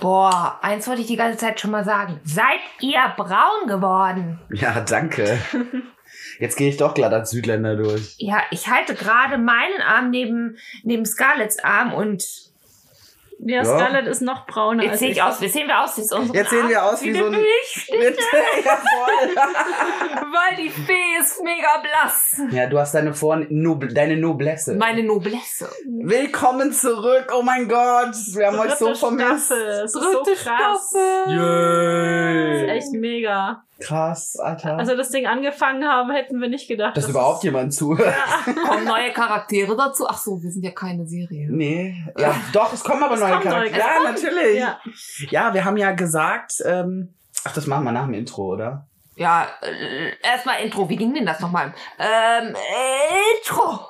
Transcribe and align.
Boah, 0.00 0.58
eins 0.62 0.88
wollte 0.88 1.02
ich 1.02 1.06
die 1.06 1.16
ganze 1.16 1.38
Zeit 1.38 1.60
schon 1.60 1.70
mal 1.70 1.84
sagen. 1.84 2.20
Seid 2.24 2.60
ihr 2.80 3.00
braun 3.16 3.68
geworden? 3.68 4.40
Ja, 4.52 4.80
danke. 4.80 5.38
Jetzt 6.38 6.56
gehe 6.56 6.70
ich 6.70 6.78
doch 6.78 6.94
glatt 6.94 7.12
als 7.12 7.30
Südländer 7.30 7.76
durch. 7.76 8.14
Ja, 8.18 8.42
ich 8.50 8.68
halte 8.68 8.94
gerade 8.94 9.36
meinen 9.36 9.80
Arm 9.86 10.10
neben, 10.10 10.56
neben 10.82 11.04
Scarletts 11.04 11.58
Arm 11.62 11.92
und 11.92 12.24
Ja, 13.42 13.62
Ja. 13.62 13.64
Scarlett 13.64 14.06
ist 14.06 14.20
noch 14.20 14.46
brauner 14.46 14.82
jetzt 14.82 14.90
als 14.92 15.00
sehe 15.00 15.10
ich. 15.12 15.22
aus, 15.22 15.40
wie 15.40 15.48
sehen 15.48 15.66
wir 15.66 15.80
aus? 15.80 15.96
Jetzt, 15.96 16.12
unsere 16.12 16.36
Jetzt 16.36 16.50
sehen 16.50 16.68
wir 16.68 16.84
aus 16.84 17.02
wie 17.02 17.08
eine 17.08 17.18
so 17.18 17.24
ein- 17.26 17.34
voll. 17.94 19.34
weil 20.32 20.56
die 20.56 20.68
Fee 20.68 21.18
ist 21.20 21.42
mega 21.42 21.78
blass. 21.82 22.40
ja, 22.50 22.66
du 22.66 22.78
hast 22.78 22.94
deine, 22.94 23.14
Vor 23.14 23.36
Nob 23.48 23.84
deine 23.94 24.16
Noblesse. 24.16 24.74
Meine 24.74 25.02
Noblesse. 25.02 25.70
Willkommen 25.86 26.72
zurück. 26.72 27.32
Oh 27.36 27.42
mein 27.42 27.66
Gott. 27.68 28.14
Wir 28.34 28.46
haben 28.48 28.58
euch 28.58 28.74
so 28.74 28.86
Dritte 28.86 28.98
vermisst. 28.98 29.46
Staffel. 29.46 29.76
Dritte 29.80 29.90
so 29.90 30.22
krass. 30.24 30.90
Staffel. 30.90 31.24
Das 31.26 32.56
ist 32.56 32.62
Yay. 32.66 32.68
echt 32.76 32.92
mega. 32.92 33.64
Krass, 33.80 34.36
Alter. 34.36 34.78
Als 34.78 34.88
wir 34.88 34.96
das 34.96 35.10
Ding 35.10 35.26
angefangen 35.26 35.84
haben, 35.84 36.10
hätten 36.10 36.40
wir 36.40 36.48
nicht 36.48 36.68
gedacht, 36.68 36.96
dass 36.96 37.04
dass 37.04 37.10
überhaupt 37.10 37.42
jemand 37.44 37.74
zuhört. 37.74 38.14
Kommen 38.68 38.84
neue 38.84 39.12
Charaktere 39.12 39.76
dazu? 39.76 40.06
Ach 40.08 40.18
so, 40.18 40.42
wir 40.42 40.50
sind 40.50 40.64
ja 40.64 40.70
keine 40.70 41.06
Serie. 41.06 41.48
Nee. 41.50 42.04
Ja, 42.18 42.34
doch, 42.52 42.72
es 42.72 42.84
kommen 42.84 43.02
aber 43.02 43.14
Es 43.14 43.20
neue 43.20 43.32
kommen 43.32 43.48
neue 43.48 43.70
Charaktere. 43.70 44.04
Ja, 44.04 44.10
natürlich. 44.10 44.58
Ja. 44.58 44.80
Ja, 45.30 45.54
wir 45.54 45.64
haben 45.64 45.76
ja 45.76 45.92
gesagt, 45.92 46.62
ähm, 46.64 47.14
ach, 47.44 47.52
das 47.52 47.66
machen 47.66 47.84
wir 47.84 47.92
nach 47.92 48.04
dem 48.04 48.14
Intro, 48.14 48.52
oder? 48.52 48.86
Ja, 49.16 49.48
äh, 49.60 50.12
erstmal 50.22 50.62
Intro. 50.62 50.88
Wie 50.88 50.96
ging 50.96 51.12
denn 51.12 51.26
das 51.26 51.40
nochmal? 51.40 51.74
Ähm, 51.98 52.54
Intro. 53.36 53.89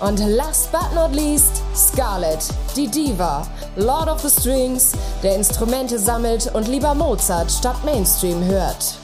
Und 0.00 0.18
last 0.20 0.70
but 0.72 0.92
not 0.94 1.12
least, 1.14 1.62
Scarlett, 1.74 2.44
die 2.76 2.86
Diva, 2.88 3.46
Lord 3.76 4.08
of 4.08 4.20
the 4.20 4.28
Strings, 4.28 4.92
der 5.22 5.36
Instrumente 5.36 5.98
sammelt 5.98 6.50
und 6.54 6.68
lieber 6.68 6.94
Mozart 6.94 7.50
statt 7.50 7.76
Mainstream 7.84 8.44
hört. 8.44 8.98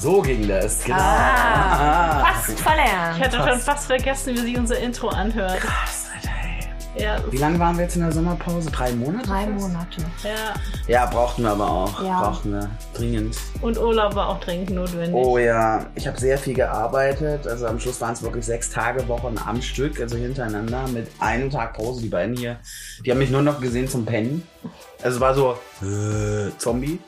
So 0.00 0.20
ging 0.20 0.46
das, 0.46 0.84
genau. 0.84 0.98
Ah, 1.00 2.24
fast 2.26 2.50
Ich 2.50 2.60
verlernt. 2.62 3.18
hätte 3.18 3.36
Krass. 3.38 3.48
schon 3.48 3.60
fast 3.60 3.86
vergessen, 3.86 4.34
wie 4.36 4.40
sich 4.40 4.58
unser 4.58 4.78
Intro 4.78 5.08
anhört. 5.08 5.58
Krass. 5.60 6.03
Ja, 6.96 7.16
Wie 7.30 7.38
lange 7.38 7.58
waren 7.58 7.76
wir 7.76 7.84
jetzt 7.84 7.96
in 7.96 8.02
der 8.02 8.12
Sommerpause? 8.12 8.70
Drei 8.70 8.92
Monate? 8.92 9.26
Drei 9.26 9.46
fast? 9.46 9.50
Monate. 9.68 10.00
ja. 10.22 10.54
Ja, 10.86 11.06
brauchten 11.06 11.42
wir 11.42 11.50
aber 11.50 11.68
auch. 11.68 12.02
Ja. 12.02 12.20
Brauchten 12.20 12.52
wir. 12.52 12.70
Dringend. 12.94 13.36
Und 13.62 13.78
Urlaub 13.78 14.14
war 14.14 14.28
auch 14.28 14.38
dringend 14.40 14.70
notwendig. 14.70 15.12
Oh 15.14 15.38
ja, 15.38 15.86
ich 15.96 16.06
habe 16.06 16.18
sehr 16.20 16.38
viel 16.38 16.54
gearbeitet. 16.54 17.48
Also 17.48 17.66
am 17.66 17.80
Schluss 17.80 18.00
waren 18.00 18.12
es 18.12 18.22
wirklich 18.22 18.44
sechs 18.46 18.70
Tage 18.70 19.08
Wochen 19.08 19.34
am 19.44 19.60
Stück, 19.60 20.00
also 20.00 20.16
hintereinander 20.16 20.86
mit 20.88 21.10
einem 21.18 21.50
Tag 21.50 21.74
Pause. 21.74 22.02
Die 22.02 22.08
beiden 22.08 22.36
hier, 22.36 22.58
die 23.04 23.10
haben 23.10 23.18
mich 23.18 23.30
nur 23.30 23.42
noch 23.42 23.60
gesehen 23.60 23.88
zum 23.88 24.04
Pennen. 24.04 24.46
Also 25.02 25.16
es 25.16 25.20
war 25.20 25.34
so 25.34 25.58
äh, 25.82 26.50
Zombie. 26.58 27.00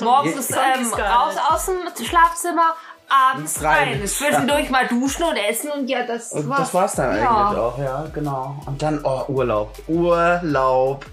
Morgens 0.00 0.34
Jetzt- 0.34 0.50
ähm, 0.52 0.92
raus 0.92 1.34
aus 1.48 1.66
dem 1.66 2.04
Schlafzimmer, 2.04 2.74
abends 3.32 3.62
Rein. 3.62 3.88
rein. 3.98 4.06
Zwischendurch 4.06 4.70
mal 4.70 4.86
duschen 4.88 5.24
und 5.24 5.36
essen 5.36 5.70
und 5.70 5.88
ja, 5.88 6.06
das 6.06 6.32
Und 6.32 6.48
war's. 6.48 6.58
das 6.60 6.74
war's 6.74 6.94
dann 6.94 7.16
Ja. 7.16 7.46
eigentlich 7.48 7.58
auch, 7.58 7.78
ja, 7.78 8.06
genau. 8.14 8.56
Und 8.66 8.80
dann, 8.82 9.00
oh, 9.04 9.24
Urlaub. 9.28 9.74
Urlaub. 9.88 11.06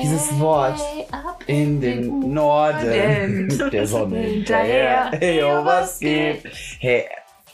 Dieses 0.00 0.38
Wort. 0.38 0.78
ab 1.10 1.42
In 1.46 1.80
den 1.80 2.32
Norden 2.32 3.46
Norden. 3.48 3.70
der 3.72 3.86
Sonne 3.86 4.18
Hinterher. 4.18 5.10
hinterher. 5.10 5.18
Hey, 5.18 5.42
oh, 5.42 5.64
was 5.64 5.98
geht? 5.98 6.44
Hey, 6.78 7.04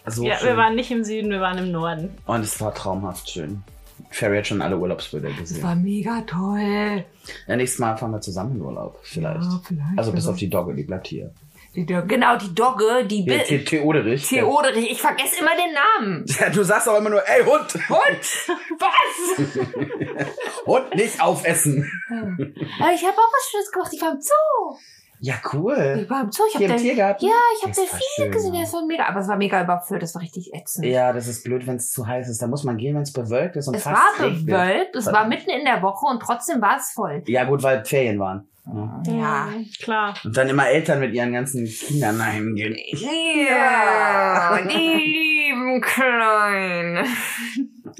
so 0.07 0.25
ja, 0.25 0.37
schön. 0.37 0.49
wir 0.49 0.57
waren 0.57 0.75
nicht 0.75 0.91
im 0.91 1.05
Süden, 1.05 1.31
wir 1.31 1.41
waren 1.41 1.59
im 1.59 1.71
Norden. 1.71 2.11
Und 2.27 2.41
es 2.41 2.61
war 2.61 2.75
traumhaft 2.75 3.31
schön. 3.31 3.63
Ferry 4.11 4.37
hat 4.39 4.47
schon 4.49 4.61
alle 4.63 4.77
Urlaubsbilder 4.77 5.31
Das 5.31 5.39
gesehen. 5.39 5.63
war 5.63 5.75
mega 5.75 6.21
toll. 6.27 7.05
Ja, 7.47 7.57
nächstes 7.57 7.79
Mal 7.79 7.97
fahren 7.97 8.11
wir 8.13 8.21
zusammen 8.21 8.57
in 8.57 8.61
Urlaub, 8.63 8.99
vielleicht. 9.03 9.43
Ja, 9.43 9.61
vielleicht. 9.65 9.99
Also 9.99 10.13
bis 10.13 10.27
auf 10.29 10.37
die 10.37 10.51
Dogge, 10.51 10.75
die 10.75 10.83
bleibt 10.85 11.07
hier. 11.07 11.31
Die 11.75 11.85
Do- 11.87 12.05
Genau, 12.07 12.37
die 12.37 12.55
Dogge, 12.55 13.05
die 13.05 13.23
Bill. 13.25 13.43
The 13.47 13.65
Theoderich. 13.65 14.29
Theoderich, 14.29 14.93
ich 14.93 15.01
vergesse 15.01 15.41
immer 15.41 15.51
den 15.57 15.75
Namen. 15.75 16.25
Ja, 16.41 16.49
du 16.51 16.63
sagst 16.63 16.89
auch 16.89 16.99
immer 16.99 17.11
nur, 17.11 17.23
ey 17.29 17.43
Hund! 17.45 17.75
Hund! 17.89 18.49
Was? 18.79 20.27
Hund 20.67 20.95
nicht 20.95 21.21
aufessen! 21.21 21.91
Aber 22.09 22.93
ich 22.93 23.03
habe 23.03 23.17
auch 23.17 23.33
was 23.33 23.49
Schönes 23.51 23.73
gemacht. 23.73 23.91
Ich 23.93 24.01
war 24.03 24.13
im 24.13 24.21
Zoo. 24.21 24.77
Ja, 25.21 25.35
cool. 25.55 26.01
Ich 26.03 26.11
war 26.11 26.23
im 26.23 26.33
Zoo. 26.33 26.43
Ich 26.51 26.57
Hier 26.59 26.69
habe 26.69 26.79
im 26.79 26.83
Tiergarten? 26.85 27.27
Ja, 27.27 27.33
ich 27.57 27.63
habe 27.63 27.73
Delfine 27.73 28.31
gesehen. 28.31 28.55
ja. 28.55 28.61
Das 28.63 28.73
war 28.75 28.85
mega. 28.87 29.07
Aber 29.07 29.21
es 29.21 29.29
war 29.29 29.37
mega 29.37 29.63
überfüllt. 29.63 30.03
Das 30.03 30.15
war 30.15 30.23
richtig 30.23 30.53
ätzend. 30.53 30.85
Ja, 30.87 31.13
das 31.13 31.29
ist 31.29 31.45
blöd, 31.45 31.67
wenn 31.67 31.77
es 31.77 31.91
zu 31.91 32.07
heiß 32.07 32.29
ist. 32.29 32.43
Da 32.43 32.47
muss 32.47 32.63
man 32.65 32.77
gehen, 32.77 32.95
wenn 32.95 33.03
es 33.03 33.13
bewölkt 33.13 33.57
ist 33.57 33.69
und 33.69 33.75
Es 33.77 33.85
fast 33.85 33.97
war 34.21 34.27
regnet. 34.27 34.47
bewölkt. 34.47 34.97
Es 34.97 35.07
war 35.07 35.27
mitten 35.27 35.51
in 35.51 35.65
der 35.65 35.83
Woche 35.83 36.07
und 36.07 36.21
trotzdem 36.21 36.61
war 36.61 36.77
es 36.77 36.91
voll. 36.93 37.23
Ja, 37.27 37.45
gut, 37.45 37.63
weil 37.63 37.85
Ferien 37.85 38.19
waren. 38.19 38.49
Ja. 38.67 39.03
Ja. 39.07 39.47
Mhm, 39.47 39.67
Klar. 39.83 40.15
Und 40.25 40.37
dann 40.37 40.49
immer 40.49 40.69
Eltern 40.69 41.01
mit 41.01 41.13
ihren 41.15 41.33
ganzen 41.33 41.67
Kindern 41.67 42.25
heimgehen. 42.25 42.77
Ja, 42.93 44.59
die 44.63 45.51
lieben 45.53 45.81
Kleinen. 45.81 47.07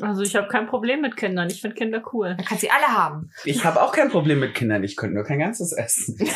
Also 0.01 0.23
ich 0.23 0.35
habe 0.35 0.49
kein 0.49 0.67
Problem 0.67 1.03
mit 1.03 1.17
Kindern. 1.17 1.49
Ich 1.51 1.61
finde 1.61 1.77
Kinder 1.77 2.03
cool. 2.13 2.35
Man 2.37 2.45
kann 2.45 2.59
sie 2.59 2.71
alle 2.71 2.87
haben. 2.87 3.31
Ich 3.45 3.65
habe 3.65 3.81
auch 3.83 3.93
kein 3.93 4.09
Problem 4.11 4.41
mit 4.41 4.55
Kindern. 4.55 4.83
Ich 4.83 4.97
könnte 4.97 5.15
nur 5.15 5.25
kein 5.25 5.39
ganzes 5.39 5.73
essen. 5.73 6.17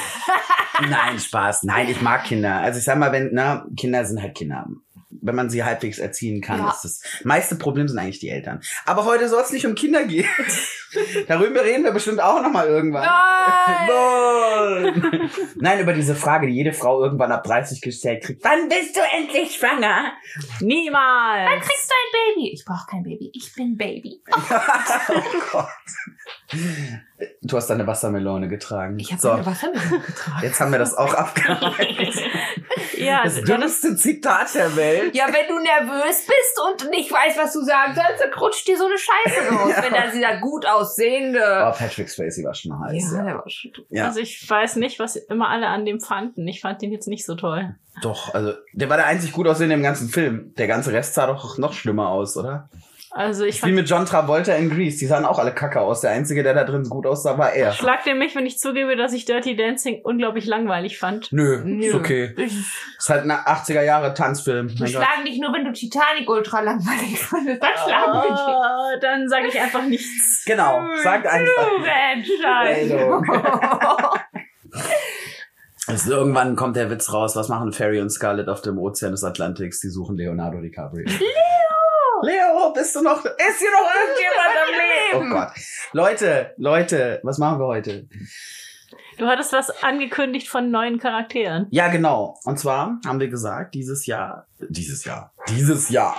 Nein, 0.89 1.19
Spaß. 1.19 1.65
Nein, 1.65 1.89
ich 1.89 2.01
mag 2.03 2.25
Kinder. 2.25 2.57
Also 2.61 2.79
ich 2.79 2.85
sag 2.85 2.99
mal, 2.99 3.11
wenn, 3.13 3.31
na, 3.33 3.67
Kinder 3.77 4.05
sind 4.05 4.23
halt 4.23 4.37
Kinder. 4.37 4.67
Wenn 5.11 5.35
man 5.35 5.49
sie 5.49 5.65
halbwegs 5.65 5.99
erziehen 5.99 6.43
kann, 6.43 6.59
Ja. 6.61 6.71
ist 6.71 6.85
das 6.85 7.01
meiste 7.25 7.57
Problem 7.57 7.89
sind 7.89 7.99
eigentlich 7.99 8.19
die 8.19 8.29
Eltern. 8.29 8.61
Aber 8.85 9.05
heute 9.07 9.29
soll 9.29 9.43
es 9.43 9.51
nicht 9.53 9.65
um 9.67 9.75
Kinder 9.75 10.05
gehen. 10.05 10.29
Darüber 11.29 11.65
reden 11.65 11.85
wir 11.85 11.93
bestimmt 11.93 12.21
auch 12.21 12.43
noch 12.43 12.51
mal 12.51 12.67
irgendwann. 12.67 13.05
Nein! 13.05 15.31
Nein, 15.57 15.81
über 15.81 15.93
diese 15.95 16.15
Frage, 16.15 16.47
die 16.47 16.55
jede 16.55 16.73
Frau 16.73 17.03
irgendwann 17.03 17.33
ab 17.33 17.45
30 17.45 17.81
gestellt 17.81 18.25
kriegt. 18.25 18.45
Wann 18.45 18.69
bist 18.69 18.97
du 18.97 19.01
endlich 19.17 19.57
schwanger? 19.57 20.13
Niemals! 20.61 21.63
Kriegst 21.65 21.91
du 21.91 21.95
ein 21.95 22.35
Baby? 22.35 22.51
Ich 22.53 22.65
brauche 22.67 22.87
kein 22.91 23.03
Baby. 23.03 23.31
Ich 23.35 23.53
bin 23.55 23.77
Baby. 23.77 24.21
oh 24.31 25.23
Gott. 25.53 25.69
Du 27.43 27.57
hast 27.57 27.69
deine 27.69 27.87
Wassermelone 27.87 28.49
getragen. 28.49 28.99
Ich 28.99 29.11
habe 29.13 29.21
so, 29.21 29.31
eine 29.31 29.45
Wassermelone 29.45 30.01
getragen. 30.01 30.39
jetzt 30.43 30.61
haben 30.61 30.73
wir 30.73 30.79
das 30.79 30.95
auch 30.97 31.15
abgearbeitet. 31.15 32.15
Ja, 32.97 33.23
Das 33.23 33.41
dümmste 33.43 33.95
Zitat 33.95 34.53
der 34.57 34.75
Welt. 34.75 35.15
Ja, 35.15 35.27
wenn 35.29 35.47
du 35.49 35.61
nervös 35.63 36.27
bist 36.27 36.61
und 36.83 36.91
nicht 36.91 37.13
weißt, 37.13 37.39
was 37.39 37.53
du 37.53 37.63
sagen 37.63 37.95
sollst, 37.95 38.21
dann 38.21 38.33
rutscht 38.35 38.67
dir 38.67 38.77
so 38.77 38.87
eine 38.87 38.97
Scheiße 38.99 39.55
raus. 39.55 39.73
Ja. 39.77 39.83
Wenn 39.85 39.93
da 39.93 40.11
dieser 40.11 40.41
gut 40.41 40.65
Oh, 40.67 40.81
aussehende. 40.81 41.39
Patrick 41.79 42.09
Swayze 42.09 42.43
war 42.43 42.55
schon 42.55 42.79
heiß. 42.81 43.13
ja, 43.13 43.19
Ja, 43.19 43.25
der 43.25 43.35
war 43.37 43.49
schon. 43.49 43.71
ja. 43.91 44.05
Also 44.07 44.19
ich 44.21 44.49
weiß 44.49 44.77
nicht, 44.77 44.99
was 44.99 45.15
immer 45.15 45.49
alle 45.49 45.69
an 45.69 45.85
dem 45.85 46.01
fanden. 46.01 46.47
Ich 46.49 46.61
fand 46.61 46.83
den 46.83 46.91
jetzt 46.91 47.07
nicht 47.07 47.25
so 47.25 47.37
toll. 47.37 47.77
Doch, 48.03 48.35
also 48.35 48.55
der 48.73 48.89
war 48.89 48.97
der 48.97 49.07
einzig 49.07 49.33
gut 49.33 49.47
aussehende 49.47 49.75
im 49.77 49.83
ganzen 49.83 50.09
Film. 50.09 50.53
Der 50.57 50.67
ganze 50.67 50.93
Rest 50.93 51.15
sah 51.15 51.27
doch 51.29 51.57
noch 51.59 51.73
schlimmer 51.75 52.09
aus, 52.09 52.37
oder? 52.37 52.69
Also 53.11 53.45
ich 53.45 53.65
Wie 53.65 53.73
mit 53.73 53.89
John 53.89 54.05
Travolta 54.05 54.53
in 54.55 54.69
Grease. 54.71 54.99
Die 54.99 55.07
sahen 55.07 55.25
auch 55.25 55.39
alle 55.39 55.53
kacke 55.55 55.81
aus. 55.81 56.03
Der 56.03 56.11
einzige, 56.11 56.43
der 56.43 56.53
da 56.55 56.65
drin 56.65 56.85
gut 56.85 57.07
aussah, 57.07 57.39
war 57.39 57.53
er. 57.53 57.73
schlag 57.73 58.05
dir 58.05 58.15
mich, 58.15 58.35
wenn 58.37 58.45
ich 58.45 58.59
zugebe, 58.59 58.97
dass 58.97 59.13
ich 59.13 59.25
Dirty 59.25 59.57
Dancing 59.57 60.01
unglaublich 60.03 60.45
langweilig 60.47 60.99
fand. 60.99 61.33
Nö, 61.33 61.63
Nö. 61.65 61.87
ist 61.87 61.95
okay. 61.95 62.35
Ist 62.37 63.09
halt 63.09 63.25
ein 63.25 63.31
80er 63.31 63.83
Jahre 63.83 64.13
Tanzfilm. 64.15 64.69
die 64.69 64.75
Mein 64.83 64.93
Gott. 64.93 65.03
schlagen 65.03 65.25
dich 65.25 65.41
nur, 65.41 65.53
wenn 65.55 65.65
du 65.65 65.73
Titanic 65.73 66.29
ultra 66.29 66.61
langweilig 66.61 67.19
fandest. 67.19 67.63
Dann 67.63 67.71
schlagen 67.85 68.13
wir 68.13 68.23
dich. 68.23 68.41
Oh, 68.47 69.01
dann 69.01 69.29
sage 69.29 69.47
ich 69.49 69.59
einfach 69.61 69.83
nichts. 69.85 70.45
Genau, 70.45 70.81
sagt 71.03 71.27
einfach. 71.27 71.69
Entscheidung. 72.15 73.25
Also 75.87 76.11
irgendwann 76.17 76.57
kommt 76.57 76.77
der 76.77 76.91
Witz 76.91 77.13
raus, 77.13 77.37
was 77.37 77.49
machen 77.49 77.73
Ferry 77.73 78.01
und 78.01 78.11
Scarlett 78.11 78.49
auf 78.49 78.61
dem 78.61 78.79
Ozean 78.79 79.13
des 79.13 79.25
Atlantiks? 79.25 79.81
Die 79.81 79.89
suchen 79.89 80.17
Leonardo 80.17 80.61
DiCaprio. 80.61 81.07
Leo! 82.23 82.73
Bist 82.73 82.95
du 82.97 83.03
noch, 83.03 83.25
ist 83.25 83.59
hier 83.59 83.71
noch 83.71 83.89
irgendjemand 84.01 84.57
am 84.65 85.23
Leben? 85.23 85.33
Oh 85.33 85.35
Gott. 85.35 85.53
Leute, 85.93 86.55
Leute, 86.57 87.21
was 87.23 87.39
machen 87.39 87.61
wir 87.61 87.67
heute? 87.67 88.09
Du 89.19 89.27
hattest 89.27 89.53
was 89.53 89.71
angekündigt 89.83 90.49
von 90.49 90.71
neuen 90.71 90.99
Charakteren. 90.99 91.67
Ja, 91.71 91.89
genau. 91.89 92.39
Und 92.45 92.59
zwar 92.59 93.01
haben 93.05 93.19
wir 93.19 93.29
gesagt, 93.29 93.75
dieses 93.75 94.07
Jahr, 94.07 94.47
dieses 94.61 95.05
Jahr, 95.05 95.33
dieses 95.49 95.91
Jahr, 95.91 96.17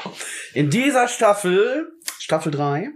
in 0.54 0.70
dieser 0.70 1.08
Staffel, 1.08 1.94
Staffel 2.20 2.52
3, 2.52 2.90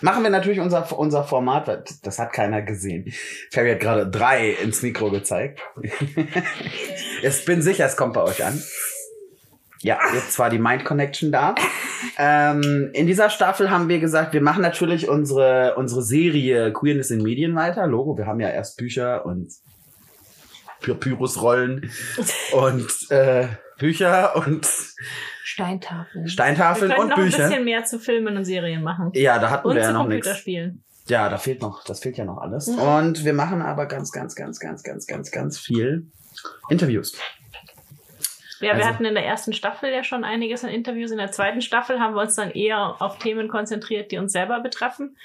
machen 0.00 0.22
wir 0.22 0.30
natürlich 0.30 0.60
unser, 0.60 0.96
unser 0.96 1.24
Format, 1.24 1.66
weil 1.66 1.84
das 2.02 2.20
hat 2.20 2.32
keiner 2.32 2.62
gesehen. 2.62 3.12
Ferry 3.50 3.72
hat 3.72 3.80
gerade 3.80 4.08
drei 4.08 4.50
ins 4.50 4.82
Mikro 4.82 5.10
gezeigt. 5.10 5.60
Ich 7.20 7.44
bin 7.44 7.62
sicher, 7.62 7.84
es 7.84 7.96
kommt 7.96 8.14
bei 8.14 8.22
euch 8.22 8.44
an. 8.44 8.62
Ja, 9.80 9.98
jetzt 10.12 10.38
war 10.38 10.50
die 10.50 10.58
Mind 10.58 10.84
Connection 10.84 11.32
da. 11.32 11.54
Ähm, 12.16 12.90
in 12.92 13.08
dieser 13.08 13.28
Staffel 13.28 13.70
haben 13.70 13.88
wir 13.88 13.98
gesagt, 13.98 14.32
wir 14.32 14.40
machen 14.40 14.62
natürlich 14.62 15.08
unsere, 15.08 15.74
unsere 15.76 16.02
Serie 16.02 16.72
Queerness 16.72 17.10
in 17.10 17.22
Medien 17.22 17.56
weiter. 17.56 17.88
Logo, 17.88 18.16
wir 18.16 18.26
haben 18.26 18.38
ja 18.38 18.50
erst 18.50 18.76
Bücher 18.76 19.26
und 19.26 19.52
Pyrrhusrollen 20.80 21.90
und 22.52 23.10
äh, 23.10 23.48
Bücher 23.78 24.36
und 24.36 24.68
Steintafeln. 25.42 26.28
Steintafeln 26.28 26.90
wir 26.90 26.98
und 26.98 27.08
noch 27.08 27.16
ein 27.16 27.24
Bücher. 27.24 27.48
bisschen 27.48 27.64
mehr 27.64 27.84
zu 27.84 27.98
Filmen 27.98 28.36
und 28.36 28.44
Serien 28.44 28.82
machen. 28.82 29.10
Ja, 29.14 29.38
da 29.38 29.50
hatten 29.50 29.68
Und 29.68 29.76
wir 29.76 29.82
ja 29.82 29.92
noch 29.92 30.06
nichts. 30.06 30.44
Ja, 31.08 31.28
da 31.28 31.38
fehlt 31.38 31.62
noch, 31.62 31.84
das 31.84 32.00
fehlt 32.00 32.16
ja 32.16 32.24
noch 32.24 32.38
alles. 32.38 32.68
Mhm. 32.68 32.78
Und 32.78 33.24
wir 33.24 33.32
machen 33.32 33.62
aber 33.62 33.86
ganz, 33.86 34.12
ganz, 34.12 34.34
ganz, 34.34 34.60
ganz, 34.60 34.82
ganz, 34.82 35.06
ganz, 35.06 35.30
ganz 35.30 35.58
viel 35.58 36.06
Interviews. 36.68 37.16
Ja, 38.60 38.68
wir 38.76 38.84
Also- 38.84 38.88
hatten 38.88 39.04
in 39.04 39.14
der 39.14 39.24
ersten 39.26 39.52
Staffel 39.52 39.90
ja 39.92 40.02
schon 40.04 40.24
einiges 40.24 40.64
an 40.64 40.70
Interviews. 40.70 41.10
In 41.10 41.18
der 41.18 41.30
zweiten 41.30 41.60
Staffel 41.60 42.00
haben 42.00 42.14
wir 42.14 42.22
uns 42.22 42.34
dann 42.34 42.50
eher 42.50 42.96
auf 43.00 43.18
Themen 43.18 43.48
konzentriert, 43.48 44.10
die 44.10 44.18
uns 44.18 44.32
selber 44.32 44.60
betreffen. 44.60 45.16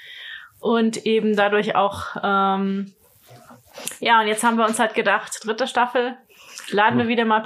Und 0.60 1.04
eben 1.04 1.36
dadurch 1.36 1.74
auch, 1.76 2.16
ähm, 2.22 2.92
ja, 4.00 4.20
und 4.20 4.28
jetzt 4.28 4.44
haben 4.44 4.56
wir 4.56 4.64
uns 4.66 4.78
halt 4.78 4.94
gedacht, 4.94 5.40
dritte 5.44 5.66
Staffel, 5.66 6.16
laden 6.70 6.98
wir 6.98 7.08
wieder 7.08 7.24
mal 7.24 7.42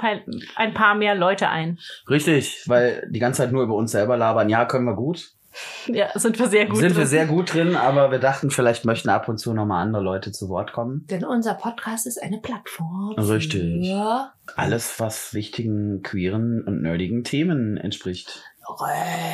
ein 0.55 0.73
paar 0.73 0.95
mehr 0.95 1.15
Leute 1.15 1.49
ein. 1.49 1.79
Richtig, 2.09 2.63
weil 2.67 3.05
die 3.09 3.19
ganze 3.19 3.41
Zeit 3.41 3.51
nur 3.51 3.63
über 3.63 3.75
uns 3.75 3.91
selber 3.91 4.15
labern. 4.15 4.47
Ja, 4.49 4.65
können 4.65 4.85
wir 4.85 4.95
gut. 4.95 5.31
Ja, 5.87 6.09
sind 6.13 6.37
wir 6.37 6.47
sehr 6.47 6.67
gut. 6.67 6.77
Sind 6.77 6.89
wir 6.91 6.97
drin. 6.97 7.07
sehr 7.07 7.25
gut 7.25 7.53
drin, 7.53 7.75
aber 7.75 8.11
wir 8.11 8.19
dachten, 8.19 8.51
vielleicht 8.51 8.85
möchten 8.85 9.09
ab 9.09 9.27
und 9.27 9.39
zu 9.39 9.53
nochmal 9.53 9.81
andere 9.81 10.03
Leute 10.03 10.31
zu 10.31 10.47
Wort 10.49 10.71
kommen. 10.71 11.07
Denn 11.09 11.25
unser 11.25 11.55
Podcast 11.55 12.05
ist 12.05 12.21
eine 12.21 12.39
Plattform. 12.39 13.15
Richtig. 13.17 13.87
Ja. 13.87 14.33
Alles, 14.55 14.99
was 14.99 15.33
wichtigen, 15.33 16.03
queeren 16.03 16.63
und 16.63 16.83
nerdigen 16.83 17.23
Themen 17.23 17.77
entspricht. 17.77 18.43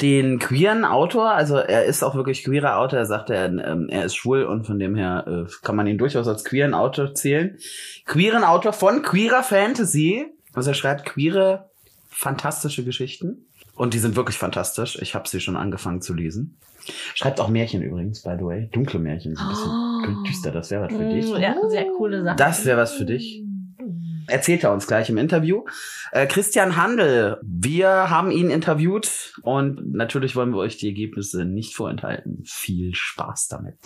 den 0.00 0.38
queeren 0.38 0.84
Autor, 0.84 1.30
also 1.30 1.56
er 1.56 1.84
ist 1.84 2.02
auch 2.02 2.14
wirklich 2.14 2.44
queerer 2.44 2.78
Autor, 2.78 2.98
er 2.98 3.06
sagt, 3.06 3.30
er, 3.30 3.46
ähm, 3.46 3.88
er 3.88 4.04
ist 4.04 4.14
schwul 4.14 4.44
und 4.44 4.66
von 4.66 4.78
dem 4.78 4.94
her 4.94 5.24
äh, 5.26 5.50
kann 5.62 5.74
man 5.74 5.86
ihn 5.86 5.96
durchaus 5.96 6.28
als 6.28 6.44
queeren 6.44 6.74
Autor 6.74 7.14
zählen. 7.14 7.56
Queeren 8.04 8.44
Autor 8.44 8.74
von 8.74 9.00
Queerer 9.02 9.42
Fantasy, 9.42 10.26
also 10.56 10.70
er 10.70 10.74
schreibt 10.74 11.04
queere, 11.06 11.70
fantastische 12.08 12.84
Geschichten 12.84 13.46
und 13.74 13.94
die 13.94 13.98
sind 13.98 14.16
wirklich 14.16 14.38
fantastisch. 14.38 14.98
Ich 15.00 15.14
habe 15.14 15.28
sie 15.28 15.40
schon 15.40 15.56
angefangen 15.56 16.00
zu 16.02 16.14
lesen. 16.14 16.56
Schreibt 17.14 17.40
auch 17.40 17.48
Märchen 17.48 17.82
übrigens, 17.82 18.22
by 18.22 18.36
the 18.38 18.44
way. 18.44 18.68
Dunkle 18.72 19.00
Märchen, 19.00 19.34
so 19.36 19.42
ein 19.42 19.48
bisschen 19.48 19.70
Oh. 19.70 20.22
düster, 20.22 20.52
das 20.52 20.70
wäre 20.70 20.84
was 20.84 20.92
für 20.92 21.08
dich. 21.08 21.26
Mm, 21.26 21.36
Ja, 21.36 21.54
sehr 21.68 21.86
coole 21.96 22.22
Sache. 22.22 22.36
Das 22.36 22.64
wäre 22.64 22.78
was 22.78 22.92
für 22.94 23.04
dich. 23.04 23.42
Erzählt 24.28 24.64
er 24.64 24.72
uns 24.72 24.86
gleich 24.86 25.08
im 25.10 25.18
Interview. 25.18 25.64
Äh, 26.12 26.26
Christian 26.26 26.76
Handel, 26.76 27.38
wir 27.42 27.88
haben 28.10 28.30
ihn 28.32 28.50
interviewt 28.50 29.34
und 29.42 29.92
natürlich 29.94 30.34
wollen 30.36 30.50
wir 30.50 30.58
euch 30.58 30.76
die 30.78 30.88
Ergebnisse 30.88 31.44
nicht 31.44 31.74
vorenthalten. 31.74 32.42
Viel 32.44 32.94
Spaß 32.94 33.48
damit. 33.48 33.78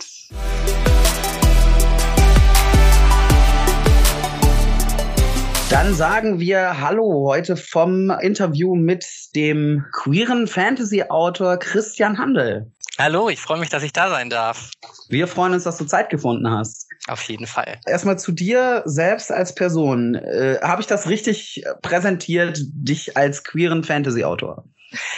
Dann 5.71 5.93
sagen 5.93 6.41
wir 6.41 6.81
Hallo 6.81 7.29
heute 7.29 7.55
vom 7.55 8.09
Interview 8.19 8.75
mit 8.75 9.05
dem 9.37 9.85
queeren 9.93 10.45
Fantasy-Autor 10.45 11.59
Christian 11.59 12.17
Handel. 12.17 12.69
Hallo, 12.99 13.29
ich 13.29 13.39
freue 13.39 13.57
mich, 13.57 13.69
dass 13.69 13.81
ich 13.81 13.93
da 13.93 14.09
sein 14.09 14.29
darf. 14.29 14.71
Wir 15.07 15.27
freuen 15.27 15.53
uns, 15.53 15.63
dass 15.63 15.77
du 15.77 15.85
Zeit 15.85 16.09
gefunden 16.09 16.51
hast. 16.51 16.89
Auf 17.07 17.23
jeden 17.23 17.47
Fall. 17.47 17.79
Erstmal 17.87 18.19
zu 18.19 18.33
dir 18.33 18.83
selbst 18.83 19.31
als 19.31 19.55
Person. 19.55 20.15
Äh, 20.15 20.59
Habe 20.61 20.81
ich 20.81 20.87
das 20.87 21.07
richtig 21.07 21.63
präsentiert, 21.81 22.59
dich 22.73 23.15
als 23.15 23.45
queeren 23.45 23.85
Fantasy-Autor? 23.85 24.65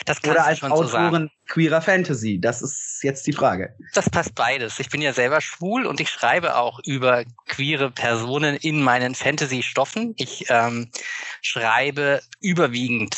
Das 0.05 0.23
Oder 0.23 0.45
als 0.45 0.59
schon 0.59 0.69
so 0.75 1.27
queerer 1.47 1.81
Fantasy? 1.81 2.39
Das 2.39 2.61
ist 2.61 2.99
jetzt 3.03 3.25
die 3.27 3.33
Frage. 3.33 3.75
Das 3.93 4.09
passt 4.09 4.35
beides. 4.35 4.79
Ich 4.79 4.89
bin 4.89 5.01
ja 5.01 5.13
selber 5.13 5.41
schwul 5.41 5.85
und 5.85 5.99
ich 5.99 6.09
schreibe 6.09 6.55
auch 6.57 6.79
über 6.85 7.23
queere 7.47 7.91
Personen 7.91 8.55
in 8.55 8.83
meinen 8.83 9.15
Fantasy-Stoffen. 9.15 10.13
Ich 10.17 10.45
ähm, 10.49 10.89
schreibe 11.41 12.21
überwiegend 12.39 13.17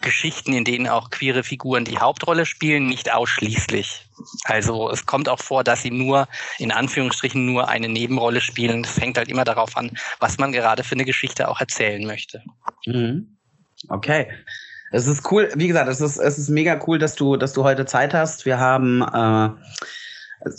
Geschichten, 0.00 0.54
in 0.54 0.64
denen 0.64 0.88
auch 0.88 1.10
queere 1.10 1.42
Figuren 1.44 1.84
die 1.84 1.98
Hauptrolle 1.98 2.46
spielen, 2.46 2.86
nicht 2.86 3.12
ausschließlich. 3.12 4.08
Also 4.44 4.90
es 4.90 5.04
kommt 5.04 5.28
auch 5.28 5.40
vor, 5.40 5.62
dass 5.62 5.82
sie 5.82 5.90
nur, 5.90 6.26
in 6.58 6.72
Anführungsstrichen, 6.72 7.44
nur 7.44 7.68
eine 7.68 7.88
Nebenrolle 7.88 8.40
spielen. 8.40 8.84
Es 8.84 8.98
hängt 8.98 9.18
halt 9.18 9.28
immer 9.28 9.44
darauf 9.44 9.76
an, 9.76 9.90
was 10.18 10.38
man 10.38 10.52
gerade 10.52 10.84
für 10.84 10.94
eine 10.94 11.04
Geschichte 11.04 11.48
auch 11.48 11.60
erzählen 11.60 12.06
möchte. 12.06 12.42
Mhm. 12.86 13.36
Okay. 13.88 14.28
Es 14.92 15.06
ist 15.06 15.30
cool, 15.30 15.48
wie 15.54 15.68
gesagt, 15.68 15.88
es 15.88 16.00
ist, 16.00 16.16
es 16.16 16.38
ist 16.38 16.48
mega 16.48 16.80
cool, 16.86 16.98
dass 16.98 17.14
du, 17.14 17.36
dass 17.36 17.52
du 17.52 17.62
heute 17.62 17.86
Zeit 17.86 18.12
hast. 18.12 18.44
Wir 18.44 18.58
haben, 18.58 19.02
äh, 19.02 19.50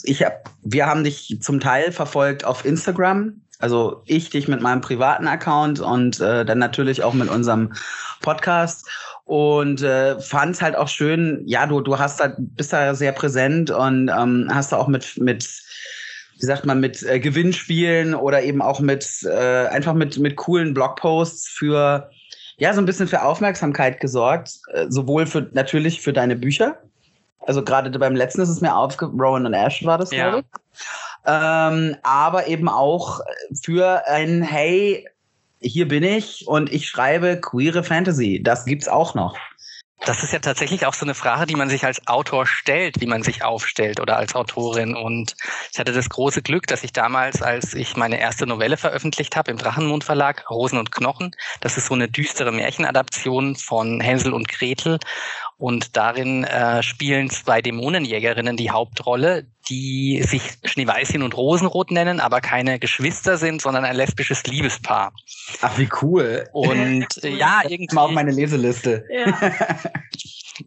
ich 0.03 0.23
hab, 0.23 0.49
wir 0.63 0.85
haben 0.85 1.03
dich 1.03 1.39
zum 1.41 1.59
Teil 1.59 1.91
verfolgt 1.91 2.45
auf 2.45 2.63
Instagram. 2.63 3.41
Also 3.59 4.01
ich 4.05 4.29
dich 4.29 4.47
mit 4.47 4.61
meinem 4.61 4.81
privaten 4.81 5.27
Account 5.27 5.81
und 5.81 6.19
äh, 6.19 6.45
dann 6.45 6.59
natürlich 6.59 7.03
auch 7.03 7.13
mit 7.13 7.29
unserem 7.29 7.73
Podcast 8.21 8.87
und 9.25 9.81
äh, 9.81 10.19
fand 10.19 10.55
es 10.55 10.61
halt 10.61 10.75
auch 10.75 10.87
schön. 10.87 11.43
Ja, 11.45 11.67
du 11.67 11.81
du 11.81 11.99
hast 11.99 12.19
halt 12.19 12.35
bist 12.37 12.73
da 12.73 12.95
sehr 12.95 13.11
präsent 13.11 13.69
und 13.69 14.09
ähm, 14.09 14.49
hast 14.51 14.71
da 14.71 14.77
auch 14.77 14.87
mit 14.87 15.17
mit 15.17 15.47
wie 16.39 16.45
sagt 16.45 16.65
man 16.65 16.79
mit 16.79 17.03
äh, 17.03 17.19
Gewinnspielen 17.19 18.15
oder 18.15 18.41
eben 18.41 18.63
auch 18.63 18.79
mit 18.79 19.07
äh, 19.23 19.67
einfach 19.67 19.93
mit 19.93 20.17
mit 20.17 20.37
coolen 20.37 20.73
Blogposts 20.73 21.47
für 21.47 22.09
ja, 22.61 22.71
so 22.75 22.79
ein 22.79 22.85
bisschen 22.85 23.07
für 23.07 23.23
Aufmerksamkeit 23.23 23.99
gesorgt, 23.99 24.59
äh, 24.71 24.85
sowohl 24.87 25.25
für 25.25 25.49
natürlich 25.53 25.99
für 25.99 26.13
deine 26.13 26.35
Bücher. 26.35 26.77
Also 27.39 27.63
gerade 27.63 27.89
beim 27.97 28.15
letzten 28.15 28.39
ist 28.41 28.49
es 28.49 28.61
mir 28.61 28.75
aufge 28.75 29.07
Rowan 29.07 29.47
und 29.47 29.55
Ash 29.55 29.83
war 29.83 29.97
das, 29.97 30.11
Ja. 30.11 30.29
glaube 30.29 30.45
ich. 30.45 30.59
Ähm, 31.25 31.95
aber 32.03 32.45
eben 32.45 32.69
auch 32.69 33.19
für 33.63 34.05
ein 34.05 34.43
Hey, 34.43 35.07
hier 35.59 35.87
bin 35.87 36.03
ich 36.03 36.47
und 36.47 36.71
ich 36.71 36.87
schreibe 36.87 37.41
queere 37.41 37.83
Fantasy. 37.83 38.43
Das 38.43 38.65
gibt's 38.65 38.87
auch 38.87 39.15
noch. 39.15 39.35
Das 40.03 40.23
ist 40.23 40.33
ja 40.33 40.39
tatsächlich 40.39 40.87
auch 40.87 40.95
so 40.95 41.05
eine 41.05 41.13
Frage, 41.13 41.45
die 41.45 41.55
man 41.55 41.69
sich 41.69 41.85
als 41.85 42.07
Autor 42.07 42.47
stellt, 42.47 42.99
wie 43.01 43.05
man 43.05 43.21
sich 43.21 43.43
aufstellt 43.43 43.99
oder 43.99 44.17
als 44.17 44.33
Autorin. 44.33 44.95
Und 44.95 45.35
ich 45.71 45.77
hatte 45.77 45.93
das 45.93 46.09
große 46.09 46.41
Glück, 46.41 46.65
dass 46.65 46.83
ich 46.83 46.91
damals, 46.91 47.43
als 47.43 47.75
ich 47.75 47.95
meine 47.95 48.19
erste 48.19 48.47
Novelle 48.47 48.77
veröffentlicht 48.77 49.35
habe 49.35 49.51
im 49.51 49.57
Drachenmond 49.57 50.03
Verlag, 50.03 50.49
Rosen 50.49 50.79
und 50.79 50.91
Knochen, 50.91 51.35
das 51.59 51.77
ist 51.77 51.85
so 51.85 51.93
eine 51.93 52.07
düstere 52.07 52.51
Märchenadaption 52.51 53.55
von 53.55 53.99
Hänsel 53.99 54.33
und 54.33 54.47
Gretel. 54.47 54.97
Und 55.61 55.95
darin 55.95 56.43
äh, 56.43 56.81
spielen 56.81 57.29
zwei 57.29 57.61
Dämonenjägerinnen 57.61 58.57
die 58.57 58.71
Hauptrolle, 58.71 59.45
die 59.69 60.23
sich 60.23 60.41
Schneeweißchen 60.63 61.21
und 61.21 61.37
Rosenrot 61.37 61.91
nennen, 61.91 62.19
aber 62.19 62.41
keine 62.41 62.79
Geschwister 62.79 63.37
sind, 63.37 63.61
sondern 63.61 63.85
ein 63.85 63.95
lesbisches 63.95 64.43
Liebespaar. 64.47 65.13
Ach, 65.61 65.77
wie 65.77 65.87
cool. 66.01 66.49
Und 66.51 67.05
äh, 67.23 67.29
ja, 67.29 67.61
irgendwie. 67.67 67.93
Mal 67.93 68.05
auf 68.05 68.11
meine 68.11 68.31
Leseliste. 68.31 69.05
Ja. 69.13 69.37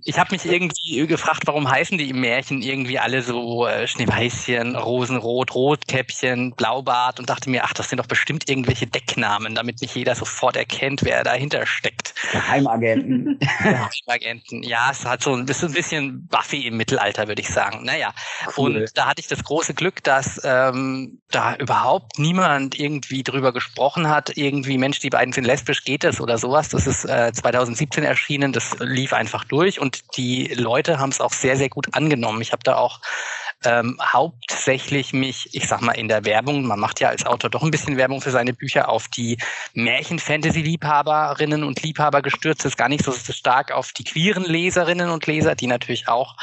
Ich 0.05 0.19
habe 0.19 0.35
mich 0.35 0.45
irgendwie 0.45 1.07
gefragt, 1.07 1.43
warum 1.47 1.71
heißen 1.71 1.99
die 1.99 2.11
im 2.11 2.21
Märchen 2.21 2.63
irgendwie 2.63 2.99
alle 2.99 3.23
so 3.23 3.67
äh, 3.67 3.87
Schneeweißchen, 3.87 4.77
Rosenrot, 4.77 5.55
Rotkäppchen, 5.55 6.55
Blaubart 6.55 7.21
und 7.21 7.31
dachte 7.31 7.51
mir, 7.51 7.65
ach, 7.65 7.73
das 7.73 7.89
sind 7.89 7.99
doch 7.99 8.07
bestimmt 8.07 8.49
irgendwelche 8.49 8.87
Decknamen, 8.87 9.55
damit 9.55 9.81
nicht 9.81 9.95
jeder 9.95 10.15
sofort 10.15 10.57
erkennt, 10.57 11.05
wer 11.05 11.23
dahinter 11.25 11.67
steckt. 11.67 12.15
Geheimagenten. 12.33 13.39
Agenten. 14.07 14.63
Ja, 14.63 14.91
es 14.91 15.05
hat 15.05 15.23
so 15.23 15.35
ein 15.35 15.47
bisschen, 15.47 15.69
ein 15.69 15.75
bisschen 15.75 16.27
Buffy 16.29 16.67
im 16.67 16.77
Mittelalter, 16.77 17.29
würde 17.29 17.41
ich 17.41 17.49
sagen. 17.49 17.85
Naja, 17.85 18.13
Cool. 18.57 18.77
und 18.77 18.97
da 18.97 19.07
hatte 19.07 19.21
ich 19.21 19.29
das 19.29 19.43
große 19.45 19.75
Glück, 19.75 20.03
dass 20.05 20.41
ähm, 20.45 21.21
da 21.31 21.57
überhaupt 21.57 22.19
niemand 22.19 22.79
irgendwie 22.79 23.23
drüber 23.23 23.53
gesprochen 23.53 24.09
hat, 24.09 24.37
irgendwie, 24.37 24.79
Mensch, 24.79 25.01
die 25.01 25.11
beiden 25.11 25.33
sind 25.33 25.45
lesbisch, 25.45 25.85
geht 25.85 26.05
das 26.05 26.21
oder 26.21 26.39
sowas. 26.39 26.69
Das 26.69 26.87
ist 26.87 27.05
äh, 27.05 27.33
2017 27.33 28.05
erschienen, 28.05 28.53
das 28.53 28.77
lief 28.81 29.13
einfach 29.13 29.45
durch 29.45 29.81
und 29.85 30.17
die 30.17 30.47
Leute 30.55 30.99
haben 30.99 31.11
es 31.11 31.21
auch 31.21 31.33
sehr, 31.35 31.59
sehr 31.59 31.69
gut 31.69 31.89
angenommen. 31.93 32.41
Ich 32.41 32.53
habe 32.53 32.63
da 32.65 32.77
auch 32.77 33.01
ähm, 33.65 33.99
hauptsächlich 34.03 35.13
mich, 35.13 35.51
ich 35.53 35.69
sag 35.69 35.83
mal, 35.83 35.93
in 35.93 36.09
der 36.09 36.25
Werbung, 36.25 36.67
man 36.67 36.81
macht 36.81 37.01
ja 37.01 37.09
als 37.09 37.27
Autor 37.27 37.51
doch 37.51 37.63
ein 37.63 37.71
bisschen 37.71 37.99
Werbung 37.99 38.23
für 38.23 38.31
seine 38.31 38.55
Bücher, 38.55 38.89
auf 38.89 39.09
die 39.09 39.37
Märchen-Fantasy-Liebhaberinnen 39.75 41.65
und 41.65 41.83
Liebhaber 41.83 42.23
gestürzt, 42.23 42.65
ist 42.65 42.79
gar 42.79 42.89
nicht 42.89 43.05
so 43.05 43.13
stark 43.13 43.73
auf 43.73 43.93
die 43.93 44.05
queeren 44.05 44.45
Leserinnen 44.45 45.11
und 45.11 45.27
Leser, 45.27 45.55
die 45.55 45.67
natürlich 45.67 46.09
auch 46.09 46.35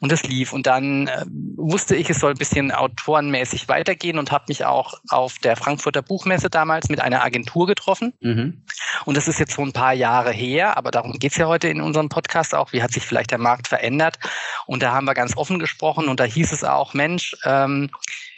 Und 0.00 0.12
es 0.12 0.22
lief. 0.22 0.52
Und 0.52 0.66
dann 0.66 1.08
äh, 1.08 1.24
wusste 1.56 1.94
ich, 1.94 2.08
es 2.08 2.18
soll 2.18 2.32
ein 2.32 2.38
bisschen 2.38 2.72
autorenmäßig 2.72 3.68
weitergehen 3.68 4.18
und 4.18 4.32
habe 4.32 4.46
mich 4.48 4.64
auch 4.64 4.94
auf 5.10 5.38
der 5.38 5.56
Frankfurter 5.56 6.02
Buchmesse 6.02 6.48
damals 6.48 6.88
mit 6.88 7.00
einer 7.00 7.22
Agentur 7.22 7.66
getroffen. 7.66 8.14
Mhm. 8.20 8.62
Und 9.04 9.16
das 9.16 9.28
ist 9.28 9.38
jetzt 9.38 9.54
so 9.54 9.62
ein 9.62 9.72
paar 9.72 9.92
Jahre 9.92 10.32
her, 10.32 10.76
aber 10.76 10.90
darum 10.90 11.18
geht's 11.18 11.36
ja 11.36 11.46
heute 11.46 11.68
in 11.68 11.80
unserem 11.80 12.08
Podcast 12.08 12.54
auch. 12.54 12.72
Wie 12.72 12.82
hat 12.82 12.92
sich 12.92 13.04
vielleicht 13.04 13.30
der 13.30 13.38
Markt 13.38 13.68
verändert? 13.68 14.18
Und 14.66 14.82
da 14.82 14.92
haben 14.92 15.04
wir 15.04 15.14
ganz 15.14 15.36
offen 15.36 15.58
gesprochen 15.58 16.08
und 16.08 16.18
da 16.18 16.24
hieß 16.24 16.52
es 16.52 16.64
auch, 16.64 16.94
Mensch, 16.94 17.36
ähm, 17.44 17.90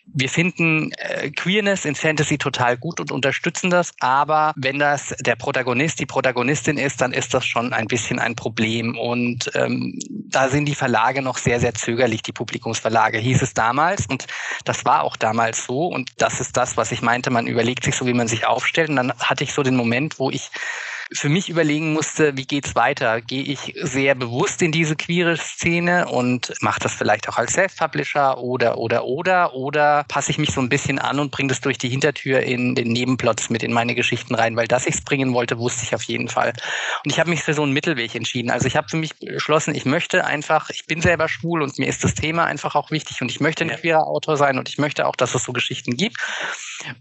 wir 0.07 0.29
finden 0.29 0.93
äh, 0.93 1.31
Queerness 1.31 1.85
in 1.85 1.95
Fantasy 1.95 2.37
total 2.37 2.77
gut 2.77 3.01
und 3.01 3.13
unterstützen 3.13 3.71
das, 3.71 3.93
aber 4.01 4.53
wenn 4.57 4.79
das 4.79 5.15
der 5.21 5.37
Protagonist, 5.37 6.01
die 6.01 6.07
Protagonistin 6.07 6.77
ist, 6.77 7.01
dann 7.01 7.13
ist 7.13 7.35
das 7.35 7.47
schon 7.47 7.73
ein 7.73 7.87
bisschen 7.87 8.19
ein 8.19 8.35
Problem. 8.35 8.99
Und 8.99 9.51
ähm, 9.55 9.99
da 10.09 10.49
sind 10.49 10.67
die 10.67 10.75
Verlage 10.75 11.23
noch 11.23 11.39
sehr, 11.39 11.61
sehr 11.61 11.75
zögerlich, 11.75 12.23
die 12.23 12.33
Publikumsverlage, 12.33 13.19
hieß 13.19 13.43
es 13.43 13.55
damals. 13.55 14.07
Und 14.07 14.27
das 14.65 14.85
war 14.85 15.05
auch 15.05 15.17
damals 15.17 15.65
so. 15.65 15.87
Und 15.87 16.11
das 16.19 16.41
ist 16.41 16.57
das, 16.57 16.77
was 16.77 16.93
ich 16.93 17.03
meinte, 17.03 17.31
man 17.31 17.47
überlegt 17.47 17.85
sich 17.85 17.97
so, 17.97 18.07
wie 18.07 18.15
man 18.15 18.29
sich 18.29 18.47
aufstellt. 18.47 18.91
Und 18.91 18.97
dann 18.97 19.13
hatte 19.19 19.45
ich 19.45 19.55
so 19.55 19.63
den 19.63 19.77
Moment, 19.77 20.19
wo 20.19 20.31
ich 20.31 20.51
für 21.15 21.29
mich 21.29 21.49
überlegen 21.49 21.93
musste, 21.93 22.37
wie 22.37 22.47
geht's 22.47 22.75
weiter? 22.75 23.21
Gehe 23.21 23.43
ich 23.43 23.75
sehr 23.83 24.15
bewusst 24.15 24.63
in 24.63 24.73
diese 24.73 24.97
queere 24.97 25.37
Szene 25.37 26.09
und 26.09 26.53
mache 26.61 26.81
das 26.81 26.95
vielleicht 26.95 27.29
auch 27.29 27.39
als 27.39 27.53
Self-Publisher 27.53 28.39
oder 28.39 28.79
oder 28.79 29.05
oder 29.05 29.55
oder 29.55 30.05
passe 30.09 30.31
ich 30.31 30.39
mich 30.39 30.51
so 30.51 30.61
ein 30.61 30.69
bisschen 30.69 30.99
an 30.99 31.19
und 31.19 31.31
bringe 31.31 31.49
das 31.49 31.61
durch 31.61 31.79
die 31.79 31.89
Hintertür 31.89 32.41
in 32.41 32.75
den 32.75 32.89
Nebenplots 32.89 33.51
mit 33.51 33.63
in 33.63 33.73
meine 33.73 33.95
Geschichten 33.95 34.35
rein, 34.35 34.57
weil 34.57 34.69
dass 34.69 34.87
ich 34.87 34.95
es 34.95 35.01
bringen 35.03 35.35
wollte, 35.35 35.59
wusste 35.59 35.85
ich 35.85 35.95
auf 35.95 36.03
jeden 36.05 36.29
Fall. 36.29 36.53
Und 37.05 37.11
ich 37.11 37.19
habe 37.19 37.31
mich 37.31 37.43
für 37.43 37.55
so 37.55 37.63
einen 37.63 37.73
Mittelweg 37.73 38.15
entschieden. 38.15 38.51
Also 38.51 38.67
ich 38.67 38.77
habe 38.77 38.89
für 38.89 38.97
mich 38.97 39.19
beschlossen, 39.19 39.75
ich 39.75 39.85
möchte 39.85 40.25
einfach, 40.25 40.71
ich 40.71 40.87
bin 40.87 41.01
selber 41.01 41.29
schwul 41.29 41.63
und 41.63 41.79
mir 41.79 41.89
ist 41.89 42.05
das 42.05 42.15
Thema 42.15 42.45
einfach 42.45 42.75
auch 42.75 42.91
wichtig 42.91 43.21
und 43.23 43.31
ich 43.31 43.41
möchte 43.41 43.65
ein 43.65 43.71
queerer 43.71 44.07
Autor 44.07 44.37
sein 44.37 44.59
und 44.59 44.69
ich 44.69 44.79
möchte 44.79 45.07
auch, 45.07 45.17
dass 45.17 45.35
es 45.35 45.45
so 45.45 45.53
Geschichten 45.53 45.97
gibt 45.97 46.17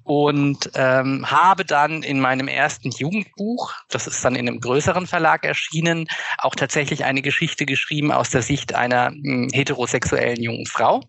und 0.03 0.71
ähm, 0.75 1.29
habe 1.29 1.65
dann 1.65 2.03
in 2.03 2.19
meinem 2.19 2.47
ersten 2.47 2.91
Jugendbuch, 2.91 3.73
das 3.89 4.00
ist 4.07 4.23
dann 4.23 4.35
in 4.35 4.47
einem 4.47 4.59
größeren 4.59 5.07
Verlag 5.07 5.45
erschienen, 5.45 6.07
auch 6.37 6.55
tatsächlich 6.55 7.05
eine 7.05 7.21
Geschichte 7.21 7.65
geschrieben 7.65 8.11
aus 8.11 8.29
der 8.29 8.41
Sicht 8.41 8.75
einer 8.75 9.09
hm, 9.09 9.49
heterosexuellen 9.53 10.41
jungen 10.41 10.65
Frau, 10.65 11.01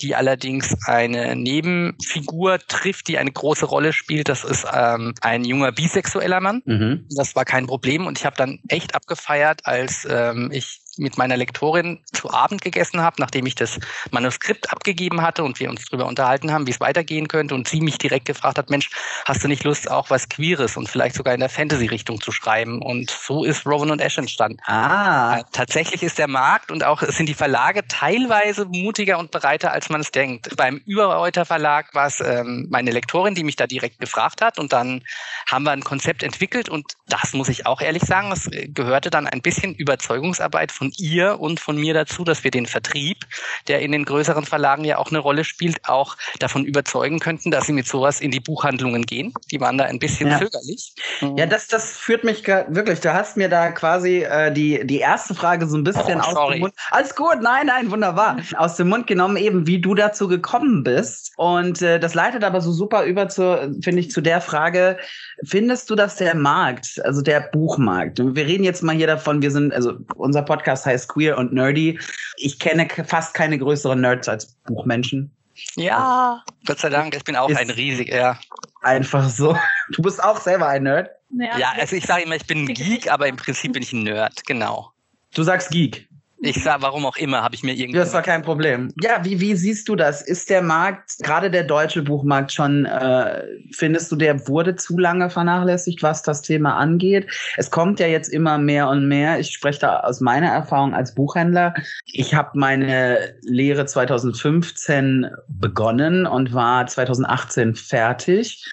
die 0.00 0.14
allerdings 0.14 0.76
eine 0.86 1.36
Nebenfigur 1.36 2.58
trifft, 2.58 3.08
die 3.08 3.18
eine 3.18 3.32
große 3.32 3.66
Rolle 3.66 3.92
spielt. 3.92 4.28
Das 4.28 4.44
ist 4.44 4.66
ähm, 4.72 5.14
ein 5.20 5.44
junger 5.44 5.72
bisexueller 5.72 6.40
Mann. 6.40 6.62
Mhm. 6.64 7.06
Das 7.16 7.34
war 7.36 7.44
kein 7.44 7.66
Problem 7.66 8.06
und 8.06 8.18
ich 8.18 8.24
habe 8.24 8.36
dann 8.36 8.60
echt 8.68 8.94
abgefeiert, 8.94 9.64
als 9.64 10.06
ähm, 10.10 10.50
ich 10.52 10.80
mit 10.98 11.18
meiner 11.18 11.36
Lektorin 11.36 12.00
zu 12.12 12.30
Abend 12.30 12.62
gegessen 12.62 13.00
habe, 13.00 13.16
nachdem 13.18 13.46
ich 13.46 13.54
das 13.54 13.78
Manuskript 14.10 14.70
abgegeben 14.70 15.22
hatte 15.22 15.44
und 15.44 15.60
wir 15.60 15.70
uns 15.70 15.84
darüber 15.86 16.06
unterhalten 16.06 16.52
haben, 16.52 16.66
wie 16.66 16.70
es 16.70 16.80
weitergehen 16.80 17.28
könnte 17.28 17.54
und 17.54 17.68
sie 17.68 17.80
mich 17.80 17.98
direkt 17.98 18.26
gefragt 18.26 18.58
hat, 18.58 18.70
Mensch, 18.70 18.90
hast 19.24 19.42
du 19.42 19.48
nicht 19.48 19.64
Lust, 19.64 19.90
auch 19.90 20.10
was 20.10 20.28
Queeres 20.28 20.76
und 20.76 20.88
vielleicht 20.88 21.16
sogar 21.16 21.34
in 21.34 21.40
der 21.40 21.48
Fantasy-Richtung 21.48 22.20
zu 22.20 22.32
schreiben? 22.32 22.82
Und 22.82 23.10
so 23.10 23.44
ist 23.44 23.66
Rowan 23.66 23.90
und 23.90 24.00
Ash 24.00 24.18
entstanden. 24.18 24.58
Ah. 24.66 25.38
Äh, 25.38 25.44
tatsächlich 25.52 26.02
ist 26.02 26.18
der 26.18 26.28
Markt 26.28 26.70
und 26.70 26.84
auch 26.84 27.02
sind 27.02 27.28
die 27.28 27.34
Verlage 27.34 27.86
teilweise 27.88 28.64
mutiger 28.66 29.18
und 29.18 29.30
bereiter, 29.30 29.72
als 29.72 29.88
man 29.88 30.00
es 30.00 30.10
denkt. 30.10 30.56
Beim 30.56 30.80
Überreuter 30.86 31.44
Verlag 31.44 31.94
war 31.94 32.06
es 32.06 32.20
ähm, 32.20 32.66
meine 32.70 32.90
Lektorin, 32.90 33.34
die 33.34 33.44
mich 33.44 33.56
da 33.56 33.66
direkt 33.66 34.00
gefragt 34.00 34.42
hat 34.42 34.58
und 34.58 34.72
dann 34.72 35.02
haben 35.50 35.64
wir 35.64 35.70
ein 35.72 35.84
Konzept 35.84 36.22
entwickelt 36.22 36.68
und 36.68 36.92
das 37.06 37.32
muss 37.32 37.48
ich 37.48 37.66
auch 37.66 37.80
ehrlich 37.80 38.02
sagen, 38.02 38.30
es 38.32 38.48
gehörte 38.50 39.10
dann 39.10 39.26
ein 39.26 39.40
bisschen 39.40 39.74
Überzeugungsarbeit 39.74 40.72
von 40.72 40.87
ihr 40.96 41.40
und 41.40 41.60
von 41.60 41.76
mir 41.76 41.94
dazu, 41.94 42.24
dass 42.24 42.44
wir 42.44 42.50
den 42.50 42.66
Vertrieb, 42.66 43.18
der 43.66 43.80
in 43.80 43.92
den 43.92 44.04
größeren 44.04 44.44
Verlagen 44.44 44.84
ja 44.84 44.98
auch 44.98 45.10
eine 45.10 45.18
Rolle 45.18 45.44
spielt, 45.44 45.88
auch 45.88 46.16
davon 46.38 46.64
überzeugen 46.64 47.20
könnten, 47.20 47.50
dass 47.50 47.66
sie 47.66 47.72
mit 47.72 47.86
sowas 47.86 48.20
in 48.20 48.30
die 48.30 48.40
Buchhandlungen 48.40 49.04
gehen. 49.04 49.32
Die 49.50 49.60
waren 49.60 49.78
da 49.78 49.84
ein 49.84 49.98
bisschen 49.98 50.30
ja. 50.30 50.38
zögerlich. 50.38 50.94
Ja, 51.36 51.46
das, 51.46 51.68
das 51.68 51.92
führt 51.96 52.24
mich 52.24 52.46
wirklich, 52.46 53.00
du 53.00 53.12
hast 53.12 53.36
mir 53.36 53.48
da 53.48 53.70
quasi 53.70 54.22
äh, 54.22 54.52
die, 54.52 54.86
die 54.86 54.98
erste 54.98 55.34
Frage 55.34 55.66
so 55.66 55.76
ein 55.76 55.84
bisschen 55.84 56.20
oh, 56.20 56.24
aus 56.24 56.52
dem 56.52 56.60
Mund. 56.60 56.74
Alles 56.90 57.14
gut, 57.14 57.38
nein, 57.40 57.66
nein, 57.66 57.90
wunderbar. 57.90 58.38
Aus 58.56 58.76
dem 58.76 58.88
Mund 58.88 59.06
genommen, 59.06 59.36
eben 59.36 59.66
wie 59.66 59.80
du 59.80 59.94
dazu 59.94 60.28
gekommen 60.28 60.84
bist. 60.84 61.32
Und 61.36 61.82
äh, 61.82 61.98
das 61.98 62.14
leitet 62.14 62.44
aber 62.44 62.60
so 62.60 62.72
super 62.72 63.04
über 63.04 63.28
zu, 63.28 63.76
finde 63.82 64.00
ich, 64.00 64.10
zu 64.10 64.20
der 64.20 64.40
Frage, 64.40 64.98
findest 65.44 65.90
du, 65.90 65.94
dass 65.94 66.16
der 66.16 66.34
Markt, 66.34 67.00
also 67.04 67.22
der 67.22 67.40
Buchmarkt, 67.40 68.18
wir 68.18 68.46
reden 68.46 68.64
jetzt 68.64 68.82
mal 68.82 68.94
hier 68.94 69.06
davon, 69.06 69.42
wir 69.42 69.50
sind, 69.50 69.72
also 69.72 69.94
unser 70.16 70.42
Podcast 70.42 70.77
Podcast 70.78 70.86
heißt 70.86 71.08
Queer 71.08 71.38
und 71.38 71.52
Nerdy. 71.52 71.98
Ich 72.36 72.58
kenne 72.58 72.88
fast 73.06 73.34
keine 73.34 73.58
größeren 73.58 74.00
Nerds 74.00 74.28
als 74.28 74.54
Buchmenschen. 74.66 75.30
Ja, 75.74 76.44
Gott 76.66 76.78
sei 76.78 76.88
Dank, 76.88 77.16
ich 77.16 77.24
bin 77.24 77.34
auch 77.34 77.50
ein 77.52 77.70
riesiger. 77.70 78.16
Ja. 78.16 78.40
Einfach 78.82 79.28
so. 79.28 79.56
Du 79.90 80.02
bist 80.02 80.22
auch 80.22 80.38
selber 80.38 80.68
ein 80.68 80.82
Nerd? 80.84 81.10
Ja, 81.30 81.72
also 81.78 81.96
ich 81.96 82.06
sage 82.06 82.24
immer, 82.24 82.36
ich 82.36 82.46
bin 82.46 82.64
ein 82.64 82.74
Geek, 82.74 83.10
aber 83.10 83.26
im 83.26 83.36
Prinzip 83.36 83.72
bin 83.72 83.82
ich 83.82 83.92
ein 83.92 84.02
Nerd, 84.02 84.44
genau. 84.46 84.92
Du 85.34 85.42
sagst 85.42 85.70
Geek. 85.70 86.07
Ich 86.40 86.62
sag, 86.62 86.82
warum 86.82 87.04
auch 87.04 87.16
immer, 87.16 87.42
habe 87.42 87.56
ich 87.56 87.64
mir 87.64 87.74
irgendwie. 87.74 87.98
Das 87.98 88.12
war 88.14 88.22
kein 88.22 88.42
Problem. 88.42 88.92
Ja, 89.02 89.24
wie, 89.24 89.40
wie 89.40 89.56
siehst 89.56 89.88
du 89.88 89.96
das? 89.96 90.22
Ist 90.22 90.48
der 90.50 90.62
Markt, 90.62 91.18
gerade 91.18 91.50
der 91.50 91.64
deutsche 91.64 92.02
Buchmarkt 92.02 92.52
schon, 92.52 92.84
äh, 92.86 93.42
findest 93.72 94.12
du, 94.12 94.16
der 94.16 94.46
wurde 94.46 94.76
zu 94.76 94.98
lange 94.98 95.30
vernachlässigt, 95.30 96.02
was 96.02 96.22
das 96.22 96.42
Thema 96.42 96.76
angeht? 96.76 97.28
Es 97.56 97.72
kommt 97.72 97.98
ja 97.98 98.06
jetzt 98.06 98.28
immer 98.28 98.56
mehr 98.56 98.88
und 98.88 99.08
mehr. 99.08 99.40
Ich 99.40 99.50
spreche 99.50 99.80
da 99.80 100.00
aus 100.00 100.20
meiner 100.20 100.48
Erfahrung 100.48 100.94
als 100.94 101.12
Buchhändler. 101.14 101.74
Ich 102.04 102.34
habe 102.34 102.50
meine 102.54 103.34
Lehre 103.42 103.86
2015 103.86 105.26
begonnen 105.48 106.24
und 106.24 106.54
war 106.54 106.86
2018 106.86 107.74
fertig 107.74 108.64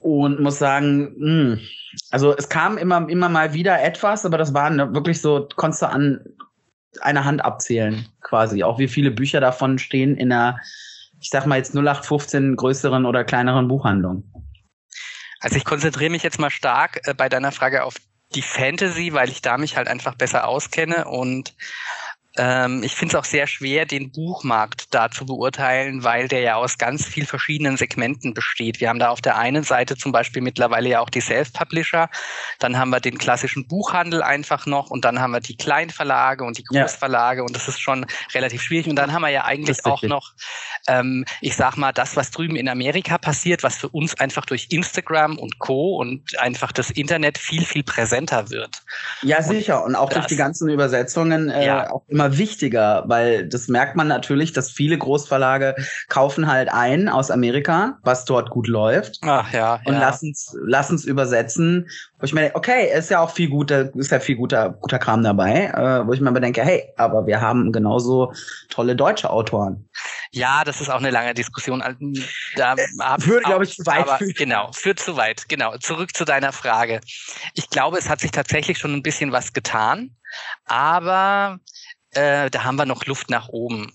und 0.00 0.40
muss 0.40 0.58
sagen, 0.58 1.14
mh, 1.16 1.52
hm, 1.54 1.60
also 2.10 2.36
es 2.36 2.50
kam 2.50 2.76
immer, 2.76 3.08
immer 3.08 3.30
mal 3.30 3.54
wieder 3.54 3.82
etwas, 3.82 4.26
aber 4.26 4.36
das 4.36 4.52
waren 4.52 4.76
wirklich 4.94 5.22
so, 5.22 5.48
konntest 5.56 5.82
du 5.82 5.86
an 5.86 6.20
eine 7.00 7.24
Hand 7.24 7.44
abzählen, 7.44 8.08
quasi. 8.22 8.62
Auch 8.62 8.78
wie 8.78 8.88
viele 8.88 9.10
Bücher 9.10 9.40
davon 9.40 9.78
stehen 9.78 10.16
in 10.16 10.32
einer, 10.32 10.58
ich 11.20 11.30
sag 11.30 11.46
mal 11.46 11.56
jetzt 11.56 11.74
0815 11.74 12.56
größeren 12.56 13.06
oder 13.06 13.24
kleineren 13.24 13.68
Buchhandlung. 13.68 14.24
Also 15.40 15.56
ich 15.56 15.64
konzentriere 15.64 16.10
mich 16.10 16.22
jetzt 16.22 16.38
mal 16.38 16.50
stark 16.50 17.00
äh, 17.04 17.14
bei 17.14 17.28
deiner 17.28 17.52
Frage 17.52 17.84
auf 17.84 17.96
die 18.34 18.42
Fantasy, 18.42 19.12
weil 19.12 19.30
ich 19.30 19.40
da 19.40 19.56
mich 19.56 19.76
halt 19.76 19.88
einfach 19.88 20.14
besser 20.14 20.46
auskenne 20.46 21.06
und 21.06 21.54
ähm, 22.38 22.82
ich 22.82 22.94
finde 22.94 23.14
es 23.14 23.20
auch 23.20 23.24
sehr 23.24 23.46
schwer, 23.46 23.84
den 23.84 24.10
Buchmarkt 24.12 24.94
da 24.94 25.10
zu 25.10 25.26
beurteilen, 25.26 26.04
weil 26.04 26.28
der 26.28 26.40
ja 26.40 26.54
aus 26.54 26.78
ganz 26.78 27.04
viel 27.04 27.26
verschiedenen 27.26 27.76
Segmenten 27.76 28.34
besteht. 28.34 28.80
Wir 28.80 28.88
haben 28.88 28.98
da 28.98 29.08
auf 29.10 29.20
der 29.20 29.36
einen 29.36 29.64
Seite 29.64 29.96
zum 29.96 30.12
Beispiel 30.12 30.42
mittlerweile 30.42 30.88
ja 30.88 31.00
auch 31.00 31.10
die 31.10 31.20
Self-Publisher, 31.20 32.08
dann 32.58 32.78
haben 32.78 32.90
wir 32.90 33.00
den 33.00 33.18
klassischen 33.18 33.66
Buchhandel 33.66 34.22
einfach 34.22 34.66
noch 34.66 34.90
und 34.90 35.04
dann 35.04 35.20
haben 35.20 35.32
wir 35.32 35.40
die 35.40 35.56
Kleinverlage 35.56 36.44
und 36.44 36.58
die 36.58 36.64
Großverlage 36.64 37.40
ja. 37.40 37.44
und 37.44 37.54
das 37.54 37.68
ist 37.68 37.80
schon 37.80 38.06
relativ 38.34 38.62
schwierig. 38.62 38.88
Und 38.88 38.96
dann 38.96 39.12
haben 39.12 39.22
wir 39.22 39.30
ja 39.30 39.44
eigentlich 39.44 39.84
auch 39.84 40.02
noch, 40.02 40.32
ähm, 40.86 41.24
ich 41.40 41.56
sag 41.56 41.76
mal, 41.76 41.92
das, 41.92 42.16
was 42.16 42.30
drüben 42.30 42.56
in 42.56 42.68
Amerika 42.68 43.18
passiert, 43.18 43.62
was 43.62 43.76
für 43.76 43.88
uns 43.88 44.18
einfach 44.18 44.46
durch 44.46 44.68
Instagram 44.70 45.38
und 45.38 45.58
Co. 45.58 45.96
und 45.96 46.38
einfach 46.38 46.72
das 46.72 46.90
Internet 46.90 47.38
viel, 47.38 47.64
viel 47.64 47.82
präsenter 47.82 48.50
wird. 48.50 48.82
Ja, 49.22 49.42
sicher. 49.42 49.84
Und, 49.84 49.96
auch 49.98 50.10
durch 50.10 50.26
die 50.26 50.36
ganzen 50.36 50.68
Übersetzungen 50.68 51.50
äh, 51.50 51.66
ja. 51.66 51.90
auch 51.90 52.04
immer 52.06 52.27
wichtiger, 52.36 53.04
weil 53.06 53.48
das 53.48 53.68
merkt 53.68 53.96
man 53.96 54.08
natürlich, 54.08 54.52
dass 54.52 54.70
viele 54.70 54.98
Großverlage 54.98 55.74
kaufen 56.08 56.46
halt 56.46 56.68
ein 56.70 57.08
aus 57.08 57.30
Amerika, 57.30 57.98
was 58.02 58.26
dort 58.26 58.50
gut 58.50 58.66
läuft. 58.66 59.20
Ach 59.22 59.50
ja. 59.52 59.80
Und 59.86 59.94
ja. 59.94 60.00
lassen 60.00 60.94
es 60.94 61.04
übersetzen. 61.04 61.88
Wo 62.18 62.24
ich 62.24 62.34
mir 62.34 62.40
denke, 62.40 62.56
okay, 62.56 62.92
ist 62.92 63.10
ja 63.10 63.20
auch 63.20 63.30
viel 63.30 63.48
guter, 63.48 63.94
ist 63.94 64.10
ja 64.10 64.18
viel 64.18 64.36
guter, 64.36 64.70
guter 64.70 64.98
Kram 64.98 65.22
dabei, 65.22 65.66
äh, 65.66 66.06
wo 66.06 66.12
ich 66.12 66.20
mir 66.20 66.28
aber 66.28 66.40
denke, 66.40 66.62
hey, 66.62 66.92
aber 66.96 67.26
wir 67.26 67.40
haben 67.40 67.70
genauso 67.70 68.32
tolle 68.68 68.96
deutsche 68.96 69.30
Autoren. 69.30 69.88
Ja, 70.32 70.64
das 70.64 70.80
ist 70.80 70.90
auch 70.90 70.98
eine 70.98 71.10
lange 71.10 71.32
Diskussion. 71.34 71.80
Also, 71.80 71.98
da 72.56 72.76
Würde, 72.76 73.44
glaube 73.44 73.64
ich, 73.64 73.76
zu 73.76 73.86
weit. 73.86 74.08
Aber, 74.08 74.18
genau, 74.18 74.70
führt 74.72 74.98
zu 74.98 75.16
weit. 75.16 75.48
Genau. 75.48 75.76
Zurück 75.78 76.16
zu 76.16 76.24
deiner 76.24 76.52
Frage. 76.52 77.00
Ich 77.54 77.70
glaube, 77.70 77.98
es 77.98 78.08
hat 78.08 78.20
sich 78.20 78.30
tatsächlich 78.30 78.78
schon 78.78 78.92
ein 78.92 79.02
bisschen 79.02 79.32
was 79.32 79.52
getan, 79.52 80.16
aber 80.64 81.60
äh, 82.12 82.50
da 82.50 82.64
haben 82.64 82.76
wir 82.76 82.86
noch 82.86 83.06
Luft 83.06 83.30
nach 83.30 83.48
oben. 83.48 83.92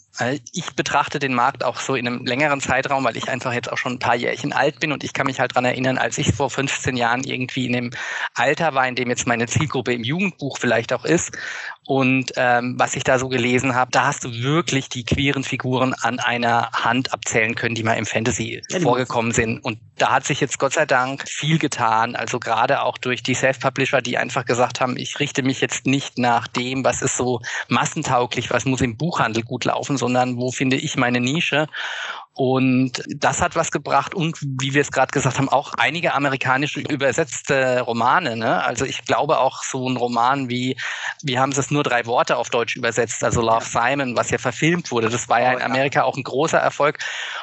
Ich 0.51 0.75
betrachte 0.75 1.17
den 1.17 1.33
Markt 1.33 1.63
auch 1.63 1.79
so 1.79 1.95
in 1.95 2.05
einem 2.05 2.25
längeren 2.25 2.61
Zeitraum, 2.61 3.03
weil 3.03 3.17
ich 3.17 3.29
einfach 3.29 3.51
jetzt 3.51 3.71
auch 3.71 3.77
schon 3.77 3.93
ein 3.93 3.99
paar 3.99 4.15
Jährchen 4.15 4.53
alt 4.53 4.79
bin 4.79 4.91
und 4.91 5.03
ich 5.03 5.13
kann 5.13 5.25
mich 5.25 5.39
halt 5.39 5.55
dran 5.55 5.65
erinnern, 5.65 5.97
als 5.97 6.19
ich 6.19 6.33
vor 6.33 6.51
15 6.51 6.95
Jahren 6.95 7.23
irgendwie 7.23 7.65
in 7.65 7.73
dem 7.73 7.91
Alter 8.35 8.75
war, 8.75 8.87
in 8.87 8.95
dem 8.95 9.09
jetzt 9.09 9.25
meine 9.25 9.47
Zielgruppe 9.47 9.93
im 9.93 10.03
Jugendbuch 10.03 10.59
vielleicht 10.59 10.93
auch 10.93 11.03
ist 11.03 11.31
und 11.85 12.31
ähm, 12.37 12.75
was 12.77 12.95
ich 12.95 13.03
da 13.03 13.19
so 13.19 13.27
gelesen 13.27 13.75
habe, 13.75 13.91
da 13.91 14.05
hast 14.05 14.23
du 14.23 14.31
wirklich 14.41 14.87
die 14.87 15.03
queeren 15.03 15.43
Figuren 15.43 15.93
an 15.93 16.19
einer 16.19 16.71
Hand 16.71 17.11
abzählen 17.11 17.55
können, 17.55 17.75
die 17.75 17.83
mal 17.83 17.95
im 17.95 18.05
Fantasy 18.05 18.61
ja, 18.69 18.79
vorgekommen 18.79 19.33
sind. 19.33 19.59
Und 19.59 19.79
da 19.97 20.11
hat 20.11 20.25
sich 20.25 20.39
jetzt 20.39 20.59
Gott 20.59 20.73
sei 20.73 20.85
Dank 20.85 21.27
viel 21.27 21.59
getan. 21.59 22.15
Also 22.15 22.39
gerade 22.39 22.83
auch 22.83 22.97
durch 22.97 23.21
die 23.21 23.33
Self-Publisher, 23.33 24.01
die 24.01 24.17
einfach 24.17 24.45
gesagt 24.45 24.79
haben, 24.79 24.95
ich 24.95 25.19
richte 25.19 25.43
mich 25.43 25.59
jetzt 25.59 25.85
nicht 25.85 26.17
nach 26.17 26.47
dem, 26.47 26.85
was 26.85 27.01
ist 27.01 27.17
so 27.17 27.41
massentauglich, 27.67 28.49
was 28.49 28.63
muss 28.63 28.79
im 28.79 28.95
Buchhandel 28.95 29.43
gut 29.43 29.65
laufen, 29.65 29.97
sondern 30.03 30.35
wo 30.35 30.51
finde 30.51 30.75
ich 30.75 30.97
meine 30.97 31.21
Nische. 31.21 31.67
Und 32.35 33.03
das 33.07 33.41
hat 33.41 33.55
was 33.55 33.69
gebracht 33.69 34.15
und 34.15 34.39
wie 34.41 34.73
wir 34.73 34.81
es 34.81 34.91
gerade 34.91 35.11
gesagt 35.11 35.37
haben, 35.37 35.49
auch 35.49 35.73
einige 35.77 36.15
amerikanische 36.15 36.79
übersetzte 36.79 37.81
Romane. 37.81 38.35
Ne? 38.35 38.63
Also 38.63 38.85
ich 38.85 39.05
glaube 39.05 39.37
auch 39.37 39.61
so 39.61 39.87
ein 39.87 39.97
Roman 39.97 40.49
wie, 40.49 40.75
wie 41.21 41.37
haben 41.37 41.51
sie 41.51 41.59
es 41.59 41.69
nur 41.69 41.83
drei 41.83 42.07
Worte 42.07 42.37
auf 42.37 42.49
Deutsch 42.49 42.75
übersetzt, 42.75 43.23
also 43.23 43.41
Love 43.41 43.65
Simon, 43.65 44.15
was 44.15 44.31
ja 44.31 44.39
verfilmt 44.39 44.89
wurde. 44.89 45.09
Das 45.09 45.29
war 45.29 45.41
ja 45.41 45.53
in 45.53 45.61
Amerika 45.61 46.03
auch 46.03 46.17
ein 46.17 46.23
großer 46.23 46.57
Erfolg 46.57 46.97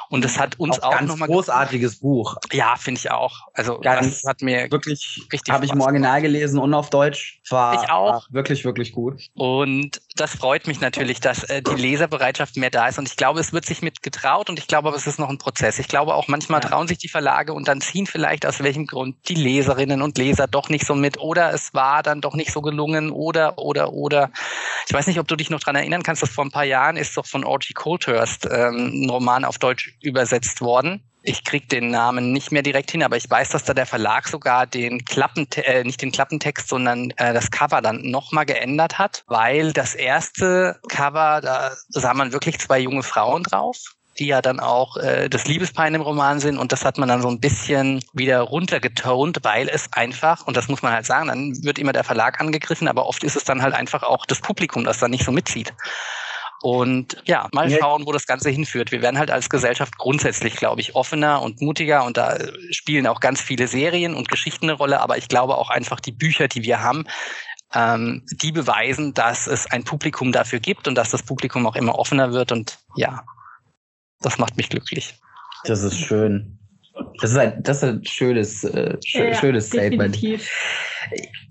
und 0.09 0.25
das 0.25 0.41
hat 0.41 0.59
uns 0.59 0.83
auch, 0.83 0.97
auch 0.97 1.01
nochmal 1.03 1.29
großartiges 1.29 2.01
Buch. 2.01 2.37
Ja, 2.51 2.75
finde 2.77 2.99
ich 2.99 3.13
auch. 3.13 3.47
Also 3.55 3.79
ganz, 3.79 4.23
das 4.23 4.29
hat 4.29 4.43
mir 4.43 4.69
wirklich 4.73 5.25
richtig 5.33 5.55
habe 5.55 5.67
ich 5.67 5.73
im 5.73 5.81
Original 5.81 6.21
gelesen 6.21 6.59
und 6.59 6.75
auf 6.75 6.91
Deutsch 6.91 7.41
war, 7.49 7.81
ich 7.81 7.91
auch. 7.91 8.13
War 8.13 8.27
wirklich 8.31 8.65
wirklich 8.65 8.93
gut. 8.93 9.23
Und 9.35 10.01
das 10.17 10.35
freut 10.35 10.67
mich 10.67 10.81
natürlich, 10.81 11.21
dass 11.21 11.45
äh, 11.45 11.63
die 11.63 11.81
Leserbereitschaft 11.81 12.57
mehr 12.57 12.71
da 12.71 12.89
ist 12.89 12.99
und 12.99 13.07
ich 13.07 13.17
glaube, 13.17 13.39
es 13.39 13.53
wird 13.53 13.67
sich 13.67 13.83
mit 13.83 14.03
getraut 14.03 14.51
und 14.51 14.59
ich 14.59 14.67
glaube 14.67 14.80
glaube 14.81 14.89
aber, 14.89 14.97
es 14.97 15.07
ist 15.07 15.19
noch 15.19 15.29
ein 15.29 15.37
Prozess. 15.37 15.79
Ich 15.79 15.89
glaube 15.89 16.15
auch 16.15 16.27
manchmal 16.27 16.63
ja. 16.63 16.69
trauen 16.69 16.89
sich 16.89 16.97
die 16.97 17.09
Verlage 17.09 17.53
und 17.53 17.69
dann 17.69 17.83
ziehen 17.83 18.07
vielleicht 18.07 18.47
aus 18.47 18.63
welchem 18.63 18.87
Grund 18.87 19.17
die 19.29 19.35
Leserinnen 19.35 20.01
und 20.01 20.17
Leser 20.17 20.47
doch 20.47 20.71
nicht 20.71 20.87
so 20.87 20.95
mit 20.95 21.19
oder 21.19 21.53
es 21.53 21.75
war 21.75 22.03
dann 22.03 22.23
doch 22.23 22.35
nicht 22.35 22.51
so 22.51 22.63
gelungen 22.63 23.11
oder, 23.11 23.59
oder, 23.59 23.93
oder. 23.93 24.31
Ich 24.87 24.95
weiß 24.95 25.07
nicht, 25.07 25.21
ob 25.21 25.29
du 25.29 25.37
dich 25.37 25.51
noch 25.51 25.61
dran 25.61 25.77
erinnern 25.77 26.03
kannst, 26.03 26.23
dass 26.23 26.31
vor 26.31 26.45
ein 26.45 26.51
paar 26.51 26.65
Jahren 26.65 26.97
ist 26.97 27.15
doch 27.17 27.27
von 27.27 27.45
Orgy 27.45 27.75
Colthurst 27.75 28.49
ähm, 28.51 29.05
ein 29.05 29.11
Roman 29.11 29.45
auf 29.45 29.59
Deutsch 29.59 29.95
übersetzt 30.01 30.63
worden 30.63 31.03
ich 31.23 31.45
krieg 31.45 31.69
den 31.69 31.91
Namen 31.91 32.33
nicht 32.33 32.51
mehr 32.51 32.63
direkt 32.63 32.93
hin, 32.93 33.03
aber 33.03 33.19
ich 33.19 33.29
weiß, 33.29 33.51
dass 33.51 33.65
da 33.65 33.75
der 33.75 33.85
Verlag 33.85 34.27
sogar 34.27 34.67
den 34.67 35.05
Klappen, 35.05 35.47
äh, 35.57 35.85
nicht 35.85 36.01
den 36.01 36.13
Klappentext, 36.13 36.67
sondern 36.67 37.11
äh, 37.19 37.35
das 37.35 37.51
Cover 37.51 37.83
dann 37.83 38.01
nochmal 38.11 38.47
geändert 38.47 38.99
hat, 38.99 39.23
weil 39.27 39.75
das 39.75 39.95
erste 39.95 40.81
Cover, 40.89 41.43
da 41.43 41.73
sah 41.91 42.15
man 42.15 42.33
wirklich 42.33 42.59
zwei 42.59 42.79
junge 42.79 43.03
Frauen 43.03 43.43
drauf 43.43 43.77
die 44.19 44.26
ja 44.26 44.43
dann 44.43 44.61
auch 44.61 44.97
äh, 44.97 45.29
das 45.29 45.47
Liebespaar 45.47 45.88
im 45.88 46.00
Roman 46.00 46.40
sind. 46.40 46.59
Und 46.59 46.73
das 46.73 46.85
hat 46.85 46.99
man 46.99 47.09
dann 47.09 47.23
so 47.23 47.29
ein 47.29 47.40
bisschen 47.40 48.02
wieder 48.12 48.40
runtergetont, 48.40 49.38
weil 49.43 49.69
es 49.69 49.93
einfach, 49.93 50.47
und 50.47 50.57
das 50.57 50.69
muss 50.69 50.83
man 50.83 50.93
halt 50.93 51.07
sagen, 51.07 51.29
dann 51.29 51.64
wird 51.64 51.79
immer 51.79 51.93
der 51.93 52.05
Verlag 52.05 52.40
angegriffen, 52.40 52.88
aber 52.88 53.07
oft 53.07 53.25
ist 53.25 53.37
es 53.37 53.45
dann 53.45 53.62
halt 53.62 53.75
einfach 53.75 54.02
auch 54.02 54.26
das 54.26 54.40
Publikum, 54.40 54.85
das 54.85 54.99
dann 54.99 55.11
nicht 55.11 55.25
so 55.25 55.33
mitzieht. 55.33 55.73
Und 56.62 57.17
ja, 57.25 57.49
mal 57.52 57.71
schauen, 57.71 58.05
wo 58.07 58.12
das 58.12 58.26
Ganze 58.26 58.50
hinführt. 58.50 58.93
Wir 58.93 59.00
werden 59.00 59.19
halt 59.19 59.31
als 59.31 59.49
Gesellschaft 59.49 59.97
grundsätzlich, 59.97 60.57
glaube 60.57 60.83
ich, 60.83 60.95
offener 60.95 61.40
und 61.40 61.62
mutiger. 61.62 62.05
Und 62.05 62.19
da 62.19 62.37
spielen 62.71 63.07
auch 63.07 63.21
ganz 63.21 63.40
viele 63.40 63.67
Serien 63.67 64.14
und 64.14 64.29
Geschichten 64.29 64.67
eine 64.67 64.75
Rolle, 64.75 65.00
aber 65.00 65.17
ich 65.17 65.29
glaube 65.29 65.57
auch 65.57 65.71
einfach 65.71 66.00
die 66.00 66.12
Bücher, 66.12 66.49
die 66.49 66.62
wir 66.62 66.83
haben, 66.83 67.07
ähm, 67.75 68.26
die 68.31 68.52
beweisen, 68.52 69.14
dass 69.14 69.47
es 69.47 69.71
ein 69.71 69.85
Publikum 69.85 70.33
dafür 70.33 70.61
gibt 70.61 70.87
und 70.87 70.97
dass 70.97 71.11
das 71.11 71.23
Publikum 71.23 71.67
auch 71.67 71.76
immer 71.76 71.99
offener 71.99 72.33
wird. 72.33 72.52
Und 72.52 72.79
ja, 72.95 73.25
das 74.21 74.39
macht 74.39 74.57
mich 74.57 74.69
glücklich. 74.69 75.15
Das 75.65 75.83
ist 75.83 75.99
schön. 75.99 76.59
Das 77.21 77.31
ist 77.31 77.37
ein, 77.37 77.62
das 77.62 77.79
ist 77.79 77.85
ein 77.85 78.05
schönes, 78.05 78.65
äh, 78.65 78.97
sch 79.05 79.15
ja, 79.15 79.35
schönes 79.35 79.69
Statement. 79.69 80.15
Definitiv. 80.15 80.50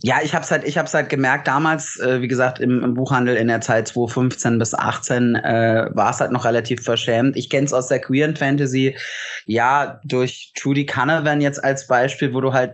Ja, 0.01 0.19
ich 0.23 0.33
habe 0.33 0.43
es 0.43 0.51
halt, 0.51 0.63
ich 0.63 0.77
habe 0.77 0.89
halt 0.89 1.09
gemerkt. 1.09 1.47
Damals, 1.47 1.99
äh, 1.99 2.21
wie 2.21 2.27
gesagt, 2.27 2.59
im, 2.59 2.83
im, 2.83 2.93
Buchhandel 2.93 3.35
in 3.35 3.47
der 3.47 3.61
Zeit 3.61 3.87
2015 3.87 4.59
bis 4.59 4.73
18 4.73 5.35
äh, 5.35 5.89
war 5.91 6.11
es 6.11 6.19
halt 6.19 6.31
noch 6.31 6.45
relativ 6.45 6.83
verschämt. 6.83 7.35
Ich 7.35 7.49
kenne 7.49 7.65
es 7.65 7.73
aus 7.73 7.87
der 7.87 7.99
queeren 7.99 8.35
Fantasy, 8.35 8.95
ja, 9.45 9.99
durch 10.03 10.53
Trudy 10.55 10.85
Canavan 10.85 11.41
jetzt 11.41 11.63
als 11.63 11.87
Beispiel, 11.87 12.33
wo 12.33 12.41
du 12.41 12.53
halt 12.53 12.73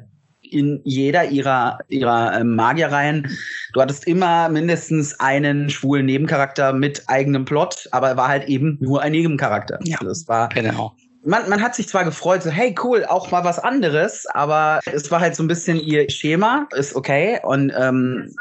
in 0.51 0.81
jeder 0.83 1.25
ihrer, 1.25 1.79
ihrer 1.87 2.39
ähm, 2.39 2.55
Magierreihen. 2.55 3.37
Du 3.73 3.81
hattest 3.81 4.07
immer 4.07 4.49
mindestens 4.49 5.19
einen 5.19 5.69
schwulen 5.69 6.05
Nebencharakter 6.05 6.73
mit 6.73 7.03
eigenem 7.07 7.45
Plot, 7.45 7.87
aber 7.91 8.09
er 8.09 8.17
war 8.17 8.27
halt 8.27 8.47
eben 8.47 8.77
nur 8.81 9.01
ein 9.01 9.11
Nebencharakter. 9.11 9.79
Ja, 9.83 9.97
das 10.01 10.27
war 10.27 10.49
genau 10.49 10.95
man, 11.25 11.49
man 11.49 11.61
hat 11.61 11.75
sich 11.75 11.87
zwar 11.87 12.05
gefreut, 12.05 12.43
so, 12.43 12.49
hey, 12.49 12.75
cool, 12.83 13.05
auch 13.05 13.31
mal 13.31 13.43
was 13.43 13.59
anderes, 13.59 14.25
aber 14.27 14.79
es 14.85 15.09
war 15.11 15.19
halt 15.19 15.35
so 15.35 15.43
ein 15.43 15.47
bisschen 15.47 15.79
ihr 15.79 16.09
Schema, 16.09 16.67
ist 16.75 16.95
okay. 16.95 17.39
Und 17.43 17.73
ähm, 17.77 18.33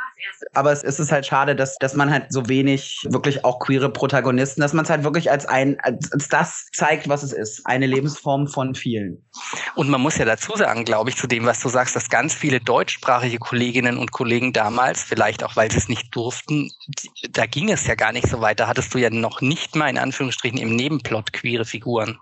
aber 0.53 0.73
es, 0.73 0.83
es 0.83 1.01
ist 1.01 1.13
halt 1.13 1.27
schade, 1.27 1.57
dass, 1.57 1.77
dass 1.79 1.95
man 1.95 2.11
halt 2.11 2.33
so 2.33 2.49
wenig 2.49 3.07
wirklich 3.09 3.45
auch 3.45 3.59
queere 3.59 3.91
Protagonisten, 3.91 4.61
dass 4.61 4.73
man 4.73 4.85
es 4.85 4.91
halt 4.91 5.05
wirklich 5.05 5.31
als 5.31 5.47
ein, 5.47 5.79
als, 5.81 6.13
als 6.13 6.29
das 6.29 6.67
zeigt, 6.73 7.09
was 7.09 7.23
es 7.23 7.33
ist. 7.33 7.67
Eine 7.67 7.87
Lebensform 7.87 8.47
von 8.47 8.75
vielen. 8.75 9.25
Und 9.75 9.89
man 9.89 10.01
muss 10.01 10.19
ja 10.19 10.25
dazu 10.25 10.57
sagen, 10.57 10.85
glaube 10.85 11.11
ich, 11.11 11.17
zu 11.17 11.27
dem, 11.27 11.47
was 11.47 11.61
du 11.61 11.69
sagst, 11.69 11.97
dass 11.97 12.09
ganz 12.09 12.35
viele 12.35 12.61
deutschsprachige 12.61 13.39
Kolleginnen 13.39 13.99
und 13.99 14.13
Kollegen 14.13 14.53
damals, 14.53 15.03
vielleicht 15.03 15.45
auch 15.45 15.57
weil 15.57 15.71
sie 15.71 15.79
es 15.79 15.89
nicht 15.89 16.15
durften, 16.15 16.71
da 17.31 17.47
ging 17.47 17.71
es 17.71 17.87
ja 17.87 17.95
gar 17.95 18.13
nicht 18.13 18.29
so 18.29 18.41
weit. 18.41 18.61
Da 18.61 18.69
hattest 18.69 18.95
du 18.95 18.99
ja 18.99 19.11
noch 19.11 19.41
nicht 19.41 19.77
mal 19.77 19.89
in 19.89 19.99
Anführungsstrichen 19.99 20.59
im 20.59 20.77
Nebenplot 20.77 21.33
queere 21.33 21.65
Figuren. 21.65 22.19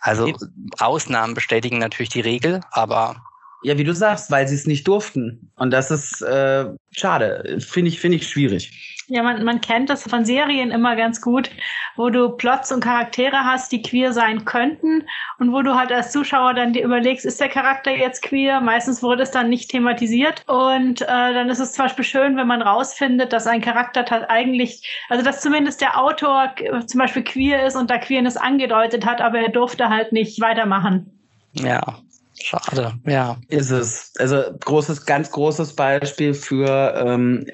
Also 0.00 0.30
Ausnahmen 0.78 1.32
bestätigen 1.32 1.78
natürlich 1.78 2.10
die 2.10 2.20
Regel, 2.20 2.60
aber 2.70 3.22
ja, 3.64 3.78
wie 3.78 3.84
du 3.84 3.94
sagst, 3.94 4.30
weil 4.30 4.46
sie 4.46 4.54
es 4.54 4.66
nicht 4.66 4.86
durften. 4.86 5.50
Und 5.56 5.70
das 5.70 5.90
ist 5.90 6.20
äh, 6.20 6.66
schade. 6.92 7.58
Finde 7.60 7.88
ich, 7.88 7.98
finde 7.98 8.18
ich 8.18 8.28
schwierig. 8.28 8.94
Ja, 9.08 9.22
man, 9.22 9.44
man 9.44 9.60
kennt 9.60 9.90
das 9.90 10.02
von 10.02 10.24
Serien 10.24 10.70
immer 10.70 10.96
ganz 10.96 11.20
gut, 11.20 11.50
wo 11.96 12.08
du 12.08 12.30
Plots 12.30 12.72
und 12.72 12.82
Charaktere 12.82 13.44
hast, 13.44 13.70
die 13.72 13.82
queer 13.82 14.12
sein 14.12 14.44
könnten 14.44 15.04
und 15.38 15.52
wo 15.52 15.60
du 15.62 15.74
halt 15.74 15.92
als 15.92 16.12
Zuschauer 16.12 16.54
dann 16.54 16.72
dir 16.72 16.84
überlegst, 16.84 17.26
ist 17.26 17.40
der 17.40 17.50
Charakter 17.50 17.90
jetzt 17.90 18.22
queer? 18.22 18.60
Meistens 18.60 19.02
wurde 19.02 19.22
es 19.22 19.30
dann 19.30 19.50
nicht 19.50 19.70
thematisiert 19.70 20.42
und 20.46 21.02
äh, 21.02 21.06
dann 21.06 21.50
ist 21.50 21.60
es 21.60 21.72
zum 21.72 21.84
Beispiel 21.84 22.04
schön, 22.04 22.36
wenn 22.36 22.46
man 22.46 22.62
rausfindet, 22.62 23.32
dass 23.32 23.46
ein 23.46 23.60
Charakter 23.60 24.06
eigentlich, 24.30 24.82
also 25.10 25.22
dass 25.22 25.42
zumindest 25.42 25.82
der 25.82 26.00
Autor 26.00 26.54
zum 26.86 26.98
Beispiel 26.98 27.24
queer 27.24 27.66
ist 27.66 27.76
und 27.76 27.90
da 27.90 27.98
Queerness 27.98 28.38
angedeutet 28.38 29.04
hat, 29.04 29.20
aber 29.20 29.38
er 29.38 29.50
durfte 29.50 29.90
halt 29.90 30.12
nicht 30.12 30.40
weitermachen. 30.40 31.10
Ja, 31.52 31.98
Schade, 32.42 32.92
ja. 33.06 33.36
Ist 33.48 33.70
es. 33.70 34.12
Also 34.18 34.42
großes, 34.60 35.06
ganz 35.06 35.30
großes 35.30 35.74
Beispiel 35.74 36.34
für, 36.34 36.94
ähm, 36.96 37.46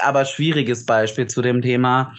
aber 0.00 0.24
schwieriges 0.24 0.86
Beispiel 0.86 1.26
zu 1.26 1.42
dem 1.42 1.62
Thema, 1.62 2.14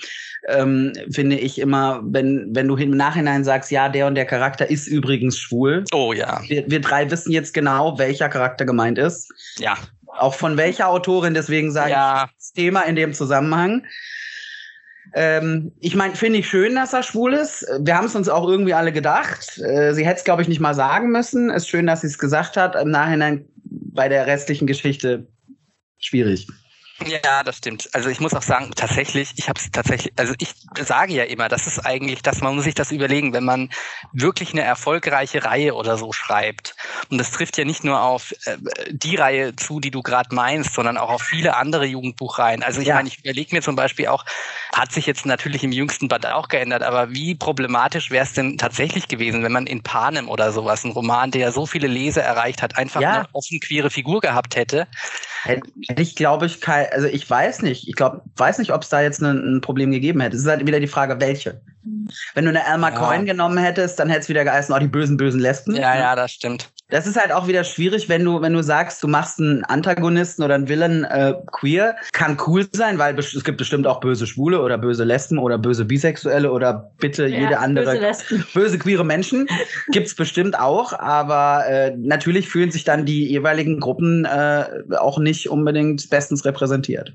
ähm, 0.48 0.94
finde 1.12 1.38
ich 1.38 1.60
immer, 1.60 2.02
wenn, 2.04 2.48
wenn 2.52 2.68
du 2.68 2.76
im 2.76 2.92
Nachhinein 2.92 3.44
sagst, 3.44 3.72
ja, 3.72 3.90
der 3.90 4.08
und 4.08 4.16
der 4.16 4.26
Charakter 4.26 4.70
ist 4.70 4.88
übrigens 4.88 5.38
schwul. 5.40 5.86
Oh 5.94 6.14
ja. 6.14 6.42
Wir, 6.48 6.70
wir 6.70 6.82
drei 6.82 7.10
wissen 7.10 7.32
jetzt 7.32 7.54
genau, 7.54 7.98
welcher 7.98 8.30
Charakter 8.30 8.66
gemeint 8.66 8.98
ist. 8.98 9.32
Ja. 9.58 9.76
Auch 10.08 10.34
von 10.34 10.58
welcher 10.58 10.90
Autorin, 10.90 11.34
deswegen 11.34 11.72
sage 11.72 11.92
ja. 11.92 12.26
ich 12.26 12.36
das 12.38 12.54
Thema 12.54 12.82
in 12.82 12.96
dem 12.96 13.14
Zusammenhang. 13.14 13.86
Ähm, 15.18 15.72
ich 15.80 15.96
meine, 15.96 16.14
finde 16.14 16.40
ich 16.40 16.50
schön, 16.50 16.76
dass 16.76 16.92
er 16.92 17.02
schwul 17.02 17.34
ist. 17.34 17.66
Wir 17.80 17.98
haben 17.98 18.06
es 18.06 18.16
uns 18.16 18.28
auch 18.28 18.48
irgendwie 18.50 18.74
alle 18.74 18.92
gedacht. 18.92 19.58
Äh, 19.60 19.94
sie 19.94 20.06
hätte 20.06 20.18
es, 20.18 20.24
glaube 20.26 20.42
ich, 20.42 20.50
nicht 20.50 20.60
mal 20.60 20.74
sagen 20.74 21.10
müssen. 21.10 21.50
Ist 21.50 21.70
schön, 21.70 21.88
dass 21.88 22.02
sie 22.02 22.08
es 22.08 22.20
gesagt 22.20 22.58
hat. 22.58 22.76
Im 22.76 22.92
Nachhinein 22.92 23.46
bei 23.64 24.10
der 24.10 24.28
restlichen 24.28 24.68
Geschichte 24.68 25.28
schwierig. 25.98 26.48
Ja, 27.04 27.44
das 27.44 27.58
stimmt. 27.58 27.90
Also 27.92 28.10
ich 28.10 28.22
muss 28.22 28.34
auch 28.34 28.42
sagen, 28.42 28.72
tatsächlich, 28.74 29.34
ich 29.36 29.50
habe 29.50 29.60
es 29.60 29.70
tatsächlich, 29.70 30.14
also 30.16 30.34
ich 30.40 30.54
sage 30.80 31.14
ja 31.14 31.26
immer, 31.26 31.50
das 31.50 31.68
ist 31.68 31.86
eigentlich, 31.86 32.22
dass 32.22 32.40
man 32.40 32.56
muss 32.56 32.64
sich 32.64 32.74
das 32.74 32.92
überlegen, 32.92 33.34
wenn 33.34 33.44
man 33.44 33.70
wirklich 34.14 34.54
eine 34.54 34.62
erfolgreiche 34.62 35.44
Reihe 35.44 35.76
oder 35.76 35.98
so 35.98 36.14
schreibt. 36.14 36.74
Und 37.10 37.18
das 37.18 37.32
trifft 37.32 37.58
ja 37.58 37.66
nicht 37.66 37.84
nur 37.84 38.02
auf 38.02 38.34
äh, 38.46 38.58
die 38.92 39.18
Reihe 39.18 39.58
zu, 39.58 39.82
die 39.82 39.92
du 39.92 40.02
gerade 40.02 40.34
meinst, 40.34 40.74
sondern 40.74 40.98
auch 40.98 41.10
auf 41.10 41.22
viele 41.22 41.58
andere 41.58 41.86
Jugendbuchreihen. 41.86 42.64
Also 42.64 42.80
ich 42.80 42.88
ja. 42.88 42.96
meine, 42.96 43.10
ich 43.10 43.20
überlege 43.20 43.54
mir 43.54 43.62
zum 43.62 43.76
Beispiel 43.76 44.08
auch, 44.08 44.24
hat 44.74 44.94
sich 44.94 45.06
jetzt 45.06 45.26
natürlich 45.26 45.66
im 45.66 45.74
jüngsten 45.74 46.08
Band 46.08 46.26
auch 46.26 46.48
geändert, 46.48 46.82
aber 46.82 47.12
wie 47.12 47.36
problematisch 47.36 48.10
wäre 48.10 48.24
es 48.24 48.32
denn 48.32 48.58
tatsächlich 48.58 49.10
gewesen, 49.10 49.44
wenn 49.44 49.52
man 49.52 49.68
in 49.68 49.84
Panem 49.84 50.30
oder 50.30 50.54
sowas, 50.54 50.86
ein 50.86 50.92
Roman, 50.92 51.32
der 51.32 51.52
so 51.52 51.66
viele 51.66 51.88
Leser 51.88 52.24
erreicht 52.24 52.62
hat, 52.62 52.78
einfach 52.78 53.02
ja. 53.02 53.14
eine 53.14 53.30
offen 53.34 53.60
queere 53.60 53.90
Figur 53.90 54.22
gehabt 54.22 54.56
hätte? 54.56 54.88
Hätte 55.44 56.02
ich, 56.02 56.16
glaube 56.16 56.48
ich, 56.48 56.60
kein, 56.60 56.85
also 56.92 57.08
ich 57.08 57.30
weiß 57.30 57.62
nicht. 57.62 57.88
Ich 57.88 57.96
glaube, 57.96 58.22
weiß 58.38 58.58
nicht, 58.60 58.72
ob 58.74 58.84
es 58.84 58.90
da 58.90 59.02
jetzt 59.02 59.22
ein, 59.22 59.58
ein, 59.58 59.62
Problem 59.62 59.92
gegeben 59.92 60.22
hätte. 60.22 60.36
Es 60.36 60.44
ist 60.44 60.48
halt 60.48 60.66
wieder 60.66 60.80
die 60.80 60.88
Frage, 60.88 61.20
welche. 61.20 61.62
Wenn 62.34 62.46
du 62.46 62.50
eine 62.50 62.66
Elma 62.66 62.90
ja. 62.90 62.96
Coin 62.98 63.26
genommen 63.26 63.58
hättest, 63.58 64.00
dann 64.00 64.10
hätte 64.10 64.22
es 64.22 64.30
wieder 64.30 64.44
geheißen, 64.44 64.74
oh, 64.74 64.80
die 64.80 64.88
bösen, 64.88 65.18
bösen 65.18 65.40
Lesben. 65.40 65.76
Ja, 65.76 65.96
ja, 65.98 66.16
das 66.16 66.32
stimmt. 66.32 66.72
Das 66.90 67.08
ist 67.08 67.20
halt 67.20 67.32
auch 67.32 67.48
wieder 67.48 67.64
schwierig, 67.64 68.10
wenn 68.10 68.24
du, 68.24 68.42
wenn 68.42 68.54
du 68.54 68.62
sagst, 68.62 69.02
du 69.02 69.08
machst 69.08 69.40
einen 69.40 69.64
Antagonisten 69.66 70.44
oder 70.44 70.54
einen 70.54 70.70
Villain 70.70 71.04
äh, 71.04 71.34
queer. 71.52 71.96
Kann 72.14 72.38
cool 72.46 72.68
sein, 72.74 73.00
weil 73.00 73.18
es 73.18 73.44
gibt 73.44 73.58
bestimmt 73.58 73.88
auch 73.88 74.00
böse 74.00 74.28
Schwule 74.28 74.62
oder 74.62 74.78
böse 74.78 75.04
Lesben 75.04 75.40
oder 75.40 75.58
böse 75.58 75.84
Bisexuelle 75.84 76.52
oder 76.52 76.92
bitte 77.00 77.26
Ja, 77.28 77.40
jede 77.40 77.58
andere 77.58 77.86
böse 77.86 77.98
Lesben. 77.98 78.46
böse 78.54 78.78
queere 78.78 79.04
Menschen. 79.04 79.48
Gibt's 79.92 80.14
bestimmt 80.14 80.60
auch, 80.60 80.94
aber 80.94 81.66
äh, 81.68 81.96
natürlich 81.98 82.48
fühlen 82.50 82.70
sich 82.70 82.84
dann 82.84 83.06
die 83.08 83.30
jeweiligen 83.30 83.80
Gruppen 83.80 84.26
äh, 84.26 84.66
auch 85.00 85.18
nicht 85.18 85.50
unbedingt 85.50 86.08
bestens 86.12 86.46
repräsentiert. 86.46 87.14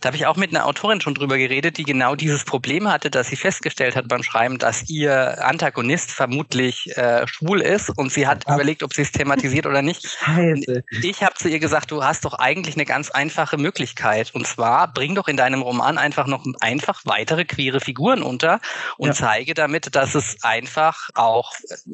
Da 0.00 0.08
habe 0.08 0.16
ich 0.16 0.26
auch 0.26 0.36
mit 0.36 0.50
einer 0.54 0.66
Autorin 0.66 1.00
schon 1.00 1.14
drüber 1.14 1.36
geredet, 1.36 1.78
die 1.78 1.82
genau 1.82 2.14
dieses 2.14 2.44
Problem 2.44 2.90
hatte, 2.92 3.10
dass 3.10 3.26
sie 3.28 3.34
festgestellt 3.36 3.96
hat 3.96 4.06
beim 4.06 4.22
Schreiben, 4.22 4.58
dass 4.58 4.88
ihr 4.88 5.44
Antagonist 5.44 6.12
vermutlich 6.12 6.96
äh, 6.96 7.26
schwul 7.26 7.60
ist 7.60 7.90
und 7.96 8.12
sie 8.12 8.26
hat 8.28 8.44
Ja. 8.48 8.54
überlegt, 8.54 8.84
ob 8.84 8.94
sie 8.94 9.03
es 9.04 9.12
thematisiert 9.12 9.66
oder 9.66 9.82
nicht. 9.82 10.06
Scheiße. 10.06 10.82
Ich 11.02 11.22
habe 11.22 11.34
zu 11.34 11.48
ihr 11.48 11.58
gesagt, 11.60 11.90
du 11.90 12.02
hast 12.02 12.24
doch 12.24 12.34
eigentlich 12.34 12.74
eine 12.74 12.84
ganz 12.84 13.10
einfache 13.10 13.56
Möglichkeit. 13.56 14.34
Und 14.34 14.46
zwar 14.46 14.92
bring 14.92 15.14
doch 15.14 15.28
in 15.28 15.36
deinem 15.36 15.62
Roman 15.62 15.98
einfach 15.98 16.26
noch 16.26 16.44
einfach 16.60 17.02
weitere 17.04 17.44
queere 17.44 17.80
Figuren 17.80 18.22
unter 18.22 18.60
und 18.96 19.08
Ja. 19.08 19.14
zeige 19.14 19.54
damit, 19.54 19.94
dass 19.94 20.14
es 20.14 20.42
einfach 20.42 21.10
auch 21.14 21.52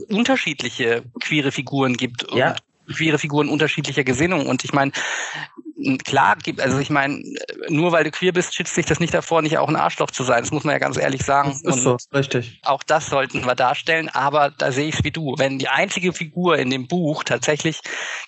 unterschiedliche 0.09 1.05
queere 1.21 1.53
Figuren 1.53 1.95
gibt 1.97 2.27
Ja. 2.33 2.55
und 2.87 2.97
queere 2.97 3.19
Figuren 3.19 3.49
unterschiedlicher 3.49 4.05
Gesinnung. 4.05 4.47
Und 4.47 4.65
ich 4.65 4.73
meine, 4.73 4.93
klar 6.05 6.37
gibt, 6.37 6.61
also 6.61 6.79
ich 6.79 6.91
meine, 6.91 7.23
nur 7.69 7.93
weil 7.93 8.05
du 8.05 8.11
queer 8.11 8.33
bist, 8.33 8.55
schützt 8.55 8.75
sich 8.75 8.87
das 8.87 9.01
nicht 9.01 9.15
davor, 9.15 9.43
nicht 9.43 9.59
auch 9.59 9.69
ein 9.69 9.77
Arschloch 9.77 10.11
zu 10.11 10.23
sein. 10.23 10.43
Das 10.43 10.51
muss 10.51 10.65
man 10.65 10.73
ja 10.73 10.79
ganz 10.79 10.97
ehrlich 10.97 11.23
sagen. 11.23 11.59
Das 11.65 11.77
ist 11.77 11.83
so, 11.83 11.97
richtig. 12.13 12.61
auch 12.65 12.83
das 12.83 13.07
sollten 13.07 13.45
wir 13.47 13.55
darstellen, 13.55 14.09
aber 14.09 14.51
da 14.51 14.73
sehe 14.73 14.89
ich 14.89 14.97
es 14.97 15.05
wie 15.05 15.11
du. 15.11 15.35
Wenn 15.39 15.59
die 15.59 15.69
einzige 15.69 16.13
Figur 16.13 16.59
in 16.59 16.71
dem 16.71 16.87
Buch 16.89 17.25
tatsächlich 17.25 17.81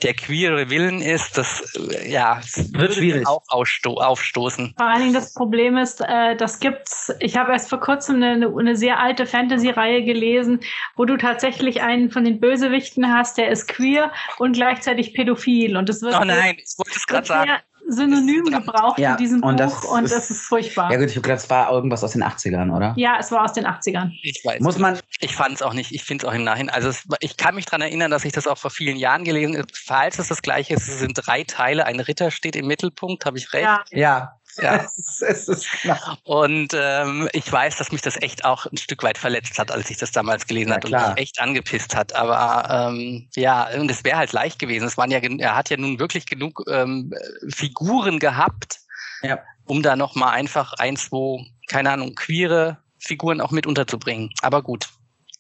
der 0.03 0.15
queere 0.15 0.71
Willen 0.71 1.01
ist, 1.01 1.39
das 1.39 1.75
äh, 1.75 2.11
ja 2.11 2.41
würde 2.73 2.95
schwierig. 2.95 3.27
auch 3.27 3.43
aufstoßen. 3.49 4.75
Vor 4.77 4.87
allen 4.87 5.01
Dingen 5.01 5.15
das 5.15 5.35
Problem 5.35 5.77
ist, 5.77 6.01
äh, 6.01 6.37
das 6.37 6.59
gibt's. 6.61 7.13
Ich 7.21 7.37
habe 7.37 7.53
erst 7.53 7.69
vor 7.69 7.81
kurzem 7.81 8.23
eine, 8.23 8.47
eine 8.47 8.77
sehr 8.77 8.99
alte 8.99 9.27
Fantasy-Reihe 9.27 10.05
gelesen, 10.05 10.61
wo 10.97 11.05
du 11.05 11.17
tatsächlich 11.17 11.83
einen 11.83 12.11
von 12.11 12.25
den 12.25 12.41
Bösewichten 12.41 13.13
hast, 13.13 13.39
der 13.39 13.51
ist 13.51 13.69
queer 13.69 14.13
und 14.39 14.53
gleichzeitig 14.55 15.15
pädophil. 15.15 15.77
Und 15.77 15.89
es 15.89 16.03
wird, 16.03 16.15
Oh 16.19 16.25
nein, 16.25 16.57
ich 16.59 16.75
wollte 16.79 16.97
es 16.97 17.07
gerade 17.07 17.29
wird 17.29 17.42
sehr 17.43 17.61
synonym 17.89 18.45
gebraucht 18.45 18.99
Ja, 18.99 19.13
in 19.13 19.17
diesem 19.19 19.43
und 19.43 19.57
Buch 19.57 19.65
das 19.81 19.85
und 19.85 20.05
ist- 20.05 20.15
das 20.15 20.31
ist 20.31 20.43
furchtbar. 20.43 20.87
Ja 20.87 20.93
Ja, 20.93 20.99
gut, 20.99 21.09
ich 21.09 21.15
glaube, 21.15 21.29
das 21.29 21.51
war 21.51 21.71
irgendwas 21.73 22.05
aus 22.05 22.13
den 22.13 22.23
80ern, 22.23 22.71
oder? 22.71 22.95
es 23.19 23.31
war 23.33 23.45
aus 23.45 23.53
den 23.53 23.67
80ern. 23.67 24.13
Ich 24.23 24.41
weiß. 24.45 24.61
Muss 24.61 24.79
man, 24.79 24.99
Ich 25.21 25.35
fand 25.35 25.55
es 25.57 25.63
auch 25.63 25.73
nicht. 25.75 25.93
Ich 25.93 26.05
finde 26.05 26.25
es 26.27 26.31
auch 26.33 26.35
im 26.35 26.45
Nachhinein. 26.45 26.75
Also 26.75 26.89
es, 26.89 27.05
ich 27.21 27.37
kann 27.37 27.55
mich 27.55 27.65
daran 27.67 27.83
erinnern, 27.83 28.11
dass 28.11 28.25
ich 28.25 28.33
das 28.33 28.47
auch 28.47 28.57
vor 28.59 28.71
vielen 28.71 28.97
Jahren 28.97 29.25
gelesen 29.25 29.57
habe. 29.57 29.67
Falls 29.75 30.19
es 30.19 30.29
das 30.29 30.43
gleiche 30.43 30.75
ist, 30.75 30.89
es 30.89 31.01
sind 31.01 31.15
drei 31.27 31.45
Teile. 31.45 31.85
Ein 31.87 32.01
Ritter 32.01 32.31
steht 32.31 32.55
im 32.57 32.67
Mittelpunkt, 32.67 33.27
habe 33.27 33.39
ich 33.39 33.53
recht. 33.53 33.65
Ja. 33.65 33.85
ja. 33.91 34.33
Ja. 34.61 34.87
Es 34.97 34.99
ist, 34.99 35.23
es 35.23 35.49
ist 35.49 35.71
klar. 35.71 36.19
Und 36.25 36.73
ähm, 36.75 37.29
ich 37.33 37.51
weiß, 37.51 37.77
dass 37.77 37.93
mich 37.93 38.03
das 38.03 38.17
echt 38.21 38.45
auch 38.45 38.67
ein 38.67 38.77
Stück 38.77 39.03
weit 39.03 39.19
verletzt 39.19 39.59
hat, 39.59 39.71
als 39.71 39.91
ich 39.91 39.97
das 39.99 40.13
damals 40.13 40.47
gelesen 40.47 40.71
Ja, 40.71 40.77
hat 40.77 40.85
und 40.85 40.91
mich 40.93 41.17
echt 41.17 41.41
angepisst 41.41 41.95
hat. 41.97 42.15
Aber 42.15 42.69
ähm, 42.91 43.29
ja, 43.35 43.69
und 43.79 43.91
es 43.91 44.05
wäre 44.05 44.19
halt 44.19 44.33
leicht 44.33 44.59
gewesen. 44.59 44.87
Es 44.87 44.97
waren 44.97 45.11
ja, 45.11 45.19
er 45.19 45.57
hat 45.57 45.71
ja 45.71 45.77
nun 45.77 45.99
wirklich 45.99 46.27
genug 46.27 46.65
ähm, 46.69 47.13
Figuren 47.49 48.19
gehabt, 48.19 48.81
Ja. 49.23 49.39
um 49.67 49.83
da 49.83 49.97
noch 49.97 50.15
mal 50.15 50.31
einfach 50.31 50.75
ein, 50.75 50.97
zwei, 50.97 51.45
keine 51.69 51.91
Ahnung, 51.91 52.15
queere 52.15 52.79
Figuren 52.99 53.41
auch 53.41 53.51
mit 53.51 53.67
unterzubringen. 53.67 54.31
Aber 54.43 54.63
gut, 54.63 54.89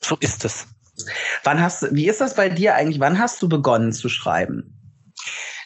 so 0.01 0.17
ist 0.17 0.45
es. 0.45 0.67
Wann 1.45 1.61
hast 1.61 1.83
du, 1.83 1.95
wie 1.95 2.09
ist 2.09 2.21
das 2.21 2.35
bei 2.35 2.49
dir 2.49 2.75
eigentlich? 2.75 3.01
Wann 3.01 3.19
hast 3.19 3.41
du 3.43 3.49
begonnen 3.49 3.93
zu 3.93 4.09
schreiben? 4.09 4.79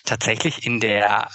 tatsächlich 0.05 0.65
in 0.65 0.79
der 0.81 1.29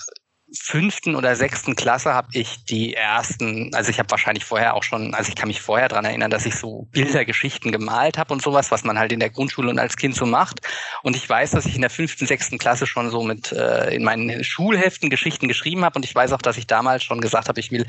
fünften 0.54 1.16
oder 1.16 1.36
sechsten 1.36 1.76
Klasse 1.76 2.14
habe 2.14 2.28
ich 2.34 2.66
die 2.66 2.94
ersten, 2.94 3.74
also 3.74 3.90
ich 3.90 4.00
habe 4.00 4.12
wahrscheinlich 4.12 4.44
vorher 4.44 4.74
auch 4.74 4.84
schon, 4.84 5.14
also 5.14 5.30
ich 5.30 5.36
kann 5.36 5.48
mich 5.48 5.62
vorher 5.62 5.88
dran 5.88 6.04
erinnern, 6.04 6.30
dass 6.30 6.46
ich 6.46 6.56
so 6.56 6.88
Bildergeschichten 6.92 7.72
gemalt 7.72 8.18
habe 8.18 8.34
und 8.34 8.42
sowas, 8.42 8.70
was 8.72 8.84
man 8.84 9.00
halt 9.00 9.12
in 9.12 9.20
der 9.20 9.30
Grundschule 9.30 9.70
und 9.70 9.80
als 9.80 9.96
Kind 9.96 10.16
so 10.16 10.26
macht. 10.26 10.60
Und 11.04 11.16
ich 11.16 11.28
weiß, 11.28 11.52
dass 11.52 11.66
ich 11.66 11.76
in 11.76 11.82
der 11.82 11.90
fünften, 11.90 12.26
sechsten 12.26 12.58
Klasse 12.58 12.86
schon 12.86 13.12
so 13.12 13.24
mit 13.24 13.52
äh, 13.52 13.94
in 13.96 14.04
meinen 14.04 14.44
Schulheften 14.44 15.10
Geschichten 15.10 15.48
geschrieben 15.48 15.86
habe 15.86 15.98
und 15.98 16.06
ich 16.06 16.14
weiß 16.14 16.34
auch, 16.34 16.42
dass 16.42 16.58
ich 16.58 16.68
damals 16.68 17.04
schon 17.04 17.22
gesagt 17.22 17.48
habe, 17.48 17.60
ich 17.60 17.72
will 17.72 17.86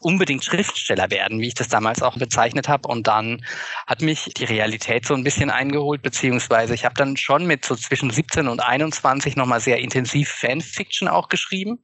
unbedingt 0.00 0.44
Schriftsteller 0.44 1.10
werden, 1.10 1.40
wie 1.40 1.48
ich 1.48 1.54
das 1.54 1.68
damals 1.68 2.02
auch 2.02 2.16
bezeichnet 2.16 2.68
habe. 2.68 2.88
Und 2.88 3.06
dann 3.06 3.44
hat 3.86 4.00
mich 4.02 4.24
die 4.36 4.44
Realität 4.44 5.06
so 5.06 5.14
ein 5.14 5.24
bisschen 5.24 5.50
eingeholt, 5.50 6.02
beziehungsweise 6.02 6.74
ich 6.74 6.84
habe 6.84 6.94
dann 6.94 7.16
schon 7.16 7.46
mit 7.46 7.64
so 7.64 7.74
zwischen 7.74 8.10
17 8.10 8.48
und 8.48 8.60
21 8.60 9.36
nochmal 9.36 9.60
sehr 9.60 9.78
intensiv 9.78 10.28
Fanfiction 10.30 11.08
auch 11.08 11.28
geschrieben. 11.28 11.78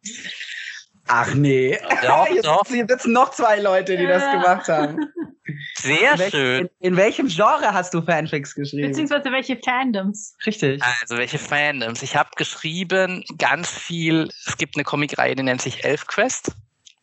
Ach 1.07 1.35
nee. 1.35 1.79
Doch, 2.03 2.29
Jetzt 2.31 2.47
doch. 2.47 2.59
sitzen- 2.65 2.75
Hier 2.75 2.87
sitzen 2.89 3.13
noch 3.13 3.31
zwei 3.31 3.59
Leute, 3.61 3.97
die 3.97 4.07
das 4.07 4.23
Ja. 4.23 4.33
gemacht 4.41 4.69
haben. 4.69 4.99
Sehr 5.75 6.13
In, 6.13 6.19
welch, 6.19 6.31
schön. 6.31 6.61
in, 6.81 6.93
in 6.93 6.97
welchem 6.97 7.29
Genre 7.29 7.75
hast 7.75 7.93
du 7.93 8.01
Fanfics 8.01 8.55
geschrieben? 8.55 8.89
Beziehungsweise 8.89 9.31
welche 9.31 9.59
Fandoms. 9.59 10.35
Richtig. 10.47 10.83
Also 11.03 11.19
welche 11.19 11.39
Fandoms? 11.39 12.03
Ich 12.03 12.17
habe 12.17 12.31
geschrieben 12.37 13.23
ganz 13.37 13.69
viel. 13.69 14.31
Es 14.47 14.57
gibt 14.57 14.77
eine 14.77 14.85
Comicreihe, 14.85 15.35
die 15.35 15.43
nennt 15.43 15.61
sich 15.61 15.85
Elfquest. 15.85 16.49
Ja, 16.49 16.55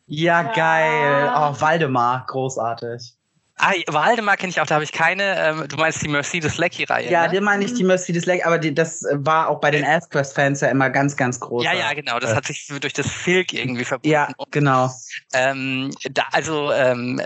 Ja. 0.06 0.42
geil. 0.42 1.32
Oh, 1.34 1.60
Waldemar, 1.60 2.24
großartig. 2.26 3.16
Ah, 3.64 3.74
Waldemar 3.86 4.36
kenne 4.36 4.50
ich 4.50 4.60
auch, 4.60 4.66
da 4.66 4.74
habe 4.74 4.82
ich 4.82 4.90
keine. 4.90 5.38
Ähm, 5.38 5.68
du 5.68 5.76
meinst 5.76 6.02
die 6.02 6.08
Mercedes 6.08 6.58
Lecky-Reihe? 6.58 7.08
Ja, 7.08 7.26
ne? 7.26 7.34
den 7.34 7.44
meine 7.44 7.64
ich 7.64 7.72
die 7.72 7.84
Mercedes 7.84 8.26
Lake, 8.26 8.44
aber 8.44 8.58
die, 8.58 8.74
das 8.74 9.04
äh, 9.04 9.14
war 9.18 9.48
auch 9.48 9.60
bei 9.60 9.70
den 9.70 9.84
Elfquest-Fans 9.84 10.62
ja 10.62 10.68
immer 10.68 10.90
ganz, 10.90 11.16
ganz 11.16 11.38
groß. 11.38 11.64
ja, 11.64 11.72
ja, 11.72 11.94
genau. 11.94 12.18
Das 12.18 12.34
hat 12.34 12.44
sich 12.44 12.66
durch 12.66 12.92
das 12.92 13.08
Filk 13.08 13.52
irgendwie 13.52 13.84
verbunden. 13.84 14.12
Ja, 14.12 14.28
genau. 14.50 14.90
Ähm, 15.32 15.92
da, 16.10 16.24
also 16.32 16.72
ähm, 16.72 17.20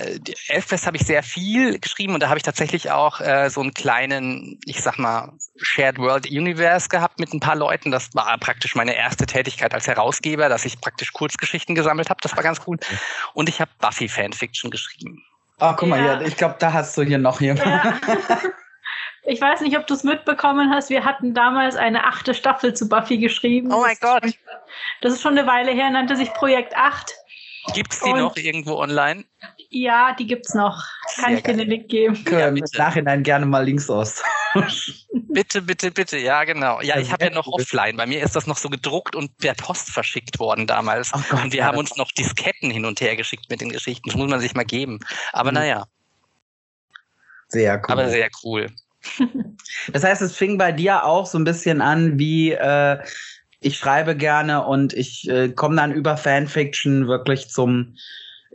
Elfquest 0.48 0.86
habe 0.86 0.98
ich 0.98 1.06
sehr 1.06 1.22
viel 1.22 1.78
geschrieben 1.78 2.12
und 2.12 2.22
da 2.22 2.28
habe 2.28 2.36
ich 2.36 2.42
tatsächlich 2.42 2.90
auch 2.90 3.22
äh, 3.22 3.48
so 3.48 3.62
einen 3.62 3.72
kleinen, 3.72 4.60
ich 4.66 4.82
sag 4.82 4.98
mal, 4.98 5.32
Shared 5.56 5.96
World 5.96 6.26
Universe 6.26 6.90
gehabt 6.90 7.18
mit 7.18 7.32
ein 7.32 7.40
paar 7.40 7.56
Leuten. 7.56 7.90
Das 7.90 8.14
war 8.14 8.36
praktisch 8.36 8.74
meine 8.74 8.94
erste 8.94 9.24
Tätigkeit 9.24 9.72
als 9.72 9.86
Herausgeber, 9.86 10.50
dass 10.50 10.66
ich 10.66 10.82
praktisch 10.82 11.14
Kurzgeschichten 11.14 11.74
gesammelt 11.74 12.10
habe. 12.10 12.20
Das 12.20 12.36
war 12.36 12.42
ganz 12.42 12.60
cool. 12.66 12.76
Und 13.32 13.48
ich 13.48 13.58
habe 13.62 13.70
Buffy 13.80 14.06
Fanfiction 14.06 14.70
geschrieben. 14.70 15.25
Oh, 15.60 15.72
guck 15.76 15.88
mal 15.88 15.98
Ja. 16.04 16.18
hier, 16.18 16.26
ich 16.26 16.36
glaube, 16.36 16.56
da 16.58 16.72
hast 16.72 16.96
du 16.96 17.02
hier 17.02 17.18
noch 17.18 17.40
jemanden. 17.40 17.68
Ja. 17.70 17.94
Ich 19.28 19.40
weiß 19.40 19.60
nicht, 19.62 19.76
ob 19.76 19.88
du 19.88 19.94
es 19.94 20.04
mitbekommen 20.04 20.72
hast. 20.72 20.88
Wir 20.88 21.04
hatten 21.04 21.34
damals 21.34 21.74
eine 21.74 22.04
achte 22.04 22.32
Staffel 22.32 22.74
zu 22.74 22.88
Buffy 22.88 23.18
geschrieben. 23.18 23.72
Oh 23.74 23.80
mein 23.80 23.96
Gott. 24.00 24.22
Das 25.00 25.12
ist 25.14 25.20
schon 25.20 25.36
eine 25.36 25.48
Weile 25.48 25.72
her, 25.72 25.90
nannte 25.90 26.14
sich 26.14 26.32
Projekt 26.32 26.76
8. 26.76 27.12
Gibt's 27.74 27.98
die 27.98 28.10
Und- 28.12 28.20
noch 28.20 28.36
irgendwo 28.36 28.76
online? 28.76 29.24
Ja, 29.78 30.14
die 30.18 30.26
gibt's 30.26 30.54
noch. 30.54 30.84
Kann 31.16 31.24
Sehr 31.30 31.36
ich 31.38 31.42
dir 31.42 31.48
geil. 31.54 31.56
den 31.58 31.68
Link 31.68 31.88
geben? 31.88 32.24
Können 32.24 32.54
wir 32.56 32.62
im. 32.62 32.78
Nachhinein 32.78 33.22
gerne 33.22 33.44
mal 33.46 33.64
Links 33.64 33.90
aus. 33.90 34.22
Bitte, 35.12 35.60
bitte, 35.60 35.90
bitte. 35.90 36.16
Ja, 36.16 36.44
genau. 36.44 36.80
Ja, 36.80 36.96
Ja, 36.96 37.00
ich 37.02 37.12
habe 37.12 37.24
ja 37.26 37.30
noch 37.30 37.46
offline. 37.46 37.96
Bei 37.96 38.06
mir 38.06 38.22
ist 38.22 38.34
das 38.34 38.46
noch 38.46 38.56
so 38.56 38.70
gedruckt 38.70 39.14
und 39.14 39.36
per 39.36 39.52
Post 39.54 39.90
verschickt 39.90 40.38
worden 40.38 40.66
damals. 40.66 41.10
Oh 41.14 41.20
Gott, 41.28 41.42
und 41.44 41.52
wir 41.52 41.58
ja, 41.60 41.66
haben 41.66 41.76
uns 41.76 41.96
noch 41.96 42.10
Disketten 42.12 42.70
hin 42.70 42.86
und 42.86 43.00
her 43.02 43.16
geschickt 43.16 43.50
mit 43.50 43.60
den 43.60 43.68
Geschichten. 43.70 44.08
Das 44.08 44.16
muss 44.16 44.30
man 44.30 44.40
sich 44.40 44.54
mal 44.54 44.64
geben. 44.64 44.98
Aber 45.34 45.50
Mhm. 45.50 45.56
naja, 45.56 45.86
Sehr 47.48 47.76
cool. 47.76 47.84
aber 47.92 48.08
sehr 48.08 48.28
cool. 48.44 48.70
Das 49.92 50.02
heißt, 50.02 50.22
es 50.22 50.34
fing 50.34 50.58
bei 50.58 50.72
dir 50.72 51.04
auch 51.04 51.26
so 51.26 51.38
ein 51.38 51.44
bisschen 51.44 51.80
an, 51.80 52.18
wie 52.18 52.50
äh, 52.52 52.98
ich 53.60 53.76
schreibe 53.78 54.16
gerne 54.16 54.64
und 54.66 54.92
ich 54.94 55.28
äh, 55.28 55.50
komme 55.50 55.76
dann 55.76 55.92
über 55.92 56.16
Fanfiction 56.16 57.06
wirklich 57.06 57.48
zum, 57.50 57.96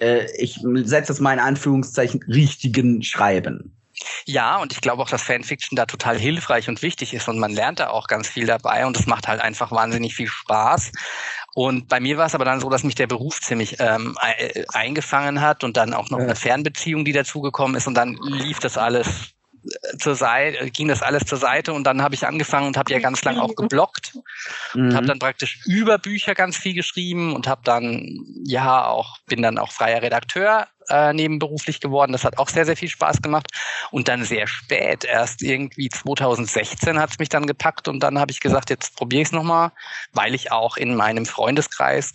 äh, 0.01 0.27
ich 0.37 0.59
setze 0.83 1.13
es 1.13 1.19
mal 1.19 1.33
in 1.33 1.39
Anführungszeichen, 1.39 2.23
richtigen 2.27 3.03
Schreiben. 3.03 3.77
Ja, 4.25 4.57
und 4.57 4.73
ich 4.73 4.81
glaube 4.81 5.01
auch, 5.03 5.09
dass 5.09 5.21
Fanfiction 5.21 5.75
da 5.75 5.85
total 5.85 6.17
hilfreich 6.17 6.67
und 6.69 6.81
wichtig 6.81 7.13
ist 7.13 7.27
und 7.27 7.37
man 7.37 7.51
lernt 7.51 7.79
da 7.79 7.89
auch 7.89 8.07
ganz 8.07 8.27
viel 8.27 8.47
dabei 8.47 8.85
und 8.85 8.99
es 8.99 9.05
macht 9.05 9.27
halt 9.27 9.41
einfach 9.41 9.71
wahnsinnig 9.71 10.15
viel 10.15 10.27
Spaß. 10.27 10.91
Und 11.53 11.87
bei 11.87 11.99
mir 11.99 12.17
war 12.17 12.25
es 12.25 12.33
aber 12.33 12.45
dann 12.45 12.59
so, 12.61 12.69
dass 12.69 12.83
mich 12.83 12.95
der 12.95 13.07
Beruf 13.07 13.41
ziemlich 13.41 13.75
ähm, 13.79 14.17
ei- 14.19 14.65
eingefangen 14.69 15.41
hat 15.41 15.63
und 15.63 15.77
dann 15.77 15.93
auch 15.93 16.09
noch 16.09 16.19
eine 16.19 16.35
Fernbeziehung, 16.35 17.05
die 17.05 17.11
dazugekommen 17.11 17.75
ist 17.75 17.87
und 17.87 17.93
dann 17.93 18.17
lief 18.23 18.59
das 18.59 18.77
alles 18.77 19.33
zur 19.99 20.15
Seite, 20.15 20.69
ging 20.71 20.87
das 20.87 21.01
alles 21.01 21.25
zur 21.25 21.37
Seite 21.37 21.73
und 21.73 21.83
dann 21.85 22.01
habe 22.01 22.15
ich 22.15 22.25
angefangen 22.25 22.67
und 22.67 22.77
habe 22.77 22.91
ja 22.91 22.99
ganz 22.99 23.23
lang 23.23 23.37
auch 23.37 23.55
geblockt 23.55 24.13
und 24.15 24.81
Mhm. 24.81 24.95
habe 24.95 25.07
dann 25.07 25.19
praktisch 25.19 25.59
über 25.65 25.97
Bücher 25.97 26.35
ganz 26.35 26.57
viel 26.57 26.73
geschrieben 26.73 27.33
und 27.35 27.47
habe 27.47 27.61
dann 27.63 28.25
ja 28.45 28.85
auch 28.85 29.17
bin 29.27 29.41
dann 29.41 29.57
auch 29.57 29.71
freier 29.71 30.01
Redakteur 30.01 30.67
äh, 30.89 31.13
nebenberuflich 31.13 31.79
geworden. 31.79 32.11
Das 32.11 32.23
hat 32.23 32.37
auch 32.37 32.49
sehr 32.49 32.65
sehr 32.65 32.77
viel 32.77 32.89
Spaß 32.89 33.21
gemacht 33.21 33.47
und 33.91 34.07
dann 34.07 34.23
sehr 34.23 34.47
spät 34.47 35.03
erst 35.03 35.41
irgendwie 35.41 35.89
2016 35.89 36.99
hat 36.99 37.11
es 37.11 37.19
mich 37.19 37.29
dann 37.29 37.45
gepackt 37.45 37.87
und 37.87 38.01
dann 38.01 38.19
habe 38.19 38.31
ich 38.31 38.39
gesagt, 38.39 38.69
jetzt 38.69 38.95
probiere 38.95 39.21
ich 39.21 39.27
es 39.29 39.31
noch 39.31 39.43
mal, 39.43 39.71
weil 40.11 40.35
ich 40.35 40.51
auch 40.51 40.77
in 40.77 40.95
meinem 40.95 41.25
Freundeskreis 41.25 42.13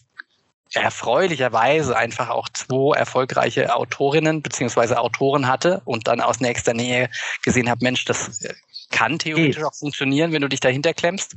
erfreulicherweise 0.72 1.96
einfach 1.96 2.28
auch 2.28 2.48
zwei 2.48 2.96
erfolgreiche 2.96 3.74
Autorinnen 3.74 4.42
beziehungsweise 4.42 4.98
Autoren 5.00 5.46
hatte 5.48 5.80
und 5.84 6.08
dann 6.08 6.20
aus 6.20 6.40
nächster 6.40 6.74
Nähe 6.74 7.08
gesehen 7.42 7.70
habe, 7.70 7.84
Mensch, 7.84 8.04
das 8.04 8.42
äh, 8.42 8.54
kann 8.90 9.18
theoretisch 9.18 9.62
auch 9.62 9.74
funktionieren, 9.74 10.32
wenn 10.32 10.42
du 10.42 10.48
dich 10.48 10.60
dahinter 10.60 10.94
klemmst. 10.94 11.36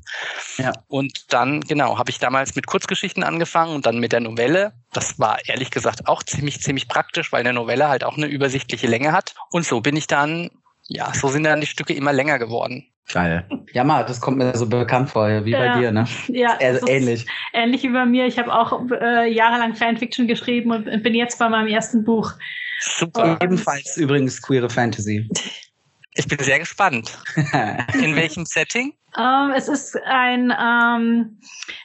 Ja. 0.57 0.73
Und 0.87 1.33
dann, 1.33 1.61
genau, 1.61 1.97
habe 1.97 2.11
ich 2.11 2.19
damals 2.19 2.55
mit 2.55 2.67
Kurzgeschichten 2.67 3.23
angefangen 3.23 3.75
und 3.75 3.85
dann 3.85 3.99
mit 3.99 4.11
der 4.11 4.19
Novelle. 4.19 4.73
Das 4.93 5.19
war 5.19 5.39
ehrlich 5.47 5.71
gesagt 5.71 6.07
auch 6.07 6.23
ziemlich, 6.23 6.61
ziemlich 6.61 6.87
praktisch, 6.87 7.31
weil 7.31 7.41
eine 7.41 7.53
Novelle 7.53 7.87
halt 7.87 8.03
auch 8.03 8.17
eine 8.17 8.27
übersichtliche 8.27 8.87
Länge 8.87 9.11
hat. 9.11 9.35
Und 9.51 9.65
so 9.65 9.81
bin 9.81 9.95
ich 9.95 10.07
dann, 10.07 10.51
ja, 10.87 11.13
so 11.13 11.27
sind 11.29 11.43
dann 11.43 11.61
die 11.61 11.67
Stücke 11.67 11.93
immer 11.93 12.13
länger 12.13 12.39
geworden. 12.39 12.85
Geil. 13.11 13.43
Ja, 13.73 13.83
mal, 13.83 14.05
das 14.05 14.21
kommt 14.21 14.37
mir 14.37 14.55
so 14.55 14.67
bekannt 14.67 15.09
vor, 15.09 15.27
wie 15.43 15.51
Ja. 15.51 15.59
bei 15.59 15.79
dir, 15.79 15.91
ne? 15.91 16.05
Ja, 16.27 16.57
Also 16.61 16.87
ähnlich. 16.87 17.25
ähnlich 17.53 17.83
wie 17.83 17.89
bei 17.89 18.05
mir. 18.05 18.27
Ich 18.27 18.37
habe 18.37 18.53
auch 18.53 18.81
äh, 18.91 19.31
jahrelang 19.31 19.75
Fanfiction 19.75 20.27
geschrieben 20.27 20.71
und 20.71 20.85
bin 21.03 21.15
jetzt 21.15 21.39
bei 21.39 21.49
meinem 21.49 21.67
ersten 21.67 22.03
Buch. 22.03 22.33
Super. 22.81 23.37
Ebenfalls 23.41 23.97
übrigens 23.97 24.41
queere 24.41 24.69
Fantasy. 24.69 25.29
Ich 26.15 26.27
bin 26.27 26.39
sehr 26.39 26.59
gespannt. 26.59 27.17
In 27.93 28.13
welchem 28.15 28.43
Setting? 28.43 28.93
Ähm, 29.17 29.51
es 29.55 29.69
ist 29.69 29.95
ein, 30.05 30.51
ähm, 30.51 31.39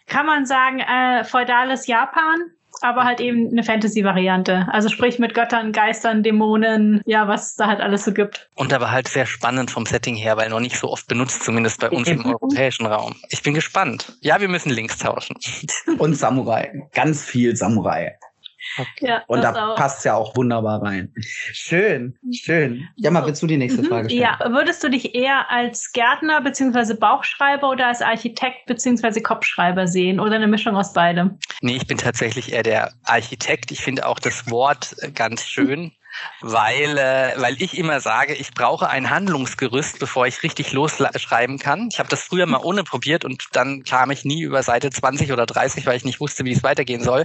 kann 0.09 0.27
man 0.27 0.45
sagen, 0.45 0.81
äh, 0.81 1.23
feudales 1.23 1.87
Japan, 1.87 2.41
aber 2.83 3.05
halt 3.05 3.21
eben 3.21 3.51
eine 3.51 3.63
Fantasy-Variante. 3.63 4.69
Also 4.71 4.89
sprich 4.89 5.19
mit 5.19 5.35
Göttern, 5.35 5.73
Geistern, 5.73 6.23
Dämonen, 6.23 7.03
ja, 7.07 7.29
was 7.29 7.57
da 7.57 7.67
halt 7.67 7.81
alles 7.81 8.05
so 8.05 8.13
gibt. 8.13 8.49
Und 8.55 8.73
aber 8.73 8.91
halt 8.91 9.09
sehr 9.09 9.27
spannend 9.27 9.71
vom 9.71 9.87
Setting 9.87 10.17
her, 10.17 10.37
weil 10.37 10.51
noch 10.51 10.61
nicht 10.61 10.77
so 10.77 10.91
oft 10.91 11.07
benutzt, 11.07 11.45
zumindest 11.45 11.81
bei 11.81 11.91
uns 11.91 12.09
im 12.09 12.25
europäischen 12.25 12.87
Raum. 12.87 13.15
Ich 13.31 13.43
bin 13.43 13.55
gespannt. 13.55 14.17
Ja, 14.21 14.41
wir 14.41 14.49
müssen 14.49 14.71
Links 14.71 14.99
tauschen. 14.99 15.37
Und 15.99 16.15
Samurai. 16.15 16.89
Ganz 16.95 17.25
viel 17.25 17.57
Samurai. 17.57 18.17
Ja, 19.01 19.23
Und 19.27 19.43
das 19.43 19.55
da 19.55 19.75
passt 19.75 20.05
ja 20.05 20.15
auch 20.15 20.35
wunderbar 20.37 20.83
rein. 20.83 21.13
Schön, 21.21 22.19
schön. 22.33 22.89
Ja, 22.97 23.11
mal, 23.11 23.25
willst 23.27 23.43
du 23.43 23.47
die 23.47 23.57
nächste 23.57 23.83
Mhm. 23.83 23.87
Frage 23.87 24.11
stellen? 24.11 24.23
Ja, 24.23 24.39
würdest 24.51 24.83
du 24.83 24.91
dich 24.91 25.15
eher 25.15 25.51
als 25.51 25.93
Gärtner 25.93 26.41
beziehungsweise 26.41 26.97
Bauchschreiber 26.97 27.71
oder 27.71 27.87
als 27.89 28.03
Architekt 28.03 28.67
beziehungsweise 28.67 29.21
Kopfschreiber 29.23 29.87
sehen 29.87 30.21
oder 30.21 30.37
eine 30.37 30.49
Mischung 30.49 30.77
aus 30.77 30.93
beidem? 30.93 31.39
Nee, 31.61 31.77
ich 31.77 31.87
bin 31.87 31.99
tatsächlich 31.99 32.53
eher 32.53 32.63
der 32.63 32.93
Architekt. 33.05 33.71
Ich 33.71 33.81
finde 33.83 34.07
auch 34.07 34.19
das 34.19 34.51
Wort 34.51 34.95
äh, 34.99 35.11
ganz 35.11 35.47
schön, 35.47 35.93
weil, 36.41 36.97
äh, 36.99 37.33
weil 37.37 37.61
ich 37.61 37.77
immer 37.77 38.01
sage, 38.01 38.35
ich 38.35 38.53
brauche 38.55 38.89
ein 38.89 39.11
Handlungsgerüst, 39.11 39.99
bevor 39.99 40.27
ich 40.27 40.43
richtig 40.43 40.73
losschreiben 40.73 41.59
kann. 41.59 41.89
Ich 41.91 41.99
habe 41.99 42.09
das 42.09 42.23
früher 42.23 42.47
mal 42.47 42.61
ohne 42.63 42.85
probiert 42.85 43.25
und 43.25 43.49
dann 43.53 43.83
kam 43.83 44.11
ich 44.11 44.25
nie 44.25 44.43
über 44.43 44.63
Seite 44.63 44.91
20 44.91 45.33
oder 45.33 45.47
30, 45.47 45.87
weil 45.87 45.97
ich 45.97 46.05
nicht 46.05 46.21
wusste, 46.21 46.45
wie 46.45 46.53
es 46.53 46.63
weitergehen 46.63 47.03
soll. 47.03 47.25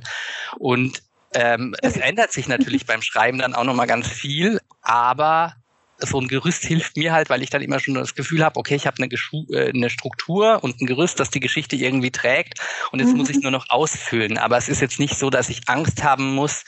Und 0.57 1.03
ähm, 1.33 1.75
es 1.81 1.97
ändert 1.97 2.31
sich 2.31 2.47
natürlich 2.47 2.85
beim 2.85 3.01
Schreiben 3.01 3.39
dann 3.39 3.53
auch 3.55 3.63
nochmal 3.63 3.87
ganz 3.87 4.07
viel, 4.07 4.59
aber 4.81 5.55
so 6.01 6.19
ein 6.19 6.27
Gerüst 6.27 6.63
hilft 6.63 6.97
mir 6.97 7.11
halt, 7.11 7.29
weil 7.29 7.43
ich 7.43 7.49
dann 7.49 7.61
immer 7.61 7.79
schon 7.79 7.93
das 7.93 8.15
Gefühl 8.15 8.43
habe, 8.43 8.57
okay, 8.59 8.75
ich 8.75 8.87
habe 8.87 9.03
eine, 9.03 9.13
äh, 9.51 9.69
eine 9.69 9.89
Struktur 9.89 10.63
und 10.63 10.79
ein 10.79 10.85
Gerüst, 10.85 11.19
das 11.19 11.29
die 11.29 11.39
Geschichte 11.39 11.75
irgendwie 11.75 12.11
trägt 12.11 12.59
und 12.91 12.99
jetzt 12.99 13.13
muss 13.15 13.29
ich 13.29 13.41
nur 13.41 13.51
noch 13.51 13.69
ausfüllen. 13.69 14.37
Aber 14.37 14.57
es 14.57 14.69
ist 14.69 14.81
jetzt 14.81 14.99
nicht 14.99 15.17
so, 15.17 15.29
dass 15.29 15.49
ich 15.49 15.67
Angst 15.67 16.03
haben 16.03 16.33
muss, 16.33 16.63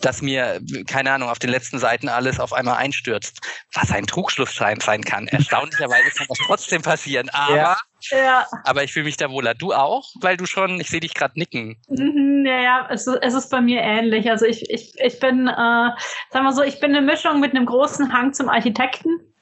dass 0.00 0.22
mir, 0.22 0.60
keine 0.86 1.12
Ahnung, 1.12 1.28
auf 1.28 1.38
den 1.38 1.50
letzten 1.50 1.78
Seiten 1.78 2.08
alles 2.08 2.40
auf 2.40 2.52
einmal 2.52 2.76
einstürzt. 2.76 3.40
Was 3.72 3.90
ein 3.90 4.06
Trugschlussschein 4.06 4.80
sein 4.80 5.02
kann. 5.02 5.26
Erstaunlicherweise 5.28 6.10
kann 6.16 6.26
das 6.28 6.38
trotzdem 6.46 6.82
passieren. 6.82 7.28
Aber, 7.30 7.56
Ja. 7.56 7.76
Ja, 8.10 8.46
aber 8.64 8.84
ich 8.84 8.92
fühle 8.92 9.06
mich 9.06 9.16
da 9.16 9.30
wohler. 9.30 9.54
Du 9.54 9.72
auch? 9.72 10.04
Weil 10.20 10.36
du 10.36 10.46
schon, 10.46 10.80
ich 10.80 10.88
sehe 10.90 11.00
dich 11.00 11.14
gerade 11.14 11.38
nicken. 11.38 11.76
Mhm, 11.88 12.44
ja, 12.46 12.60
ja, 12.60 12.88
es, 12.90 13.06
ist- 13.06 13.18
es 13.22 13.34
ist 13.34 13.50
bei 13.50 13.60
mir 13.60 13.80
ähnlich. 13.80 14.30
Also 14.30 14.46
ich, 14.46 14.68
ich, 14.70 14.92
ich 14.98 15.18
bin, 15.20 15.46
äh, 15.48 15.52
sagen 16.30 16.44
wir 16.44 16.52
so, 16.52 16.62
ich 16.62 16.80
bin 16.80 16.94
eine 16.94 17.04
Mischung 17.04 17.40
mit 17.40 17.52
einem 17.54 17.66
großen 17.66 18.12
Hang 18.12 18.32
zum 18.32 18.48
Architekten. 18.48 19.33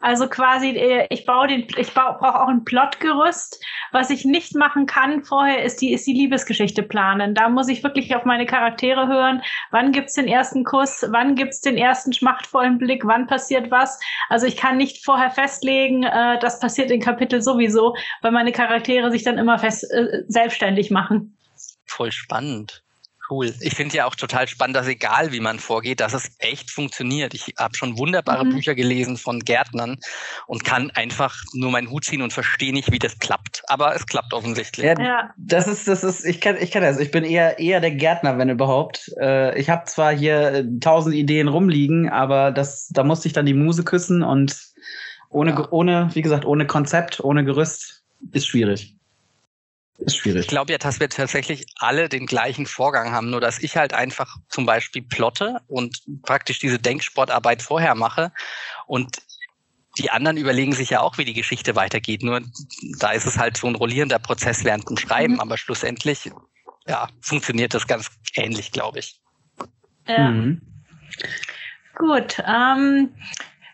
Also 0.00 0.28
quasi, 0.28 0.70
äh, 0.70 1.06
ich 1.10 1.24
baue 1.24 1.48
den, 1.48 1.66
ich 1.76 1.94
brauche 1.94 2.22
auch 2.22 2.48
ein 2.48 2.64
Plotgerüst. 2.64 3.62
Was 3.92 4.10
ich 4.10 4.24
nicht 4.24 4.54
machen 4.54 4.86
kann 4.86 5.24
vorher, 5.24 5.62
ist 5.62 5.80
die, 5.80 5.92
ist 5.92 6.06
die 6.06 6.12
Liebesgeschichte 6.12 6.82
planen. 6.82 7.34
Da 7.34 7.48
muss 7.48 7.68
ich 7.68 7.82
wirklich 7.82 8.14
auf 8.14 8.24
meine 8.24 8.46
Charaktere 8.46 9.06
hören. 9.06 9.42
Wann 9.70 9.92
gibt's 9.92 10.14
den 10.14 10.28
ersten 10.28 10.64
Kuss? 10.64 11.04
Wann 11.10 11.34
gibt's 11.34 11.60
den 11.60 11.76
ersten 11.76 12.12
schmachtvollen 12.12 12.78
Blick? 12.78 13.06
Wann 13.06 13.26
passiert 13.26 13.70
was? 13.70 14.00
Also 14.28 14.46
ich 14.46 14.56
kann 14.56 14.76
nicht 14.76 15.04
vorher 15.04 15.30
festlegen, 15.30 16.02
äh, 16.02 16.38
das 16.40 16.60
passiert 16.60 16.90
in 16.90 17.00
Kapitel 17.00 17.40
sowieso, 17.40 17.94
weil 18.22 18.32
meine 18.32 18.52
Charaktere 18.52 19.10
sich 19.10 19.22
dann 19.22 19.38
immer 19.38 19.58
fest, 19.58 19.84
äh, 19.92 20.24
selbstständig 20.28 20.90
machen. 20.90 21.36
Voll 21.84 22.12
spannend. 22.12 22.82
Cool. 23.30 23.54
Ich 23.60 23.74
finde 23.74 23.96
ja 23.96 24.06
auch 24.06 24.14
total 24.14 24.48
spannend, 24.48 24.76
dass 24.76 24.86
egal 24.86 25.32
wie 25.32 25.40
man 25.40 25.58
vorgeht, 25.58 26.00
dass 26.00 26.14
es 26.14 26.30
echt 26.38 26.70
funktioniert. 26.70 27.34
Ich 27.34 27.54
habe 27.58 27.76
schon 27.76 27.98
wunderbare 27.98 28.44
Mhm. 28.46 28.50
Bücher 28.54 28.74
gelesen 28.74 29.16
von 29.18 29.40
Gärtnern 29.40 29.98
und 30.46 30.64
kann 30.64 30.90
einfach 30.92 31.36
nur 31.52 31.70
meinen 31.70 31.90
Hut 31.90 32.04
ziehen 32.04 32.22
und 32.22 32.32
verstehe 32.32 32.72
nicht, 32.72 32.90
wie 32.90 32.98
das 32.98 33.18
klappt. 33.18 33.62
Aber 33.68 33.94
es 33.94 34.06
klappt 34.06 34.32
offensichtlich. 34.32 34.86
Ja, 34.86 34.98
Ja. 34.98 35.30
das 35.36 35.66
ist, 35.66 35.86
das 35.88 36.04
ist, 36.04 36.24
ich 36.24 36.40
kenne 36.40 36.58
ich 36.60 36.70
kenn 36.70 36.82
das. 36.82 36.98
Ich 36.98 37.10
bin 37.10 37.24
eher, 37.24 37.58
eher 37.58 37.80
der 37.80 37.90
Gärtner, 37.90 38.38
wenn 38.38 38.48
überhaupt. 38.48 39.12
Äh, 39.20 39.58
ich 39.58 39.68
habe 39.68 39.84
zwar 39.84 40.12
hier 40.16 40.52
äh, 40.52 40.64
tausend 40.80 41.14
Ideen 41.14 41.48
rumliegen, 41.48 42.08
aber 42.08 42.50
das, 42.50 42.88
da 42.88 43.04
musste 43.04 43.28
ich 43.28 43.34
dann 43.34 43.46
die 43.46 43.54
Muse 43.54 43.84
küssen 43.84 44.22
und 44.22 44.56
ohne, 45.30 45.50
Ja. 45.50 45.68
ohne, 45.70 46.10
wie 46.14 46.22
gesagt, 46.22 46.46
ohne 46.46 46.66
Konzept, 46.66 47.20
ohne 47.20 47.44
Gerüst 47.44 48.02
ist 48.32 48.46
schwierig. 48.46 48.94
Ist 49.98 50.16
schwierig. 50.16 50.42
Ich 50.42 50.48
glaube 50.48 50.72
ja, 50.72 50.78
dass 50.78 51.00
wir 51.00 51.08
tatsächlich 51.08 51.66
alle 51.76 52.08
den 52.08 52.26
gleichen 52.26 52.66
Vorgang 52.66 53.10
haben, 53.10 53.30
nur 53.30 53.40
dass 53.40 53.58
ich 53.58 53.76
halt 53.76 53.92
einfach 53.92 54.36
zum 54.48 54.64
Beispiel 54.64 55.02
plotte 55.02 55.60
und 55.66 56.02
praktisch 56.22 56.60
diese 56.60 56.78
Denksportarbeit 56.78 57.62
vorher 57.62 57.94
mache 57.94 58.32
und 58.86 59.18
die 59.98 60.10
anderen 60.10 60.36
überlegen 60.36 60.72
sich 60.72 60.90
ja 60.90 61.00
auch, 61.00 61.18
wie 61.18 61.24
die 61.24 61.34
Geschichte 61.34 61.74
weitergeht. 61.74 62.22
Nur 62.22 62.40
da 62.98 63.10
ist 63.10 63.26
es 63.26 63.36
halt 63.36 63.56
so 63.56 63.66
ein 63.66 63.74
rollierender 63.74 64.20
Prozess 64.20 64.62
während 64.62 64.88
dem 64.88 64.96
Schreiben, 64.96 65.34
Mhm. 65.34 65.40
aber 65.40 65.58
schlussendlich 65.58 66.30
ja, 66.86 67.08
funktioniert 67.20 67.74
das 67.74 67.86
ganz 67.86 68.08
ähnlich, 68.34 68.70
glaube 68.70 69.00
ich. 69.00 69.20
Ja. 70.06 70.30
Mhm. 70.30 70.62
Gut. 71.96 72.38
Ähm, 72.46 73.10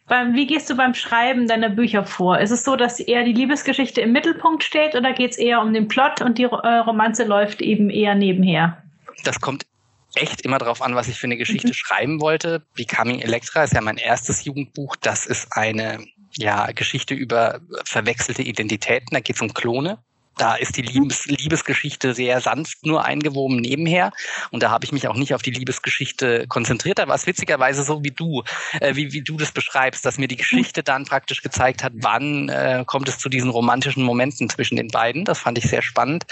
beim, 0.06 0.34
wie 0.34 0.46
gehst 0.46 0.68
du 0.68 0.76
beim 0.76 0.94
Schreiben 0.94 1.48
deiner 1.48 1.70
Bücher 1.70 2.04
vor? 2.04 2.38
Ist 2.38 2.50
es 2.50 2.64
so, 2.64 2.76
dass 2.76 3.00
eher 3.00 3.24
die 3.24 3.32
Liebesgeschichte 3.32 4.00
im 4.00 4.12
Mittelpunkt 4.12 4.62
steht 4.62 4.94
oder 4.94 5.12
geht 5.12 5.32
es 5.32 5.38
eher 5.38 5.60
um 5.60 5.72
den 5.72 5.88
Plot 5.88 6.20
und 6.20 6.38
die 6.38 6.44
äh, 6.44 6.46
Romanze 6.46 7.24
läuft 7.24 7.62
eben 7.62 7.90
eher 7.90 8.14
nebenher? 8.14 8.82
Das 9.24 9.40
kommt 9.40 9.66
echt 10.14 10.42
immer 10.42 10.58
darauf 10.58 10.82
an, 10.82 10.94
was 10.94 11.08
ich 11.08 11.18
für 11.18 11.26
eine 11.26 11.36
Geschichte 11.36 11.74
schreiben 11.74 12.20
wollte. 12.20 12.62
Becoming 12.74 13.20
Electra 13.20 13.64
ist 13.64 13.72
ja 13.72 13.80
mein 13.80 13.96
erstes 13.96 14.44
Jugendbuch. 14.44 14.96
Das 14.96 15.26
ist 15.26 15.48
eine 15.52 16.04
ja, 16.36 16.70
Geschichte 16.72 17.14
über 17.14 17.60
verwechselte 17.84 18.42
Identitäten. 18.42 19.08
Da 19.12 19.20
geht 19.20 19.36
es 19.36 19.42
um 19.42 19.54
Klone. 19.54 19.98
Da 20.36 20.54
ist 20.54 20.76
die 20.76 20.82
Liebes 20.82 21.26
Liebesgeschichte 21.26 22.14
sehr 22.14 22.40
sanft 22.40 22.84
nur 22.84 23.04
eingewoben 23.04 23.56
nebenher. 23.56 24.12
Und 24.50 24.62
da 24.62 24.70
habe 24.70 24.84
ich 24.84 24.92
mich 24.92 25.08
auch 25.08 25.16
nicht 25.16 25.34
auf 25.34 25.42
die 25.42 25.50
Liebesgeschichte 25.50 26.46
konzentriert. 26.48 26.98
Da 26.98 27.08
war 27.08 27.14
es 27.14 27.26
witzigerweise 27.26 27.82
so 27.82 28.02
wie 28.02 28.10
du, 28.10 28.42
äh, 28.80 28.94
wie, 28.94 29.12
wie 29.12 29.22
du 29.22 29.36
das 29.36 29.52
beschreibst, 29.52 30.04
dass 30.04 30.18
mir 30.18 30.28
die 30.28 30.36
Geschichte 30.36 30.82
dann 30.82 31.04
praktisch 31.04 31.42
gezeigt 31.42 31.82
hat, 31.82 31.92
wann 31.96 32.48
äh, 32.48 32.84
kommt 32.86 33.08
es 33.08 33.18
zu 33.18 33.28
diesen 33.28 33.50
romantischen 33.50 34.02
Momenten 34.02 34.48
zwischen 34.48 34.76
den 34.76 34.88
beiden. 34.88 35.24
Das 35.24 35.38
fand 35.38 35.58
ich 35.58 35.68
sehr 35.68 35.82
spannend. 35.82 36.24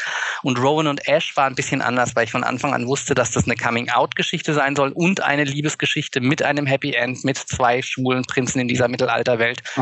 Und 0.42 0.58
Rowan 0.58 0.86
und 0.86 1.06
Ash 1.06 1.36
war 1.36 1.46
ein 1.46 1.54
bisschen 1.54 1.82
anders, 1.82 2.16
weil 2.16 2.24
ich 2.24 2.32
von 2.32 2.44
Anfang 2.44 2.74
an 2.74 2.86
wusste, 2.86 3.14
dass 3.14 3.30
das 3.30 3.44
eine 3.44 3.56
Coming-out-Geschichte 3.56 4.54
sein 4.54 4.76
soll 4.76 4.90
und 4.90 5.20
eine 5.20 5.44
Liebesgeschichte 5.44 6.20
mit 6.20 6.42
einem 6.42 6.66
Happy 6.66 6.94
End, 6.94 7.24
mit 7.24 7.36
zwei 7.36 7.82
schwulen 7.82 8.24
Prinzen 8.24 8.60
in 8.60 8.68
dieser 8.68 8.88
Mittelalterwelt. 8.88 9.62
Oh. 9.76 9.80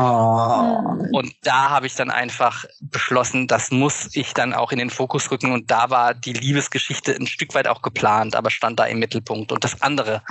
Und 1.11 1.33
da 1.43 1.69
habe 1.69 1.87
ich 1.87 1.95
dann 1.95 2.11
einfach 2.11 2.65
beschlossen, 2.79 3.47
das 3.47 3.71
muss 3.71 4.09
ich 4.15 4.33
dann 4.33 4.53
auch 4.53 4.71
in 4.71 4.79
den 4.79 4.89
Fokus 4.89 5.31
rücken. 5.31 5.51
Und 5.51 5.71
da 5.71 5.89
war 5.89 6.13
die 6.13 6.33
Liebesgeschichte 6.33 7.13
ein 7.13 7.27
Stück 7.27 7.53
weit 7.53 7.67
auch 7.67 7.81
geplant, 7.81 8.35
aber 8.35 8.49
stand 8.49 8.79
da 8.79 8.85
im 8.85 8.99
Mittelpunkt. 8.99 9.51
Und 9.51 9.63
das 9.63 9.81
andere 9.81 10.21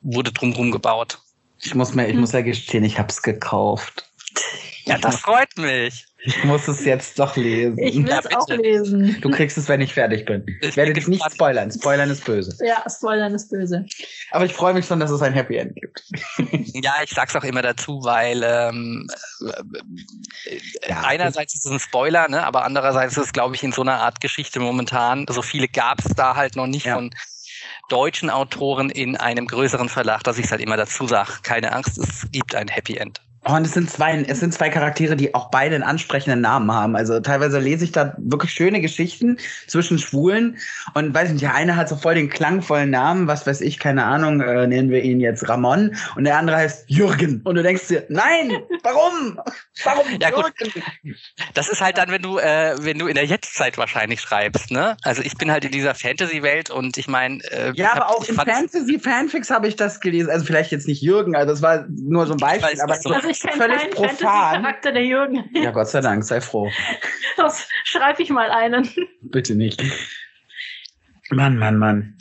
wurde 0.00 0.32
drumherum 0.32 0.70
gebaut. 0.70 1.18
Ich 1.60 1.74
muss 1.74 1.94
mir, 1.94 2.06
ich 2.08 2.16
muss 2.16 2.32
ja 2.32 2.42
gestehen, 2.42 2.84
ich 2.84 2.98
hab's 2.98 3.22
gekauft. 3.22 4.10
Ja, 4.84 4.98
das 4.98 5.16
freut 5.16 5.56
mich. 5.56 6.06
Ich 6.26 6.42
muss 6.44 6.66
es 6.68 6.84
jetzt 6.84 7.18
doch 7.18 7.36
lesen. 7.36 7.78
Ich 7.78 7.96
will 7.96 8.08
Ja, 8.08 8.20
es 8.20 8.34
auch 8.34 8.48
lesen. 8.48 9.16
Du 9.20 9.30
kriegst 9.30 9.58
es, 9.58 9.68
wenn 9.68 9.80
ich 9.82 9.92
fertig 9.92 10.24
bin. 10.24 10.44
Ich, 10.62 10.76
werde 10.76 10.94
dich 10.94 11.06
nicht 11.06 11.22
spoilern. 11.32 11.70
Spoilern 11.70 12.08
ist 12.10 12.24
böse. 12.24 12.56
Ja, 12.64 12.82
Spoilern 12.88 13.34
ist 13.34 13.50
böse. 13.50 13.84
Aber 14.30 14.46
ich 14.46 14.54
freue 14.54 14.72
mich 14.72 14.86
schon, 14.86 15.00
dass 15.00 15.10
es 15.10 15.20
ein 15.20 15.34
Happy 15.34 15.56
End 15.56 15.74
gibt. 15.76 16.02
Ja, 16.82 16.94
ich 17.04 17.10
sag's 17.10 17.36
auch 17.36 17.44
immer 17.44 17.60
dazu, 17.62 18.02
weil 18.04 18.42
ähm, 18.42 19.06
äh, 20.46 20.58
Ja, 20.88 21.02
einerseits 21.02 21.54
ist 21.54 21.66
es 21.66 21.72
ein 21.72 21.78
Spoiler, 21.80 22.28
ne, 22.28 22.44
aber 22.46 22.64
andererseits 22.64 23.16
ist 23.16 23.24
es, 23.26 23.32
glaube 23.32 23.54
ich, 23.54 23.62
in 23.62 23.72
so 23.72 23.82
einer 23.82 24.00
Art 24.00 24.20
Geschichte 24.20 24.60
momentan, 24.60 25.26
so 25.28 25.42
viele 25.42 25.68
gab 25.68 25.98
es 26.04 26.14
da 26.14 26.36
halt 26.36 26.56
noch 26.56 26.66
nicht 26.66 26.86
Ja. 26.86 26.94
von 26.94 27.10
deutschen 27.88 28.30
Autoren 28.30 28.88
in 28.90 29.16
einem 29.16 29.46
größeren 29.46 29.88
Verlag, 29.88 30.22
dass 30.24 30.38
ich 30.38 30.46
es 30.46 30.50
halt 30.50 30.60
immer 30.62 30.76
dazu 30.76 31.06
sage. 31.06 31.32
Keine 31.42 31.72
Angst, 31.72 31.98
es 31.98 32.26
gibt 32.32 32.54
ein 32.54 32.68
Happy 32.68 32.96
End. 32.96 33.20
Oh, 33.46 33.52
und 33.52 33.66
es 33.66 33.72
sind 33.72 33.90
zwei, 33.90 34.24
es 34.26 34.40
sind 34.40 34.54
zwei 34.54 34.70
Charaktere, 34.70 35.16
die 35.16 35.34
auch 35.34 35.50
beide 35.50 35.74
einen 35.74 35.84
ansprechenden 35.84 36.40
Namen 36.40 36.72
haben. 36.72 36.96
Also 36.96 37.20
teilweise 37.20 37.58
lese 37.58 37.84
ich 37.84 37.92
da 37.92 38.14
wirklich 38.16 38.52
schöne 38.52 38.80
Geschichten 38.80 39.38
zwischen 39.66 39.98
Schwulen 39.98 40.56
und 40.94 41.12
weiß 41.12 41.30
nicht, 41.30 41.42
der 41.42 41.54
eine 41.54 41.76
hat 41.76 41.90
so 41.90 41.96
voll 41.96 42.14
den 42.14 42.30
klangvollen 42.30 42.88
Namen, 42.88 43.26
was 43.26 43.46
weiß 43.46 43.60
ich, 43.60 43.78
keine 43.78 44.04
Ahnung, 44.04 44.40
äh, 44.40 44.66
nennen 44.66 44.90
wir 44.90 45.02
ihn 45.02 45.20
jetzt 45.20 45.46
Ramon 45.46 45.94
und 46.16 46.24
der 46.24 46.38
andere 46.38 46.56
heißt 46.56 46.84
Jürgen. 46.88 47.42
Und 47.44 47.56
du 47.56 47.62
denkst 47.62 47.88
dir, 47.88 48.06
nein, 48.08 48.50
warum? 48.82 49.38
Warum 49.82 50.06
ja, 50.20 50.30
gut. 50.30 50.52
Das 51.52 51.68
ist 51.68 51.82
halt 51.82 51.98
dann, 51.98 52.10
wenn 52.10 52.22
du, 52.22 52.38
äh, 52.38 52.76
wenn 52.80 52.98
du 52.98 53.08
in 53.08 53.14
der 53.14 53.26
Jetztzeit 53.26 53.76
wahrscheinlich 53.76 54.22
schreibst, 54.22 54.70
ne? 54.70 54.96
Also 55.02 55.20
ich 55.20 55.36
bin 55.36 55.50
halt 55.50 55.66
in 55.66 55.72
dieser 55.72 55.94
Fantasy-Welt 55.94 56.70
und 56.70 56.96
ich 56.96 57.08
meine. 57.08 57.44
Äh, 57.50 57.72
ja, 57.74 57.92
aber 57.92 58.08
auch 58.08 58.24
in 58.26 58.36
Fantasy-Fanfics 58.36 59.50
habe 59.50 59.68
ich 59.68 59.76
das 59.76 60.00
gelesen. 60.00 60.30
Also 60.30 60.46
vielleicht 60.46 60.72
jetzt 60.72 60.88
nicht 60.88 61.02
Jürgen, 61.02 61.36
also 61.36 61.52
das 61.52 61.60
war 61.60 61.84
nur 61.88 62.26
so 62.26 62.32
ein 62.32 62.38
Beispiel, 62.38 62.80
aber 62.80 62.96
so. 62.96 63.10
Ich 63.34 63.40
kenne 63.40 63.58
keinen 63.58 63.92
Fantasy-Charakter 63.92 64.92
der 64.92 65.04
Jürgen. 65.04 65.44
Ja, 65.54 65.70
Gott 65.70 65.88
sei 65.88 66.00
Dank, 66.00 66.24
sei 66.24 66.40
froh. 66.40 66.70
Das 67.36 67.68
schreibe 67.82 68.22
ich 68.22 68.30
mal 68.30 68.50
einen. 68.50 68.88
Bitte 69.22 69.56
nicht. 69.56 69.82
Mann, 71.30 71.58
Mann, 71.58 71.78
Mann. 71.78 72.16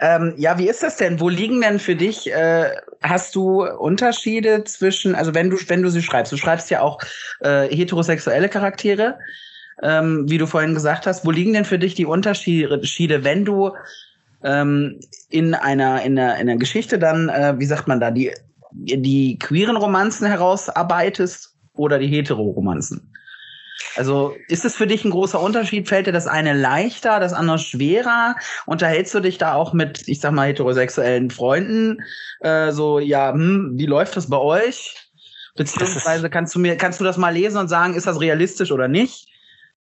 Ähm, 0.00 0.34
ja, 0.36 0.58
wie 0.58 0.68
ist 0.68 0.82
das 0.82 0.98
denn? 0.98 1.18
Wo 1.18 1.30
liegen 1.30 1.62
denn 1.62 1.78
für 1.78 1.96
dich, 1.96 2.30
äh, 2.30 2.76
hast 3.02 3.34
du 3.34 3.64
Unterschiede 3.64 4.64
zwischen, 4.64 5.14
also 5.14 5.34
wenn 5.34 5.48
du, 5.48 5.56
wenn 5.68 5.82
du 5.82 5.88
sie 5.88 6.02
schreibst, 6.02 6.30
du 6.30 6.36
schreibst 6.36 6.68
ja 6.68 6.82
auch 6.82 7.00
äh, 7.40 7.68
heterosexuelle 7.74 8.50
Charaktere, 8.50 9.18
ähm, 9.82 10.28
wie 10.28 10.36
du 10.36 10.46
vorhin 10.46 10.74
gesagt 10.74 11.06
hast, 11.06 11.24
wo 11.24 11.30
liegen 11.30 11.54
denn 11.54 11.64
für 11.64 11.78
dich 11.78 11.94
die 11.94 12.04
Unterschiede, 12.04 13.24
wenn 13.24 13.46
du 13.46 13.72
ähm, 14.44 15.00
in 15.30 15.54
einer, 15.54 16.02
in 16.02 16.18
einer, 16.18 16.34
in 16.34 16.48
einer 16.48 16.58
Geschichte 16.58 16.98
dann, 16.98 17.30
äh, 17.30 17.58
wie 17.58 17.66
sagt 17.66 17.88
man 17.88 18.00
da, 18.00 18.10
die 18.10 18.34
die 18.72 19.38
queeren 19.38 19.76
Romanzen 19.76 20.26
herausarbeitest 20.26 21.56
oder 21.74 21.98
die 21.98 22.08
hetero-Romanzen? 22.08 23.12
Also 23.96 24.34
ist 24.48 24.64
es 24.64 24.76
für 24.76 24.86
dich 24.86 25.04
ein 25.04 25.10
großer 25.10 25.40
Unterschied? 25.40 25.88
Fällt 25.88 26.06
dir 26.06 26.12
das 26.12 26.26
eine 26.26 26.52
leichter, 26.52 27.18
das 27.18 27.32
andere 27.32 27.58
schwerer? 27.58 28.36
Unterhältst 28.66 29.14
du 29.14 29.20
dich 29.20 29.38
da 29.38 29.54
auch 29.54 29.72
mit, 29.72 30.06
ich 30.06 30.20
sag 30.20 30.32
mal, 30.32 30.48
heterosexuellen 30.48 31.30
Freunden? 31.30 31.98
Äh, 32.40 32.72
so, 32.72 32.98
ja, 32.98 33.32
hm, 33.32 33.72
wie 33.74 33.86
läuft 33.86 34.16
das 34.16 34.28
bei 34.28 34.38
euch? 34.38 34.96
Beziehungsweise 35.56 36.30
kannst 36.30 36.54
du 36.54 36.58
mir, 36.58 36.76
kannst 36.76 37.00
du 37.00 37.04
das 37.04 37.16
mal 37.16 37.30
lesen 37.30 37.58
und 37.58 37.68
sagen, 37.68 37.94
ist 37.94 38.06
das 38.06 38.20
realistisch 38.20 38.70
oder 38.70 38.86
nicht? 38.86 39.29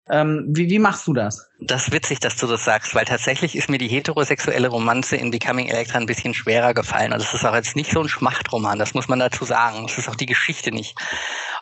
Ähm, 0.10 0.46
wie, 0.50 0.70
wie 0.70 0.80
machst 0.80 1.08
du 1.08 1.14
das? 1.14 1.50
Das 1.60 1.88
ist 1.88 1.94
witzig, 1.94 2.20
dass 2.20 2.38
du 2.38 2.48
das 2.48 2.64
sagst, 2.64 2.96
weil 2.96 3.06
tatsächlich 3.06 3.56
ist 3.56 3.70
mir 3.70 3.78
die 3.78 3.88
heterosexuelle 3.88 4.70
Romanze 4.70 5.18
in 5.18 5.32
Becoming 5.32 5.68
Electra 5.68 5.98
ein 5.98 6.06
bisschen 6.06 6.34
schwerer 6.34 6.74
gefallen. 6.74 7.14
Und 7.14 7.22
es 7.22 7.34
ist 7.34 7.46
auch 7.46 7.56
jetzt 7.56 7.76
nicht 7.76 7.92
so 7.92 8.02
ein 8.02 8.10
Schmachtroman, 8.10 8.80
das 8.80 8.94
muss 8.94 9.08
man 9.08 9.20
dazu 9.20 9.44
sagen. 9.44 9.86
Es 9.86 9.98
ist 9.98 10.08
auch 10.08 10.16
die 10.16 10.26
Geschichte 10.26 10.72
nicht. 10.72 10.96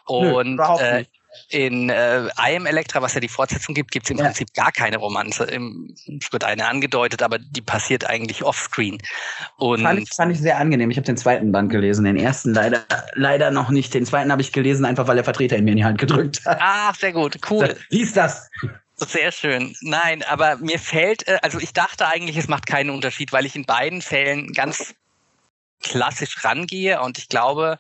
Und 0.05 0.57
Nö, 0.57 0.63
äh, 0.79 0.99
nicht 0.99 1.11
in 1.49 1.89
äh, 1.89 2.25
I 2.25 2.55
Am 2.55 2.65
Electra, 2.65 3.01
was 3.01 3.13
ja 3.13 3.19
die 3.19 3.27
Fortsetzung 3.27 3.75
gibt, 3.75 3.91
gibt 3.91 4.05
es 4.05 4.11
im 4.11 4.17
ja. 4.17 4.25
Prinzip 4.25 4.53
gar 4.53 4.71
keine 4.71 4.97
Romanze. 4.97 5.43
es 5.45 6.31
wird 6.31 6.43
eine 6.43 6.67
angedeutet, 6.67 7.21
aber 7.21 7.39
die 7.39 7.61
passiert 7.61 8.09
eigentlich 8.09 8.43
offscreen. 8.43 8.97
Und 9.57 9.81
fand 9.81 9.99
ich, 9.99 10.09
fand 10.09 10.31
ich 10.31 10.39
sehr 10.39 10.57
angenehm. 10.57 10.89
Ich 10.91 10.97
habe 10.97 11.05
den 11.05 11.17
zweiten 11.17 11.51
Band 11.51 11.71
gelesen, 11.71 12.05
den 12.05 12.17
ersten 12.17 12.53
leider 12.53 12.83
leider 13.13 13.51
noch 13.51 13.69
nicht. 13.69 13.93
Den 13.93 14.05
zweiten 14.05 14.31
habe 14.31 14.41
ich 14.41 14.51
gelesen, 14.51 14.85
einfach 14.85 15.07
weil 15.07 15.15
der 15.15 15.23
Vertreter 15.23 15.57
ihn 15.57 15.65
mir 15.65 15.71
in 15.71 15.77
die 15.77 15.85
Hand 15.85 15.97
gedrückt 15.97 16.45
hat. 16.45 16.57
Ach, 16.61 16.95
sehr 16.95 17.13
gut, 17.13 17.39
cool. 17.49 17.75
Wie 17.89 18.01
ist 18.01 18.17
das? 18.17 18.49
Sehr 18.97 19.31
schön. 19.31 19.75
Nein, 19.81 20.23
aber 20.23 20.55
mir 20.57 20.79
fällt, 20.79 21.27
äh, 21.27 21.39
also 21.41 21.59
ich 21.59 21.73
dachte 21.73 22.07
eigentlich, 22.07 22.37
es 22.37 22.47
macht 22.47 22.65
keinen 22.65 22.89
Unterschied, 22.89 23.33
weil 23.33 23.45
ich 23.45 23.55
in 23.55 23.65
beiden 23.65 24.01
Fällen 24.01 24.53
ganz 24.53 24.95
klassisch 25.83 26.43
rangehe 26.43 27.01
und 27.01 27.17
ich 27.17 27.27
glaube, 27.27 27.77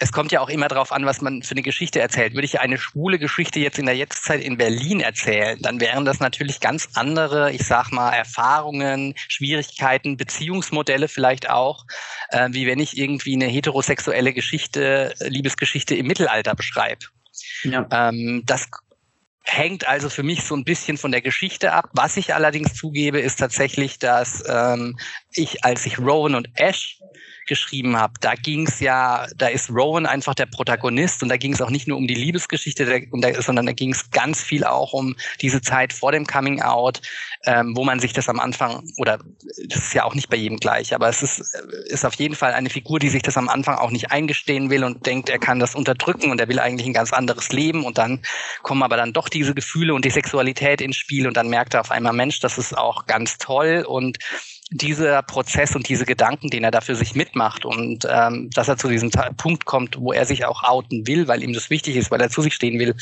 es 0.00 0.12
kommt 0.12 0.32
ja 0.32 0.40
auch 0.40 0.48
immer 0.48 0.68
darauf 0.68 0.92
an, 0.92 1.04
was 1.04 1.20
man 1.20 1.42
für 1.42 1.52
eine 1.52 1.62
Geschichte 1.62 2.00
erzählt. 2.00 2.32
Würde 2.32 2.46
ich 2.46 2.58
eine 2.58 2.78
schwule 2.78 3.18
Geschichte 3.18 3.60
jetzt 3.60 3.78
in 3.78 3.84
der 3.84 3.96
Jetztzeit 3.96 4.42
in 4.42 4.56
Berlin 4.56 5.00
erzählen, 5.00 5.58
dann 5.60 5.78
wären 5.78 6.06
das 6.06 6.20
natürlich 6.20 6.60
ganz 6.60 6.88
andere, 6.94 7.52
ich 7.52 7.66
sag 7.66 7.92
mal, 7.92 8.10
Erfahrungen, 8.10 9.14
Schwierigkeiten, 9.28 10.16
Beziehungsmodelle 10.16 11.06
vielleicht 11.06 11.50
auch, 11.50 11.84
äh, 12.30 12.48
wie 12.52 12.66
wenn 12.66 12.78
ich 12.78 12.96
irgendwie 12.96 13.34
eine 13.34 13.44
heterosexuelle 13.44 14.32
Geschichte, 14.32 15.14
Liebesgeschichte 15.20 15.94
im 15.94 16.06
Mittelalter 16.06 16.54
beschreibe. 16.54 17.04
Ja. 17.62 17.86
Ähm, 17.92 18.42
das 18.46 18.68
hängt 19.42 19.86
also 19.86 20.08
für 20.08 20.22
mich 20.22 20.44
so 20.44 20.54
ein 20.54 20.64
bisschen 20.64 20.96
von 20.96 21.12
der 21.12 21.20
Geschichte 21.20 21.72
ab. 21.72 21.90
Was 21.92 22.16
ich 22.16 22.34
allerdings 22.34 22.74
zugebe, 22.74 23.20
ist 23.20 23.36
tatsächlich, 23.36 23.98
dass 23.98 24.42
ähm, 24.48 24.98
ich, 25.32 25.62
als 25.62 25.84
ich 25.84 25.98
Rowan 25.98 26.34
und 26.34 26.48
Ash 26.54 27.00
geschrieben 27.50 27.96
habe, 27.96 28.14
da 28.20 28.34
ging 28.34 28.66
es 28.68 28.78
ja, 28.78 29.26
da 29.36 29.48
ist 29.48 29.70
Rowan 29.70 30.06
einfach 30.06 30.34
der 30.36 30.46
Protagonist 30.46 31.22
und 31.22 31.28
da 31.28 31.36
ging 31.36 31.52
es 31.52 31.60
auch 31.60 31.68
nicht 31.68 31.88
nur 31.88 31.98
um 31.98 32.06
die 32.06 32.14
Liebesgeschichte, 32.14 32.86
der, 32.86 33.42
sondern 33.42 33.66
da 33.66 33.72
ging 33.72 33.92
es 33.92 34.10
ganz 34.12 34.40
viel 34.40 34.64
auch 34.64 34.92
um 34.92 35.16
diese 35.40 35.60
Zeit 35.60 35.92
vor 35.92 36.12
dem 36.12 36.26
Coming 36.26 36.62
Out, 36.62 37.02
ähm, 37.44 37.76
wo 37.76 37.82
man 37.82 37.98
sich 37.98 38.12
das 38.12 38.28
am 38.28 38.38
Anfang, 38.38 38.84
oder 38.98 39.18
das 39.66 39.78
ist 39.78 39.94
ja 39.94 40.04
auch 40.04 40.14
nicht 40.14 40.30
bei 40.30 40.36
jedem 40.36 40.58
gleich, 40.58 40.94
aber 40.94 41.08
es 41.08 41.22
ist, 41.22 41.40
ist 41.86 42.04
auf 42.04 42.14
jeden 42.14 42.36
Fall 42.36 42.52
eine 42.52 42.70
Figur, 42.70 43.00
die 43.00 43.08
sich 43.08 43.22
das 43.22 43.36
am 43.36 43.48
Anfang 43.48 43.76
auch 43.76 43.90
nicht 43.90 44.12
eingestehen 44.12 44.70
will 44.70 44.84
und 44.84 45.04
denkt, 45.04 45.28
er 45.28 45.40
kann 45.40 45.58
das 45.58 45.74
unterdrücken 45.74 46.30
und 46.30 46.40
er 46.40 46.48
will 46.48 46.60
eigentlich 46.60 46.86
ein 46.86 46.94
ganz 46.94 47.12
anderes 47.12 47.50
Leben 47.50 47.84
und 47.84 47.98
dann 47.98 48.22
kommen 48.62 48.84
aber 48.84 48.96
dann 48.96 49.12
doch 49.12 49.28
diese 49.28 49.54
Gefühle 49.54 49.92
und 49.92 50.04
die 50.04 50.10
Sexualität 50.10 50.80
ins 50.80 50.96
Spiel 50.96 51.26
und 51.26 51.36
dann 51.36 51.48
merkt 51.48 51.74
er 51.74 51.80
auf 51.80 51.90
einmal, 51.90 52.12
Mensch, 52.12 52.38
das 52.38 52.58
ist 52.58 52.78
auch 52.78 53.06
ganz 53.06 53.38
toll 53.38 53.84
und 53.88 54.18
dieser 54.70 55.22
Prozess 55.22 55.74
und 55.74 55.88
diese 55.88 56.06
Gedanken, 56.06 56.48
den 56.48 56.62
er 56.62 56.70
dafür 56.70 56.94
sich 56.94 57.14
mitmacht 57.14 57.64
und 57.64 58.06
ähm, 58.08 58.50
dass 58.54 58.68
er 58.68 58.76
zu 58.76 58.88
diesem 58.88 59.10
Punkt 59.36 59.64
kommt, 59.64 59.98
wo 59.98 60.12
er 60.12 60.24
sich 60.24 60.44
auch 60.44 60.62
outen 60.62 61.06
will, 61.06 61.26
weil 61.26 61.42
ihm 61.42 61.52
das 61.52 61.70
wichtig 61.70 61.96
ist, 61.96 62.10
weil 62.10 62.20
er 62.20 62.30
zu 62.30 62.40
sich 62.40 62.54
stehen 62.54 62.78
will, 62.78 62.94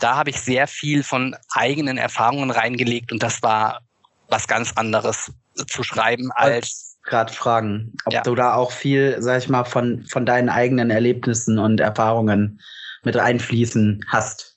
da 0.00 0.16
habe 0.16 0.30
ich 0.30 0.40
sehr 0.40 0.66
viel 0.66 1.04
von 1.04 1.36
eigenen 1.52 1.96
Erfahrungen 1.96 2.50
reingelegt 2.50 3.12
und 3.12 3.22
das 3.22 3.42
war 3.42 3.82
was 4.28 4.48
ganz 4.48 4.72
anderes 4.74 5.32
zu 5.68 5.84
schreiben 5.84 6.32
als 6.32 6.98
gerade 7.04 7.32
fragen, 7.32 7.92
ob 8.04 8.12
ja. 8.12 8.22
du 8.22 8.34
da 8.34 8.54
auch 8.54 8.72
viel, 8.72 9.16
sag 9.20 9.42
ich 9.42 9.48
mal, 9.48 9.64
von 9.64 10.04
von 10.06 10.26
deinen 10.26 10.48
eigenen 10.48 10.90
Erlebnissen 10.90 11.58
und 11.58 11.80
Erfahrungen 11.80 12.60
mit 13.04 13.16
einfließen 13.16 14.04
hast 14.08 14.51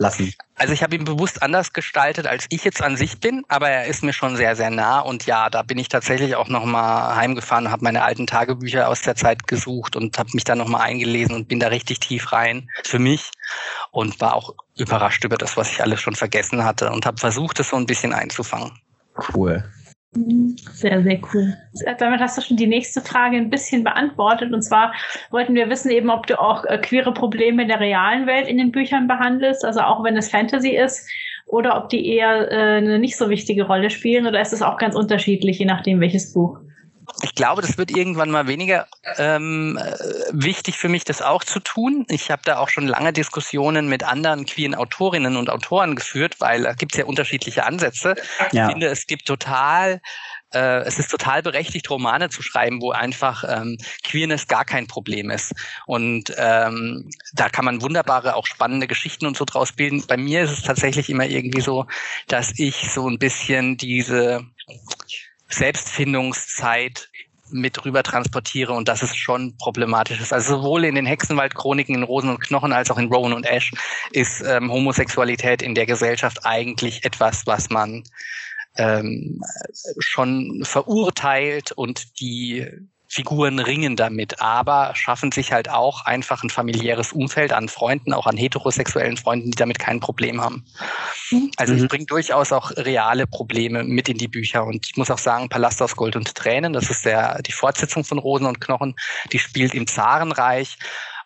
lassen? 0.00 0.34
Also 0.56 0.72
ich 0.72 0.82
habe 0.82 0.96
ihn 0.96 1.04
bewusst 1.04 1.42
anders 1.42 1.72
gestaltet, 1.72 2.26
als 2.26 2.46
ich 2.50 2.64
jetzt 2.64 2.82
an 2.82 2.96
sich 2.96 3.20
bin, 3.20 3.44
aber 3.48 3.68
er 3.70 3.86
ist 3.86 4.02
mir 4.02 4.12
schon 4.12 4.36
sehr, 4.36 4.56
sehr 4.56 4.70
nah. 4.70 5.00
Und 5.00 5.26
ja, 5.26 5.48
da 5.48 5.62
bin 5.62 5.78
ich 5.78 5.88
tatsächlich 5.88 6.34
auch 6.34 6.48
nochmal 6.48 7.14
heimgefahren 7.14 7.66
und 7.66 7.72
habe 7.72 7.84
meine 7.84 8.02
alten 8.02 8.26
Tagebücher 8.26 8.88
aus 8.88 9.02
der 9.02 9.14
Zeit 9.14 9.46
gesucht 9.46 9.96
und 9.96 10.18
habe 10.18 10.30
mich 10.34 10.44
da 10.44 10.56
nochmal 10.56 10.82
eingelesen 10.82 11.34
und 11.34 11.48
bin 11.48 11.60
da 11.60 11.68
richtig 11.68 12.00
tief 12.00 12.32
rein 12.32 12.68
für 12.84 12.98
mich 12.98 13.30
und 13.90 14.20
war 14.20 14.34
auch 14.34 14.54
überrascht 14.76 15.24
über 15.24 15.36
das, 15.36 15.56
was 15.56 15.70
ich 15.70 15.82
alles 15.82 16.00
schon 16.00 16.16
vergessen 16.16 16.64
hatte 16.64 16.90
und 16.90 17.06
habe 17.06 17.18
versucht, 17.18 17.60
es 17.60 17.68
so 17.68 17.76
ein 17.76 17.86
bisschen 17.86 18.12
einzufangen. 18.12 18.72
Cool. 19.34 19.64
Sehr, 20.12 21.02
sehr 21.04 21.20
cool. 21.32 21.56
Damit 21.98 22.20
hast 22.20 22.36
du 22.36 22.42
schon 22.42 22.56
die 22.56 22.66
nächste 22.66 23.00
Frage 23.00 23.36
ein 23.36 23.48
bisschen 23.48 23.84
beantwortet. 23.84 24.52
Und 24.52 24.62
zwar 24.62 24.92
wollten 25.30 25.54
wir 25.54 25.70
wissen 25.70 25.90
eben, 25.90 26.10
ob 26.10 26.26
du 26.26 26.40
auch 26.40 26.64
äh, 26.64 26.78
queere 26.78 27.14
Probleme 27.14 27.62
in 27.62 27.68
der 27.68 27.78
realen 27.78 28.26
Welt 28.26 28.48
in 28.48 28.58
den 28.58 28.72
Büchern 28.72 29.06
behandelst, 29.06 29.64
also 29.64 29.80
auch 29.80 30.02
wenn 30.02 30.16
es 30.16 30.28
Fantasy 30.28 30.70
ist, 30.70 31.08
oder 31.46 31.76
ob 31.76 31.90
die 31.90 32.06
eher 32.08 32.50
äh, 32.50 32.78
eine 32.78 32.98
nicht 32.98 33.16
so 33.16 33.30
wichtige 33.30 33.64
Rolle 33.64 33.90
spielen, 33.90 34.26
oder 34.26 34.40
ist 34.40 34.52
es 34.52 34.62
auch 34.62 34.78
ganz 34.78 34.96
unterschiedlich, 34.96 35.60
je 35.60 35.66
nachdem 35.66 36.00
welches 36.00 36.32
Buch? 36.32 36.58
Ich 37.22 37.34
glaube, 37.34 37.62
das 37.62 37.78
wird 37.78 37.90
irgendwann 37.90 38.30
mal 38.30 38.46
weniger 38.46 38.86
ähm, 39.16 39.78
äh, 39.78 39.94
wichtig 40.32 40.78
für 40.78 40.88
mich, 40.88 41.04
das 41.04 41.22
auch 41.22 41.44
zu 41.44 41.60
tun. 41.60 42.06
Ich 42.08 42.30
habe 42.30 42.42
da 42.44 42.58
auch 42.58 42.68
schon 42.68 42.86
lange 42.86 43.12
Diskussionen 43.12 43.88
mit 43.88 44.02
anderen 44.04 44.46
queeren 44.46 44.74
Autorinnen 44.74 45.36
und 45.36 45.50
Autoren 45.50 45.96
geführt, 45.96 46.36
weil 46.40 46.62
da 46.62 46.72
gibt 46.74 46.92
es 46.92 46.98
ja 46.98 47.04
unterschiedliche 47.04 47.64
Ansätze. 47.64 48.14
Ja. 48.52 48.66
Ich 48.66 48.72
finde, 48.72 48.88
es 48.88 49.06
gibt 49.06 49.26
total 49.26 50.00
äh, 50.52 50.80
es 50.80 50.98
ist 50.98 51.10
total 51.10 51.42
berechtigt, 51.42 51.88
Romane 51.90 52.28
zu 52.28 52.42
schreiben, 52.42 52.82
wo 52.82 52.90
einfach 52.90 53.44
ähm, 53.46 53.78
Queerness 54.02 54.48
gar 54.48 54.64
kein 54.64 54.86
Problem 54.86 55.30
ist. 55.30 55.52
Und 55.86 56.34
ähm, 56.36 57.08
da 57.32 57.48
kann 57.48 57.64
man 57.64 57.82
wunderbare, 57.82 58.34
auch 58.34 58.46
spannende 58.46 58.86
Geschichten 58.86 59.26
und 59.26 59.36
so 59.36 59.44
draus 59.44 59.72
bilden. 59.72 60.04
Bei 60.06 60.16
mir 60.16 60.42
ist 60.42 60.50
es 60.50 60.62
tatsächlich 60.62 61.08
immer 61.08 61.26
irgendwie 61.26 61.60
so, 61.60 61.86
dass 62.26 62.52
ich 62.58 62.90
so 62.90 63.08
ein 63.08 63.18
bisschen 63.18 63.76
diese 63.76 64.44
Selbstfindungszeit 65.52 67.08
mit 67.52 67.84
rüber 67.84 68.02
transportiere 68.02 68.72
und 68.72 68.88
das 68.88 69.02
ist 69.02 69.16
schon 69.16 69.56
problematisch. 69.56 70.32
Also 70.32 70.56
sowohl 70.56 70.84
in 70.84 70.94
den 70.94 71.06
Hexenwald-Chroniken 71.06 71.94
in 71.94 72.02
Rosen 72.02 72.30
und 72.30 72.40
Knochen 72.40 72.72
als 72.72 72.90
auch 72.90 72.98
in 72.98 73.12
Rowan 73.12 73.32
und 73.32 73.44
Ash 73.44 73.72
ist 74.12 74.40
ähm, 74.42 74.70
Homosexualität 74.70 75.62
in 75.62 75.74
der 75.74 75.86
Gesellschaft 75.86 76.46
eigentlich 76.46 77.04
etwas, 77.04 77.46
was 77.46 77.70
man 77.70 78.04
ähm, 78.76 79.42
schon 79.98 80.62
verurteilt 80.64 81.72
und 81.72 82.20
die 82.20 82.66
Figuren 83.12 83.58
ringen 83.58 83.96
damit, 83.96 84.40
aber 84.40 84.92
schaffen 84.94 85.32
sich 85.32 85.52
halt 85.52 85.68
auch 85.68 86.04
einfach 86.04 86.44
ein 86.44 86.48
familiäres 86.48 87.12
Umfeld 87.12 87.52
an 87.52 87.68
Freunden, 87.68 88.12
auch 88.12 88.28
an 88.28 88.36
heterosexuellen 88.36 89.16
Freunden, 89.16 89.50
die 89.50 89.56
damit 89.56 89.80
kein 89.80 89.98
Problem 89.98 90.40
haben. 90.40 90.64
Also 91.56 91.74
mhm. 91.74 91.82
ich 91.82 91.88
bringe 91.88 92.06
durchaus 92.06 92.52
auch 92.52 92.70
reale 92.76 93.26
Probleme 93.26 93.82
mit 93.82 94.08
in 94.08 94.16
die 94.16 94.28
Bücher 94.28 94.64
und 94.64 94.86
ich 94.86 94.96
muss 94.96 95.10
auch 95.10 95.18
sagen, 95.18 95.48
Palast 95.48 95.82
aus 95.82 95.96
Gold 95.96 96.14
und 96.14 96.32
Tränen, 96.36 96.72
das 96.72 96.88
ist 96.88 97.04
der, 97.04 97.42
die 97.42 97.50
Fortsetzung 97.50 98.04
von 98.04 98.18
Rosen 98.18 98.46
und 98.46 98.60
Knochen, 98.60 98.94
die 99.32 99.40
spielt 99.40 99.74
im 99.74 99.88
Zarenreich 99.88 100.78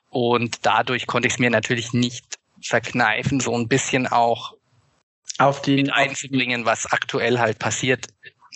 Und 0.09 0.65
dadurch 0.65 1.07
konnte 1.07 1.27
ich 1.27 1.35
es 1.35 1.39
mir 1.41 1.51
natürlich 1.51 1.93
nicht 1.93 2.39
verkneifen, 2.63 3.41
so 3.41 3.55
ein 3.59 3.69
bisschen 3.69 4.07
auch 4.07 4.55
auf 5.39 5.61
den 5.61 5.77
mit 5.77 5.93
einzubringen, 5.93 6.65
was 6.65 6.87
aktuell 6.87 7.41
halt 7.41 7.59
passiert. 7.59 8.07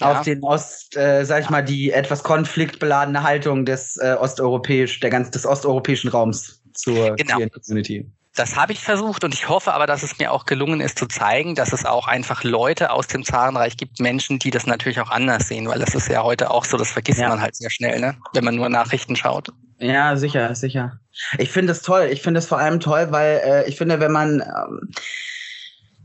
Auf 0.01 0.23
den 0.23 0.43
Ost, 0.43 0.97
äh, 0.97 1.25
sag 1.25 1.43
ich 1.43 1.51
mal, 1.51 1.63
die 1.63 1.91
etwas 1.91 2.23
konfliktbeladene 2.23 3.23
Haltung 3.23 3.65
des 3.65 3.97
äh, 3.97 4.15
osteuropäisch, 4.19 5.01
der 5.01 5.11
ganz 5.11 5.31
des 5.31 5.45
osteuropäischen 5.45 6.11
Raums 6.11 6.63
zur 6.75 7.17
genau. 7.17 7.39
Community. 7.53 8.11
Das 8.39 8.55
habe 8.55 8.73
ich 8.73 8.79
versucht 8.79 9.25
und 9.25 9.35
ich 9.35 9.49
hoffe 9.49 9.75
aber, 9.75 9.89
dass 9.89 10.05
es 10.05 10.21
mir 10.21 10.31
auch 10.31 10.47
gelungen 10.47 10.81
ist 10.81 10.97
zu 10.97 11.07
zeigen, 11.07 11.57
dass 11.57 11.73
es 11.73 11.85
auch 11.85 12.07
einfach 12.07 12.45
Leute 12.45 12.91
aus 12.93 13.09
dem 13.09 13.25
Zarenreich 13.25 13.77
gibt, 13.77 13.99
Menschen, 13.99 14.39
die 14.39 14.51
das 14.51 14.65
natürlich 14.65 15.01
auch 15.01 15.11
anders 15.11 15.49
sehen, 15.49 15.67
weil 15.67 15.81
das 15.81 15.97
ist 15.97 16.09
ja 16.09 16.23
heute 16.23 16.53
auch 16.53 16.65
so, 16.65 16.77
das 16.77 16.93
vergisst 16.93 17.19
ja. 17.19 17.29
man 17.31 17.43
halt 17.43 17.57
sehr 17.57 17.71
schnell, 17.71 17.99
ne? 17.99 18.17
wenn 18.35 18.45
man 18.45 18.55
nur 18.55 18.69
Nachrichten 18.69 19.17
schaut. 19.17 19.49
Ja, 19.81 20.17
sicher, 20.17 20.55
sicher. 20.55 21.01
Ich 21.39 21.51
finde 21.51 21.73
es 21.73 21.83
toll. 21.83 22.09
Ich 22.13 22.23
finde 22.23 22.39
es 22.39 22.47
vor 22.47 22.59
allem 22.59 22.79
toll, 22.79 23.09
weil 23.11 23.41
äh, 23.45 23.69
ich 23.69 23.77
finde, 23.77 23.99
wenn 23.99 24.13
man, 24.13 24.41
ähm, 24.41 24.93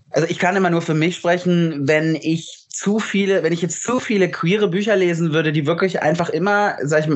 also 0.09 0.27
ich 0.27 0.39
kann 0.39 0.55
immer 0.55 0.71
nur 0.71 0.81
für 0.81 0.95
mich 0.95 1.15
sprechen, 1.15 1.87
wenn 1.87 2.15
ich 2.15 2.62
zu 2.83 2.99
viele, 2.99 3.43
wenn 3.43 3.53
ich 3.53 3.61
jetzt 3.61 3.81
zu 3.81 4.01
viele 4.01 4.29
queere 4.29 4.67
Bücher 4.67 4.97
lesen 4.97 5.31
würde, 5.31 5.53
die 5.53 5.65
wirklich 5.65 6.01
einfach 6.01 6.27
immer, 6.27 6.75
sag 6.81 7.07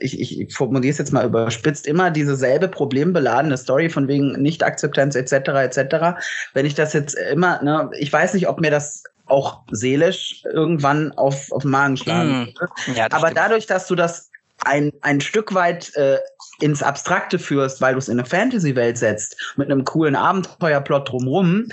ich, 0.00 0.18
ich, 0.18 0.40
ich 0.40 0.54
formuliere 0.54 0.92
es 0.92 0.96
jetzt 0.96 1.12
mal 1.12 1.26
überspitzt, 1.26 1.86
immer 1.86 2.10
dieselbe 2.10 2.68
problembeladene 2.68 3.58
Story 3.58 3.90
von 3.90 4.08
wegen 4.08 4.32
Nicht-Akzeptanz 4.40 5.16
etc. 5.16 5.32
etc. 5.32 6.18
Wenn 6.54 6.64
ich 6.64 6.74
das 6.74 6.94
jetzt 6.94 7.18
immer, 7.32 7.62
ne, 7.62 7.90
ich 7.98 8.10
weiß 8.10 8.32
nicht, 8.32 8.48
ob 8.48 8.60
mir 8.60 8.70
das 8.70 9.04
auch 9.26 9.60
seelisch 9.70 10.42
irgendwann 10.54 11.12
auf, 11.12 11.52
auf 11.52 11.62
den 11.62 11.70
Magen 11.70 11.98
schlagen 11.98 12.54
mm. 12.88 12.94
ja, 12.94 13.04
Aber 13.10 13.26
stimmt. 13.26 13.36
dadurch, 13.36 13.66
dass 13.66 13.86
du 13.86 13.94
das 13.94 14.30
ein, 14.64 14.90
ein 15.02 15.20
Stück 15.20 15.52
weit 15.52 15.94
äh, 15.96 16.16
ins 16.60 16.82
Abstrakte 16.82 17.38
führst, 17.38 17.82
weil 17.82 17.92
du 17.92 17.98
es 17.98 18.08
in 18.08 18.18
eine 18.18 18.28
Fantasy-Welt 18.28 18.96
setzt, 18.96 19.36
mit 19.56 19.70
einem 19.70 19.84
coolen 19.84 20.16
Abenteuerplot 20.16 21.10
drumrum, 21.10 21.68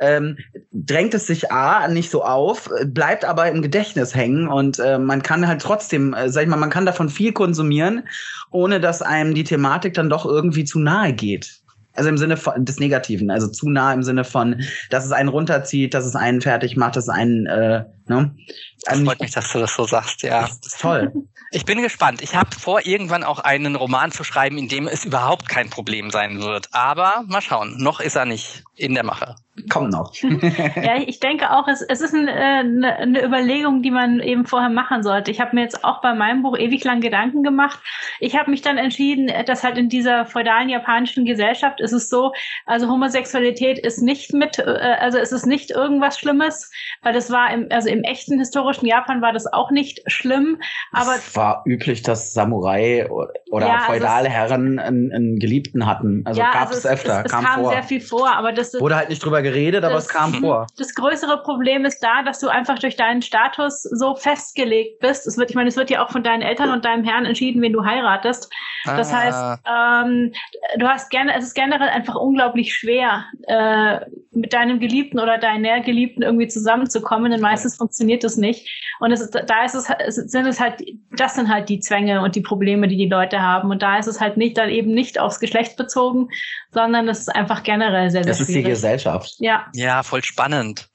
ähm, 0.00 0.38
drängt 0.72 1.14
es 1.14 1.26
sich 1.26 1.52
A 1.52 1.86
nicht 1.88 2.10
so 2.10 2.24
auf, 2.24 2.70
bleibt 2.86 3.24
aber 3.24 3.50
im 3.50 3.62
Gedächtnis 3.62 4.14
hängen 4.14 4.48
und 4.48 4.78
äh, 4.78 4.98
man 4.98 5.22
kann 5.22 5.46
halt 5.46 5.60
trotzdem, 5.60 6.14
äh, 6.14 6.30
sag 6.30 6.42
ich 6.42 6.48
mal, 6.48 6.56
man 6.56 6.70
kann 6.70 6.86
davon 6.86 7.08
viel 7.08 7.32
konsumieren, 7.32 8.04
ohne 8.50 8.80
dass 8.80 9.02
einem 9.02 9.34
die 9.34 9.44
Thematik 9.44 9.94
dann 9.94 10.10
doch 10.10 10.24
irgendwie 10.24 10.64
zu 10.64 10.78
nahe 10.78 11.12
geht. 11.12 11.60
Also 11.92 12.08
im 12.08 12.18
Sinne 12.18 12.36
von, 12.36 12.64
des 12.64 12.78
Negativen, 12.78 13.30
also 13.30 13.48
zu 13.48 13.68
nah 13.68 13.92
im 13.92 14.02
Sinne 14.02 14.24
von, 14.24 14.62
dass 14.90 15.04
es 15.04 15.12
einen 15.12 15.28
runterzieht, 15.28 15.92
dass 15.92 16.06
es 16.06 16.14
einen 16.14 16.40
fertig 16.40 16.76
macht, 16.76 16.96
dass 16.96 17.04
es 17.04 17.10
einen, 17.10 17.46
äh, 17.46 17.84
ne? 18.10 18.36
Das 18.84 19.00
freut 19.00 19.20
mich, 19.20 19.30
dass 19.30 19.50
du 19.52 19.58
das 19.60 19.74
so 19.74 19.84
sagst, 19.84 20.22
ja. 20.22 20.42
Das 20.42 20.58
ist 20.66 20.80
toll. 20.80 21.12
Ich 21.52 21.64
bin 21.64 21.82
gespannt. 21.82 22.22
Ich 22.22 22.36
habe 22.36 22.50
vor, 22.52 22.86
irgendwann 22.86 23.24
auch 23.24 23.40
einen 23.40 23.74
Roman 23.74 24.12
zu 24.12 24.22
schreiben, 24.22 24.56
in 24.56 24.68
dem 24.68 24.86
es 24.86 25.04
überhaupt 25.04 25.48
kein 25.48 25.68
Problem 25.68 26.10
sein 26.10 26.40
wird. 26.40 26.68
Aber 26.70 27.24
mal 27.26 27.40
schauen, 27.40 27.76
noch 27.78 27.98
ist 27.98 28.14
er 28.14 28.24
nicht 28.24 28.62
in 28.76 28.94
der 28.94 29.04
Mache. 29.04 29.34
Kommt 29.68 29.90
noch. 29.90 30.14
ja, 30.22 30.96
ich 31.04 31.18
denke 31.18 31.50
auch, 31.50 31.66
es, 31.66 31.82
es 31.82 32.00
ist 32.00 32.14
ein, 32.14 32.28
äh, 32.28 32.30
eine, 32.30 32.96
eine 32.96 33.24
Überlegung, 33.24 33.82
die 33.82 33.90
man 33.90 34.20
eben 34.20 34.46
vorher 34.46 34.70
machen 34.70 35.02
sollte. 35.02 35.32
Ich 35.32 35.40
habe 35.40 35.56
mir 35.56 35.62
jetzt 35.62 35.84
auch 35.84 36.00
bei 36.00 36.14
meinem 36.14 36.42
Buch 36.42 36.56
ewig 36.56 36.84
lang 36.84 37.00
Gedanken 37.00 37.42
gemacht. 37.42 37.80
Ich 38.20 38.38
habe 38.38 38.50
mich 38.50 38.62
dann 38.62 38.78
entschieden, 38.78 39.30
dass 39.46 39.64
halt 39.64 39.76
in 39.76 39.88
dieser 39.88 40.26
feudalen 40.26 40.68
japanischen 40.68 41.24
Gesellschaft 41.24 41.80
ist 41.80 41.92
es 41.92 42.08
so, 42.08 42.32
also 42.64 42.88
Homosexualität 42.88 43.78
ist 43.78 44.00
nicht 44.00 44.32
mit, 44.32 44.60
äh, 44.60 44.62
also 45.00 45.18
es 45.18 45.32
ist 45.32 45.46
nicht 45.46 45.72
irgendwas 45.72 46.16
Schlimmes, 46.16 46.70
weil 47.02 47.12
das 47.12 47.30
war 47.30 47.52
im, 47.52 47.66
also 47.70 47.88
im 47.88 47.99
echten 48.04 48.38
historischen 48.38 48.86
Japan 48.86 49.22
war 49.22 49.32
das 49.32 49.46
auch 49.52 49.70
nicht 49.70 50.02
schlimm. 50.06 50.60
Aber 50.92 51.16
es 51.16 51.36
war 51.36 51.62
üblich, 51.66 52.02
dass 52.02 52.32
Samurai 52.32 53.08
oder 53.10 53.66
ja, 53.66 53.74
also 53.76 53.92
feudale 53.92 54.28
Herren 54.28 54.78
einen, 54.78 55.12
einen, 55.12 55.38
Geliebten 55.38 55.86
hatten. 55.86 56.22
Also 56.24 56.40
ja, 56.40 56.52
gab 56.52 56.68
also 56.68 56.78
es 56.78 56.86
öfter, 56.86 57.20
es, 57.20 57.26
es 57.26 57.32
kam, 57.32 57.44
kam 57.44 57.60
vor. 57.62 57.72
sehr 57.72 57.82
viel 57.82 58.00
vor, 58.00 58.30
aber 58.30 58.52
das 58.52 58.74
wurde 58.78 58.96
halt 58.96 59.08
nicht 59.08 59.24
drüber 59.24 59.42
geredet, 59.42 59.84
aber 59.84 59.94
das, 59.94 60.04
es 60.04 60.10
kam 60.10 60.34
vor. 60.34 60.66
Das 60.78 60.94
größere 60.94 61.42
Problem 61.42 61.84
ist 61.84 62.00
da, 62.02 62.22
dass 62.22 62.40
du 62.40 62.48
einfach 62.48 62.78
durch 62.78 62.96
deinen 62.96 63.22
Status 63.22 63.82
so 63.82 64.14
festgelegt 64.14 65.00
bist. 65.00 65.26
Es 65.26 65.36
wird, 65.36 65.50
ich 65.50 65.56
meine, 65.56 65.68
es 65.68 65.76
wird 65.76 65.90
ja 65.90 66.04
auch 66.04 66.10
von 66.10 66.22
deinen 66.22 66.42
Eltern 66.42 66.70
und 66.70 66.84
deinem 66.84 67.04
Herrn 67.04 67.26
entschieden, 67.26 67.60
wen 67.62 67.72
du 67.72 67.84
heiratest. 67.84 68.50
Das 68.84 69.12
ah. 69.12 69.16
heißt, 69.16 70.06
ähm, 70.06 70.32
du 70.78 70.88
hast 70.88 71.10
gerne, 71.10 71.36
es 71.36 71.44
ist 71.44 71.54
generell 71.54 71.88
einfach 71.88 72.14
unglaublich 72.14 72.74
schwer, 72.74 73.24
äh, 73.46 74.00
mit 74.32 74.52
deinem 74.52 74.78
Geliebten 74.78 75.18
oder 75.18 75.38
deiner 75.38 75.80
Geliebten 75.80 76.22
irgendwie 76.22 76.46
zusammenzukommen, 76.48 77.32
denn 77.32 77.40
meistens 77.40 77.79
funktioniert 77.80 78.22
das 78.22 78.36
nicht. 78.36 78.68
Und 79.00 79.10
es 79.10 79.20
ist, 79.20 79.34
da 79.34 79.64
ist 79.64 79.74
es, 79.74 79.86
sind 80.30 80.46
es 80.46 80.60
halt, 80.60 80.82
das 81.16 81.34
sind 81.34 81.48
halt 81.48 81.68
die 81.68 81.80
Zwänge 81.80 82.20
und 82.20 82.36
die 82.36 82.42
Probleme, 82.42 82.86
die 82.86 82.96
die 82.96 83.08
Leute 83.08 83.40
haben. 83.40 83.70
Und 83.70 83.82
da 83.82 83.98
ist 83.98 84.06
es 84.06 84.20
halt 84.20 84.36
nicht 84.36 84.56
dann 84.58 84.68
eben 84.68 84.92
nicht 84.92 85.18
aufs 85.18 85.40
Geschlecht 85.40 85.76
bezogen, 85.76 86.28
sondern 86.70 87.08
es 87.08 87.20
ist 87.20 87.34
einfach 87.34 87.62
generell 87.62 88.10
sehr, 88.10 88.22
sehr 88.22 88.32
Das 88.32 88.40
ist 88.40 88.54
die 88.54 88.62
Gesellschaft. 88.62 89.34
Ja. 89.38 89.66
Ja, 89.74 90.02
voll 90.02 90.22
spannend. 90.22 90.88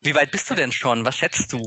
Wie 0.00 0.14
weit 0.14 0.30
bist 0.30 0.48
du 0.48 0.54
denn 0.54 0.72
schon? 0.72 1.04
Was 1.04 1.16
schätzt 1.16 1.52
du? 1.52 1.58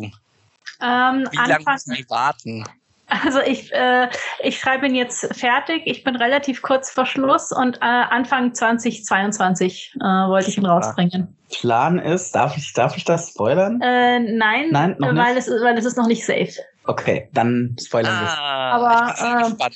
Ähm, 0.81 1.27
Wie 1.31 1.37
lange 1.37 1.65
müssen 1.65 1.95
wir 1.95 2.09
warten? 2.09 2.63
Also 3.07 3.39
ich, 3.39 3.71
äh, 3.71 4.09
ich 4.39 4.59
schreibe 4.59 4.87
ihn 4.87 4.95
jetzt 4.95 5.35
fertig. 5.35 5.83
Ich 5.85 6.03
bin 6.03 6.15
relativ 6.15 6.61
kurz 6.61 6.89
vor 6.89 7.05
Schluss 7.05 7.51
und 7.51 7.77
äh, 7.77 7.85
Anfang 7.85 8.53
2022 8.53 9.93
äh, 9.95 10.03
wollte 10.03 10.49
ich 10.49 10.57
ihn 10.57 10.65
rausbringen. 10.65 11.35
Plan 11.51 11.99
ist, 11.99 12.33
darf 12.33 12.57
ich, 12.57 12.73
darf 12.73 12.97
ich 12.97 13.05
das 13.05 13.29
spoilern? 13.29 13.79
Äh, 13.81 14.19
nein, 14.19 14.69
nein 14.71 14.95
weil, 14.99 15.35
nicht? 15.35 15.47
es, 15.47 15.63
weil 15.63 15.77
es 15.77 15.85
ist 15.85 15.97
noch 15.97 16.07
nicht 16.07 16.25
safe. 16.25 16.53
Okay, 16.87 17.29
dann 17.33 17.75
spoilern 17.79 18.19
wir 18.21 18.27
Ah, 18.27 18.71
Aber, 18.75 19.13
ich 19.13 19.21
bin 19.21 19.61
äh, 19.61 19.69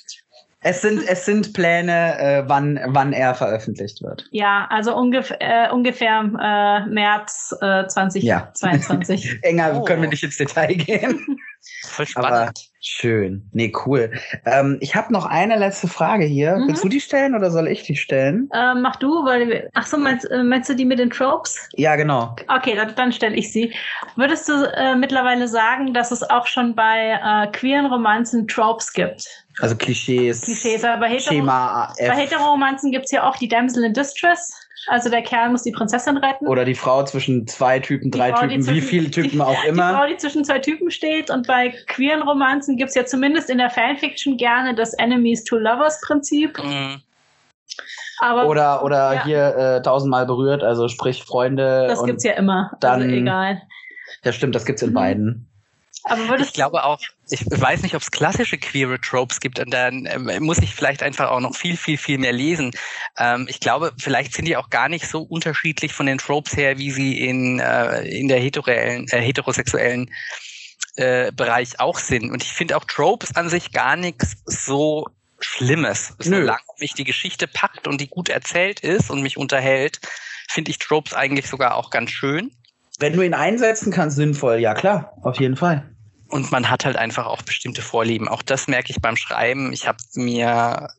Es 0.61 0.81
sind, 0.81 1.07
es 1.07 1.25
sind 1.25 1.53
Pläne, 1.53 2.19
äh, 2.19 2.43
wann, 2.47 2.79
wann 2.87 3.13
er 3.13 3.33
veröffentlicht 3.33 4.01
wird. 4.03 4.25
Ja, 4.31 4.67
also 4.69 4.93
ungef 4.95 5.31
äh, 5.39 5.69
ungefähr 5.71 6.19
äh, 6.19 6.89
März 6.89 7.55
äh, 7.61 7.87
2022. 7.87 9.23
Ja. 9.25 9.31
Enger 9.43 9.71
Oh. 9.79 9.83
können 9.83 10.01
wir 10.01 10.09
nicht 10.09 10.23
ins 10.23 10.35
Detail 10.37 10.73
gehen. 10.75 11.37
Voll 11.85 12.05
Aber 12.15 12.27
spannend. 12.27 12.59
schön. 12.81 13.49
Nee, 13.53 13.71
cool. 13.85 14.11
Ähm, 14.45 14.77
ich 14.81 14.95
habe 14.95 15.13
noch 15.13 15.25
eine 15.25 15.57
letzte 15.57 15.87
Frage 15.87 16.25
hier. 16.25 16.57
Mhm. 16.57 16.67
Willst 16.69 16.83
du 16.83 16.89
die 16.89 16.99
stellen 17.01 17.35
oder 17.35 17.51
soll 17.51 17.67
ich 17.67 17.83
die 17.83 17.95
stellen? 17.95 18.49
äh, 18.53 18.73
mach 18.75 18.95
du, 18.97 19.23
weil 19.25 19.69
ach 19.75 19.85
so 19.85 19.97
meinst, 19.97 20.29
äh, 20.29 20.43
meinst 20.43 20.69
du 20.69 20.75
die 20.75 20.85
mit 20.85 20.99
den 20.99 21.09
Tropes? 21.09 21.69
Ja, 21.73 21.95
genau. 21.95 22.35
Okay, 22.47 22.75
dann, 22.75 22.93
dann 22.95 23.11
stelle 23.13 23.35
ich 23.35 23.51
sie. 23.53 23.73
Würdest 24.17 24.49
du 24.49 24.53
äh, 24.75 24.95
mittlerweile 24.95 25.47
sagen, 25.47 25.93
dass 25.93 26.11
es 26.11 26.21
auch 26.29 26.47
schon 26.47 26.75
bei 26.75 27.19
äh, 27.23 27.47
queeren 27.51 27.85
Romanzen 27.85 28.47
Tropes 28.47 28.91
gibt? 28.93 29.25
Also 29.61 29.75
Klischees. 29.75 30.41
Klischees, 30.41 30.83
aber 30.83 30.99
bei 31.01 31.09
Hetero- 31.09 31.29
Schema 31.33 31.93
Bei. 31.99 32.11
Hetero-Romanzen 32.15 32.91
gibt 32.91 33.05
es 33.05 33.11
ja 33.11 33.27
auch 33.29 33.35
die 33.37 33.47
Damsel 33.47 33.83
in 33.83 33.93
Distress. 33.93 34.53
Also 34.87 35.09
der 35.09 35.21
Kerl 35.21 35.49
muss 35.49 35.63
die 35.63 35.71
Prinzessin 35.71 36.17
retten. 36.17 36.47
Oder 36.47 36.63
die 36.63 36.73
Frau 36.73 37.03
zwischen 37.03 37.45
zwei 37.47 37.79
Typen, 37.79 38.11
Die 38.11 38.17
drei 38.17 38.31
Frau, 38.31 38.43
die 38.47 38.55
Typen, 38.55 38.61
wie 38.61 38.79
zwischen- 38.79 38.87
viele 38.87 39.11
Typen 39.11 39.31
die, 39.31 39.41
auch 39.41 39.61
Die 39.61 39.67
immer. 39.67 39.93
Frau, 39.93 40.07
die 40.07 40.17
zwischen 40.17 40.45
zwei 40.45 40.59
Typen 40.59 40.89
steht. 40.89 41.29
Und 41.29 41.45
bei 41.47 41.73
queeren 41.87 42.21
Romanzen 42.21 42.77
gibt 42.77 42.89
es 42.89 42.95
ja 42.95 43.05
zumindest 43.05 43.49
in 43.49 43.57
der 43.57 43.69
Fanfiction 43.69 44.37
gerne 44.37 44.73
das 44.75 44.93
Enemies 44.93 45.43
to 45.43 45.57
Lovers 45.57 45.99
Prinzip. 46.01 46.57
Mhm. 46.63 47.01
Aber 48.21 48.47
Oder, 48.47 48.83
oder 48.83 49.13
Ja. 49.13 49.25
hier 49.25 49.55
äh, 49.55 49.81
tausendmal 49.81 50.25
berührt, 50.25 50.63
also 50.63 50.87
sprich 50.87 51.23
Freunde. 51.23 51.87
das 51.87 51.99
und, 51.99 52.07
gibt's 52.07 52.23
ja 52.23 52.33
immer. 52.33 52.71
dann- 52.79 53.01
also 53.01 53.15
egal. 53.15 53.61
Ja, 54.23 54.31
stimmt, 54.31 54.55
das 54.55 54.65
gibt's 54.65 54.81
in 54.81 54.89
Mhm. 54.89 54.93
beiden. 54.95 55.48
Ich 56.41 56.53
glaube 56.53 56.83
auch, 56.83 56.99
ich 57.29 57.45
weiß 57.45 57.83
nicht, 57.83 57.95
ob 57.95 58.01
es 58.01 58.11
klassische 58.11 58.57
queere 58.57 58.99
Tropes 58.99 59.39
gibt, 59.39 59.59
und 59.59 59.71
dann 59.71 60.07
ähm, 60.07 60.43
muss 60.43 60.57
ich 60.59 60.73
vielleicht 60.73 61.03
einfach 61.03 61.29
auch 61.29 61.39
noch 61.39 61.55
viel, 61.55 61.77
viel, 61.77 61.97
viel 61.97 62.17
mehr 62.17 62.33
lesen. 62.33 62.71
Ähm, 63.17 63.47
ich 63.49 63.59
glaube, 63.59 63.93
vielleicht 63.97 64.33
sind 64.33 64.45
die 64.45 64.57
auch 64.57 64.69
gar 64.69 64.89
nicht 64.89 65.07
so 65.07 65.21
unterschiedlich 65.21 65.93
von 65.93 66.05
den 66.05 66.17
Tropes 66.17 66.55
her, 66.57 66.77
wie 66.77 66.91
sie 66.91 67.19
in, 67.19 67.59
äh, 67.59 68.01
in 68.01 68.27
der 68.27 68.39
heterosexuellen, 68.39 69.07
äh, 69.09 69.21
heterosexuellen 69.21 70.11
äh, 70.95 71.31
Bereich 71.31 71.79
auch 71.79 71.99
sind. 71.99 72.31
Und 72.31 72.43
ich 72.43 72.53
finde 72.53 72.77
auch 72.77 72.85
Tropes 72.85 73.35
an 73.35 73.49
sich 73.49 73.71
gar 73.71 73.95
nichts 73.95 74.37
so 74.45 75.05
Schlimmes. 75.39 76.15
Nö. 76.25 76.41
Solange 76.41 76.59
mich 76.79 76.93
die 76.93 77.05
Geschichte 77.05 77.47
packt 77.47 77.87
und 77.87 78.01
die 78.01 78.07
gut 78.07 78.29
erzählt 78.29 78.81
ist 78.81 79.09
und 79.09 79.21
mich 79.21 79.37
unterhält, 79.37 79.99
finde 80.49 80.71
ich 80.71 80.79
Tropes 80.79 81.13
eigentlich 81.13 81.47
sogar 81.47 81.75
auch 81.75 81.89
ganz 81.89 82.11
schön. 82.11 82.51
Wenn 82.99 83.13
du 83.13 83.21
ihn 83.21 83.33
einsetzen 83.33 83.93
kannst, 83.93 84.17
sinnvoll, 84.17 84.59
ja 84.59 84.73
klar, 84.73 85.13
auf 85.21 85.39
jeden 85.39 85.55
Fall. 85.55 85.89
Und 86.29 86.51
man 86.51 86.69
hat 86.69 86.85
halt 86.85 86.95
einfach 86.95 87.25
auch 87.25 87.41
bestimmte 87.41 87.81
Vorlieben. 87.81 88.27
Auch 88.27 88.41
das 88.43 88.67
merke 88.67 88.91
ich 88.91 89.01
beim 89.01 89.15
Schreiben. 89.17 89.73
Ich 89.73 89.87
habe 89.87 89.97
mir, 90.13 90.89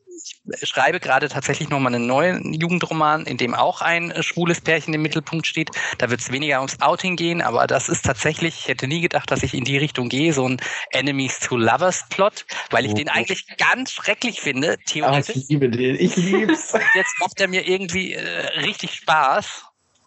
ich 0.59 0.67
schreibe 0.67 0.99
gerade 0.99 1.29
tatsächlich 1.29 1.69
nochmal 1.69 1.95
einen 1.95 2.05
neuen 2.05 2.53
Jugendroman, 2.53 3.25
in 3.25 3.37
dem 3.37 3.55
auch 3.55 3.81
ein 3.81 4.11
äh, 4.11 4.23
schwules 4.23 4.59
Pärchen 4.59 4.93
im 4.93 5.01
Mittelpunkt 5.01 5.47
steht. 5.47 5.69
Da 5.99 6.09
wird 6.09 6.19
es 6.19 6.31
weniger 6.33 6.57
ums 6.57 6.81
Outing 6.81 7.15
gehen, 7.15 7.41
aber 7.41 7.65
das 7.65 7.87
ist 7.87 8.03
tatsächlich, 8.05 8.55
ich 8.59 8.67
hätte 8.67 8.87
nie 8.87 8.99
gedacht, 8.99 9.31
dass 9.31 9.41
ich 9.41 9.53
in 9.53 9.63
die 9.63 9.77
Richtung 9.77 10.09
gehe, 10.09 10.33
so 10.33 10.47
ein 10.47 10.57
Enemies 10.91 11.39
to 11.39 11.55
Lovers 11.55 12.03
Plot, 12.09 12.45
weil 12.69 12.85
ich 12.85 12.91
Oh. 12.91 12.95
den 12.95 13.07
eigentlich 13.07 13.45
ganz 13.57 13.93
schrecklich 13.93 14.41
finde, 14.41 14.73
Ah, 14.77 14.83
theoretisch. 14.85 15.35
ich 15.37 15.47
liebe 15.47 15.69
den, 15.69 15.95
ich 15.97 16.15
lieb's. 16.17 16.73
Jetzt 16.93 17.19
macht 17.21 17.39
er 17.39 17.47
mir 17.47 17.65
irgendwie 17.65 18.13
äh, 18.13 18.59
richtig 18.59 18.95
Spaß. 18.95 19.63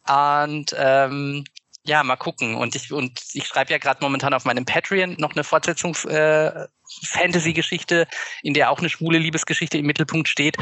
Und 0.07 0.77
ähm, 0.79 1.45
Ja, 1.87 2.03
mal 2.03 2.17
gucken. 2.17 2.55
Und 2.55 2.75
ich, 2.77 2.93
und 2.93 3.21
ich 3.35 3.47
schreibe 3.47 3.71
ja 3.71 3.79
gerade 3.79 3.99
momentan 4.01 4.33
auf 4.33 4.47
meinem 4.47 4.65
Patreon 4.65 5.17
noch 5.19 5.35
eine 5.35 5.45
Fortsetzungs 5.45 6.07
äh, 6.07 6.67
Fantasy-Geschichte, 7.03 8.07
in 8.43 8.55
der 8.55 8.71
auch 8.71 8.79
eine 8.79 8.89
schwule 8.89 9.19
Liebesgeschichte 9.19 9.77
im 9.77 9.85
Mittelpunkt 9.85 10.29
steht. 10.29 10.57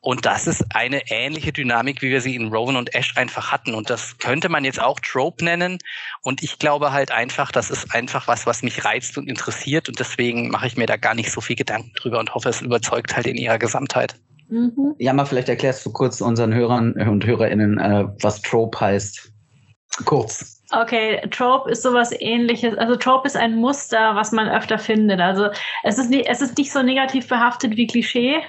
Und 0.00 0.24
das 0.24 0.46
ist 0.46 0.64
eine 0.74 1.10
ähnliche 1.10 1.52
Dynamik, 1.52 2.00
wie 2.00 2.10
wir 2.10 2.20
sie 2.20 2.36
in 2.36 2.48
Rowan 2.48 2.76
und 2.76 2.94
Ash 2.94 3.16
einfach 3.16 3.50
hatten. 3.50 3.74
Und 3.74 3.90
das 3.90 4.18
könnte 4.18 4.48
man 4.48 4.64
jetzt 4.64 4.80
auch 4.80 5.00
Trope 5.00 5.44
nennen. 5.44 5.78
Und 6.22 6.44
ich 6.44 6.60
glaube 6.60 6.92
halt 6.92 7.10
einfach, 7.10 7.50
das 7.50 7.70
ist 7.70 7.92
einfach 7.92 8.28
was, 8.28 8.46
was 8.46 8.62
mich 8.62 8.84
reizt 8.84 9.18
und 9.18 9.28
interessiert. 9.28 9.88
Und 9.88 9.98
deswegen 9.98 10.48
mache 10.48 10.68
ich 10.68 10.76
mir 10.76 10.86
da 10.86 10.96
gar 10.96 11.14
nicht 11.14 11.32
so 11.32 11.40
viel 11.40 11.56
Gedanken 11.56 11.92
drüber 11.94 12.20
und 12.20 12.34
hoffe, 12.36 12.50
es 12.50 12.60
überzeugt 12.60 13.16
halt 13.16 13.26
in 13.26 13.36
ihrer 13.36 13.58
Gesamtheit. 13.58 14.14
Mhm. 14.48 14.94
Ja, 14.98 15.12
mal 15.12 15.26
vielleicht 15.26 15.48
erklärst 15.48 15.84
du 15.84 15.92
kurz 15.92 16.20
unseren 16.20 16.54
Hörern 16.54 16.92
und 16.92 17.26
HörerInnen, 17.26 17.78
äh, 17.78 18.04
was 18.20 18.42
Trope 18.42 18.78
heißt. 18.78 19.32
Kurz. 20.04 20.57
Okay, 20.70 21.20
Trope 21.30 21.70
ist 21.70 21.82
sowas 21.82 22.12
ähnliches. 22.18 22.76
Also 22.76 22.96
Trope 22.96 23.26
ist 23.26 23.36
ein 23.36 23.56
Muster, 23.56 24.14
was 24.14 24.32
man 24.32 24.48
öfter 24.48 24.78
findet. 24.78 25.20
Also 25.20 25.48
es 25.82 25.98
ist 25.98 26.10
nicht, 26.10 26.28
es 26.28 26.42
ist 26.42 26.58
nicht 26.58 26.72
so 26.72 26.82
negativ 26.82 27.26
behaftet 27.26 27.76
wie 27.76 27.86
Klischee, 27.86 28.42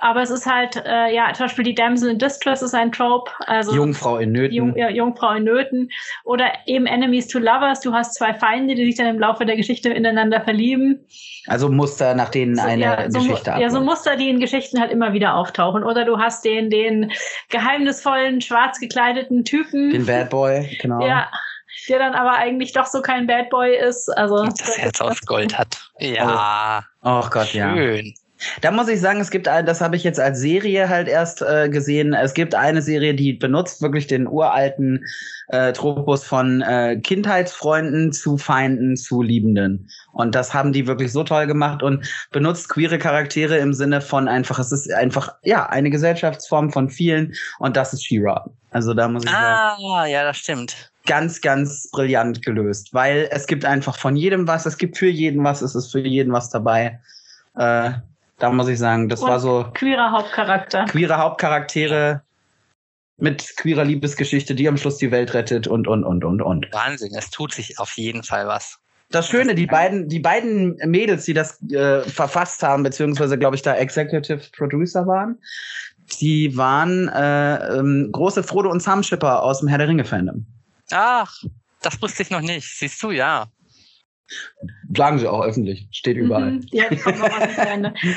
aber 0.00 0.22
es 0.22 0.30
ist 0.30 0.46
halt, 0.46 0.82
äh, 0.86 1.14
ja, 1.14 1.30
zum 1.34 1.44
Beispiel 1.44 1.64
die 1.64 1.74
Damsel 1.74 2.10
in 2.10 2.18
Distress 2.18 2.62
ist 2.62 2.74
ein 2.74 2.90
Trope. 2.90 3.30
Also 3.40 3.74
Jungfrau 3.74 4.16
in 4.16 4.32
Nöten. 4.32 4.56
Jung, 4.56 4.76
ja, 4.76 4.88
Jungfrau 4.88 5.32
in 5.32 5.44
Nöten. 5.44 5.90
Oder 6.24 6.50
eben 6.64 6.86
Enemies 6.86 7.28
to 7.28 7.38
Lovers. 7.38 7.80
Du 7.80 7.92
hast 7.92 8.14
zwei 8.14 8.32
Feinde, 8.32 8.74
die 8.74 8.86
sich 8.86 8.96
dann 8.96 9.06
im 9.06 9.18
Laufe 9.18 9.44
der 9.44 9.56
Geschichte 9.56 9.90
ineinander 9.90 10.40
verlieben. 10.40 11.04
Also 11.46 11.68
Muster, 11.68 12.14
nach 12.14 12.30
denen 12.30 12.56
so, 12.56 12.62
eine 12.62 12.82
ja, 12.82 13.10
so, 13.10 13.18
Geschichte 13.18 13.52
abläuft. 13.52 13.60
Ja, 13.60 13.78
so 13.78 13.84
Muster, 13.84 14.16
die 14.16 14.30
in 14.30 14.40
Geschichten 14.40 14.80
halt 14.80 14.90
immer 14.90 15.12
wieder 15.12 15.34
auftauchen. 15.34 15.84
Oder 15.84 16.06
du 16.06 16.18
hast 16.18 16.46
den, 16.46 16.70
den 16.70 17.12
geheimnisvollen, 17.50 18.40
schwarz 18.40 18.80
gekleideten 18.80 19.44
Typen. 19.44 19.90
Den 19.90 20.06
Bad 20.06 20.30
Boy, 20.30 20.78
genau. 20.80 21.06
Ja, 21.06 21.28
der 21.90 21.98
dann 21.98 22.14
aber 22.14 22.36
eigentlich 22.36 22.72
doch 22.72 22.86
so 22.86 23.02
kein 23.02 23.26
Bad 23.26 23.50
Boy 23.50 23.76
ist. 23.76 24.08
Also 24.16 24.44
das 24.44 24.78
Herz 24.78 25.00
aus 25.00 25.20
Gold 25.22 25.58
hat. 25.58 25.78
Ja. 25.98 26.84
Oh, 27.02 27.20
oh 27.20 27.28
Gott, 27.28 27.48
Schön. 27.48 27.60
ja. 27.60 27.74
Schön. 27.74 28.14
Da 28.62 28.70
muss 28.70 28.88
ich 28.88 29.00
sagen, 29.00 29.20
es 29.20 29.30
gibt 29.30 29.48
ein, 29.48 29.66
das 29.66 29.80
habe 29.80 29.96
ich 29.96 30.04
jetzt 30.04 30.18
als 30.18 30.40
Serie 30.40 30.88
halt 30.88 31.08
erst 31.08 31.42
äh, 31.42 31.68
gesehen. 31.68 32.14
Es 32.14 32.32
gibt 32.32 32.54
eine 32.54 32.80
Serie, 32.80 33.14
die 33.14 33.34
benutzt 33.34 33.82
wirklich 33.82 34.06
den 34.06 34.26
uralten 34.26 35.04
äh, 35.48 35.72
Tropus 35.72 36.24
von 36.24 36.62
äh, 36.62 36.98
Kindheitsfreunden 37.02 38.12
zu 38.12 38.38
Feinden 38.38 38.96
zu 38.96 39.20
Liebenden. 39.20 39.90
Und 40.12 40.34
das 40.34 40.54
haben 40.54 40.72
die 40.72 40.86
wirklich 40.86 41.12
so 41.12 41.22
toll 41.22 41.46
gemacht 41.46 41.82
und 41.82 42.06
benutzt 42.30 42.70
queere 42.70 42.98
Charaktere 42.98 43.58
im 43.58 43.74
Sinne 43.74 44.00
von 44.00 44.26
einfach, 44.26 44.58
es 44.58 44.72
ist 44.72 44.90
einfach, 44.90 45.34
ja, 45.42 45.68
eine 45.68 45.90
Gesellschaftsform 45.90 46.72
von 46.72 46.88
vielen 46.88 47.34
und 47.58 47.76
das 47.76 47.92
ist 47.92 48.04
She-Ra. 48.06 48.48
Also 48.70 48.94
da 48.94 49.08
muss 49.08 49.24
ich 49.24 49.30
ah, 49.30 49.76
sagen. 49.76 49.82
Ah, 49.84 50.06
ja, 50.06 50.24
das 50.24 50.38
stimmt 50.38 50.89
ganz, 51.06 51.40
ganz 51.40 51.90
brillant 51.90 52.44
gelöst, 52.44 52.92
weil 52.92 53.28
es 53.30 53.46
gibt 53.46 53.64
einfach 53.64 53.96
von 53.96 54.16
jedem 54.16 54.46
was, 54.46 54.66
es 54.66 54.78
gibt 54.78 54.98
für 54.98 55.08
jeden 55.08 55.42
was, 55.44 55.62
es 55.62 55.74
ist 55.74 55.90
für 55.90 56.00
jeden 56.00 56.32
was 56.32 56.50
dabei. 56.50 57.00
Äh, 57.56 57.92
da 58.38 58.50
muss 58.50 58.68
ich 58.68 58.78
sagen, 58.78 59.08
das 59.08 59.20
Und 59.20 59.28
war 59.28 59.40
so. 59.40 59.66
Queerer 59.74 60.12
Hauptcharakter. 60.12 60.86
Queere 60.86 61.18
Hauptcharaktere 61.18 62.22
mit 63.18 63.54
queerer 63.56 63.84
Liebesgeschichte, 63.84 64.54
die 64.54 64.66
am 64.66 64.78
Schluss 64.78 64.96
die 64.96 65.10
Welt 65.10 65.34
rettet 65.34 65.66
und, 65.66 65.86
und, 65.86 66.04
und, 66.04 66.24
und, 66.24 66.40
und. 66.40 66.68
Wahnsinn, 66.72 67.14
es 67.14 67.30
tut 67.30 67.52
sich 67.52 67.78
auf 67.78 67.92
jeden 67.96 68.22
Fall 68.22 68.46
was. 68.46 68.78
Das 69.10 69.28
Schöne, 69.28 69.54
die 69.54 69.66
beiden, 69.66 70.08
die 70.08 70.20
beiden 70.20 70.76
Mädels, 70.86 71.24
die 71.24 71.34
das 71.34 71.60
äh, 71.70 72.02
verfasst 72.02 72.62
haben, 72.62 72.82
beziehungsweise, 72.82 73.36
glaube 73.36 73.56
ich, 73.56 73.62
da 73.62 73.74
Executive 73.74 74.40
Producer 74.56 75.06
waren, 75.06 75.36
die 76.20 76.56
waren 76.56 77.08
äh, 77.08 77.76
ähm, 77.76 78.08
große 78.12 78.42
Frodo 78.42 78.70
und 78.70 78.80
Sam 78.80 79.02
Schipper 79.02 79.42
aus 79.42 79.60
dem 79.60 79.68
Herr 79.68 79.78
der 79.78 79.88
Ringe-Fandom. 79.88 80.46
Ach, 80.92 81.32
das 81.82 82.00
wusste 82.02 82.22
ich 82.22 82.30
noch 82.30 82.40
nicht. 82.40 82.78
Siehst 82.78 83.02
du, 83.02 83.10
ja. 83.10 83.48
Sagen 84.96 85.18
sie 85.18 85.26
auch 85.26 85.42
öffentlich, 85.42 85.88
steht 85.90 86.16
überall. 86.16 86.52
Mhm, 86.52 86.66
ja, 86.70 86.84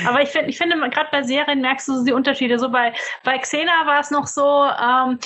Aber 0.08 0.22
ich 0.22 0.30
finde, 0.30 0.50
ich 0.50 0.58
finde, 0.58 0.78
gerade 0.90 1.08
bei 1.12 1.24
Serien 1.24 1.62
merkst 1.62 1.88
du 1.88 2.04
die 2.04 2.12
Unterschiede. 2.12 2.60
So 2.60 2.70
bei, 2.70 2.94
bei 3.24 3.38
Xena 3.38 3.86
war 3.86 4.00
es 4.00 4.12
noch 4.12 4.28
so, 4.28 4.66
ähm, 4.66 5.18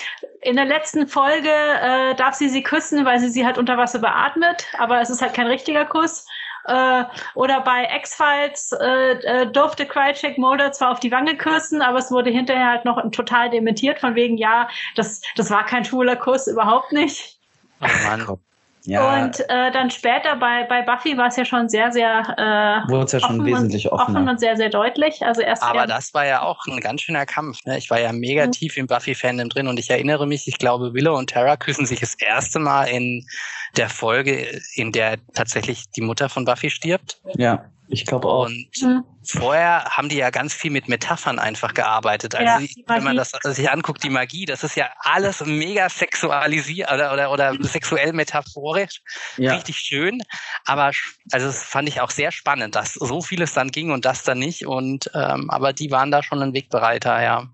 in 0.42 0.56
der 0.56 0.66
letzten 0.66 1.08
Folge 1.08 1.50
äh, 1.50 2.16
darf 2.16 2.36
sie 2.36 2.48
sie 2.48 2.64
küssen, 2.64 3.04
weil 3.06 3.20
sie 3.20 3.30
sie 3.30 3.46
halt 3.46 3.58
unter 3.58 3.78
Wasser 3.78 4.00
beatmet, 4.00 4.66
aber 4.78 5.02
es 5.02 5.10
ist 5.10 5.22
halt 5.22 5.34
kein 5.34 5.48
richtiger 5.48 5.86
Kuss. 5.86 6.26
Äh, 6.66 7.04
oder 7.36 7.62
bei 7.62 7.88
X-Files 7.98 8.74
äh, 8.74 9.12
äh, 9.12 9.52
durfte 9.52 9.86
Krychek 9.86 10.38
Mulder 10.38 10.74
zwar 10.74 10.92
auf 10.92 11.00
die 11.00 11.12
Wange 11.12 11.38
küssen, 11.38 11.82
aber 11.82 12.00
es 12.00 12.12
wurde 12.12 12.30
hinterher 12.30 12.72
halt 12.72 12.86
noch 12.86 13.02
total 13.12 13.50
dementiert, 13.50 14.00
von 14.00 14.16
wegen, 14.16 14.38
ja, 14.38 14.70
das, 14.96 15.22
das 15.36 15.50
war 15.50 15.66
kein 15.66 15.86
schwuler 15.86 16.18
Kuss, 16.18 16.48
überhaupt 16.48 16.92
nicht. 16.92 17.37
Oh 17.82 17.88
Mann. 18.06 18.40
Ja. 18.88 19.22
Und 19.22 19.42
äh, 19.50 19.70
dann 19.72 19.92
später 19.92 20.38
bei, 20.38 20.64
bei 20.64 20.82
Buffy 20.82 21.18
war 21.18 21.28
es 21.28 21.36
ja 21.36 21.44
schon 21.44 21.68
sehr, 21.68 21.92
sehr 21.92 22.22
äh, 22.38 22.90
Wurde 22.90 23.04
es 23.04 23.12
ja 23.12 23.20
schon 23.20 23.46
wesentlich 23.46 23.92
und, 23.92 24.00
offen 24.00 24.30
und 24.30 24.40
sehr, 24.40 24.56
sehr 24.56 24.70
deutlich. 24.70 25.26
Also 25.26 25.42
erst 25.42 25.62
Aber 25.62 25.86
das 25.88 26.14
war 26.14 26.26
ja 26.26 26.42
auch 26.42 26.66
ein 26.68 26.80
ganz 26.80 27.02
schöner 27.02 27.26
Kampf. 27.26 27.66
Ne? 27.66 27.78
Ich 27.78 27.90
war 27.90 28.00
ja 28.00 28.14
mega 28.14 28.46
mhm. 28.46 28.54
tief 28.54 28.78
im 28.78 28.88
Buffy-Fandom 28.88 29.50
drin 29.50 29.68
und 29.68 29.78
ich 29.78 29.90
erinnere 29.90 30.26
mich, 30.26 30.48
ich 30.48 30.58
glaube, 30.58 30.94
Willow 30.94 31.18
und 31.18 31.30
Tara 31.30 31.58
küssen 31.58 31.86
sich 31.86 32.00
das 32.00 32.16
erste 32.16 32.60
Mal 32.60 32.86
in 32.86 33.28
der 33.76 33.90
Folge, 33.90 34.62
in 34.76 34.94
der 34.94 35.18
tatsächlich 35.34 35.92
die 35.92 36.02
Mutter 36.02 36.30
von 36.30 36.46
Buffy 36.46 36.70
stirbt. 36.70 37.20
Ja. 37.36 37.66
Ich 37.90 38.06
glaube 38.06 38.28
auch. 38.28 38.48
Und 38.48 38.68
mhm. 38.82 39.04
vorher 39.24 39.86
haben 39.86 40.10
die 40.10 40.18
ja 40.18 40.30
ganz 40.30 40.54
viel 40.54 40.72
mit 40.72 40.90
Metaphern 40.90 41.40
einfach 41.40 41.74
gearbeitet. 41.74 42.36
Also 42.36 42.66
ja, 42.66 42.84
wenn 42.88 43.04
man 43.04 43.16
das 43.16 43.32
sich 43.32 43.70
anguckt, 43.70 44.04
die 44.04 44.10
Magie, 44.10 44.46
das 44.46 44.64
ist 44.64 44.76
ja 44.76 44.90
alles 45.00 45.44
mega 45.46 45.88
sexualisiert 45.88 46.92
oder, 46.92 47.14
oder, 47.14 47.32
oder 47.32 47.56
sexuell 47.62 48.12
metaphorisch. 48.12 49.02
Ja. 49.38 49.54
Richtig 49.54 49.78
schön. 49.78 50.20
Aber 50.66 50.92
also 51.32 51.48
das 51.48 51.64
fand 51.64 51.88
ich 51.88 52.02
auch 52.02 52.12
sehr 52.12 52.32
spannend, 52.32 52.76
dass 52.76 52.94
so 52.94 53.22
vieles 53.22 53.54
dann 53.54 53.72
ging 53.72 53.92
und 53.92 54.04
das 54.04 54.24
dann 54.24 54.40
nicht. 54.40 54.66
Und 54.66 55.10
ähm, 55.14 55.50
aber 55.50 55.72
die 55.72 55.90
waren 55.90 56.12
da 56.12 56.24
schon 56.24 56.42
ein 56.42 56.54
Wegbereiter, 56.54 57.22
ja. 57.22 57.48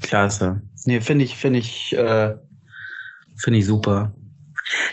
Klasse. 0.00 0.62
Nee, 0.84 1.00
finde 1.00 1.24
ich, 1.24 1.36
finde 1.36 1.58
ich, 1.58 1.92
äh, 1.94 2.34
finde 3.36 3.58
ich 3.58 3.66
super. 3.66 4.12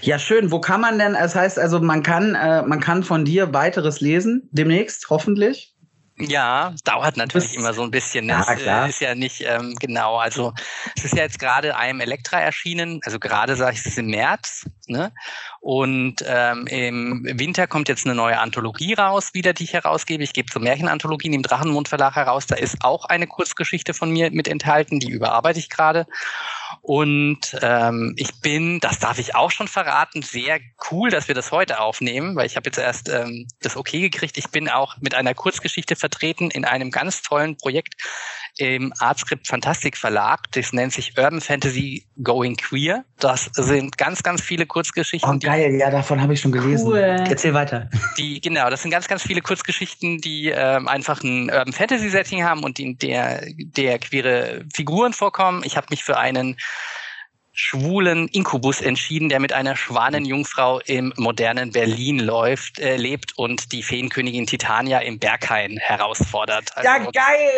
Ja, 0.02 0.20
schön. 0.20 0.52
Wo 0.52 0.60
kann 0.60 0.82
man 0.82 1.00
denn, 1.00 1.14
das 1.14 1.36
heißt 1.36 1.58
also, 1.60 1.80
man 1.80 2.04
kann, 2.04 2.36
äh, 2.36 2.62
man 2.64 2.80
kann 2.80 3.04
von 3.04 3.26
dir 3.26 3.54
weiteres 3.54 4.02
lesen, 4.02 4.50
demnächst, 4.52 5.10
hoffentlich. 5.10 5.76
Ja, 6.18 6.74
dauert 6.84 7.18
natürlich 7.18 7.56
immer 7.56 7.74
so 7.74 7.82
ein 7.82 7.92
bisschen. 7.92 8.28
Ne? 8.28 8.34
Ja, 8.34 8.56
klar. 8.56 8.88
ist 8.88 9.02
ja 9.02 9.16
nicht 9.16 9.42
ähm, 9.42 9.76
genau. 9.80 10.18
Also 10.18 10.54
es 10.96 11.06
ist 11.06 11.16
ja 11.16 11.24
jetzt 11.24 11.40
gerade 11.40 11.76
einem 11.76 12.00
Elektra 12.00 12.40
erschienen. 12.40 13.00
Also 13.04 13.18
gerade 13.18 13.56
sage 13.56 13.74
ich 13.74 13.80
es 13.80 13.88
ist 13.88 13.98
im 13.98 14.08
März. 14.08 14.66
Ne? 14.88 15.12
Und 15.60 16.24
ähm, 16.28 16.68
im 16.68 17.40
Winter 17.40 17.68
kommt 17.68 17.90
jetzt 17.90 18.06
eine 18.06 18.16
neue 18.16 18.40
Anthologie 18.40 18.94
raus, 18.94 19.34
wieder 19.34 19.54
die 19.54 19.64
ich 19.64 19.74
herausgebe. 19.74 20.24
Ich 20.24 20.34
gebe 20.34 20.52
so 20.52 20.60
Märchenanthologien 20.60 21.34
im 21.34 21.44
Drachenmund 21.44 21.88
Verlag 21.88 22.16
heraus. 22.16 22.48
Da 22.48 22.56
ist 22.56 22.78
auch 22.84 23.06
eine 23.06 23.28
Kurzgeschichte 23.28 23.94
von 23.94 24.12
mir 24.12 24.32
mit 24.32 24.48
enthalten. 24.48 25.00
Die 25.00 25.10
überarbeite 25.10 25.60
ich 25.60 25.70
gerade. 25.70 26.08
Und 26.82 27.58
ähm, 27.62 28.14
ich 28.18 28.42
bin, 28.42 28.80
das 28.80 29.00
darf 29.00 29.20
ich 29.20 29.36
auch 29.36 29.52
schon 29.52 29.68
verraten, 29.68 30.22
sehr 30.22 30.60
cool, 30.90 31.10
dass 31.10 31.28
wir 31.28 31.36
das 31.36 31.52
heute 31.52 31.80
aufnehmen, 31.80 32.36
weil 32.36 32.46
ich 32.46 32.56
habe 32.56 32.68
jetzt 32.68 32.78
erst 32.78 33.10
ähm, 33.10 33.48
das 33.62 33.78
okay 33.78 34.00
gekriegt. 34.00 34.38
Ich 34.38 34.50
bin 34.50 34.70
auch 34.70 34.98
mit 35.00 35.14
einer 35.14 35.34
Kurzgeschichte 35.34 35.96
vertreten 35.96 36.50
in 36.50 36.66
einem 36.66 36.92
ganz 36.92 37.22
tollen 37.22 37.58
Projekt 37.58 37.96
im 38.62 38.94
Artscript 39.00 39.48
Fantastik 39.48 39.98
Verlag. 39.98 40.52
Das 40.52 40.72
nennt 40.72 40.94
sich 40.94 41.18
Urban 41.18 41.42
Fantasy 41.42 42.06
Going 42.22 42.56
Queer. 42.56 43.04
Das 43.20 43.50
sind 43.54 43.98
ganz, 43.98 44.22
ganz 44.22 44.42
viele 44.42 44.68
Kurzgeschichten. 44.68 45.32
Oh, 45.32 45.40
geil, 45.40 45.74
ja, 45.76 45.90
davon 45.90 46.22
habe 46.22 46.36
ich 46.36 46.42
schon 46.42 46.52
gelesen. 46.52 46.88
Cool. 46.88 47.00
Erzähl 47.00 47.56
weiter. 47.56 47.90
Die, 48.20 48.40
genau, 48.40 48.70
das 48.70 48.84
sind 48.84 48.92
ganz, 48.92 49.08
ganz 49.08 49.24
viele 49.24 49.42
Kurzgeschichten, 49.42 50.20
die 50.20 50.50
ähm, 50.50 50.88
einfach 50.88 51.24
ein 51.24 51.50
Urban 51.50 51.74
Fantasy 51.74 52.10
Setting 52.10 52.44
haben 52.44 52.64
und 52.64 52.80
in 52.80 53.00
der, 53.00 53.42
der 53.58 53.98
queere 53.98 54.64
Figuren 54.72 55.14
vorkommen. 55.14 55.64
Ich 55.66 55.76
habe 55.76 55.88
mich 55.90 56.04
für 56.04 56.20
einen 56.20 56.56
schwulen 57.54 58.28
Inkubus 58.30 58.82
entschieden, 58.82 59.30
der 59.30 59.40
mit 59.40 59.54
einer 59.54 59.76
Schwanenjungfrau 59.76 60.80
im 60.86 61.14
modernen 61.18 61.72
Berlin 61.72 62.20
läuft, 62.20 62.80
äh, 62.80 62.96
lebt 62.98 63.38
und 63.38 63.72
die 63.72 63.84
Feenkönigin 63.84 64.48
Titania 64.48 65.00
im 65.00 65.20
Berghain 65.20 65.78
herausfordert. 65.78 66.76
Also, 66.76 66.90
ja, 66.90 66.98
geil! 67.12 67.52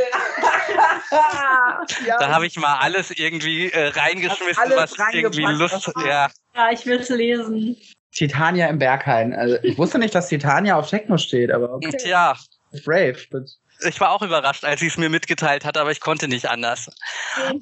Da 2.20 2.30
habe 2.30 2.48
ich 2.48 2.58
mal 2.58 2.78
alles 2.80 3.12
irgendwie 3.12 3.70
äh, 3.70 3.88
reingeschmissen, 3.88 4.72
was 4.76 4.96
irgendwie 5.12 5.44
Lust 5.44 5.88
hat. 5.88 6.06
Ja. 6.06 6.30
ja, 6.56 6.72
ich 6.72 6.86
will 6.86 7.00
es 7.00 7.10
lesen. 7.10 7.78
Titania 8.14 8.68
im 8.68 8.80
Berghain. 8.80 9.34
Also 9.34 9.58
ich 9.64 9.78
wusste 9.78 9.98
nicht, 10.00 10.14
dass 10.14 10.28
Titania 10.28 10.78
auf 10.78 10.90
Techno 10.90 11.18
steht, 11.18 11.52
aber 11.52 11.74
okay. 11.74 11.98
Tja. 11.98 12.36
Brave, 12.86 13.18
but 13.30 13.50
ich 13.86 14.00
war 14.00 14.12
auch 14.12 14.22
überrascht, 14.22 14.64
als 14.64 14.80
sie 14.80 14.88
es 14.88 14.98
mir 14.98 15.10
mitgeteilt 15.10 15.66
hat, 15.66 15.78
aber 15.78 15.92
ich 15.92 16.00
konnte 16.00 16.28
nicht 16.28 16.50
anders. 16.50 16.90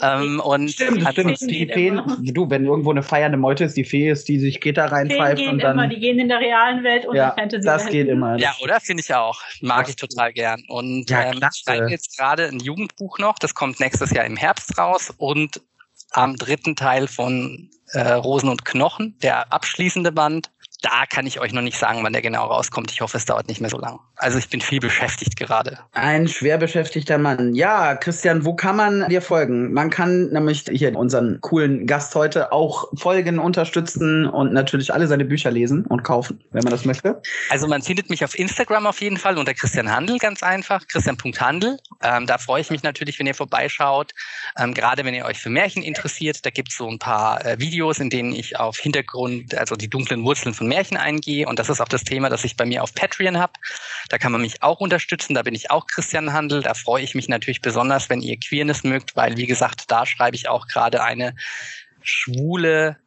Ähm, 0.02 0.40
und 0.40 0.72
stimmt, 0.72 1.08
stimmt. 1.12 1.42
Die 1.42 1.68
Feen, 1.68 2.02
du, 2.20 2.50
wenn 2.50 2.66
irgendwo 2.66 2.92
eine 2.92 3.04
feiernde 3.04 3.38
Meute 3.38 3.64
ist, 3.64 3.78
die 3.78 3.84
Fee 3.84 4.10
ist, 4.10 4.28
die 4.28 4.40
sich 4.40 4.62
Gitter 4.62 4.86
reinpfeift 4.86 5.48
und 5.48 5.60
dann. 5.60 5.74
Immer, 5.74 5.88
die 5.88 6.00
gehen 6.00 6.20
in 6.20 6.30
der 6.30 6.40
realen 6.40 6.84
Welt 6.84 7.06
und 7.06 7.16
ja, 7.16 7.34
Fantasy. 7.38 7.66
Das 7.66 7.88
geht 7.88 8.08
immer. 8.08 8.38
Ja, 8.38 8.56
oder? 8.62 8.80
Finde 8.80 9.04
ich 9.04 9.14
auch. 9.14 9.42
Mag 9.62 9.90
ich 9.90 9.96
total 9.96 10.34
gern. 10.34 10.64
Und 10.68 11.10
ja, 11.10 11.32
ähm, 11.32 11.40
ich 11.42 11.64
schreibe 11.64 11.90
jetzt 11.90 12.18
gerade 12.18 12.48
ein 12.48 12.60
Jugendbuch 12.60 13.20
noch, 13.20 13.40
das 13.40 13.54
kommt 13.54 13.80
nächstes 13.80 14.12
Jahr 14.12 14.26
im 14.26 14.38
Herbst 14.38 14.78
raus 14.78 15.14
und 15.18 15.62
am 16.12 16.36
dritten 16.36 16.76
Teil 16.76 17.08
von 17.08 17.70
äh, 17.94 18.14
Rosen 18.14 18.50
und 18.50 18.66
Knochen, 18.66 19.18
der 19.22 19.52
abschließende 19.52 20.12
Band 20.12 20.52
da 20.82 21.06
kann 21.08 21.28
ich 21.28 21.40
euch 21.40 21.54
noch 21.54 21.62
nicht 21.62 21.78
sagen, 21.78 22.04
wann 22.04 22.14
der 22.14 22.22
genau 22.22 22.46
rauskommt. 22.46 22.92
Ich 22.92 23.02
hoffe, 23.02 23.18
es 23.18 23.26
dauert 23.26 23.48
nicht 23.48 23.62
mehr 23.62 23.70
so 23.70 23.78
lang. 23.78 24.00
Also 24.16 24.38
ich 24.38 24.50
bin 24.50 24.62
viel 24.62 24.80
beschäftigt 24.80 25.38
gerade. 25.38 25.80
Ein 25.94 26.28
schwer 26.28 26.58
beschäftigter 26.58 27.18
Mann. 27.18 27.54
Ja, 27.54 27.96
Christian, 27.96 28.46
wo 28.46 28.56
kann 28.56 28.76
man 28.76 29.08
dir 29.10 29.22
folgen? 29.22 29.74
Man 29.74 29.90
kann 29.90 30.30
nämlich 30.30 30.66
hier 30.72 30.96
unseren 30.96 31.40
coolen 31.42 31.86
Gast 31.86 32.16
heute 32.16 32.52
auch 32.52 32.90
folgen, 32.96 33.40
unterstützen 33.40 34.26
und 34.26 34.54
natürlich 34.54 34.94
alle 34.94 35.08
seine 35.08 35.26
Bücher 35.26 35.52
lesen 35.52 35.86
und 35.86 36.04
kaufen, 36.04 36.44
wenn 36.52 36.64
man 36.64 36.72
das 36.72 36.86
möchte. 36.86 37.22
Also 37.50 37.68
man 37.68 37.82
findet 37.82 38.10
mich 38.10 38.24
auf 38.24 38.38
Instagram 38.38 38.88
auf 38.88 39.02
jeden 39.02 39.18
Fall 39.18 39.38
unter 39.38 39.54
Christian 39.54 39.92
Handel, 39.92 40.18
ganz 40.18 40.42
einfach. 40.44 40.88
Christian.handel. 40.88 41.78
Ähm, 42.04 42.26
da 42.26 42.38
freue 42.38 42.62
ich 42.62 42.72
mich 42.72 42.84
natürlich, 42.84 43.20
wenn 43.20 43.28
ihr 43.28 43.36
vorbeischaut. 43.36 44.12
Ähm, 44.58 44.74
gerade 44.74 45.06
wenn 45.06 45.14
ihr 45.14 45.26
euch 45.26 45.38
für 45.38 45.50
Märchen 45.50 45.84
interessiert, 45.84 46.46
da 46.46 46.50
gibt 46.50 46.70
es 46.70 46.78
so 46.78 46.90
ein 46.90 47.00
paar 47.00 47.46
äh, 47.46 47.60
Videos, 47.60 48.00
in 48.00 48.10
denen 48.10 48.34
ich 48.34 48.60
auf 48.60 48.78
Hintergrund, 48.78 49.56
also 49.56 49.76
die 49.76 49.90
dunklen 49.90 50.24
Wurzeln 50.24 50.54
von 50.54 50.71
Märchen 50.72 50.98
eingehe. 50.98 51.48
Und 51.48 51.60
das 51.60 51.70
ist 51.70 51.82
auch 51.82 51.88
das 51.88 52.04
Thema, 52.04 52.30
das 52.30 52.46
ich 52.46 52.56
bei 52.56 52.66
mir 52.66 52.82
auf 52.82 52.96
Patreon 52.96 53.38
habe. 53.38 53.54
Da 54.10 54.18
kann 54.18 54.32
man 54.32 54.42
mich 54.42 54.64
auch 54.64 54.80
unterstützen. 54.80 55.34
Da 55.34 55.44
bin 55.44 55.54
ich 55.54 55.70
auch 55.70 55.86
Christian 55.88 56.32
Handel. 56.32 56.62
Da 56.62 56.74
freue 56.74 57.04
ich 57.04 57.14
mich 57.14 57.28
natürlich 57.28 57.62
besonders, 57.62 58.10
wenn 58.10 58.22
ihr 58.22 58.38
Queerness 58.38 58.84
mögt, 58.84 59.16
weil, 59.16 59.38
wie 59.38 59.48
gesagt, 59.48 59.92
da 59.92 60.06
schreibe 60.06 60.36
ich 60.36 60.48
auch 60.48 60.68
gerade 60.68 61.04
eine 61.04 61.36
schwule 62.02 62.98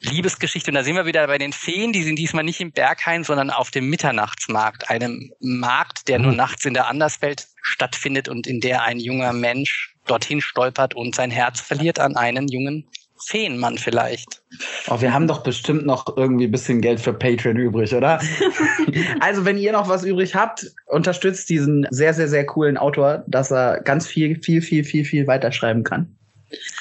Liebesgeschichte. 0.00 0.70
Und 0.70 0.74
da 0.74 0.84
sind 0.84 0.96
wir 0.96 1.06
wieder 1.06 1.26
bei 1.26 1.38
den 1.38 1.52
Feen. 1.52 1.92
Die 1.92 2.02
sind 2.02 2.16
diesmal 2.16 2.44
nicht 2.44 2.60
im 2.60 2.72
Berghain, 2.72 3.24
sondern 3.24 3.50
auf 3.50 3.70
dem 3.70 3.88
Mitternachtsmarkt. 3.88 4.90
Einem 4.90 5.32
Markt, 5.40 6.08
der 6.08 6.18
nur 6.18 6.32
nachts 6.32 6.64
in 6.64 6.74
der 6.74 6.88
Anderswelt 6.88 7.48
stattfindet 7.62 8.28
und 8.28 8.46
in 8.46 8.60
der 8.60 8.82
ein 8.82 9.00
junger 9.00 9.32
Mensch 9.32 9.94
dorthin 10.06 10.40
stolpert 10.40 10.94
und 10.94 11.14
sein 11.14 11.30
Herz 11.30 11.60
verliert 11.60 11.98
an 11.98 12.16
einen 12.16 12.48
jungen 12.48 12.88
Feenmann 13.26 13.78
vielleicht. 13.78 14.42
Oh, 14.88 15.00
wir 15.00 15.12
haben 15.12 15.26
doch 15.26 15.42
bestimmt 15.42 15.86
noch 15.86 16.16
irgendwie 16.16 16.44
ein 16.44 16.50
bisschen 16.50 16.80
Geld 16.80 17.00
für 17.00 17.12
Patreon 17.12 17.56
übrig, 17.56 17.94
oder? 17.94 18.20
also, 19.20 19.44
wenn 19.44 19.58
ihr 19.58 19.72
noch 19.72 19.88
was 19.88 20.04
übrig 20.04 20.34
habt, 20.34 20.66
unterstützt 20.86 21.48
diesen 21.48 21.86
sehr, 21.90 22.14
sehr, 22.14 22.28
sehr 22.28 22.46
coolen 22.46 22.76
Autor, 22.76 23.24
dass 23.26 23.50
er 23.50 23.80
ganz 23.80 24.06
viel, 24.06 24.40
viel, 24.42 24.62
viel, 24.62 24.84
viel, 24.84 25.04
viel 25.04 25.26
weiterschreiben 25.26 25.84
kann. 25.84 26.16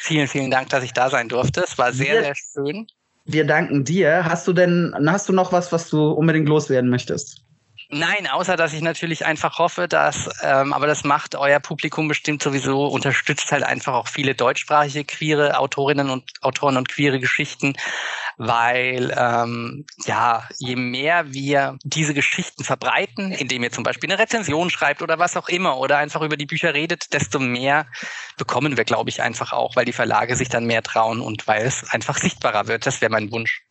Vielen, 0.02 0.28
vielen 0.28 0.52
Dank, 0.52 0.70
dass 0.70 0.84
ich 0.84 0.94
da 0.94 1.10
sein 1.10 1.28
durfte. 1.28 1.62
Es 1.62 1.78
war 1.78 1.92
sehr, 1.92 2.24
sehr 2.24 2.36
schön. 2.36 2.88
Wir 3.26 3.46
danken 3.46 3.84
dir. 3.84 4.24
Hast 4.24 4.48
du 4.48 4.54
denn, 4.54 4.96
hast 5.08 5.28
du 5.28 5.34
noch 5.34 5.52
was, 5.52 5.72
was 5.72 5.90
du 5.90 6.12
unbedingt 6.12 6.48
loswerden 6.48 6.90
möchtest? 6.90 7.44
Nein, 7.90 8.28
außer 8.28 8.58
dass 8.58 8.74
ich 8.74 8.82
natürlich 8.82 9.26
einfach 9.26 9.60
hoffe, 9.60 9.88
dass, 9.88 10.30
ähm, 10.44 10.74
aber 10.74 10.88
das 10.88 11.06
macht 11.06 11.36
euer 11.36 11.62
Publikum 11.62 12.10
bestimmt 12.10 12.44
sowieso, 12.44 12.86
unterstützt 12.86 13.50
halt 13.54 13.64
einfach 13.64 13.94
auch 13.94 14.10
viele 14.10 14.36
deutschsprachige 14.36 15.06
queere 15.06 15.58
Autorinnen 15.58 16.10
und 16.10 16.30
Autoren 16.42 16.76
und 16.76 16.90
queere 16.90 17.22
Geschichten, 17.22 17.76
weil 18.36 19.16
ähm, 19.18 19.86
ja, 20.06 20.50
je 20.60 20.76
mehr 20.76 21.32
wir 21.32 21.80
diese 21.84 22.14
Geschichten 22.14 22.66
verbreiten, 22.66 23.32
indem 23.32 23.64
ihr 23.64 23.72
zum 23.72 23.86
Beispiel 23.86 24.12
eine 24.12 24.22
Rezension 24.22 24.70
schreibt 24.70 25.02
oder 25.02 25.18
was 25.18 25.38
auch 25.38 25.48
immer 25.48 25.78
oder 25.78 25.98
einfach 25.98 26.22
über 26.22 26.36
die 26.36 26.46
Bücher 26.46 26.74
redet, 26.74 27.14
desto 27.14 27.40
mehr 27.40 27.88
bekommen 28.38 28.76
wir, 28.76 28.84
glaube 28.84 29.10
ich, 29.10 29.22
einfach 29.22 29.54
auch, 29.54 29.78
weil 29.78 29.86
die 29.86 29.94
Verlage 29.94 30.36
sich 30.36 30.50
dann 30.50 30.66
mehr 30.66 30.84
trauen 30.84 31.22
und 31.22 31.48
weil 31.48 31.66
es 31.66 31.90
einfach 31.90 32.18
sichtbarer 32.18 32.68
wird. 32.68 32.86
Das 32.86 33.00
wäre 33.00 33.12
mein 33.12 33.32
Wunsch. 33.32 33.67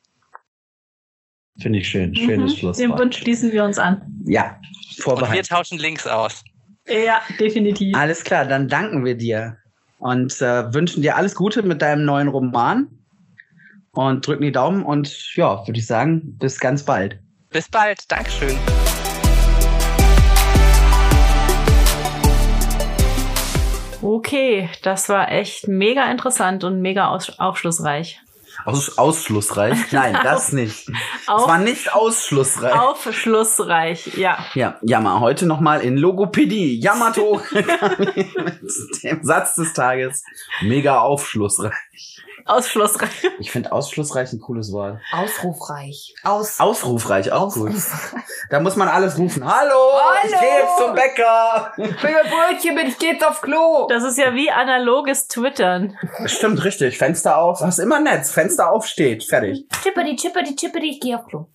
Finde 1.61 1.79
ich 1.79 1.89
schön. 1.89 2.15
Schönes 2.15 2.53
mhm, 2.53 2.57
Schlusswort. 2.57 2.79
Dem 2.79 2.99
Wunsch 2.99 3.17
schließen 3.19 3.53
wir 3.53 3.65
uns 3.65 3.79
an. 3.79 4.03
Ja, 4.25 4.61
vorbehalten. 4.99 5.33
Und 5.33 5.37
wir 5.37 5.57
tauschen 5.57 5.79
Links 5.79 6.07
aus. 6.07 6.45
Ja, 6.89 7.21
definitiv. 7.41 7.97
Alles 7.97 8.23
klar, 8.23 8.45
dann 8.45 8.69
danken 8.69 9.05
wir 9.05 9.17
dir 9.17 9.57
und 9.99 10.41
äh, 10.41 10.73
wünschen 10.73 11.03
dir 11.03 11.17
alles 11.17 11.35
Gute 11.35 11.63
mit 11.63 11.83
deinem 11.83 12.05
neuen 12.05 12.29
Roman 12.29 12.89
und 13.93 14.27
drücken 14.27 14.43
die 14.43 14.53
Daumen 14.53 14.85
und 14.85 15.35
ja, 15.35 15.67
würde 15.67 15.79
ich 15.79 15.87
sagen, 15.87 16.37
bis 16.39 16.61
ganz 16.61 16.85
bald. 16.85 17.19
Bis 17.51 17.69
bald, 17.69 18.01
Dankeschön. 18.13 18.57
Okay, 24.03 24.69
das 24.83 25.09
war 25.09 25.33
echt 25.33 25.67
mega 25.67 26.09
interessant 26.11 26.63
und 26.63 26.81
mega 26.81 27.09
aufschlussreich. 27.09 28.21
Aus, 28.65 28.99
ausschlussreich? 28.99 29.79
Nein, 29.93 30.19
das 30.23 30.53
nicht. 30.53 30.89
Auf, 31.27 31.43
es 31.43 31.49
war 31.49 31.59
nicht 31.59 31.93
ausschlussreich. 31.93 32.75
Aufschlussreich, 32.75 34.17
ja. 34.17 34.45
Ja, 34.55 34.79
ja, 34.83 35.01
mal 35.01 35.21
heute 35.21 35.47
nochmal 35.47 35.81
in 35.83 35.97
Logopädie. 35.97 36.81
Yamato 36.81 37.41
mit 37.53 39.03
dem 39.03 39.23
Satz 39.23 39.55
des 39.55 39.73
Tages. 39.73 40.25
Mega 40.63 41.01
aufschlussreich. 41.01 41.73
Ausschlussreich. 42.47 43.11
Ich 43.39 43.51
finde 43.51 43.73
ausschlussreich 43.73 44.33
ein 44.33 44.41
cooles 44.41 44.73
Wort. 44.73 45.01
Ausrufreich. 45.13 46.15
Aus 46.23 46.61
Ausrufreich, 46.61 47.33
auch 47.33 47.53
gut. 47.53 47.73
Da 48.51 48.61
muss 48.61 48.77
man 48.77 48.89
alles 48.89 49.19
rufen. 49.19 49.45
Hallo, 49.45 49.75
Hallo. 49.75 50.19
ich 50.25 50.31
gehe 50.31 50.59
jetzt 50.61 50.79
zum 50.79 50.95
Bäcker. 50.95 51.73
Ich 51.77 52.03
will 52.03 52.15
ein 52.17 52.31
Brötchen 52.31 52.75
mit, 52.75 52.89
ich 52.89 52.99
gehe 52.99 53.13
jetzt 53.15 53.27
aufs 53.27 53.43
Klo. 53.43 53.87
Das 53.89 54.05
ist 54.05 54.17
ja 54.19 54.35
wie 54.35 54.51
analoges 54.51 55.27
Twittern. 55.29 55.97
Stimmt, 56.27 56.63
richtig. 56.65 56.99
Fenster 56.99 57.39
auf. 57.39 57.61
Hast 57.61 57.79
immer 57.79 58.01
Netz. 58.01 58.31
Fenster 58.31 58.71
auf 58.71 58.87
steht. 58.87 59.25
Fertig. 59.25 59.67
Chipperi, 59.83 60.15
chipperi, 60.17 60.55
chipperi, 60.55 60.91
ich 60.91 61.01
gehe 61.01 61.19
aufs 61.19 61.27
Klo. 61.29 61.47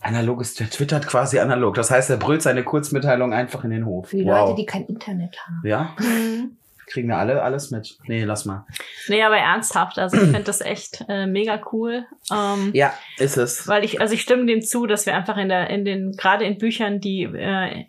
Analoges, 0.00 0.54
der 0.54 0.68
twittert 0.68 1.06
quasi 1.06 1.38
analog. 1.38 1.74
Das 1.74 1.90
heißt, 1.90 2.10
er 2.10 2.18
brüllt 2.18 2.42
seine 2.42 2.62
Kurzmitteilung 2.62 3.32
einfach 3.32 3.64
in 3.64 3.70
den 3.70 3.86
Hof. 3.86 4.08
Für 4.08 4.16
die 4.16 4.26
wow. 4.26 4.48
Leute, 4.48 4.56
die 4.56 4.66
kein 4.66 4.84
Internet 4.86 5.38
haben. 5.46 5.62
Ja? 5.64 5.94
Mhm. 5.98 6.58
Kriegen 6.86 7.08
wir 7.08 7.16
alle 7.16 7.42
alles 7.42 7.70
mit? 7.70 7.98
Nee, 8.06 8.24
lass 8.24 8.44
mal. 8.44 8.66
Nee, 9.08 9.22
aber 9.22 9.36
ernsthaft. 9.36 9.98
Also 9.98 10.16
ich 10.16 10.24
finde 10.24 10.42
das 10.42 10.60
echt 10.60 11.04
äh, 11.08 11.26
mega 11.26 11.60
cool. 11.72 12.06
Ähm, 12.32 12.70
ja, 12.72 12.92
ist 13.18 13.36
es. 13.36 13.66
Weil 13.66 13.84
ich, 13.84 14.00
also 14.00 14.14
ich 14.14 14.22
stimme 14.22 14.46
dem 14.46 14.62
zu, 14.62 14.86
dass 14.86 15.06
wir 15.06 15.14
einfach 15.14 15.36
in 15.36 15.48
der, 15.48 15.70
in 15.70 15.84
den, 15.84 16.12
gerade 16.12 16.44
in 16.44 16.58
Büchern, 16.58 17.00
die, 17.00 17.22
äh, 17.22 17.84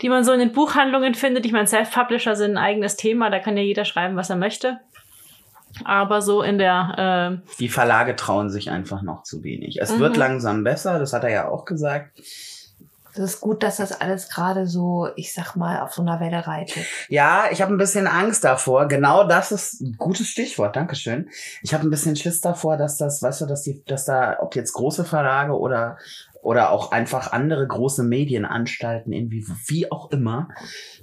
die 0.00 0.08
man 0.08 0.24
so 0.24 0.32
in 0.32 0.40
den 0.40 0.52
Buchhandlungen 0.52 1.14
findet, 1.14 1.46
ich 1.46 1.52
meine, 1.52 1.66
Self-Publisher 1.66 2.36
sind 2.36 2.52
ein 2.52 2.58
eigenes 2.58 2.96
Thema, 2.96 3.30
da 3.30 3.38
kann 3.38 3.56
ja 3.56 3.62
jeder 3.62 3.84
schreiben, 3.84 4.16
was 4.16 4.30
er 4.30 4.36
möchte. 4.36 4.80
Aber 5.84 6.20
so 6.20 6.42
in 6.42 6.58
der. 6.58 7.40
Äh, 7.40 7.56
die 7.58 7.68
Verlage 7.68 8.14
trauen 8.16 8.50
sich 8.50 8.70
einfach 8.70 9.02
noch 9.02 9.22
zu 9.22 9.42
wenig. 9.42 9.80
Es 9.80 9.94
mhm. 9.94 10.00
wird 10.00 10.16
langsam 10.16 10.64
besser, 10.64 10.98
das 10.98 11.12
hat 11.12 11.24
er 11.24 11.30
ja 11.30 11.48
auch 11.48 11.64
gesagt. 11.64 12.20
Das 13.14 13.34
ist 13.34 13.40
gut, 13.40 13.62
dass 13.62 13.76
das 13.76 14.00
alles 14.00 14.28
gerade 14.28 14.66
so, 14.66 15.08
ich 15.16 15.34
sag 15.34 15.54
mal, 15.54 15.80
auf 15.80 15.92
so 15.92 16.02
einer 16.02 16.18
Welle 16.20 16.46
reitet. 16.46 16.84
Ja, 17.08 17.44
ich 17.50 17.60
habe 17.60 17.72
ein 17.72 17.78
bisschen 17.78 18.06
Angst 18.06 18.44
davor. 18.44 18.88
Genau 18.88 19.24
das 19.24 19.52
ist 19.52 19.80
ein 19.80 19.96
gutes 19.98 20.28
Stichwort. 20.28 20.76
Dankeschön. 20.76 21.28
Ich 21.62 21.74
habe 21.74 21.86
ein 21.86 21.90
bisschen 21.90 22.16
Schiss 22.16 22.40
davor, 22.40 22.76
dass 22.76 22.96
das, 22.96 23.22
weißt 23.22 23.42
du, 23.42 23.46
dass 23.46 23.62
die, 23.62 23.84
dass 23.84 24.06
da, 24.06 24.38
ob 24.40 24.56
jetzt 24.56 24.72
große 24.72 25.04
Verlage 25.04 25.58
oder 25.58 25.98
oder 26.42 26.70
auch 26.70 26.90
einfach 26.90 27.32
andere 27.32 27.66
große 27.66 28.02
Medienanstalten, 28.02 29.12
irgendwie, 29.12 29.46
wie 29.66 29.90
auch 29.92 30.10
immer, 30.10 30.48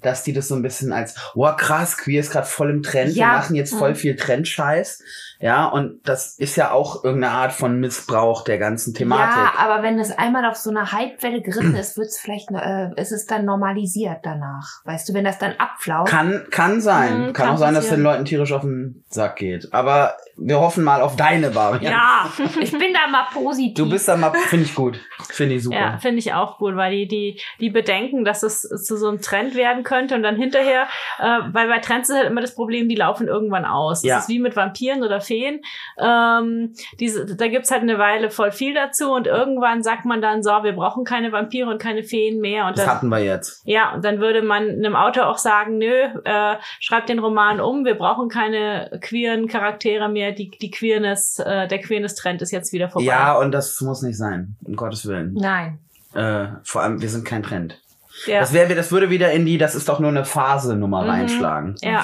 dass 0.02 0.24
die 0.24 0.34
das 0.34 0.50
so 0.50 0.56
ein 0.56 0.62
bisschen 0.62 0.92
als, 0.92 1.16
wow, 1.34 1.56
krass, 1.56 1.98
Queer 1.98 2.20
ist 2.20 2.32
gerade 2.32 2.46
voll 2.46 2.70
im 2.70 2.84
Trend, 2.84 3.16
ja. 3.16 3.28
wir 3.28 3.38
machen 3.38 3.56
jetzt 3.56 3.74
voll 3.74 3.92
mhm. 3.92 3.96
viel 3.96 4.16
Trendscheiß. 4.18 5.02
Ja, 5.42 5.68
und 5.68 6.02
das 6.04 6.38
ist 6.38 6.58
ja 6.58 6.72
auch 6.72 7.06
irgendeine 7.06 7.34
Art 7.34 7.54
von 7.54 7.80
Missbrauch 7.80 8.44
der 8.44 8.58
ganzen 8.58 8.94
Thematik. 8.94 9.38
Ja, 9.38 9.54
aber 9.58 9.84
wenn 9.84 9.98
es 9.98 10.12
einmal 10.12 10.44
auf 10.46 10.58
so 10.58 10.70
einer 10.70 10.92
Hypewelle 10.92 11.42
geritten 11.42 11.76
ist, 11.76 11.98
wird 11.98 12.08
es 12.08 12.20
vielleicht, 12.20 12.52
äh, 12.52 12.90
ist 12.98 13.14
es 13.14 13.26
dann 13.26 13.46
normalisiert 13.46 14.20
danach. 14.24 14.82
Weißt 14.84 15.08
du, 15.08 15.14
wenn 15.14 15.24
das 15.24 15.40
dann 15.40 15.54
abflaut. 15.58 16.10
Kann, 16.10 16.46
kann 16.52 16.82
sein. 16.82 17.20
Mhm, 17.20 17.24
kann, 17.28 17.34
kann, 17.34 17.50
auch 17.52 17.58
sein, 17.58 17.74
dass 17.74 17.88
den 17.88 18.04
Leuten 18.04 18.26
tierisch 18.26 18.52
auf 18.52 18.62
den 18.62 19.06
Sack 19.08 19.38
geht. 19.38 19.74
Aber 19.74 20.18
wir 20.36 20.60
hoffen 20.60 20.84
mal 20.84 21.02
auf 21.02 21.16
deine 21.16 21.56
Variante. 21.56 21.90
Ja, 21.90 22.30
ich 22.60 22.72
bin 22.72 22.94
da 22.94 23.10
mal 23.10 23.28
positiv. 23.32 23.76
Du 23.76 23.90
bist 23.90 24.10
da 24.10 24.18
mal, 24.18 24.34
finde 24.34 24.66
ich 24.66 24.76
gut. 24.76 25.00
Finde 25.30 25.56
ich 25.56 25.64
super. 25.64 25.78
Ja, 25.78 25.98
finde 26.00 26.20
ich 26.20 26.34
auch 26.34 26.58
gut, 26.58 26.76
weil 26.76 26.92
die, 26.92 27.08
die, 27.08 27.42
die 27.62 27.70
bedenken, 27.70 28.26
dass 28.26 28.44
es 28.44 28.62
zu 28.62 28.98
so 28.98 29.08
einem 29.08 29.22
Trend 29.22 29.56
werden 29.56 29.84
könnte 29.84 30.16
und 30.16 30.24
dann 30.24 30.36
hinterher, 30.36 30.88
äh, 31.20 31.40
weil 31.54 31.70
bei 31.70 31.80
Trends 31.80 32.10
ist 32.10 32.16
halt 32.18 32.28
immer 32.28 32.42
das 32.42 32.56
Problem, 32.56 32.90
die 32.90 32.96
laufen 32.96 33.28
irgendwann 33.28 33.64
aus. 33.64 34.04
Ja. 34.04 34.16
Das 34.16 34.26
ist 34.26 34.30
wie 34.30 34.40
mit 34.40 34.58
Vampiren 34.58 35.04
oder 35.04 35.22
Feen. 35.30 35.62
Ähm, 36.00 36.74
diese, 37.00 37.36
da 37.36 37.48
gibt's 37.48 37.70
halt 37.70 37.84
eine 37.84 38.00
Weile 38.00 38.32
voll 38.32 38.52
viel 38.52 38.74
dazu 38.74 39.12
und 39.12 39.28
irgendwann 39.28 39.84
sagt 39.84 40.06
man 40.06 40.22
dann 40.22 40.42
so, 40.42 40.50
wir 40.50 40.74
brauchen 40.74 41.04
keine 41.04 41.32
Vampire 41.32 41.70
und 41.70 41.80
keine 41.80 42.04
Feen 42.04 42.40
mehr. 42.40 42.66
Und 42.66 42.78
das 42.78 42.86
dann, 42.86 42.96
hatten 42.96 43.10
wir 43.10 43.20
jetzt. 43.20 43.62
Ja, 43.66 43.94
und 43.94 44.04
dann 44.04 44.20
würde 44.20 44.42
man 44.42 44.64
einem 44.64 44.96
Autor 44.96 45.28
auch 45.28 45.38
sagen, 45.38 45.78
nö, 45.78 46.08
äh, 46.24 46.56
schreib 46.80 47.06
den 47.06 47.20
Roman 47.20 47.62
um, 47.62 47.86
wir 47.86 47.96
brauchen 47.96 48.28
keine 48.30 49.00
queeren 49.02 49.48
Charaktere 49.48 50.10
mehr, 50.10 50.32
die, 50.32 50.50
die 50.50 50.72
Queerness, 50.72 51.40
äh, 51.40 51.68
der 51.68 51.80
Queerness-Trend 51.80 52.42
ist 52.42 52.52
jetzt 52.52 52.74
wieder 52.74 52.90
vorbei. 52.90 53.06
Ja, 53.06 53.38
und 53.38 53.52
das 53.52 53.80
muss 53.82 54.02
nicht 54.02 54.18
sein, 54.18 54.56
um 54.64 54.76
Gottes 54.76 55.06
Willen. 55.06 55.34
Nein. 55.36 55.80
Äh, 56.16 56.48
vor 56.64 56.82
allem, 56.82 57.02
wir 57.02 57.10
sind 57.10 57.26
kein 57.26 57.44
Trend. 57.44 57.80
Ja. 58.26 58.40
Das, 58.40 58.54
wäre, 58.54 58.74
das 58.76 58.92
würde 58.92 59.10
wieder 59.10 59.32
in 59.32 59.46
die, 59.46 59.58
das 59.58 59.76
ist 59.76 59.88
doch 59.88 60.00
nur 60.00 60.10
eine 60.10 60.26
Phase-Nummer 60.26 61.04
mhm. 61.04 61.10
reinschlagen. 61.10 61.76
Ja. 61.82 62.04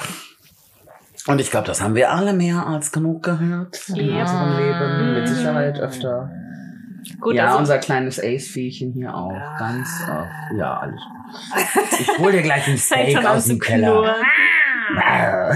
Und 1.26 1.40
ich 1.40 1.50
glaube, 1.50 1.66
das 1.66 1.82
haben 1.82 1.94
wir 1.94 2.12
alle 2.12 2.32
mehr 2.32 2.66
als 2.66 2.92
genug 2.92 3.22
gehört 3.22 3.88
in 3.88 4.10
ja. 4.10 4.20
unserem 4.22 4.56
Leben. 4.58 5.14
Mit 5.14 5.28
Sicherheit 5.28 5.78
öfter. 5.80 6.30
Gut, 7.20 7.34
ja, 7.34 7.46
also, 7.46 7.58
unser 7.58 7.78
kleines 7.78 8.18
Ace-Viehchen 8.22 8.92
hier 8.92 9.14
auch. 9.14 9.32
Ganz 9.58 9.88
oft. 10.08 10.58
Ja, 10.58 10.78
alles. 10.80 11.00
Ich 12.00 12.18
hol 12.18 12.32
dir 12.32 12.42
gleich 12.42 12.66
ein 12.68 12.78
Steak 12.78 13.24
aus 13.24 13.46
dem 13.46 13.58
Keller. 13.58 14.14
Ja. 14.94 15.50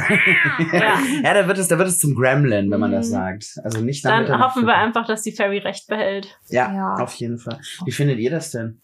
ja, 1.22 1.34
da 1.34 1.46
wird 1.46 1.56
es, 1.58 1.68
da 1.68 1.78
wird 1.78 1.86
es 1.86 2.00
zum 2.00 2.16
Gremlin, 2.16 2.68
wenn 2.68 2.80
man 2.80 2.90
das 2.90 3.06
Mhm. 3.10 3.12
sagt. 3.12 3.44
Also 3.62 3.80
nicht 3.80 4.04
Dann 4.04 4.42
hoffen 4.42 4.66
wir 4.66 4.74
einfach, 4.74 5.06
dass 5.06 5.22
die 5.22 5.30
Fairy 5.30 5.58
recht 5.58 5.86
behält. 5.86 6.36
Ja, 6.48 6.72
Ja. 6.72 6.94
auf 6.96 7.14
jeden 7.14 7.38
Fall. 7.38 7.60
Wie 7.84 7.92
findet 7.92 8.18
ihr 8.18 8.30
das 8.32 8.50
denn? 8.50 8.80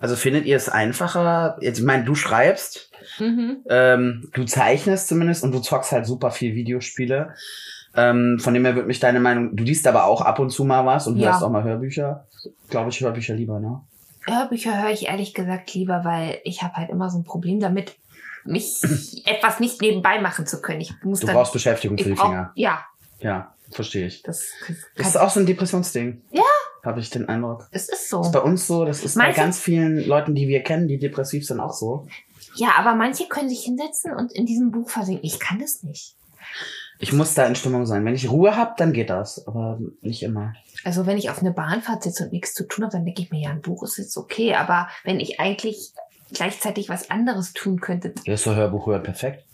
Also 0.00 0.16
findet 0.16 0.46
ihr 0.46 0.56
es 0.56 0.68
einfacher? 0.68 1.58
Jetzt, 1.60 1.78
ich 1.78 1.84
meine, 1.84 2.04
du 2.04 2.16
schreibst, 2.16 2.87
Mhm. 3.18 3.58
ähm, 3.68 4.28
du 4.34 4.44
zeichnest 4.44 5.08
zumindest 5.08 5.44
und 5.44 5.52
du 5.52 5.60
zockst 5.60 5.92
halt 5.92 6.06
super 6.06 6.30
viel 6.30 6.54
Videospiele. 6.54 7.34
Ähm, 7.96 8.38
von 8.38 8.54
dem 8.54 8.64
her 8.64 8.74
würde 8.74 8.86
mich 8.86 9.00
deine 9.00 9.18
Meinung, 9.20 9.56
du 9.56 9.64
liest 9.64 9.86
aber 9.86 10.04
auch 10.04 10.20
ab 10.20 10.38
und 10.38 10.50
zu 10.50 10.64
mal 10.64 10.84
was 10.86 11.06
und 11.06 11.16
Ja. 11.16 11.30
hörst 11.30 11.42
auch 11.42 11.50
mal 11.50 11.64
Hörbücher. 11.64 12.26
Glaube 12.68 12.90
ich, 12.90 13.00
Hörbücher 13.00 13.34
lieber, 13.34 13.58
ne? 13.60 13.80
Hörbücher 14.26 14.82
höre 14.82 14.90
ich 14.90 15.06
ehrlich 15.08 15.32
gesagt 15.34 15.72
lieber, 15.74 16.04
weil 16.04 16.38
ich 16.44 16.62
habe 16.62 16.74
halt 16.74 16.90
immer 16.90 17.08
so 17.10 17.18
ein 17.18 17.24
Problem 17.24 17.60
damit, 17.60 17.96
mich 18.44 18.82
etwas 19.26 19.58
nicht 19.58 19.80
nebenbei 19.80 20.20
machen 20.20 20.46
zu 20.46 20.60
können. 20.60 20.80
Ich 20.80 20.92
muss 21.02 21.20
Du 21.20 21.26
dann. 21.26 21.34
brauchst 21.36 21.52
Beschäftigung 21.52 21.96
für 21.98 22.04
die 22.10 22.14
brauch, 22.14 22.26
Finger. 22.26 22.52
ja, 22.54 22.84
Ja, 23.20 23.54
verstehe 23.70 24.06
ich. 24.06 24.22
das, 24.22 24.46
Das 24.96 25.08
ist 25.08 25.16
auch 25.16 25.30
so 25.30 25.40
ein 25.40 25.46
Depressionsding. 25.46 26.22
Ja. 26.30 26.42
Habe 26.84 27.00
ich 27.00 27.10
den 27.10 27.28
Eindruck. 27.28 27.66
es 27.72 27.82
ist 27.82 27.90
Das 27.90 27.98
ist 28.00 28.10
so. 28.10 28.20
bei 28.32 28.38
uns 28.38 28.66
so, 28.66 28.84
das 28.84 29.02
ist 29.04 29.16
bei 29.16 29.24
Manche- 29.24 29.40
ganz 29.40 29.58
vielen 29.58 30.06
Leuten, 30.06 30.34
die 30.34 30.46
wir 30.46 30.62
kennen, 30.62 30.86
die 30.88 30.98
depressiv 30.98 31.44
sind, 31.44 31.58
auch 31.60 31.72
so. 31.72 32.06
Ja, 32.58 32.72
aber 32.78 32.94
manche 32.94 33.26
können 33.28 33.48
sich 33.48 33.62
hinsetzen 33.64 34.12
und 34.14 34.32
in 34.32 34.46
diesem 34.46 34.70
Buch 34.70 34.90
versinken. 34.90 35.24
Ich 35.24 35.38
kann 35.38 35.58
das 35.58 35.82
nicht. 35.82 36.16
Ich 36.98 37.12
muss 37.12 37.34
da 37.34 37.46
in 37.46 37.54
Stimmung 37.54 37.86
sein. 37.86 38.04
Wenn 38.04 38.14
ich 38.14 38.28
Ruhe 38.28 38.56
habe, 38.56 38.74
dann 38.76 38.92
geht 38.92 39.10
das, 39.10 39.46
aber 39.46 39.78
nicht 40.00 40.22
immer. 40.22 40.54
Also 40.84 41.06
wenn 41.06 41.16
ich 41.16 41.30
auf 41.30 41.38
eine 41.38 41.52
Bahnfahrt 41.52 42.02
sitze 42.02 42.24
und 42.24 42.32
nichts 42.32 42.54
zu 42.54 42.66
tun 42.66 42.84
habe, 42.84 42.92
dann 42.92 43.04
denke 43.04 43.22
ich 43.22 43.30
mir, 43.30 43.40
ja, 43.40 43.50
ein 43.50 43.62
Buch 43.62 43.84
ist 43.84 43.98
jetzt 43.98 44.16
okay. 44.16 44.54
Aber 44.54 44.88
wenn 45.04 45.20
ich 45.20 45.38
eigentlich 45.38 45.92
gleichzeitig 46.32 46.88
was 46.88 47.10
anderes 47.10 47.52
tun 47.52 47.80
könnte, 47.80 48.14
Ja, 48.24 48.34
ist 48.34 48.42
so 48.44 48.54
Hörbuch 48.54 48.86
hören 48.86 49.02
perfekt. 49.02 49.44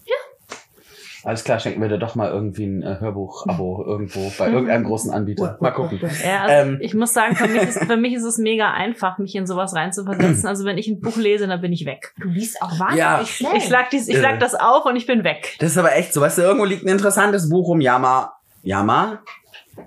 Alles 1.24 1.42
klar, 1.44 1.58
schenken 1.58 1.80
wir 1.80 1.88
dir 1.88 1.98
doch 1.98 2.14
mal 2.14 2.30
irgendwie 2.30 2.64
ein 2.66 2.82
äh, 2.82 2.96
Hörbuch-Abo 3.00 3.84
irgendwo 3.88 4.30
bei 4.38 4.48
irgendeinem 4.50 4.84
großen 4.84 5.10
Anbieter. 5.10 5.56
Mal 5.60 5.70
gucken. 5.70 6.00
Ja, 6.24 6.42
also 6.42 6.70
Ähm. 6.70 6.78
ich 6.82 6.94
muss 6.94 7.12
sagen, 7.14 7.34
für 7.34 7.48
mich, 7.48 7.62
ist, 7.62 7.84
für 7.86 7.96
mich 7.96 8.14
ist 8.14 8.24
es 8.24 8.38
mega 8.38 8.70
einfach, 8.72 9.18
mich 9.18 9.34
in 9.34 9.46
sowas 9.46 9.74
reinzuversetzen. 9.74 10.46
Also 10.46 10.64
wenn 10.64 10.76
ich 10.78 10.86
ein 10.88 11.00
Buch 11.00 11.16
lese, 11.16 11.46
dann 11.46 11.60
bin 11.60 11.72
ich 11.72 11.86
weg. 11.86 12.12
du 12.20 12.28
liest 12.28 12.60
auch 12.62 12.78
wahnsinnig 12.78 12.98
Ja. 12.98 13.24
schnell. 13.24 13.56
Ich 13.56 13.64
schlag, 13.64 13.90
dies, 13.90 14.08
ich 14.08 14.18
schlag 14.18 14.32
Irre. 14.32 14.40
das 14.40 14.54
auf 14.54 14.84
und 14.84 14.96
ich 14.96 15.06
bin 15.06 15.24
weg. 15.24 15.56
Das 15.60 15.70
ist 15.70 15.78
aber 15.78 15.94
echt 15.96 16.12
so, 16.12 16.20
weißt 16.20 16.38
du, 16.38 16.42
irgendwo 16.42 16.64
liegt 16.66 16.84
ein 16.84 16.88
interessantes 16.88 17.48
Buch 17.48 17.68
rum. 17.68 17.80
Yama. 17.80 18.34
Yama? 18.62 19.20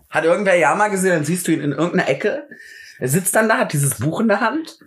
Hat 0.10 0.24
irgendwer 0.26 0.56
Yama 0.56 0.88
gesehen? 0.90 1.12
Dann 1.12 1.24
siehst 1.24 1.48
du 1.48 1.52
ihn 1.52 1.62
in 1.62 1.72
irgendeiner 1.72 2.10
Ecke. 2.10 2.44
Er 3.00 3.08
sitzt 3.08 3.36
dann 3.36 3.48
da, 3.48 3.58
hat 3.58 3.74
dieses 3.74 4.00
Buch 4.00 4.20
in 4.20 4.28
der 4.28 4.42
Hand. 4.42 4.80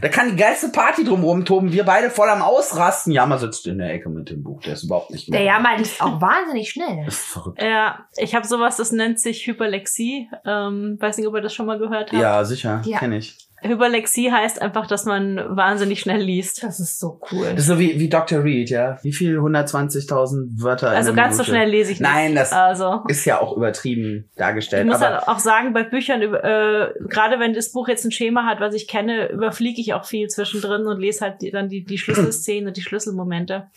Da 0.00 0.08
kann 0.08 0.30
die 0.30 0.36
geilste 0.36 0.68
Party 0.68 1.04
drumherum 1.04 1.44
toben. 1.44 1.72
Wir 1.72 1.84
beide 1.84 2.10
voll 2.10 2.28
am 2.30 2.42
Ausrasten. 2.42 3.12
Yama 3.12 3.38
sitzt 3.38 3.66
in 3.66 3.78
der 3.78 3.92
Ecke 3.92 4.08
mit 4.08 4.30
dem 4.30 4.42
Buch. 4.42 4.62
Der 4.62 4.72
ist 4.74 4.84
überhaupt 4.84 5.10
nicht 5.10 5.32
Der 5.32 5.42
Jammer 5.42 5.76
liest 5.76 6.00
auch 6.00 6.20
wahnsinnig 6.20 6.70
schnell. 6.70 7.04
Das 7.04 7.14
ist 7.14 7.26
verrückt. 7.26 7.62
Ja, 7.62 8.06
ich 8.16 8.34
habe 8.34 8.46
sowas, 8.46 8.76
das 8.76 8.92
nennt 8.92 9.20
sich 9.20 9.46
Hyperlexie. 9.46 10.28
Ähm, 10.46 10.96
weiß 10.98 11.18
nicht, 11.18 11.26
ob 11.26 11.34
ihr 11.34 11.42
das 11.42 11.54
schon 11.54 11.66
mal 11.66 11.78
gehört 11.78 12.12
habt. 12.12 12.20
Ja, 12.20 12.44
sicher. 12.44 12.82
Ja. 12.84 12.98
Kenn 12.98 13.12
ich. 13.12 13.47
Hyperlexie 13.62 14.30
heißt 14.32 14.62
einfach, 14.62 14.86
dass 14.86 15.04
man 15.04 15.36
wahnsinnig 15.56 16.00
schnell 16.00 16.20
liest. 16.22 16.62
Das 16.62 16.80
ist 16.80 16.98
so 17.00 17.20
cool. 17.32 17.46
Das 17.50 17.60
ist 17.60 17.66
so 17.66 17.78
wie, 17.78 17.98
wie 17.98 18.08
Dr. 18.08 18.44
Reed, 18.44 18.70
ja. 18.70 18.98
Wie 19.02 19.12
viel? 19.12 19.38
120.000 19.38 20.62
Wörter. 20.62 20.90
in 20.90 20.96
Also 20.96 21.12
einer 21.12 21.22
ganz 21.22 21.36
so 21.36 21.42
Minute? 21.42 21.50
schnell 21.56 21.70
lese 21.70 21.92
ich 21.92 22.00
nicht. 22.00 22.08
Nein, 22.10 22.34
das 22.34 22.52
Also 22.52 23.02
ist 23.08 23.24
ja 23.24 23.40
auch 23.40 23.56
übertrieben 23.56 24.26
ich 24.30 24.36
dargestellt. 24.38 24.86
muss 24.86 24.96
aber 25.02 25.16
halt 25.18 25.28
auch 25.28 25.38
sagen, 25.38 25.72
bei 25.72 25.82
Büchern, 25.82 26.22
äh, 26.22 26.88
gerade 27.08 27.38
wenn 27.40 27.54
das 27.54 27.72
Buch 27.72 27.88
jetzt 27.88 28.04
ein 28.04 28.10
Schema 28.12 28.44
hat, 28.46 28.60
was 28.60 28.74
ich 28.74 28.88
kenne, 28.88 29.28
überfliege 29.30 29.80
ich 29.80 29.94
auch 29.94 30.04
viel 30.04 30.28
zwischendrin 30.28 30.86
und 30.86 31.00
lese 31.00 31.24
halt 31.24 31.42
die, 31.42 31.50
dann 31.50 31.68
die, 31.68 31.84
die 31.84 31.98
Schlüsselszenen 31.98 32.68
und 32.68 32.76
die 32.76 32.82
Schlüsselmomente. 32.82 33.68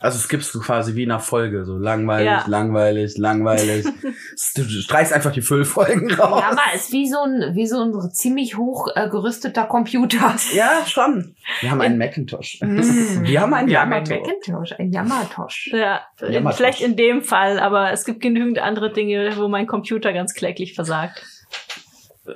also 0.00 0.18
skippst 0.18 0.54
du 0.54 0.60
quasi 0.60 0.94
wie 0.96 1.06
nach 1.06 1.20
Folge. 1.22 1.64
So 1.64 1.76
langweilig, 1.78 2.26
Ja. 2.26 2.44
langweilig, 2.46 3.16
langweilig. 3.18 3.84
du 4.56 4.62
streichst 4.64 5.12
einfach 5.12 5.32
die 5.32 5.42
Füllfolgen 5.42 6.12
raus. 6.14 6.40
Jammer 6.40 6.74
ist 6.74 6.92
wie 6.92 7.08
so 7.08 7.18
ein, 7.22 7.54
wie 7.54 7.66
so 7.66 7.80
ein 7.82 8.10
ziemlich 8.12 8.56
hoch 8.56 8.88
äh, 8.94 9.08
gerüsteter 9.24 9.64
Computer. 9.64 10.36
Ja, 10.52 10.84
schon. 10.86 11.34
Wir 11.60 11.70
haben 11.70 11.80
einen 11.80 11.98
Macintosh. 11.98 12.58
Mm. 12.60 13.24
Wir 13.24 13.40
haben 13.40 13.54
einen 13.54 13.68
Wir 13.68 13.80
haben 13.80 13.92
ein 13.92 14.04
Yamato. 14.04 14.20
Macintosh, 14.20 14.72
ein 14.78 14.92
Yamatosh. 14.92 15.70
Ja, 15.72 16.02
mal 16.42 16.52
vielleicht 16.52 16.80
in 16.82 16.96
dem 16.96 17.22
Fall, 17.22 17.58
aber 17.58 17.90
es 17.92 18.04
gibt 18.04 18.20
genügend 18.20 18.58
andere 18.58 18.92
Dinge, 18.92 19.36
wo 19.36 19.48
mein 19.48 19.66
Computer 19.66 20.12
ganz 20.12 20.34
kläglich 20.34 20.74
versagt. 20.74 21.24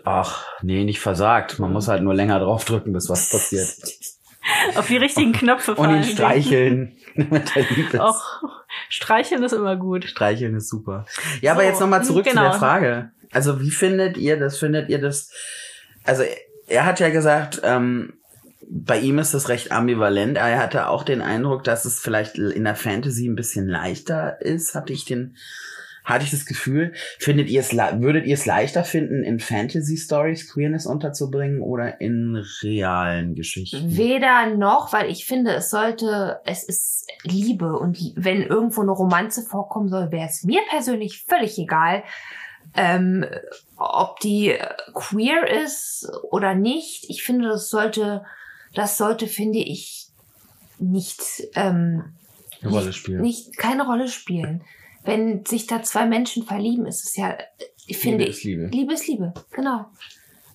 Ach, 0.05 0.47
nee, 0.62 0.84
nicht 0.84 1.01
versagt. 1.01 1.59
Man 1.59 1.72
muss 1.72 1.89
halt 1.89 2.03
nur 2.03 2.14
länger 2.14 2.41
draufdrücken, 2.41 2.93
bis 2.93 3.09
was 3.09 3.30
passiert. 3.30 3.68
Auf 4.76 4.86
die 4.86 4.97
richtigen 4.97 5.32
Knöpfe 5.32 5.72
Und 5.74 5.84
fallen. 5.86 5.97
ihn 5.99 6.05
streicheln. 6.05 6.97
Och, 7.99 8.43
streicheln 8.89 9.43
ist 9.43 9.53
immer 9.53 9.76
gut. 9.76 10.05
Streicheln 10.05 10.55
ist 10.57 10.68
super. 10.70 11.05
Ja, 11.43 11.53
aber 11.53 11.62
So, 11.62 11.68
jetzt 11.68 11.80
nochmal 11.80 12.05
zurück 12.05 12.24
genau. 12.24 12.45
zu 12.45 12.51
der 12.51 12.59
Frage. 12.59 13.11
Also 13.30 13.61
wie 13.61 13.70
findet 13.70 14.16
ihr 14.16 14.39
das? 14.39 14.59
Findet 14.59 14.89
ihr 14.89 15.01
das? 15.01 15.30
Also 16.05 16.22
er 16.69 16.87
hat 16.87 17.01
ja 17.01 17.09
gesagt, 17.11 17.61
ähm, 17.64 18.14
bei 18.71 18.99
ihm 18.99 19.19
ist 19.19 19.35
das 19.35 19.49
recht 19.49 19.73
ambivalent. 19.73 20.37
Er 20.37 20.59
hatte 20.59 20.89
auch 20.89 21.03
den 21.03 21.23
Eindruck, 21.23 21.64
dass 21.64 21.85
es 21.85 22.01
vielleicht 22.01 22.37
in 22.37 22.64
der 22.64 22.75
Fantasy 22.75 23.27
ein 23.27 23.37
bisschen 23.37 23.66
leichter 23.66 24.41
ist. 24.43 24.75
Hatte 24.75 24.93
ich 24.93 25.07
den, 25.07 25.37
hatte 26.05 26.25
ich 26.25 26.31
das 26.31 26.45
Gefühl. 26.45 26.93
Findet 27.19 27.49
ihr 27.49 27.61
es, 27.61 27.75
würdet 27.75 28.27
ihr 28.27 28.35
es 28.35 28.45
leichter 28.45 28.85
finden, 28.85 29.23
in 29.23 29.41
Fantasy 29.41 29.97
Stories 29.97 30.53
Queerness 30.53 30.85
unterzubringen 30.85 31.62
oder 31.62 32.01
in 32.01 32.45
realen 32.62 33.35
Geschichten? 33.35 33.97
Weder 33.97 34.55
noch, 34.55 34.93
weil 34.93 35.11
ich 35.11 35.25
finde, 35.25 35.55
es 35.55 35.71
sollte, 35.71 36.41
es 36.45 36.62
ist 36.62 37.07
Liebe 37.23 37.79
und 37.79 37.99
wenn 38.16 38.43
irgendwo 38.43 38.83
eine 38.83 38.93
Romanze 38.93 39.43
vorkommen 39.43 39.89
soll, 39.89 40.12
wäre 40.12 40.27
es 40.29 40.45
mir 40.45 40.61
persönlich 40.69 41.25
völlig 41.27 41.59
egal, 41.59 42.03
ähm, 42.75 43.25
ob 43.77 44.21
die 44.21 44.57
queer 44.95 45.62
ist 45.64 46.09
oder 46.31 46.55
nicht. 46.55 47.09
Ich 47.09 47.23
finde, 47.23 47.49
das 47.49 47.71
sollte, 47.71 48.25
das 48.75 48.97
sollte, 48.97 49.27
finde 49.27 49.59
ich, 49.59 50.09
nicht, 50.79 51.21
ähm, 51.55 52.14
Eine 52.62 52.71
Rolle 52.71 52.93
spielen. 52.93 53.21
nicht 53.23 53.57
keine 53.57 53.87
Rolle 53.87 54.09
spielen. 54.09 54.62
Wenn 55.05 55.45
sich 55.45 55.66
da 55.66 55.83
zwei 55.83 56.07
Menschen 56.07 56.45
verlieben, 56.45 56.87
ist 56.87 57.05
es 57.05 57.16
ja, 57.16 57.37
ich 57.87 57.99
finde 57.99 58.19
Liebe 58.25 58.31
ist 58.31 58.45
Liebe. 58.45 58.66
Liebe 58.66 58.93
ist 58.93 59.07
Liebe, 59.09 59.35
genau. 59.53 59.87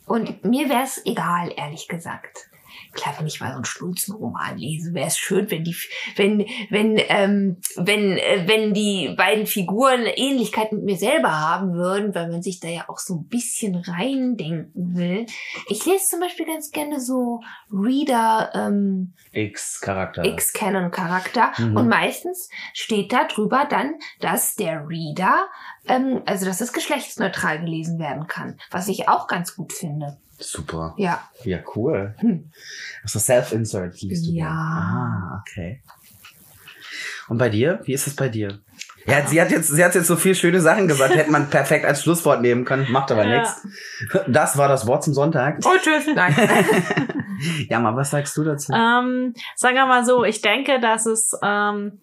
Und 0.06 0.44
mir 0.44 0.70
wäre 0.70 0.84
es 0.84 1.02
egal, 1.06 1.52
ehrlich 1.56 1.88
gesagt. 1.88 2.50
Klar, 2.94 3.16
wenn 3.18 3.28
ich 3.28 3.40
mal 3.40 3.50
so 3.50 3.56
einen 3.56 3.66
Schlunzenroman 3.66 4.58
lese, 4.58 4.94
wäre 4.94 5.08
es 5.08 5.18
schön, 5.18 5.50
wenn 5.50 5.64
die, 5.64 5.76
wenn, 6.16 6.46
wenn, 6.70 7.00
ähm, 7.10 7.58
wenn, 7.76 8.18
äh, 8.18 8.44
wenn 8.48 8.74
die 8.74 9.14
beiden 9.18 9.48
Figuren 9.48 10.06
Ähnlichkeit 10.06 10.72
mit 10.72 10.84
mir 10.84 10.98
selber 10.98 11.40
haben 11.40 11.74
würden, 11.74 12.14
weil 12.16 12.30
man 12.30 12.42
sich 12.42 12.60
da 12.60 12.68
ja 12.68 12.86
auch 12.88 13.00
so 13.00 13.16
ein 13.16 13.28
bisschen 13.28 13.76
reindenken 13.76 14.96
will. 14.96 15.26
Ich 15.68 15.86
lese 15.86 16.10
zum 16.10 16.20
Beispiel 16.20 16.46
ganz 16.46 16.72
gerne 16.72 17.00
so 17.00 17.42
Reader, 17.72 18.52
ähm, 18.54 19.14
X-Charakter. 19.32 20.24
X-Canon-Charakter. 20.24 21.52
Mhm. 21.58 21.78
Und 21.78 21.90
meistens 21.90 22.50
steht 22.74 23.12
da 23.12 23.26
drüber 23.26 23.66
dann, 23.70 23.96
dass 24.20 24.56
der 24.56 24.88
Reader, 24.88 25.48
ähm, 25.88 26.22
also 26.26 26.46
dass 26.46 26.62
es 26.62 26.74
geschlechtsneutral 26.74 27.60
gelesen 27.60 28.00
werden 28.00 28.28
kann. 28.28 28.60
Was 28.72 28.88
ich 28.88 29.10
auch 29.10 29.28
ganz 29.28 29.56
gut 29.56 29.74
finde. 29.74 30.18
Super. 30.44 30.94
Ja. 30.98 31.22
Ja, 31.44 31.60
cool. 31.76 32.16
Hm. 32.20 32.52
Also 33.04 33.20
Self-Insert 33.20 34.02
liest 34.02 34.28
du 34.28 34.32
Ja. 34.32 34.46
gern. 34.46 34.54
Ah, 34.58 35.42
okay. 35.42 35.82
Und 37.30 37.38
bei 37.38 37.50
dir? 37.50 37.80
Wie 37.86 37.94
ist 37.94 38.08
es 38.08 38.16
bei 38.16 38.30
dir? 38.30 38.60
Ja, 39.06 39.26
sie 39.28 39.42
hat 39.42 39.52
jetzt, 39.52 39.68
sie 39.70 39.84
hat 39.84 39.96
jetzt 39.96 40.08
so 40.08 40.16
viele 40.16 40.36
schöne 40.36 40.62
Sachen 40.62 40.88
gesagt, 40.88 41.16
hätte 41.16 41.32
man 41.32 41.50
perfekt 41.50 41.86
als 41.86 42.04
Schlusswort 42.04 42.42
nehmen 42.42 42.64
können, 42.66 42.90
macht 42.92 43.12
aber 43.12 43.26
Ja. 43.26 43.40
nichts. 43.40 43.68
Das 44.28 44.58
war 44.58 44.68
das 44.68 44.88
Wort 44.88 45.04
zum 45.04 45.14
Sonntag. 45.14 45.60
Oh, 45.66 45.72
tschüss. 45.82 46.06
Nein. 46.16 46.34
Ja, 47.70 47.80
mal, 47.80 47.96
was 47.96 48.12
sagst 48.12 48.38
du 48.38 48.44
dazu? 48.44 48.72
Ähm, 48.74 49.34
sagen 49.56 49.76
wir 49.76 49.86
mal 49.86 50.06
so, 50.06 50.24
ich 50.24 50.42
denke, 50.42 50.80
dass 50.80 51.06
es 51.06 51.32
ähm, 51.44 52.00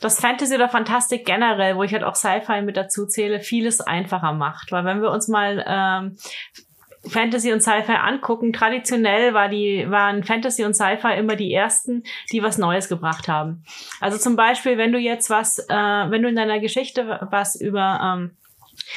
das 0.00 0.20
Fantasy 0.20 0.54
oder 0.54 0.68
Fantastik 0.68 1.24
generell, 1.24 1.76
wo 1.76 1.82
ich 1.82 1.92
halt 1.92 2.04
auch 2.04 2.14
Sci-Fi 2.16 2.60
mit 2.62 2.76
dazu 2.76 3.06
zähle, 3.06 3.40
vieles 3.40 3.80
einfacher 3.80 4.32
macht. 4.32 4.72
Weil 4.72 4.84
wenn 4.84 5.00
wir 5.00 5.10
uns 5.10 5.28
mal 5.28 5.64
ähm, 5.66 6.16
Fantasy 7.08 7.52
und 7.52 7.60
Sci-Fi 7.60 7.92
angucken, 7.92 8.52
traditionell 8.52 9.34
war 9.34 9.48
die, 9.48 9.86
waren 9.88 10.24
Fantasy 10.24 10.64
und 10.64 10.74
Sci-Fi 10.74 11.14
immer 11.18 11.36
die 11.36 11.52
ersten, 11.52 12.04
die 12.32 12.42
was 12.42 12.58
Neues 12.58 12.88
gebracht 12.88 13.28
haben. 13.28 13.64
Also 14.00 14.18
zum 14.18 14.36
Beispiel, 14.36 14.78
wenn 14.78 14.92
du 14.92 14.98
jetzt 14.98 15.30
was, 15.30 15.58
äh, 15.58 15.74
wenn 15.74 16.22
du 16.22 16.28
in 16.28 16.36
deiner 16.36 16.60
Geschichte 16.60 17.26
was 17.30 17.60
über 17.60 18.00
ähm, 18.02 18.30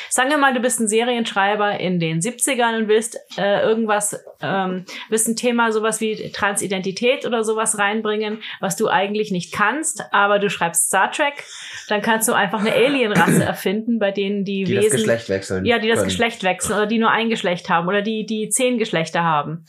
Sagen 0.09 0.29
wir 0.29 0.37
mal, 0.37 0.53
du 0.53 0.59
bist 0.59 0.79
ein 0.79 0.87
Serienschreiber 0.87 1.79
in 1.79 1.99
den 1.99 2.19
70ern 2.19 2.77
und 2.77 2.87
willst 2.87 3.19
äh, 3.37 3.61
irgendwas, 3.61 4.23
ähm, 4.41 4.85
willst 5.09 5.27
ein 5.27 5.35
Thema 5.35 5.71
sowas 5.71 6.01
wie 6.01 6.31
Transidentität 6.31 7.25
oder 7.25 7.43
sowas 7.43 7.77
reinbringen, 7.77 8.41
was 8.59 8.75
du 8.75 8.87
eigentlich 8.87 9.31
nicht 9.31 9.53
kannst, 9.53 10.03
aber 10.11 10.39
du 10.39 10.49
schreibst 10.49 10.87
Star 10.87 11.11
Trek, 11.11 11.43
dann 11.89 12.01
kannst 12.01 12.27
du 12.27 12.33
einfach 12.33 12.59
eine 12.59 12.73
Alienrasse 12.73 13.43
erfinden, 13.45 13.99
bei 13.99 14.11
denen 14.11 14.43
die, 14.43 14.63
die 14.63 14.75
das 14.75 14.85
Wesen 14.85 14.97
Geschlecht 14.97 15.29
wechseln. 15.29 15.65
ja, 15.65 15.79
die 15.79 15.87
das 15.87 15.99
können. 15.99 16.09
Geschlecht 16.09 16.43
wechseln 16.43 16.75
oder 16.77 16.87
die 16.87 16.99
nur 16.99 17.11
ein 17.11 17.29
Geschlecht 17.29 17.69
haben 17.69 17.87
oder 17.87 18.01
die, 18.01 18.25
die 18.25 18.49
zehn 18.49 18.77
Geschlechter 18.77 19.23
haben. 19.23 19.65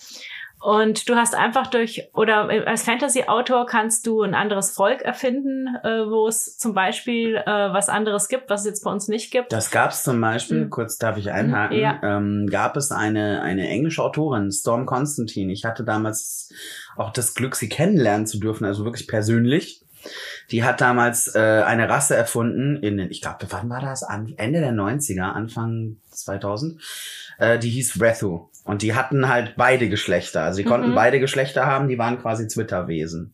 Und 0.61 1.09
du 1.09 1.14
hast 1.14 1.34
einfach 1.36 1.68
durch, 1.68 2.09
oder 2.14 2.48
als 2.66 2.82
Fantasy-Autor 2.82 3.66
kannst 3.66 4.06
du 4.06 4.22
ein 4.22 4.34
anderes 4.34 4.72
Volk 4.72 5.02
erfinden, 5.02 5.68
äh, 5.84 6.11
wo 6.11 6.26
es 6.26 6.59
zum 6.59 6.74
Beispiel 6.74 7.36
äh, 7.36 7.44
was 7.46 7.88
anderes 7.88 8.28
gibt, 8.28 8.50
was 8.50 8.61
es 8.62 8.66
jetzt 8.66 8.84
bei 8.84 8.90
uns 8.90 9.06
nicht 9.06 9.30
gibt. 9.30 9.52
Das 9.52 9.70
gab 9.70 9.92
es 9.92 10.02
zum 10.02 10.20
Beispiel, 10.20 10.64
Mhm. 10.64 10.70
kurz 10.70 10.98
darf 10.98 11.16
ich 11.16 11.30
einhaken, 11.30 11.78
Ja. 11.78 12.00
ähm, 12.02 12.48
gab 12.50 12.76
es 12.76 12.90
eine, 12.90 13.42
eine 13.42 13.68
englische 13.68 14.02
Autorin, 14.02 14.50
Storm 14.50 14.84
Constantine. 14.84 15.52
Ich 15.52 15.64
hatte 15.64 15.84
damals 15.84 16.52
auch 16.96 17.11
das 17.12 17.34
Glück, 17.34 17.54
sie 17.54 17.68
kennenlernen 17.68 18.26
zu 18.26 18.40
dürfen, 18.40 18.64
also 18.64 18.84
wirklich 18.84 19.06
persönlich. 19.06 19.82
Die 20.50 20.64
hat 20.64 20.80
damals 20.80 21.34
äh, 21.34 21.38
eine 21.66 21.88
Rasse 21.88 22.16
erfunden, 22.16 22.76
in 22.82 22.96
den, 22.96 23.11
ich 23.11 23.20
glaube, 23.20 23.46
wann 23.50 23.68
war 23.68 23.80
das? 23.80 24.02
An, 24.02 24.32
Ende 24.36 24.61
der 24.61 24.72
90er, 24.72 25.32
Anfang 25.32 25.96
2000. 26.11 26.80
Äh, 27.38 27.59
die 27.59 27.68
hieß 27.70 28.00
Rethu. 28.00 28.48
Und 28.68 28.82
die 28.82 28.94
hatten 28.94 29.28
halt 29.30 29.54
beide 29.56 29.88
Geschlechter. 29.88 30.42
Also 30.42 30.58
die 30.58 30.64
konnten 30.64 30.90
Mhm. 30.90 30.94
beide 30.94 31.20
Geschlechter 31.20 31.64
haben, 31.66 31.88
die 31.88 31.96
waren 31.96 32.20
quasi 32.20 32.46
Zwitterwesen. 32.48 33.32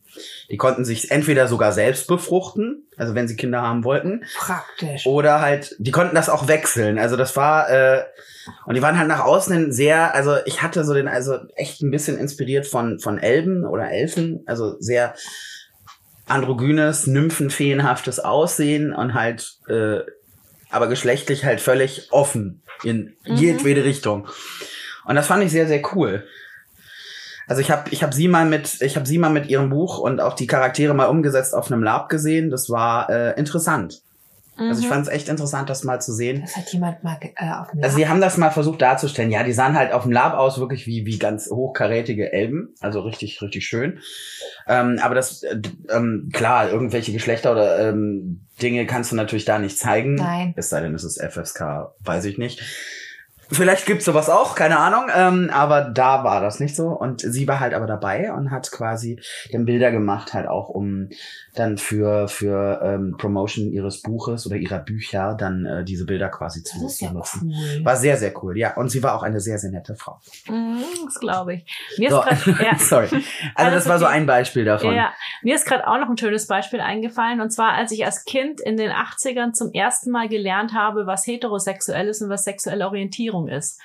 Die 0.49 0.55
konnten 0.55 0.85
sich 0.85 1.11
entweder 1.11 1.47
sogar 1.49 1.73
selbst 1.73 2.07
befruchten, 2.07 2.87
also 2.95 3.15
wenn 3.15 3.27
sie 3.27 3.35
Kinder 3.35 3.61
haben 3.61 3.83
wollten, 3.83 4.23
Praktisch. 4.37 5.05
oder 5.05 5.41
halt, 5.41 5.75
die 5.77 5.91
konnten 5.91 6.15
das 6.15 6.29
auch 6.29 6.47
wechseln. 6.47 6.97
Also 6.97 7.17
das 7.17 7.35
war, 7.35 7.69
äh, 7.69 8.03
und 8.65 8.75
die 8.75 8.81
waren 8.81 8.97
halt 8.97 9.09
nach 9.09 9.25
außen 9.25 9.73
sehr, 9.73 10.15
also 10.15 10.37
ich 10.45 10.61
hatte 10.61 10.85
so 10.85 10.93
den, 10.93 11.09
also 11.09 11.37
echt 11.55 11.81
ein 11.81 11.91
bisschen 11.91 12.17
inspiriert 12.17 12.65
von, 12.65 12.99
von 13.01 13.17
Elben 13.17 13.65
oder 13.65 13.91
Elfen, 13.91 14.41
also 14.45 14.77
sehr 14.79 15.15
androgynes, 16.27 17.07
nymphenfeenhaftes 17.07 18.19
Aussehen 18.19 18.93
und 18.93 19.13
halt, 19.13 19.57
äh, 19.67 19.99
aber 20.69 20.87
geschlechtlich 20.87 21.45
halt 21.45 21.61
völlig 21.61 22.07
offen 22.11 22.61
in 22.83 23.15
jedwede 23.25 23.83
Richtung. 23.83 24.27
Und 25.05 25.15
das 25.15 25.27
fand 25.27 25.43
ich 25.43 25.51
sehr, 25.51 25.67
sehr 25.67 25.81
cool. 25.93 26.25
Also 27.47 27.61
ich 27.61 27.69
habe 27.69 27.89
ich 27.91 28.01
hab 28.03 28.13
sie 28.13 28.27
mal 28.27 28.45
mit 28.45 28.81
ich 28.81 28.95
habe 28.95 29.05
sie 29.05 29.19
mal 29.19 29.29
mit 29.29 29.47
ihrem 29.47 29.69
Buch 29.69 29.99
und 29.99 30.19
auch 30.19 30.33
die 30.33 30.47
Charaktere 30.47 30.93
mal 30.95 31.05
umgesetzt 31.05 31.53
auf 31.53 31.71
einem 31.71 31.83
Lab 31.83 32.09
gesehen. 32.09 32.49
Das 32.49 32.69
war 32.69 33.09
äh, 33.09 33.37
interessant. 33.39 34.01
Also 34.57 34.79
ich 34.79 34.87
Mhm. 34.87 34.89
fand 34.93 35.07
es 35.07 35.13
echt 35.13 35.27
interessant, 35.27 35.69
das 35.69 35.83
mal 35.83 36.01
zu 36.01 36.13
sehen. 36.13 36.39
Das 36.41 36.55
hat 36.55 36.71
jemand 36.71 37.03
mal 37.03 37.17
äh, 37.21 37.51
auf 37.51 37.69
dem 37.71 37.83
Also 37.83 37.97
sie 37.97 38.07
haben 38.07 38.21
das 38.21 38.37
mal 38.37 38.51
versucht 38.51 38.81
darzustellen. 38.81 39.29
Ja, 39.29 39.43
die 39.43 39.51
sahen 39.51 39.75
halt 39.75 39.91
auf 39.91 40.03
dem 40.03 40.13
Lab 40.13 40.33
aus 40.33 40.59
wirklich 40.59 40.87
wie 40.87 41.05
wie 41.05 41.19
ganz 41.19 41.49
hochkarätige 41.51 42.31
Elben, 42.31 42.73
also 42.79 43.01
richtig 43.01 43.41
richtig 43.41 43.65
schön. 43.67 43.99
Ähm, 44.65 44.97
aber 45.03 45.13
das 45.13 45.43
äh, 45.43 45.59
ähm, 45.91 46.29
klar, 46.33 46.69
irgendwelche 46.71 47.11
Geschlechter 47.11 47.51
oder 47.51 47.89
ähm, 47.89 48.45
Dinge 48.61 48.85
kannst 48.87 49.11
du 49.11 49.17
natürlich 49.17 49.45
da 49.45 49.59
nicht 49.59 49.77
zeigen. 49.77 50.15
Nein. 50.15 50.53
Es 50.55 50.69
sei 50.69 50.79
denn, 50.81 50.95
es 50.95 51.03
ist 51.03 51.21
FSK, 51.21 51.91
weiß 51.99 52.23
ich 52.25 52.37
nicht. 52.37 52.63
Vielleicht 53.51 53.85
gibt's 53.85 54.05
sowas 54.05 54.29
auch, 54.29 54.55
keine 54.55 54.79
Ahnung, 54.79 55.05
ähm, 55.15 55.49
aber 55.53 55.81
da 55.81 56.23
war 56.23 56.41
das 56.41 56.59
nicht 56.59 56.75
so. 56.75 56.87
Und 56.87 57.21
sie 57.21 57.47
war 57.47 57.59
halt 57.59 57.73
aber 57.73 57.87
dabei 57.87 58.33
und 58.33 58.51
hat 58.51 58.71
quasi 58.71 59.19
dann 59.51 59.65
Bilder 59.65 59.91
gemacht, 59.91 60.33
halt 60.33 60.47
auch 60.47 60.69
um 60.69 61.09
dann 61.53 61.77
für, 61.77 62.27
für 62.27 62.81
ähm, 62.83 63.15
Promotion 63.17 63.71
ihres 63.71 64.01
Buches 64.01 64.45
oder 64.45 64.55
ihrer 64.57 64.79
Bücher 64.79 65.35
dann 65.39 65.65
äh, 65.65 65.83
diese 65.83 66.05
Bilder 66.05 66.29
quasi 66.29 66.63
zu 66.63 66.75
Das 66.81 66.93
ist 66.93 67.01
ja 67.01 67.11
nutzen. 67.11 67.53
cool. 67.55 67.85
War 67.85 67.95
sehr, 67.95 68.17
sehr 68.17 68.33
cool, 68.43 68.57
ja. 68.57 68.75
Und 68.75 68.89
sie 68.89 69.01
war 69.03 69.15
auch 69.15 69.23
eine 69.23 69.39
sehr, 69.39 69.57
sehr 69.57 69.71
nette 69.71 69.95
Frau. 69.95 70.19
Mhm, 70.49 70.83
das 71.05 71.19
glaube 71.19 71.53
ich. 71.55 71.65
Mir 71.97 72.09
So. 72.09 72.21
ist 72.21 72.45
grad, 72.45 72.59
ja, 72.59 72.75
Sorry. 72.77 73.07
Also 73.07 73.23
Alles 73.55 73.83
das 73.83 73.89
war 73.89 73.99
so 73.99 74.05
ein 74.05 74.25
Beispiel 74.25 74.65
davon. 74.65 74.93
Ja, 74.95 75.13
mir 75.43 75.55
ist 75.55 75.65
gerade 75.65 75.87
auch 75.87 75.97
noch 75.97 76.09
ein 76.09 76.17
schönes 76.17 76.47
Beispiel 76.47 76.81
eingefallen. 76.81 77.41
Und 77.41 77.51
zwar, 77.51 77.73
als 77.73 77.91
ich 77.91 78.05
als 78.05 78.25
Kind 78.25 78.59
in 78.59 78.75
den 78.77 78.91
80ern 78.91 79.53
zum 79.53 79.71
ersten 79.71 80.11
Mal 80.11 80.27
gelernt 80.27 80.73
habe, 80.73 81.05
was 81.05 81.25
heterosexuell 81.25 82.07
ist 82.07 82.21
und 82.21 82.29
was 82.29 82.43
sexuelle 82.43 82.85
Orientierung 82.85 83.34
ist. 83.47 83.79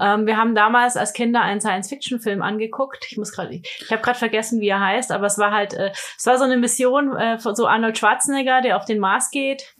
Ähm, 0.00 0.26
wir 0.26 0.36
haben 0.36 0.54
damals 0.54 0.96
als 0.96 1.12
Kinder 1.12 1.42
einen 1.42 1.60
Science-Fiction-Film 1.60 2.42
angeguckt. 2.42 3.06
Ich 3.10 3.16
muss 3.16 3.32
gerade, 3.32 3.54
ich 3.54 3.90
habe 3.90 4.02
gerade 4.02 4.18
vergessen, 4.18 4.60
wie 4.60 4.68
er 4.68 4.80
heißt, 4.80 5.12
aber 5.12 5.26
es 5.26 5.38
war 5.38 5.52
halt, 5.52 5.74
äh, 5.74 5.90
es 6.16 6.26
war 6.26 6.38
so 6.38 6.44
eine 6.44 6.56
Mission 6.56 7.16
äh, 7.16 7.38
von 7.38 7.54
so 7.54 7.66
Arnold 7.66 7.98
Schwarzenegger, 7.98 8.60
der 8.62 8.76
auf 8.76 8.84
den 8.84 8.98
Mars 8.98 9.30
geht. 9.30 9.74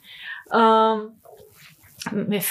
Ähm, 0.53 1.21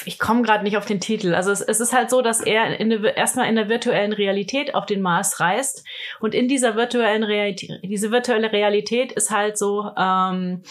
ich 0.05 0.19
komme 0.19 0.43
gerade 0.43 0.65
nicht 0.65 0.77
auf 0.77 0.87
den 0.87 1.01
Titel. 1.01 1.35
Also 1.35 1.53
es, 1.53 1.61
es 1.61 1.81
ist 1.81 1.93
halt 1.93 2.11
so, 2.11 2.23
dass 2.23 2.41
er 2.41 2.79
in 2.81 2.91
der, 2.91 3.17
erstmal 3.17 3.49
in 3.49 3.55
der 3.55 3.69
virtuellen 3.69 4.13
Realität 4.13 4.75
auf 4.75 4.87
den 4.87 5.01
Mars 5.01 5.39
reist 5.41 5.87
und 6.21 6.35
in 6.35 6.49
dieser 6.49 6.75
virtuellen 6.75 7.23
Realität, 7.23 7.81
diese 7.85 8.11
virtuelle 8.11 8.51
Realität 8.53 9.13
ist 9.13 9.31
halt 9.31 9.57
so, 9.57 9.91
ähm, 9.97 10.63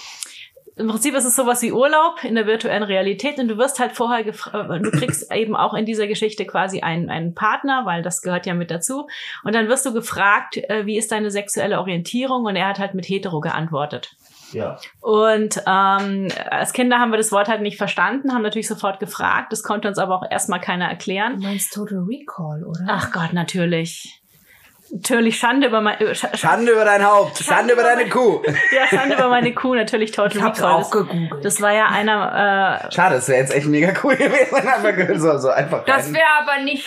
im 0.75 0.87
Prinzip 0.87 1.13
ist 1.15 1.25
es 1.25 1.35
sowas 1.35 1.61
wie 1.61 1.71
Urlaub 1.71 2.23
in 2.23 2.35
der 2.35 2.47
virtuellen 2.47 2.83
Realität 2.83 3.37
und 3.37 3.47
du 3.47 3.57
wirst 3.57 3.79
halt 3.79 3.91
vorher 3.91 4.23
gefragt, 4.23 4.69
du 4.83 4.91
kriegst 4.91 5.31
eben 5.33 5.55
auch 5.55 5.73
in 5.73 5.85
dieser 5.85 6.07
Geschichte 6.07 6.45
quasi 6.45 6.81
einen, 6.81 7.09
einen 7.09 7.35
Partner, 7.35 7.85
weil 7.85 8.01
das 8.01 8.21
gehört 8.21 8.45
ja 8.45 8.53
mit 8.53 8.71
dazu. 8.71 9.07
Und 9.43 9.53
dann 9.53 9.67
wirst 9.67 9.85
du 9.85 9.93
gefragt, 9.93 10.57
äh, 10.57 10.85
wie 10.85 10.97
ist 10.97 11.11
deine 11.11 11.29
sexuelle 11.31 11.79
Orientierung? 11.79 12.45
Und 12.45 12.55
er 12.55 12.67
hat 12.67 12.79
halt 12.79 12.95
mit 12.95 13.05
hetero 13.07 13.39
geantwortet. 13.39 14.15
ja. 14.51 14.77
Und 15.01 15.61
ähm, 15.67 16.27
als 16.49 16.73
Kinder 16.73 16.97
haben 16.99 17.11
wir 17.11 17.17
das 17.17 17.31
Wort 17.31 17.47
halt 17.49 17.61
nicht 17.61 17.77
verstanden, 17.77 18.33
haben 18.33 18.41
natürlich 18.41 18.67
sofort 18.67 18.99
gefragt. 18.99 19.51
Das 19.51 19.61
konnte 19.63 19.87
uns 19.87 19.99
aber 19.99 20.15
auch 20.15 20.29
erstmal 20.29 20.59
keiner 20.59 20.85
Du 20.85 20.91
erklären. 20.91 21.39
meinst 21.39 21.73
Total 21.73 21.99
Recall, 21.99 22.63
oder? 22.63 22.85
Ach 22.87 23.11
Gott, 23.11 23.33
natürlich. 23.33 24.22
Natürlich 24.95 25.39
Schande 25.39 25.67
über 25.67 25.81
mein 25.81 25.97
Sch 26.13 26.19
Sch 26.35 26.37
Schande 26.39 26.71
über 26.71 26.85
dein 26.85 27.03
Haupt, 27.03 27.39
Schande, 27.39 27.73
über 27.73 27.81
deine 27.81 28.07
Kuh. 28.09 28.41
ja, 28.71 28.85
Schande 28.87 29.15
über 29.15 29.27
meine 29.27 29.51
Kuh, 29.53 29.73
natürlich 29.73 30.11
Total 30.15 30.37
ich 30.37 30.43
hab's 30.43 30.59
Recall. 30.59 30.73
auch 30.73 30.79
Das, 30.81 30.91
gegoogelt. 30.91 31.45
das 31.45 31.61
war 31.61 31.73
ja 31.73 31.87
einer, 31.87 32.79
äh, 32.87 32.91
Schade, 32.93 33.15
es 33.15 33.27
wäre 33.27 33.39
jetzt 33.39 33.55
echt 33.55 33.65
mega 33.65 33.91
cool 34.03 34.15
gewesen. 34.17 34.55
Einfach 34.55 35.19
so, 35.19 35.37
so 35.39 35.49
einfach 35.49 35.83
Das 35.85 36.13
wäre 36.13 36.23
aber 36.41 36.63
nicht. 36.63 36.85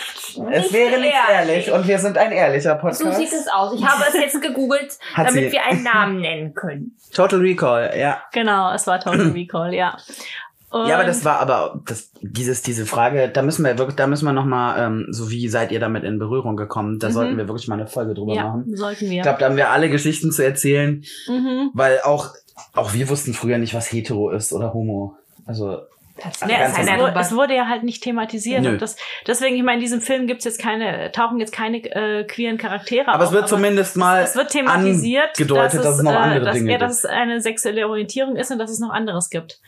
Es 0.51 0.71
wäre 0.73 0.99
nicht 1.01 1.15
ehrlich 1.29 1.69
und 1.71 1.85
wir 1.87 1.99
sind 1.99 2.17
ein 2.17 2.31
ehrlicher 2.31 2.75
Podcast. 2.75 3.01
So 3.03 3.11
sieht 3.11 3.33
es 3.33 3.47
aus. 3.49 3.73
Ich 3.77 3.85
habe 3.85 4.01
es 4.07 4.13
jetzt 4.13 4.41
gegoogelt, 4.41 4.97
Hat 5.13 5.27
damit 5.27 5.45
sie- 5.45 5.51
wir 5.51 5.65
einen 5.65 5.83
Namen 5.83 6.21
nennen 6.21 6.53
können. 6.53 6.95
Total 7.13 7.39
Recall, 7.39 7.91
ja. 7.97 8.21
genau, 8.31 8.73
es 8.73 8.87
war 8.87 8.99
Total 9.01 9.31
Recall, 9.33 9.73
ja. 9.73 9.97
Und 10.69 10.87
Ja, 10.87 10.95
aber 10.95 11.05
das 11.05 11.23
war 11.23 11.39
aber 11.39 11.79
das, 11.85 12.11
dieses 12.21 12.61
diese 12.61 12.85
Frage, 12.85 13.29
da 13.29 13.41
müssen 13.41 13.63
wir 13.63 13.77
wirklich, 13.77 13.95
da 13.95 14.05
müssen 14.07 14.25
wir 14.25 14.33
noch 14.33 14.45
mal, 14.45 14.85
ähm, 14.85 15.05
so 15.09 15.31
wie 15.31 15.47
seid 15.47 15.71
ihr 15.71 15.79
damit 15.79 16.03
in 16.03 16.19
Berührung 16.19 16.57
gekommen? 16.57 16.99
Da 16.99 17.07
Mhm. 17.07 17.13
sollten 17.13 17.37
wir 17.37 17.47
wirklich 17.47 17.67
mal 17.67 17.75
eine 17.75 17.87
Folge 17.87 18.13
drüber 18.13 18.33
ja, 18.33 18.43
machen. 18.43 18.75
sollten 18.75 19.09
wir. 19.09 19.17
Ich 19.17 19.21
glaube, 19.21 19.39
da 19.39 19.45
haben 19.45 19.57
wir 19.57 19.69
alle 19.69 19.89
Geschichten 19.89 20.31
zu 20.31 20.43
erzählen, 20.43 21.03
mhm. 21.27 21.71
weil 21.73 22.01
auch 22.01 22.33
auch 22.73 22.93
wir 22.93 23.07
wussten 23.09 23.33
früher 23.33 23.57
nicht, 23.57 23.73
was 23.73 23.91
hetero 23.91 24.29
ist 24.31 24.51
oder 24.53 24.73
homo. 24.73 25.15
Also. 25.45 25.81
Ja, 26.47 26.57
ganz 26.57 26.79
es, 26.79 26.87
es, 26.87 26.99
wurde, 26.99 27.19
es 27.19 27.31
wurde 27.35 27.55
ja 27.55 27.67
halt 27.67 27.83
nicht 27.83 28.01
thematisiert. 28.01 28.63
Nö. 28.63 28.69
Und 28.69 28.81
das, 28.81 28.95
deswegen, 29.27 29.55
ich 29.55 29.61
meine, 29.61 29.75
in 29.75 29.81
diesem 29.81 30.01
Film 30.01 30.25
gibt's 30.25 30.45
jetzt 30.45 30.59
keine, 30.59 31.11
tauchen 31.11 31.39
jetzt 31.39 31.53
keine 31.53 31.77
äh, 31.77 32.23
queeren 32.23 32.57
Charaktere 32.57 33.07
aber 33.09 33.23
auf. 33.23 33.29
es 33.29 33.35
wird 33.35 33.47
zumindest 33.47 33.97
mal 33.97 34.23
es 34.23 34.35
wird 34.35 34.49
thematisiert, 34.49 35.37
angedeutet, 35.37 35.85
dass 35.85 35.97
es 35.97 36.01
noch 36.01 36.11
äh, 36.11 36.15
andere 36.15 36.45
dass, 36.45 36.55
Dinge 36.55 36.71
ja, 36.71 36.77
gibt. 36.79 36.89
dass 36.89 36.97
es 37.03 37.05
eine 37.05 37.39
sexuelle 37.39 37.87
Orientierung 37.87 38.35
ist 38.35 38.49
und 38.49 38.57
dass 38.57 38.71
es 38.71 38.79
noch 38.79 38.89
anderes 38.89 39.29
gibt. 39.29 39.59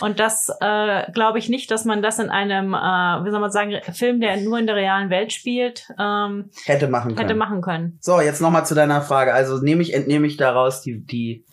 Und 0.00 0.18
das 0.18 0.48
äh, 0.60 1.10
glaube 1.12 1.38
ich 1.38 1.48
nicht, 1.48 1.70
dass 1.70 1.84
man 1.84 2.02
das 2.02 2.18
in 2.18 2.30
einem, 2.30 2.74
äh, 2.74 2.76
wie 2.76 3.30
soll 3.30 3.40
man 3.40 3.50
sagen, 3.50 3.74
Film, 3.92 4.20
der 4.20 4.38
nur 4.38 4.58
in 4.58 4.66
der 4.66 4.76
realen 4.76 5.10
Welt 5.10 5.32
spielt, 5.32 5.88
ähm, 5.98 6.50
hätte 6.64 6.88
machen 6.88 7.14
können. 7.14 7.28
hätte 7.28 7.34
machen 7.34 7.60
können. 7.60 7.98
So, 8.00 8.20
jetzt 8.20 8.40
nochmal 8.40 8.66
zu 8.66 8.74
deiner 8.74 9.02
Frage. 9.02 9.34
Also 9.34 9.58
nehme 9.58 9.82
ich, 9.82 9.94
entnehme 9.94 10.26
ich 10.26 10.36
daraus 10.36 10.80
die, 10.80 11.04
die, 11.04 11.44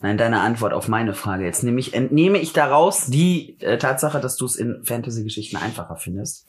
nein, 0.00 0.16
deine 0.16 0.40
Antwort 0.40 0.72
auf 0.72 0.88
meine 0.88 1.12
Frage. 1.12 1.44
Jetzt 1.44 1.62
nehme 1.62 1.78
ich, 1.78 1.92
entnehme 1.94 2.38
ich 2.38 2.52
daraus 2.52 3.06
die 3.06 3.58
äh, 3.60 3.76
Tatsache, 3.76 4.20
dass 4.20 4.36
du 4.36 4.46
es 4.46 4.56
in 4.56 4.82
Fantasy-Geschichten 4.84 5.56
einfacher 5.56 5.96
findest. 5.96 6.46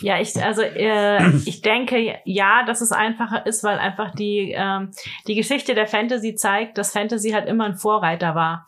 Ja, 0.00 0.20
ich, 0.20 0.42
also 0.42 0.62
äh, 0.62 1.30
ich 1.46 1.62
denke 1.62 2.18
ja, 2.24 2.64
dass 2.66 2.80
es 2.80 2.92
einfacher 2.92 3.46
ist, 3.46 3.62
weil 3.62 3.78
einfach 3.78 4.14
die, 4.14 4.52
ähm, 4.56 4.90
die 5.26 5.36
Geschichte 5.36 5.74
der 5.74 5.86
Fantasy 5.86 6.34
zeigt, 6.34 6.76
dass 6.76 6.92
Fantasy 6.92 7.30
halt 7.30 7.48
immer 7.48 7.64
ein 7.64 7.76
Vorreiter 7.76 8.34
war. 8.34 8.66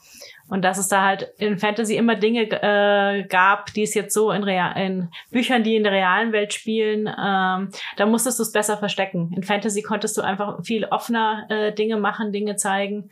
Und 0.48 0.62
dass 0.62 0.78
es 0.78 0.88
da 0.88 1.02
halt 1.02 1.30
in 1.38 1.58
Fantasy 1.58 1.96
immer 1.96 2.16
Dinge 2.16 2.50
äh, 2.50 3.24
gab, 3.24 3.72
die 3.74 3.82
es 3.82 3.94
jetzt 3.94 4.14
so 4.14 4.30
in, 4.30 4.42
Real 4.42 4.76
in 4.78 5.08
Büchern, 5.30 5.62
die 5.62 5.76
in 5.76 5.82
der 5.82 5.92
realen 5.92 6.32
Welt 6.32 6.54
spielen, 6.54 7.06
ähm, 7.06 7.70
da 7.96 8.06
musstest 8.06 8.38
du 8.38 8.42
es 8.42 8.52
besser 8.52 8.78
verstecken. 8.78 9.30
In 9.36 9.42
Fantasy 9.42 9.82
konntest 9.82 10.16
du 10.16 10.22
einfach 10.22 10.64
viel 10.64 10.86
offener 10.86 11.46
äh, 11.50 11.72
Dinge 11.72 11.98
machen, 11.98 12.32
Dinge 12.32 12.56
zeigen. 12.56 13.10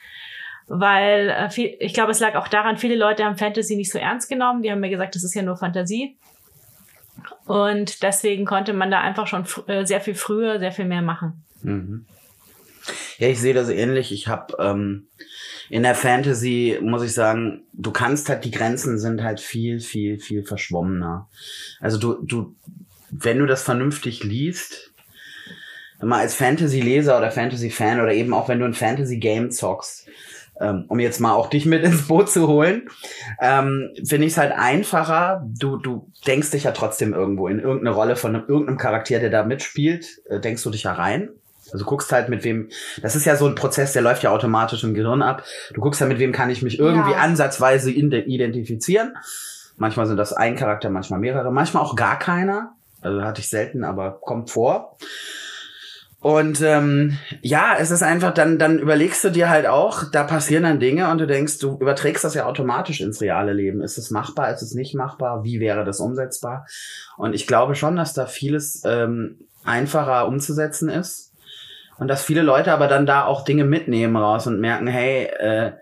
Weil 0.67 1.29
äh, 1.29 1.51
viel, 1.51 1.77
ich 1.79 1.95
glaube, 1.95 2.11
es 2.11 2.21
lag 2.21 2.35
auch 2.37 2.49
daran, 2.49 2.79
viele 2.79 2.97
Leute 2.97 3.25
haben 3.25 3.37
Fantasy 3.37 3.77
nicht 3.77 3.93
so 3.93 3.99
ernst 3.99 4.29
genommen. 4.29 4.63
Die 4.63 4.71
haben 4.71 4.81
mir 4.81 4.91
gesagt, 4.91 5.15
das 5.15 5.23
ist 5.23 5.35
ja 5.35 5.43
nur 5.43 5.57
Fantasie. 5.57 6.17
Und 7.45 8.03
deswegen 8.03 8.45
konnte 8.47 8.73
man 8.73 8.91
da 8.91 9.01
einfach 9.01 9.27
schon 9.27 9.45
äh, 9.69 9.85
sehr 9.85 10.01
viel 10.01 10.15
früher, 10.15 10.59
sehr 10.59 10.73
viel 10.73 10.87
mehr 10.87 11.03
machen. 11.03 11.45
Mhm. 11.63 12.07
Ja, 13.19 13.29
ich 13.29 13.41
sehe 13.41 13.55
das 13.55 13.69
ähnlich. 13.69 14.13
Ich 14.13 14.29
habe 14.29 14.57
ähm, 14.59 15.09
in 15.69 15.83
der 15.83 15.95
Fantasy, 15.95 16.79
muss 16.81 17.03
ich 17.03 17.13
sagen, 17.13 17.65
du 17.73 17.91
kannst 17.91 18.29
halt, 18.29 18.45
die 18.45 18.51
Grenzen 18.51 18.99
sind 18.99 19.23
halt 19.23 19.41
viel, 19.41 19.81
viel, 19.81 20.19
viel 20.19 20.45
verschwommener. 20.45 21.29
Also 21.81 21.99
du, 21.99 22.23
du, 22.23 22.55
wenn 23.11 23.39
du 23.39 23.47
das 23.47 23.63
vernünftig 23.63 24.23
liest, 24.25 24.93
mal 26.01 26.21
als 26.21 26.35
Fantasy-Leser 26.35 27.17
oder 27.17 27.31
Fantasy-Fan 27.31 28.01
oder 28.01 28.13
eben 28.13 28.35
auch 28.35 28.49
wenn 28.49 28.59
du 28.59 28.65
ein 28.65 28.75
Fantasy-Game 28.75 29.51
zockst, 29.51 30.07
ähm, 30.61 30.85
um 30.89 31.01
jetzt 31.01 31.21
mal 31.21 31.35
auch 31.35 31.51
dich 31.51 31.67
mit 31.67 31.83
ins 31.85 32.07
Boot 32.07 32.31
zu 32.31 32.49
holen, 32.49 32.89
ähm, 33.41 33.91
finde 34.05 34.27
ich 34.27 34.33
es 34.33 34.39
halt 34.39 34.53
einfacher. 34.53 35.47
Du, 35.59 35.77
du 35.77 36.11
denkst 36.27 36.51
dich 36.51 36.65
ja 36.65 36.73
trotzdem 36.73 37.13
irgendwo 37.13 37.49
in 37.49 37.59
irgendeine 37.59 37.95
Rolle 37.95 38.17
von 38.17 38.35
einem, 38.35 38.45
irgendeinem 38.49 38.79
Charakter, 38.79 39.19
der 39.19 39.31
da 39.31 39.45
mitspielt, 39.45 40.23
äh, 40.29 40.41
denkst 40.41 40.63
du 40.63 40.71
dich 40.71 40.85
ja 40.85 40.93
rein. 40.93 41.31
Also 41.73 41.85
du 41.85 41.89
guckst 41.89 42.13
halt 42.13 42.29
mit 42.29 42.45
wem, 42.45 42.69
das 43.03 43.17
ist 43.17 43.25
ja 43.25 43.37
so 43.37 43.47
ein 43.47 43.55
Prozess, 43.55 43.93
der 43.93 44.03
läuft 44.03 44.23
ja 44.23 44.31
automatisch 44.31 44.85
im 44.85 44.95
Gehirn 44.95 45.23
ab. 45.23 45.43
Du 45.75 45.81
guckst 45.81 46.01
halt 46.01 46.11
mit 46.11 46.19
wem 46.19 46.33
kann 46.33 46.51
ich 46.51 46.63
mich 46.63 46.79
irgendwie 46.79 47.13
Ja. 47.13 47.19
ansatzweise 47.19 47.91
ide- 47.91 48.23
identifizieren. 48.25 49.15
Manchmal 49.77 50.07
sind 50.07 50.17
das 50.17 50.33
ein 50.33 50.57
Charakter, 50.57 50.89
manchmal 50.91 51.21
mehrere, 51.21 51.53
manchmal 51.53 51.83
auch 51.83 51.97
gar 51.97 52.19
keiner. 52.19 52.73
Also 53.03 53.23
hatte 53.23 53.41
ich 53.41 53.49
selten, 53.49 53.85
aber 53.85 54.19
kommt 54.21 54.51
vor. 54.51 54.97
Und 56.19 56.61
ähm, 56.63 57.19
ja, 57.43 57.77
es 57.79 57.91
ist 57.91 58.03
einfach, 58.03 58.33
dann, 58.35 58.59
dann 58.59 58.79
überlegst 58.79 59.23
du 59.23 59.31
dir 59.31 59.49
halt 59.49 59.67
auch, 59.67 60.05
da 60.11 60.25
passieren 60.25 60.65
dann 60.65 60.81
Dinge 60.81 61.11
und 61.11 61.19
du 61.19 61.27
denkst, 61.27 61.59
du 61.59 61.77
überträgst 61.79 62.25
das 62.25 62.35
ja 62.35 62.47
automatisch 62.47 63.01
ins 63.01 63.21
reale 63.21 63.53
Leben. 63.53 63.81
Ist 63.83 63.99
es 63.99 64.11
machbar, 64.11 64.51
ist 64.53 64.63
es 64.63 64.75
nicht 64.75 64.95
machbar? 64.95 65.45
Wie 65.45 65.61
wäre 65.61 65.85
das 65.85 66.01
umsetzbar? 66.01 66.67
Und 67.17 67.35
ich 67.35 67.47
glaube 67.47 67.75
schon, 67.77 67.97
dass 67.97 68.13
da 68.15 68.27
vieles 68.27 68.83
ähm, 68.85 69.39
einfacher 69.63 70.27
umzusetzen 70.27 70.89
ist. 70.89 71.33
Und 71.99 72.09
dass 72.09 72.25
viele 72.25 72.43
Leute 72.43 72.73
aber 72.73 72.89
dann 72.89 73.07
da 73.07 73.25
auch 73.25 73.45
Dinge 73.45 73.65
mitnehmen 73.65 74.17
raus 74.17 74.47
und 74.47 74.61
merken, 74.61 74.87
hey, 74.87 75.25
äh, 75.25 75.73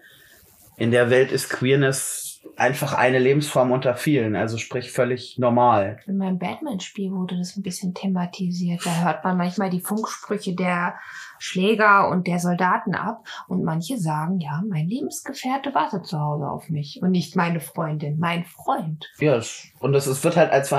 in 0.76 0.90
der 0.90 1.10
Welt 1.10 1.32
ist 1.32 1.50
Queerness 1.50 2.24
einfach 2.56 2.94
eine 2.94 3.18
Lebensform 3.18 3.72
unter 3.72 3.94
vielen, 3.94 4.36
also 4.36 4.58
sprich 4.58 4.92
völlig 4.92 5.38
normal. 5.38 5.98
In 6.06 6.18
meinem 6.18 6.38
Batman-Spiel 6.38 7.10
wurde 7.10 7.36
das 7.36 7.56
ein 7.56 7.62
bisschen 7.62 7.94
thematisiert. 7.94 8.84
Da 8.84 9.04
hört 9.04 9.24
man 9.24 9.36
manchmal 9.36 9.70
die 9.70 9.80
Funksprüche 9.80 10.54
der 10.54 10.94
Schläger 11.38 12.08
und 12.08 12.26
der 12.26 12.38
Soldaten 12.38 12.94
ab. 12.94 13.24
Und 13.48 13.64
manche 13.64 13.98
sagen, 13.98 14.40
ja, 14.40 14.62
mein 14.68 14.88
Lebensgefährte 14.88 15.74
wartet 15.74 16.06
zu 16.06 16.18
Hause 16.18 16.48
auf 16.48 16.68
mich. 16.68 17.00
Und 17.02 17.10
nicht 17.10 17.34
meine 17.34 17.60
Freundin, 17.60 18.18
mein 18.18 18.44
Freund. 18.44 19.10
Ja, 19.18 19.40
und 19.80 19.94
es, 19.94 20.06
es 20.06 20.22
wird 20.22 20.36
halt 20.36 20.52
als 20.52 20.72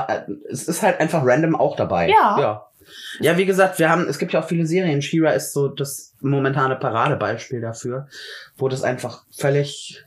es 0.50 0.68
ist 0.68 0.82
halt 0.82 1.00
einfach 1.00 1.24
random 1.26 1.56
auch 1.56 1.76
dabei. 1.76 2.10
Ja. 2.10 2.40
Ja. 2.40 2.66
Ja, 3.20 3.38
wie 3.38 3.46
gesagt, 3.46 3.80
wir 3.80 3.90
haben, 3.90 4.08
es 4.08 4.20
gibt 4.20 4.34
ja 4.34 4.42
auch 4.42 4.48
viele 4.48 4.66
Serien. 4.66 5.02
Shira 5.02 5.32
ist 5.32 5.54
so 5.54 5.68
das 5.68 6.14
momentane 6.22 6.76
Paradebeispiel 6.76 7.62
dafür, 7.62 8.08
wo 8.58 8.68
das 8.68 8.84
einfach 8.84 9.24
völlig, 9.36 10.04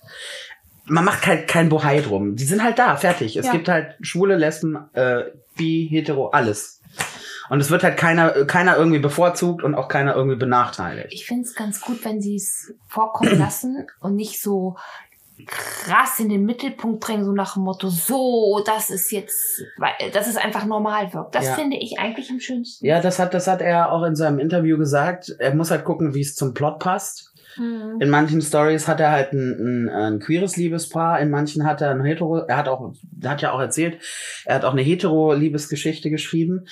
man 0.85 1.05
macht 1.05 1.26
halt 1.26 1.49
kein 1.49 1.68
Bohai 1.68 2.01
drum. 2.01 2.37
Die 2.37 2.45
sind 2.45 2.62
halt 2.62 2.79
da, 2.79 2.97
fertig. 2.97 3.37
Es 3.37 3.47
Ja. 3.47 3.53
gibt 3.53 3.68
halt 3.68 3.97
Schwule, 4.01 4.37
Lesben, 4.37 4.76
äh, 4.95 5.24
Bi, 5.57 5.87
Hetero, 5.91 6.29
alles. 6.31 6.81
Und 7.51 7.61
es 7.61 7.70
wird 7.70 7.83
halt 7.83 7.97
keiner, 7.97 8.45
keiner 8.45 8.76
irgendwie 8.76 8.99
bevorzugt 8.99 9.62
und 9.62 9.74
auch 9.74 9.89
keiner 9.89 10.14
irgendwie 10.14 10.37
benachteiligt. 10.37 11.12
Ich 11.12 11.24
finde 11.26 11.45
es 11.45 11.55
ganz 11.55 11.81
gut, 11.81 12.05
wenn 12.05 12.20
sie 12.20 12.37
es 12.37 12.74
vorkommen 12.89 13.39
lassen 13.39 13.87
und 14.01 14.16
nicht 14.16 14.43
so 14.43 14.76
krass 15.47 16.18
in 16.18 16.28
den 16.28 16.45
Mittelpunkt 16.45 17.01
bringen, 17.01 17.24
so 17.24 17.32
nach 17.32 17.55
dem 17.55 17.62
Motto, 17.62 17.89
so, 17.89 18.62
das 18.66 18.91
ist 18.91 19.11
jetzt, 19.12 19.62
weil, 19.76 19.93
dass 20.12 20.26
es 20.28 20.36
einfach 20.36 20.64
normal 20.64 21.12
wirkt. 21.12 21.34
Das 21.34 21.47
Ja. 21.47 21.55
finde 21.55 21.76
ich 21.76 21.99
eigentlich 21.99 22.30
am 22.30 22.41
schönsten. 22.41 22.84
Ja, 22.84 23.01
das 23.01 23.18
hat, 23.18 23.34
das 23.34 23.47
hat 23.47 23.61
er 23.62 23.93
auch 23.93 24.03
in 24.05 24.16
seinem 24.16 24.39
Interview 24.39 24.78
gesagt. 24.78 25.34
Er 25.39 25.55
muss 25.55 25.70
halt 25.70 25.84
gucken, 25.84 26.14
wie 26.14 26.20
es 26.20 26.34
zum 26.34 26.55
Plot 26.55 26.78
passt. 26.78 27.32
Mhm. 27.57 28.01
In 28.01 28.11
manchen 28.11 28.41
Stories 28.41 28.86
hat 28.89 29.01
er 29.01 29.11
halt 29.11 29.32
ein, 29.32 29.86
ein, 29.86 29.89
ein 29.89 30.18
queeres 30.20 30.57
Liebespaar, 30.57 31.20
in 31.20 31.30
manchen 31.30 31.64
hat 31.64 31.80
er 31.80 31.91
ein 31.91 32.05
hetero, 32.05 32.39
er 32.39 32.57
hat 32.57 32.68
auch, 32.68 32.93
er 33.20 33.30
hat 33.30 33.43
ja 33.43 33.53
auch 33.53 33.61
erzählt, 33.61 33.99
er 34.45 34.57
hat 34.57 34.64
auch 34.64 34.72
eine 34.72 34.82
hetero-Liebesgeschichte 34.82 36.11
geschrieben. 36.11 36.66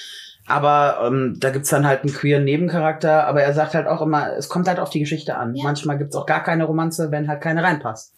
Aber 0.49 1.01
ähm, 1.05 1.39
da 1.41 1.51
gibt's 1.51 1.71
dann 1.71 1.85
halt 1.87 2.03
einen 2.05 2.13
queeren 2.15 2.45
Nebencharakter, 2.45 3.27
aber 3.27 3.43
er 3.43 3.53
sagt 3.53 3.75
halt 3.75 3.89
auch 3.89 4.01
immer, 4.01 4.33
es 4.37 4.49
kommt 4.49 4.69
halt 4.69 4.79
auf 4.79 4.91
die 4.91 5.01
Geschichte 5.01 5.37
an. 5.37 5.57
Ja. 5.57 5.65
Manchmal 5.65 5.99
gibt's 5.99 6.15
auch 6.15 6.27
gar 6.27 6.45
keine 6.45 6.65
Romanze, 6.65 7.11
wenn 7.11 7.27
halt 7.27 7.41
keine 7.41 7.65
reinpasst. 7.65 8.13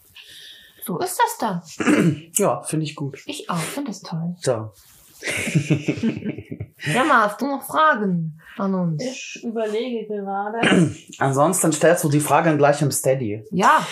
So 0.89 0.99
ist 1.01 1.19
das 1.19 1.39
dann. 1.39 2.33
Ja, 2.39 2.63
finde 2.63 2.85
ich 2.87 2.97
gut. 2.97 3.21
Ich 3.27 3.49
auch, 3.51 3.57
finde 3.59 3.91
das 3.91 4.01
toll. 4.01 4.35
So. 4.41 4.73
Ja, 6.95 7.05
mal, 7.05 7.25
hast 7.25 7.41
du 7.41 7.47
noch 7.49 7.65
Fragen 7.67 8.41
an 8.57 8.73
uns? 8.73 9.03
Ich 9.05 9.43
überlege 9.45 10.07
gerade. 10.07 10.95
Ansonsten 11.19 11.73
stellst 11.73 12.05
du 12.05 12.09
die 12.09 12.21
Frage 12.21 12.57
gleich 12.57 12.81
im 12.83 12.93
Steady. 12.93 13.45
Ja, 13.51 13.85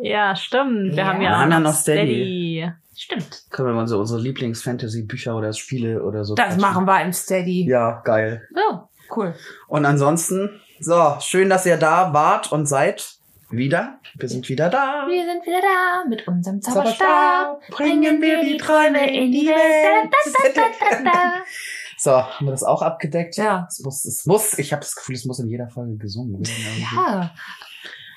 Ja, 0.00 0.34
stimmt. 0.34 0.92
Wir 0.92 0.96
Ja. 0.96 1.04
haben 1.06 1.20
ja 1.20 1.28
Wir 1.30 1.36
auch 1.36 1.40
haben 1.40 1.50
ja 1.52 1.60
noch 1.60 1.70
noch 1.70 1.78
Steady. 1.78 2.66
stimmt. 2.96 3.42
Können 3.50 3.68
wir 3.68 3.74
mal 3.74 3.86
so 3.86 4.00
unsere 4.00 4.20
Lieblings-Fantasy-Bücher 4.20 5.36
oder 5.36 5.52
Spiele 5.52 6.02
oder 6.02 6.24
so. 6.24 6.34
Das 6.34 6.46
quatschen? 6.46 6.60
machen 6.62 6.84
wir 6.86 7.02
im 7.02 7.12
Steady. 7.12 7.66
Ja, 7.68 8.00
geil. 8.04 8.48
So, 8.54 8.88
cool. 9.14 9.34
Und 9.68 9.84
ansonsten, 9.84 10.60
so, 10.80 11.16
schön, 11.20 11.50
dass 11.50 11.66
ihr 11.66 11.76
da 11.76 12.12
wart 12.14 12.50
und 12.50 12.64
seid. 12.66 13.16
Wieder. 13.56 14.00
Wir 14.16 14.28
sind 14.28 14.48
wieder 14.48 14.68
da. 14.68 15.06
Wir 15.08 15.24
sind 15.24 15.46
wieder 15.46 15.60
da 15.60 16.08
mit 16.08 16.26
unserem 16.26 16.60
Zauberstab. 16.60 17.60
Zauberstab. 17.60 17.76
Bringen 17.76 18.20
wir 18.20 18.42
die 18.44 18.56
Träume 18.56 19.10
in 19.14 19.32
die 19.32 19.46
Welt. 19.46 20.12
Da, 20.12 20.50
da, 20.54 20.62
da, 20.88 21.02
da, 21.02 21.10
da. 21.10 21.32
So, 21.96 22.10
haben 22.12 22.46
wir 22.46 22.50
das 22.50 22.64
auch 22.64 22.82
abgedeckt? 22.82 23.36
Ja. 23.36 23.66
Es 23.70 23.80
muss, 23.80 24.04
es 24.04 24.26
muss, 24.26 24.58
ich 24.58 24.72
habe 24.72 24.80
das 24.80 24.94
Gefühl, 24.94 25.14
es 25.14 25.24
muss 25.24 25.38
in 25.38 25.48
jeder 25.48 25.68
Folge 25.68 25.96
gesungen 25.96 26.40
werden. 26.40 26.86
Ja. 26.92 27.30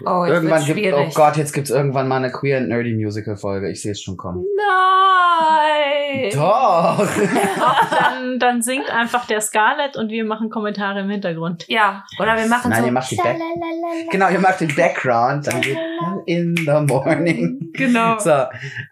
Oh, 0.06 0.26
jetzt 0.26 0.34
Irgendwann 0.36 0.58
wird's 0.60 0.66
gibt, 0.66 0.80
schwierig. 0.80 1.08
oh 1.10 1.14
Gott, 1.16 1.38
jetzt 1.38 1.54
gibt's 1.54 1.70
irgendwann 1.70 2.08
mal 2.08 2.18
eine 2.18 2.32
queer 2.32 2.58
and 2.60 2.70
nerdy 2.70 2.94
Musical 2.94 3.36
Folge. 3.36 3.70
Ich 3.70 3.82
sehe 3.82 3.94
es 3.94 4.02
schon 4.02 4.16
kommen. 4.18 4.46
Nein. 4.56 6.32
Doch. 6.34 6.98
Dann, 8.00 8.40
dann 8.40 8.62
singt 8.62 8.90
einfach 8.90 9.26
der 9.28 9.42
Scarlett 9.42 9.98
und 9.98 10.10
wir 10.10 10.24
machen 10.26 10.50
Kommentare 10.50 11.02
im 11.02 11.10
Hintergrund. 11.10 11.66
Ja, 11.68 12.04
oder 12.20 12.38
wir 12.38 12.48
machen 12.48 12.72
Nein, 12.72 12.82
so. 12.82 12.86
ihr 12.88 12.92
macht 12.92 13.12
die 13.12 13.16
Back. 13.16 13.38
Genau, 14.12 14.30
ihr 14.30 14.40
macht 14.40 14.62
den 14.62 14.74
Background, 14.76 15.48
dann 15.48 15.62
geht 15.62 15.78
in 16.26 16.56
the 16.56 16.82
morning. 16.86 17.72
Genau. 17.74 18.18
So, 18.20 18.46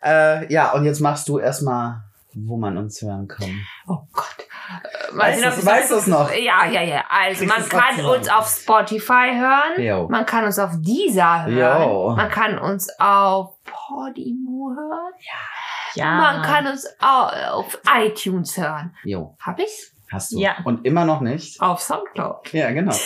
äh, 0.03 0.51
ja, 0.51 0.71
und 0.73 0.85
jetzt 0.85 0.99
machst 0.99 1.27
du 1.27 1.39
erstmal, 1.39 2.03
wo 2.33 2.57
man 2.57 2.77
uns 2.77 3.01
hören 3.01 3.27
kann. 3.27 3.49
Oh 3.87 3.99
Gott. 4.13 4.47
Äh, 4.67 5.17
Weißt 5.17 5.43
weiß 5.45 5.57
ich 5.59 5.65
weißt 5.65 5.91
du's 5.91 6.07
noch? 6.07 6.31
Ja, 6.33 6.65
ja, 6.65 6.81
ja. 6.81 7.03
Also 7.09 7.45
Kriegst 7.45 7.57
man 7.59 7.69
kann 7.69 7.95
zusammen? 7.95 8.15
uns 8.17 8.29
auf 8.29 8.47
Spotify 8.47 9.31
hören. 9.35 9.81
Jo. 9.83 10.07
Man 10.09 10.25
kann 10.25 10.45
uns 10.45 10.57
auf 10.59 10.71
Deezer 10.79 11.45
hören. 11.45 11.57
Jo. 11.81 12.13
Man 12.15 12.29
kann 12.29 12.57
uns 12.59 12.89
auf 12.99 13.55
Podimo 13.63 14.71
hören. 14.75 15.13
Ja. 15.95 16.05
Man 16.17 16.41
kann 16.41 16.67
uns 16.67 16.85
au- 16.99 17.57
auf 17.59 17.79
iTunes 17.97 18.57
hören. 18.57 18.93
Jo, 19.03 19.35
Hab 19.39 19.59
ich's? 19.59 19.93
hast 20.11 20.31
du. 20.33 20.39
Ja. 20.39 20.55
Und 20.63 20.85
immer 20.85 21.05
noch 21.05 21.21
nicht? 21.21 21.59
Auf 21.61 21.81
Soundcloud. 21.81 22.51
Ja, 22.53 22.71
genau. 22.71 22.93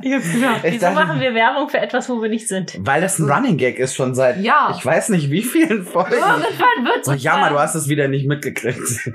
Ja, 0.00 0.18
genau. 0.18 0.50
Wieso 0.62 0.78
dachte- 0.86 0.94
machen 0.94 1.20
wir 1.20 1.34
Werbung 1.34 1.68
für 1.68 1.78
etwas, 1.80 2.08
wo 2.08 2.22
wir 2.22 2.28
nicht 2.28 2.46
sind? 2.46 2.76
Weil 2.86 3.00
das 3.00 3.18
ein 3.18 3.28
Running 3.28 3.56
Gag 3.56 3.80
ist 3.80 3.96
schon 3.96 4.14
seit, 4.14 4.38
Ja. 4.38 4.72
ich 4.76 4.86
weiß 4.86 5.08
nicht 5.08 5.28
wie 5.28 5.42
vielen 5.42 5.84
Folgen. 5.84 6.12
Irgendwann 6.12 6.84
wird's 6.84 7.06
So, 7.06 7.12
Jammer, 7.14 7.50
du 7.50 7.58
hast 7.58 7.74
es 7.74 7.88
wieder 7.88 8.06
nicht 8.06 8.28
mitgekriegt. 8.28 8.78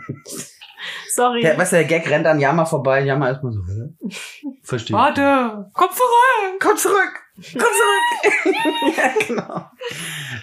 Sorry. 1.09 1.41
Der, 1.41 1.57
weißt 1.57 1.73
du, 1.73 1.75
der 1.77 1.85
Gag 1.85 2.09
rennt 2.09 2.25
an 2.25 2.39
Jammer 2.39 2.65
vorbei. 2.65 3.01
Jammer 3.01 3.31
ist 3.31 3.43
mal 3.43 3.53
so, 3.53 3.61
hä? 3.65 4.09
Verstehe. 4.63 4.95
Warte, 4.95 5.69
komm 5.73 5.89
zurück. 5.91 6.59
Komm 6.59 6.77
zurück! 6.77 7.23
Komm 7.35 7.61
zurück! 7.61 8.95
ja, 8.97 9.27
genau. 9.27 9.65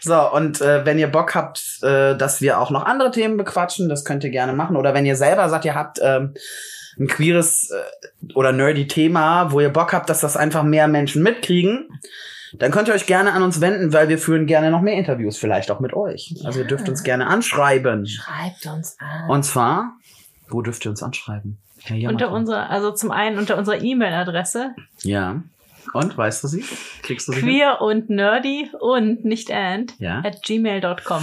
So, 0.00 0.32
und 0.32 0.60
äh, 0.60 0.84
wenn 0.84 0.98
ihr 0.98 1.06
Bock 1.06 1.34
habt, 1.34 1.62
äh, 1.82 2.16
dass 2.16 2.40
wir 2.40 2.58
auch 2.58 2.70
noch 2.70 2.84
andere 2.84 3.10
Themen 3.10 3.36
bequatschen, 3.36 3.88
das 3.88 4.04
könnt 4.04 4.24
ihr 4.24 4.30
gerne 4.30 4.52
machen. 4.52 4.76
Oder 4.76 4.92
wenn 4.92 5.06
ihr 5.06 5.16
selber 5.16 5.48
sagt, 5.48 5.64
ihr 5.64 5.74
habt 5.74 5.98
ähm, 6.02 6.34
ein 6.98 7.06
queeres 7.06 7.70
äh, 7.70 8.32
oder 8.34 8.52
nerdy 8.52 8.86
Thema, 8.88 9.52
wo 9.52 9.60
ihr 9.60 9.70
Bock 9.70 9.92
habt, 9.92 10.10
dass 10.10 10.20
das 10.20 10.36
einfach 10.36 10.62
mehr 10.62 10.88
Menschen 10.88 11.22
mitkriegen, 11.22 11.88
dann 12.54 12.72
könnt 12.72 12.88
ihr 12.88 12.94
euch 12.94 13.06
gerne 13.06 13.32
an 13.32 13.42
uns 13.42 13.60
wenden, 13.60 13.92
weil 13.92 14.08
wir 14.08 14.18
führen 14.18 14.46
gerne 14.46 14.70
noch 14.70 14.80
mehr 14.80 14.94
Interviews, 14.94 15.38
vielleicht 15.38 15.70
auch 15.70 15.80
mit 15.80 15.94
euch. 15.94 16.34
Also 16.44 16.60
ihr 16.60 16.66
dürft 16.66 16.88
uns 16.88 17.04
gerne 17.04 17.28
anschreiben. 17.28 18.06
Schreibt 18.06 18.66
uns 18.66 18.96
an. 18.98 19.30
Und 19.30 19.44
zwar, 19.44 19.96
wo 20.50 20.62
dürft 20.62 20.84
ihr 20.84 20.90
uns 20.90 21.02
anschreiben? 21.02 21.58
Herr 21.82 22.10
unter 22.10 22.30
unserer, 22.30 22.68
also 22.70 22.90
zum 22.92 23.10
einen 23.10 23.38
unter 23.38 23.56
unserer 23.56 23.80
E-Mail-Adresse 23.82 24.74
Ja. 25.02 25.42
Und, 25.94 26.16
weißt 26.16 26.44
du 26.44 26.48
sie? 26.48 26.64
Kriegst 27.02 27.26
du 27.26 27.32
sie? 27.32 27.40
hin? 27.40 27.48
queer 27.48 27.80
und 27.80 28.10
nerdy 28.10 28.70
und 28.78 29.24
nicht 29.24 29.50
and 29.50 29.94
Ja. 29.98 30.22
at 30.24 30.42
gmail.com. 30.42 31.22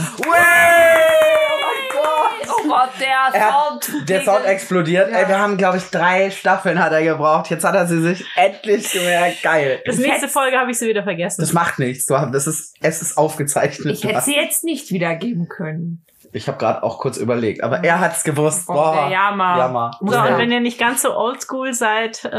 Oh 2.49 2.67
Gott, 2.69 2.89
der 2.99 3.39
Er- 3.39 3.51
Sound. 3.51 4.09
Der 4.09 4.23
Sound 4.23 4.45
explodiert. 4.45 5.11
Ja. 5.11 5.19
Ey, 5.19 5.28
wir 5.28 5.39
haben, 5.39 5.57
glaube 5.57 5.78
ich, 5.78 5.84
drei 5.89 6.32
Staffeln 6.32 6.80
hat 6.80 6.91
er 6.91 7.03
gebraucht. 7.03 7.49
Jetzt 7.49 7.63
hat 7.63 7.75
er 7.75 7.88
sie 7.88 8.01
sich 8.01 8.25
endlich 8.36 8.91
gemerkt. 8.91 9.41
Geil. 9.43 9.82
Das 9.86 9.97
nächste 9.97 10.28
Folge 10.28 10.57
habe 10.57 10.71
ich 10.71 10.78
sie 10.78 10.88
wieder 10.88 11.03
vergessen. 11.03 11.41
Das 11.41 11.53
macht 11.53 11.80
nichts. 11.80 12.05
Das 12.05 12.47
ist, 12.47 12.75
es 12.82 13.01
ist 13.01 13.17
aufgezeichnet. 13.17 13.93
Ich 13.97 14.03
hätte 14.03 14.21
sie 14.21 14.36
jetzt 14.36 14.63
nicht 14.63 14.91
wiedergeben 14.91 15.47
können. 15.47 16.03
Ich 16.34 16.47
habe 16.47 16.57
gerade 16.57 16.84
auch 16.84 16.99
kurz 16.99 17.17
überlegt, 17.17 17.63
aber 17.63 17.84
er 17.84 17.99
hat's 17.99 18.23
gewusst. 18.23 18.65
Oh, 18.69 18.73
Boah. 18.73 18.95
der 19.03 19.11
Jammer. 19.11 19.57
Jammer. 19.57 19.91
So, 20.01 20.13
ja. 20.13 20.25
und 20.25 20.38
wenn 20.38 20.51
ihr 20.51 20.59
nicht 20.59 20.80
ganz 20.80 21.01
so 21.01 21.15
oldschool 21.15 21.73
seid, 21.73 22.23
äh, 22.25 22.30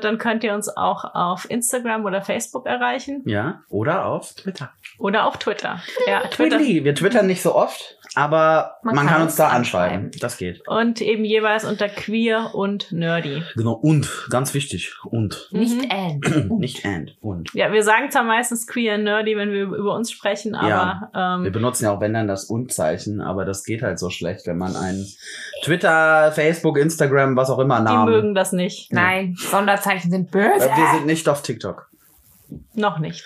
dann 0.00 0.18
könnt 0.18 0.44
ihr 0.44 0.54
uns 0.54 0.68
auch 0.76 1.04
auf 1.14 1.48
Instagram 1.50 2.04
oder 2.04 2.22
Facebook 2.22 2.66
erreichen 2.66 3.22
Ja, 3.26 3.60
oder 3.68 4.06
auf 4.06 4.34
Twitter. 4.34 4.70
oder 4.98 5.26
auf 5.26 5.36
Twitter. 5.38 5.80
Ja, 6.06 6.20
Twitter. 6.28 6.58
Wir 6.58 6.94
twittern 6.94 7.26
nicht 7.26 7.42
so 7.42 7.54
oft, 7.54 7.98
aber 8.14 8.76
man, 8.82 8.94
Man 8.94 9.06
kann, 9.06 9.14
kann 9.14 9.22
uns 9.22 9.32
uns 9.32 9.36
da 9.36 9.48
anschreiben. 9.48 9.96
anschreiben. 10.06 10.20
Das 10.20 10.38
geht. 10.38 10.66
Und 10.68 11.00
eben 11.00 11.24
jeweils 11.24 11.64
unter 11.64 11.88
queer 11.88 12.54
und 12.54 12.90
nerdy. 12.92 13.42
Genau. 13.56 13.72
Und, 13.72 14.08
ganz 14.30 14.54
wichtig. 14.54 14.94
Und. 15.04 15.48
Nicht 15.52 15.76
Mhm. 15.82 15.90
and. 15.90 16.50
Nicht 16.58 16.84
and. 16.86 17.16
Und. 17.20 17.52
Ja, 17.54 17.72
wir 17.72 17.82
sagen 17.82 18.10
zwar 18.10 18.22
meistens 18.24 18.66
queer 18.66 18.94
und 18.94 19.04
nerdy, 19.04 19.36
wenn 19.36 19.52
wir 19.52 19.64
über 19.64 19.94
uns 19.94 20.10
sprechen, 20.10 20.54
aber 20.54 21.10
Wir 21.12 21.46
ähm, 21.46 21.52
benutzen 21.52 21.84
ja 21.84 21.92
auch, 21.92 22.00
wenn 22.00 22.14
dann 22.14 22.26
das 22.28 22.44
Und-Zeichen, 22.44 23.20
aber 23.20 23.35
aber 23.36 23.44
das 23.44 23.64
geht 23.64 23.82
halt 23.82 23.98
so 23.98 24.10
schlecht, 24.10 24.46
wenn 24.46 24.58
man 24.58 24.74
einen 24.76 25.06
Twitter, 25.62 26.32
Facebook, 26.32 26.78
Instagram, 26.78 27.36
was 27.36 27.50
auch 27.50 27.58
immer 27.58 27.78
Die 27.78 27.84
Namen. 27.84 28.10
mögen 28.12 28.34
das 28.34 28.52
nicht. 28.52 28.92
Nein, 28.92 29.36
Sonderzeichen 29.38 30.10
sind 30.10 30.30
böse. 30.30 30.68
Äh, 30.68 30.76
Wir 30.76 30.90
sind 30.94 31.06
nicht 31.06 31.28
auf 31.28 31.42
TikTok. 31.42 31.88
Noch 32.74 32.98
nicht. 32.98 33.24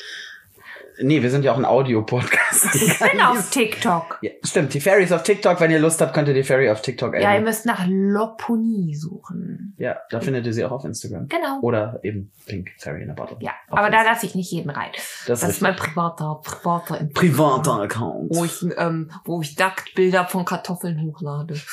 Nee, 1.03 1.23
wir 1.23 1.31
sind 1.31 1.45
ja 1.45 1.53
auch 1.53 1.57
ein 1.57 1.65
Audio-Podcast. 1.65 2.75
Ich 2.75 2.99
bin 3.13 3.21
auf 3.21 3.51
TikTok. 3.51 4.19
Ja, 4.23 4.31
stimmt, 4.45 4.75
die 4.75 4.81
Fairies 4.81 5.13
auf 5.13 5.23
TikTok. 5.23 5.61
Wenn 5.61 5.71
ihr 5.71 5.79
Lust 5.79 6.01
habt, 6.01 6.13
könnt 6.15 6.29
ihr 6.29 6.35
die 6.35 6.43
Fairy 6.43 6.69
auf 6.71 6.83
TikTok 6.83 7.15
Ja, 7.19 7.35
ihr 7.35 7.41
müsst 7.41 7.65
nach 7.67 7.85
Loponie 7.89 8.95
suchen. 8.95 9.75
Ja, 9.79 9.97
da 10.11 10.21
findet 10.21 10.47
ihr 10.47 10.53
sie 10.53 10.65
auch 10.65 10.73
auf 10.73 10.85
Instagram. 10.85 11.29
Genau. 11.29 11.61
Oder 11.63 12.01
eben 12.03 12.31
Pink 12.47 12.71
Fairy 12.79 13.03
in 13.03 13.11
a 13.11 13.15
Bottle. 13.15 13.37
Ja, 13.41 13.53
Auf 13.69 13.79
aber 13.79 13.91
da 13.91 13.99
Insta. 13.99 14.13
lasse 14.13 14.27
ich 14.27 14.35
nicht 14.35 14.51
jeden 14.53 14.71
rein. 14.71 14.91
Das 15.27 15.41
Das, 15.41 15.51
ist 15.51 15.63
mein 15.63 15.77
privater, 15.77 16.41
privater. 16.45 17.09
Privater 17.15 17.81
Account. 17.83 18.35
Wo 18.35 18.45
ich, 18.45 18.63
ähm, 18.77 19.11
wo 19.25 19.41
ich 19.41 19.57
Nacktbilder 19.59 20.27
von 20.27 20.45
Kartoffeln 20.45 21.01
hochlade. 21.03 21.55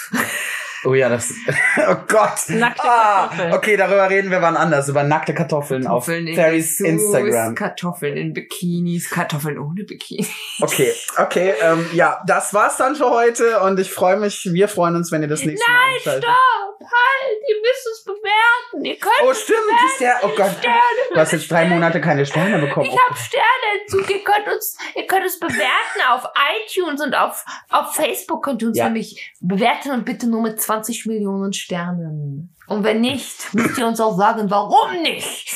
Oh 0.83 0.93
ja, 0.93 1.09
das. 1.09 1.33
Oh 1.89 1.95
Gott. 2.07 2.49
Nackte 2.49 2.83
ah, 2.83 3.27
Kartoffeln. 3.27 3.53
okay, 3.53 3.77
darüber 3.77 4.09
reden 4.09 4.31
wir 4.31 4.41
wann 4.41 4.57
anders. 4.57 4.89
Über 4.89 5.03
nackte 5.03 5.33
Kartoffeln, 5.33 5.83
Kartoffeln 5.83 6.25
auf 6.25 6.29
in 6.29 6.35
Fairies 6.35 6.77
Dessous, 6.77 6.87
Instagram. 6.87 7.55
Kartoffeln 7.55 8.17
in 8.17 8.33
Bikinis, 8.33 9.09
Kartoffeln 9.09 9.57
ohne 9.59 9.83
Bikini. 9.83 10.27
Okay, 10.61 10.91
okay, 11.17 11.53
ähm, 11.61 11.87
ja, 11.93 12.21
das 12.25 12.53
war's 12.53 12.77
dann 12.77 12.95
für 12.95 13.09
heute 13.09 13.59
und 13.61 13.79
ich 13.79 13.91
freue 13.91 14.17
mich, 14.17 14.49
wir 14.51 14.67
freuen 14.67 14.95
uns, 14.95 15.11
wenn 15.11 15.21
ihr 15.21 15.27
das 15.27 15.43
nächste 15.43 15.69
Mal 15.69 15.77
einschaltet. 15.95 16.23
Stopp! 16.23 16.79
Halt! 16.79 17.37
Ihr 17.49 17.55
müsst 17.61 17.87
es 17.91 18.03
bewerten. 18.05 18.85
Ihr 18.85 18.97
könnt 18.97 19.13
Oh, 19.23 19.33
stimmt, 19.33 19.57
das 19.69 19.91
ist 19.93 20.01
der, 20.01 20.19
oh 20.23 20.29
Gott, 20.35 20.51
Sterne. 20.59 20.77
du 21.13 21.19
hast 21.19 21.31
jetzt 21.33 21.51
drei 21.51 21.65
Monate 21.67 21.99
keine 22.01 22.25
Sterne 22.25 22.59
bekommen. 22.59 22.85
Ich 22.85 22.97
habe 22.97 23.15
Sternentzug. 23.17 24.09
Ihr 24.15 24.23
könnt 24.23 24.47
uns, 24.47 24.77
ihr 24.95 25.05
könnt 25.07 25.23
uns 25.23 25.39
bewerten 25.39 26.01
auf 26.11 26.23
iTunes 26.65 27.01
und 27.01 27.15
auf, 27.15 27.43
auf 27.69 27.95
Facebook 27.95 28.43
könnt 28.43 28.61
ihr 28.61 28.69
uns 28.69 28.77
Ja. 28.77 28.85
nämlich 28.85 29.33
bewerten 29.41 29.91
und 29.91 30.05
bitte 30.05 30.27
nur 30.27 30.41
mit 30.41 30.61
20 30.61 30.76
Millionen 31.05 31.53
Sternen. 31.53 32.55
Und 32.67 32.83
wenn 32.83 33.01
nicht, 33.01 33.53
müsst 33.53 33.77
ihr 33.77 33.87
uns 33.87 33.99
auch 33.99 34.17
sagen, 34.17 34.49
warum 34.49 35.01
nicht? 35.01 35.53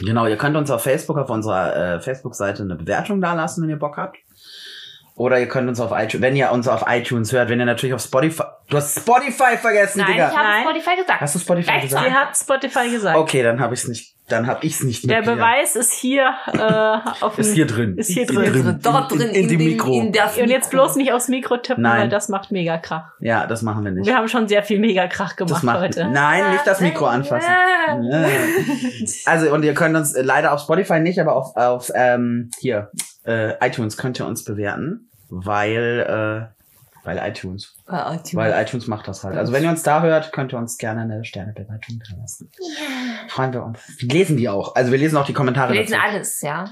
Genau, 0.00 0.26
ihr 0.26 0.36
könnt 0.36 0.56
uns 0.56 0.70
auf 0.70 0.82
Facebook, 0.82 1.18
auf 1.18 1.28
unserer 1.30 1.96
äh, 1.96 2.00
Facebook-Seite 2.00 2.62
eine 2.62 2.76
Bewertung 2.76 3.20
dalassen, 3.20 3.62
wenn 3.62 3.70
ihr 3.70 3.78
Bock 3.78 3.96
habt. 3.98 4.16
Oder 5.14 5.38
ihr 5.38 5.46
könnt 5.48 5.68
uns 5.68 5.78
auf 5.78 5.90
iTunes, 5.92 6.22
wenn 6.22 6.34
ihr 6.36 6.50
uns 6.50 6.66
auf 6.66 6.84
iTunes 6.88 7.32
hört, 7.32 7.50
wenn 7.50 7.60
ihr 7.60 7.66
natürlich 7.66 7.92
auf 7.94 8.00
Spotify, 8.00 8.44
du 8.70 8.78
hast 8.78 8.98
Spotify 8.98 9.58
vergessen, 9.58 9.98
Nein, 9.98 10.12
Digga. 10.12 10.30
ich 10.30 10.36
habe. 10.36 10.62
Spotify 10.62 10.96
gesagt. 10.96 11.20
Hast 11.20 11.34
du 11.34 11.38
Spotify 11.38 11.70
Rechts 11.70 11.84
gesagt? 11.90 12.06
Sie 12.06 12.12
hat 12.14 12.36
Spotify 12.36 12.90
gesagt. 12.90 13.18
Okay, 13.18 13.42
dann 13.42 13.60
habe 13.60 13.74
ich's 13.74 13.86
nicht, 13.86 14.11
dann 14.28 14.46
habe 14.46 14.64
ich's 14.64 14.82
nicht 14.82 15.08
Der 15.10 15.18
mit 15.18 15.26
dir. 15.26 15.34
Beweis 15.34 15.76
ist 15.76 15.92
hier 15.92 16.32
äh, 16.52 17.22
auf 17.24 17.38
ist 17.38 17.52
hier 17.54 17.66
drin. 17.66 17.96
Ist 17.98 18.08
hier 18.10 18.22
Ist 18.22 18.34
drin. 18.34 18.78
Dort 18.82 19.12
in, 19.12 19.18
drin 19.18 19.28
in, 19.30 19.34
in, 19.34 19.48
dem 19.48 19.58
dem- 19.58 19.68
Mikro. 19.68 19.92
in 20.00 20.12
das 20.12 20.38
Und 20.38 20.48
jetzt 20.48 20.72
Mikro. 20.72 20.84
bloß 20.84 20.96
nicht 20.96 21.12
aufs 21.12 21.28
Mikro 21.28 21.56
tippen, 21.58 21.82
Nein. 21.82 22.02
weil 22.02 22.08
das 22.08 22.28
macht 22.28 22.50
mega 22.52 22.78
Krach. 22.78 23.10
ja, 23.20 23.46
das 23.46 23.62
machen 23.62 23.84
wir 23.84 23.90
nicht. 23.90 24.06
Wir 24.06 24.16
haben 24.16 24.28
schon 24.28 24.48
sehr 24.48 24.62
viel 24.62 24.78
mega 24.78 25.06
Krach 25.08 25.36
gemacht 25.36 25.56
das 25.56 25.62
macht, 25.62 25.80
heute. 25.80 26.08
Nein, 26.08 26.52
nicht 26.52 26.66
das 26.66 26.80
Mikro 26.80 27.06
anfassen. 27.06 27.50
Ja. 28.10 28.26
Also 29.26 29.52
und 29.52 29.64
ihr 29.64 29.74
könnt 29.74 29.96
uns 29.96 30.14
äh, 30.14 30.22
leider 30.22 30.52
auf 30.52 30.60
Spotify 30.60 31.00
nicht, 31.00 31.18
aber 31.20 31.34
auf, 31.36 31.56
auf 31.56 31.90
ähm, 31.94 32.50
hier 32.60 32.90
äh, 33.26 33.54
iTunes 33.66 33.96
könnt 33.96 34.18
ihr 34.20 34.26
uns 34.26 34.44
bewerten, 34.44 35.10
weil 35.28 36.48
äh, 36.48 36.61
weil 37.04 37.18
iTunes, 37.18 37.74
Bei 37.86 38.14
iTunes. 38.14 38.34
weil 38.34 38.62
iTunes 38.62 38.86
macht 38.86 39.08
das 39.08 39.24
halt. 39.24 39.36
Also 39.36 39.52
wenn 39.52 39.64
ihr 39.64 39.70
uns 39.70 39.82
da 39.82 40.02
hört, 40.02 40.32
könnt 40.32 40.52
ihr 40.52 40.58
uns 40.58 40.78
gerne 40.78 41.02
eine 41.02 41.24
Sternebewertung 41.24 42.00
da 42.08 42.16
lassen. 42.20 42.50
Freuen 43.28 43.52
wir 43.52 43.62
uns. 43.64 43.80
Wir 43.98 44.08
lesen 44.08 44.36
die 44.36 44.48
auch. 44.48 44.74
Also 44.74 44.92
wir 44.92 44.98
lesen 44.98 45.16
auch 45.16 45.26
die 45.26 45.32
Kommentare 45.32 45.72
Wir 45.72 45.80
lesen 45.80 45.92
dazu. 45.94 46.04
alles, 46.14 46.40
ja. 46.42 46.64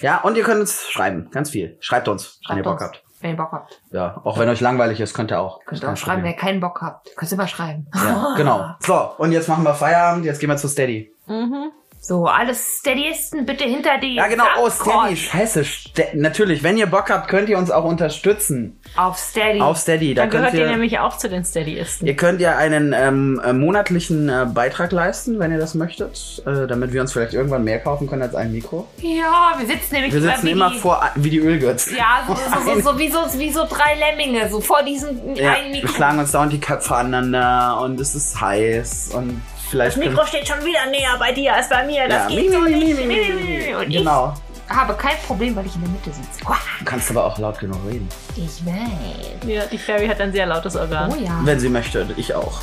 Ja, 0.00 0.20
und 0.22 0.36
ihr 0.36 0.44
könnt 0.44 0.60
uns 0.60 0.88
schreiben, 0.88 1.30
ganz 1.30 1.50
viel. 1.50 1.76
Schreibt 1.80 2.08
uns, 2.08 2.40
wenn 2.48 2.58
ihr 2.58 2.62
Schreibt 2.62 2.64
Bock 2.64 2.72
uns, 2.74 2.82
habt. 2.82 3.04
Wenn 3.20 3.30
ihr 3.30 3.36
Bock 3.36 3.52
habt. 3.52 3.80
Ja, 3.90 4.20
auch 4.24 4.38
wenn 4.38 4.48
euch 4.48 4.60
langweilig 4.60 5.00
ist, 5.00 5.14
könnt 5.14 5.30
ihr 5.30 5.40
auch. 5.40 5.60
Könnt 5.64 5.82
ihr 5.82 5.90
auch 5.90 5.96
schreiben, 5.96 6.22
wenn 6.22 6.30
ihr 6.32 6.36
keinen 6.36 6.60
Bock 6.60 6.80
habt. 6.82 7.16
Könnt 7.16 7.32
ihr 7.32 7.36
immer 7.38 7.48
schreiben. 7.48 7.86
Ja, 7.94 8.34
genau. 8.36 8.68
So, 8.80 9.12
und 9.18 9.32
jetzt 9.32 9.48
machen 9.48 9.64
wir 9.64 9.72
Feierabend. 9.74 10.24
Jetzt 10.24 10.40
gehen 10.40 10.50
wir 10.50 10.56
zu 10.56 10.68
Steady. 10.68 11.12
Mhm. 11.26 11.70
So, 12.06 12.26
alles 12.26 12.80
Steadyisten 12.80 13.46
bitte 13.46 13.64
hinter 13.64 13.96
die 13.96 14.16
Ja, 14.16 14.26
genau. 14.26 14.44
Oh. 14.60 14.68
Steady. 14.68 15.16
Scheiße. 15.16 15.64
Ste 15.64 16.08
natürlich, 16.12 16.62
wenn 16.62 16.76
ihr 16.76 16.84
Bock 16.84 17.08
habt, 17.08 17.28
könnt 17.28 17.48
ihr 17.48 17.56
uns 17.56 17.70
auch 17.70 17.84
unterstützen. 17.84 18.78
Auf 18.94 19.16
Steady. 19.16 19.62
Auf 19.62 19.78
Steady. 19.78 20.12
Da 20.12 20.22
Dann 20.22 20.30
gehört 20.30 20.50
könnt 20.50 20.58
ihr 20.60 20.66
ihr, 20.66 20.72
nämlich 20.72 20.98
auch 20.98 21.16
zu 21.16 21.30
den 21.30 21.46
Steadyisten. 21.46 22.06
ihr 22.06 22.14
könnt 22.14 22.42
ja 22.42 22.58
einen 22.58 22.92
ähm, 22.92 23.40
äh, 23.42 23.54
monatlichen 23.54 24.28
äh, 24.28 24.44
Beitrag 24.52 24.92
leisten, 24.92 25.38
wenn 25.38 25.50
ihr 25.50 25.56
das 25.58 25.74
möchtet, 25.74 26.42
äh, 26.46 26.66
damit 26.66 26.92
wir 26.92 27.00
uns 27.00 27.14
vielleicht 27.14 27.32
irgendwann 27.32 27.64
mehr 27.64 27.78
kaufen 27.80 28.06
können 28.06 28.20
als 28.20 28.34
ein 28.34 28.52
Mikro. 28.52 28.86
ja, 28.98 29.54
wir 29.56 29.66
sitzen 29.66 29.94
nämlich 29.94 30.12
Wir 30.12 30.20
sitzen 30.20 30.46
immer 30.48 30.70
die, 30.72 30.78
vor, 30.78 31.02
wie 31.14 31.30
die 31.30 31.38
Ölgötzen. 31.38 31.96
Ja, 31.96 32.22
so, 32.26 32.34
so, 32.34 32.80
so, 32.82 32.98
wie, 32.98 33.08
so, 33.08 33.18
wie 33.38 33.50
so 33.50 33.64
drei 33.66 33.94
Lemminge, 33.94 34.50
so 34.50 34.60
vor 34.60 34.82
diesem 34.82 35.34
Ja, 35.36 35.52
einen 35.52 35.72
wir 35.72 35.80
Mikro. 35.80 35.94
schlagen 35.94 36.18
uns 36.18 36.32
dauernd 36.32 36.52
die 36.52 36.60
Köpfe 36.60 36.94
aneinander 36.96 37.80
und 37.80 37.98
es 37.98 38.14
ist 38.14 38.38
heiß 38.38 39.12
und 39.14 39.40
vielleicht... 39.70 39.96
Das 39.96 40.04
Mikro 40.04 40.26
steht 40.26 40.46
schon 40.46 40.64
wieder 40.64 40.86
näher 40.90 41.16
bei 41.18 41.32
dir 41.32 41.54
als 41.54 41.68
bei 41.68 41.84
mir. 41.86 42.08
Das 42.08 42.30
ja, 42.30 42.36
geht 42.40 42.52
so 42.52 42.60
mi, 42.60 42.70
mi, 42.70 42.76
nicht. 42.76 42.98
mi, 42.98 43.06
mi, 43.06 43.16
mi, 43.16 43.66
mi. 43.68 43.74
Und 43.74 43.90
Genau. 43.90 44.34
ich 44.68 44.74
habe 44.74 44.94
kein 44.94 45.16
Problem, 45.26 45.54
weil 45.56 45.66
ich 45.66 45.74
in 45.74 45.82
der 45.82 45.90
Mitte 45.90 46.10
sitze. 46.12 46.40
Du 46.78 46.84
kannst 46.84 47.10
aber 47.10 47.24
auch 47.24 47.38
laut 47.38 47.58
genug 47.58 47.78
reden. 47.86 48.08
Ich 48.36 48.64
weiß. 48.66 49.46
Ja, 49.46 49.62
die 49.66 49.78
Fairy 49.78 50.06
hat 50.08 50.20
ein 50.20 50.32
sehr 50.32 50.46
lautes 50.46 50.76
Organ. 50.76 51.12
Oh 51.12 51.16
ja. 51.16 51.38
Wenn 51.42 51.58
sie 51.60 51.68
möchte, 51.68 52.06
ich 52.16 52.34
auch. 52.34 52.60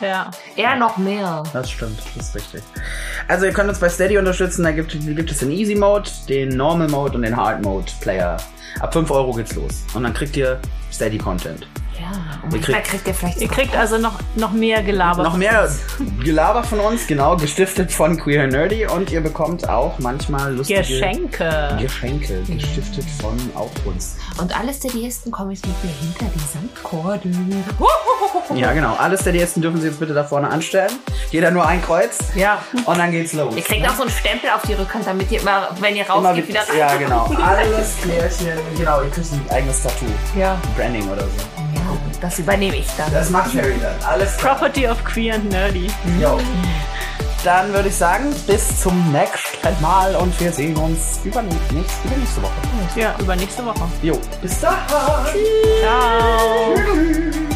Ja. 0.00 0.30
Er 0.56 0.74
noch 0.76 0.96
mehr. 0.96 1.44
Das 1.52 1.70
stimmt, 1.70 1.98
das 2.16 2.26
ist 2.26 2.34
richtig. 2.34 2.62
Also 3.28 3.46
ihr 3.46 3.52
könnt 3.52 3.68
uns 3.68 3.78
bei 3.78 3.88
Steady 3.88 4.18
unterstützen, 4.18 4.64
da 4.64 4.72
gibt, 4.72 4.90
gibt 4.90 5.30
es 5.30 5.38
den 5.38 5.52
Easy 5.52 5.76
Mode, 5.76 6.10
den 6.28 6.48
Normal 6.48 6.88
Mode 6.88 7.14
und 7.14 7.22
den 7.22 7.36
Hard 7.36 7.62
Mode 7.62 7.86
Player. 8.00 8.36
Ab 8.80 8.92
5 8.92 9.08
Euro 9.12 9.32
geht's 9.32 9.54
los. 9.54 9.84
Und 9.94 10.02
dann 10.02 10.12
kriegt 10.12 10.36
ihr 10.36 10.58
Steady 10.92 11.18
Content. 11.18 11.68
Ja, 12.02 12.08
und 12.42 12.52
Ihr 12.52 12.58
manchmal 12.58 12.62
kriegt- 12.82 12.88
kriegt 12.88 13.08
er 13.08 13.14
vielleicht 13.14 13.40
Ihr 13.40 13.48
kriegt 13.48 13.76
also 13.76 13.98
noch, 13.98 14.18
noch 14.34 14.50
mehr 14.52 14.82
Gelaber. 14.82 15.22
Noch 15.22 15.36
mehr 15.36 15.68
Gelaber 16.24 16.64
von 16.64 16.80
uns, 16.80 17.06
genau, 17.06 17.36
gestiftet 17.36 17.92
von 17.92 18.18
Queer 18.18 18.46
Nerdy 18.48 18.86
und 18.86 19.10
ihr 19.12 19.20
bekommt 19.20 19.68
auch 19.68 19.98
manchmal 20.00 20.54
lustige 20.54 20.80
Geschenke. 20.80 21.76
Geschenke, 21.80 22.42
gestiftet 22.48 23.04
von 23.20 23.38
auch 23.54 23.70
uns. 23.84 24.16
Und 24.40 24.58
alle 24.58 24.72
Steadyisten 24.74 25.30
kommen 25.30 25.52
jetzt 25.52 25.66
mit 25.66 25.76
mir 25.84 25.90
hinter 25.92 26.26
die 26.34 26.58
Sandkordel. 26.58 27.32
Ja, 28.54 28.72
genau. 28.72 28.94
Alle 28.98 29.16
Steadyisten 29.18 29.62
dürfen 29.62 29.80
sie 29.80 29.86
jetzt 29.88 30.00
bitte 30.00 30.14
da 30.14 30.24
vorne 30.24 30.48
anstellen. 30.48 30.90
Jeder 31.30 31.50
nur 31.50 31.66
ein 31.66 31.82
Kreuz 31.82 32.18
Ja. 32.34 32.58
und 32.84 32.98
dann 32.98 33.10
geht's 33.12 33.32
los. 33.32 33.54
Ihr 33.56 33.62
kriegt 33.62 33.88
auch 33.88 33.94
so 33.94 34.02
einen 34.02 34.10
Stempel 34.10 34.50
auf 34.50 34.62
die 34.62 34.74
Rückhand, 34.74 35.06
damit 35.06 35.30
ihr 35.30 35.40
immer, 35.40 35.68
wenn 35.80 35.94
ihr 35.96 36.08
rausgeht, 36.08 36.48
wieder 36.48 36.60
rein. 36.60 36.78
Ja, 36.78 36.96
genau. 36.96 37.24
Alles 37.42 37.96
Klärchen. 38.02 38.48
Genau, 38.76 39.02
ihr 39.02 39.10
kriegt 39.10 39.32
ein 39.32 39.42
eigenes 39.50 39.82
Tattoo. 39.82 40.06
Ja. 40.38 40.56
Branding 40.76 41.08
oder 41.08 41.22
so. 41.22 41.28
Das 42.22 42.38
übernehme 42.38 42.76
ich 42.76 42.86
dann. 42.96 43.12
Das 43.12 43.28
macht 43.30 43.54
Harry 43.54 43.74
dann. 43.80 43.94
Alles 44.08 44.36
klar. 44.36 44.54
Property 44.54 44.86
of 44.86 45.02
Queer 45.04 45.34
and 45.34 45.50
Nerdy. 45.50 45.90
Jo. 46.20 46.38
Dann 47.44 47.72
würde 47.72 47.88
ich 47.88 47.96
sagen, 47.96 48.32
bis 48.46 48.80
zum 48.80 49.10
nächsten 49.10 49.82
Mal 49.82 50.14
und 50.14 50.38
wir 50.40 50.52
sehen 50.52 50.76
uns 50.76 51.18
übernächste, 51.24 51.74
übernächste 52.04 52.42
Woche. 52.42 52.52
Ja, 52.94 53.16
übernächste 53.18 53.66
Woche. 53.66 53.88
Jo, 54.00 54.20
bis 54.40 54.60
dahin. 54.60 54.76
Ciao. 55.82 56.74
Tschüss. 56.76 57.51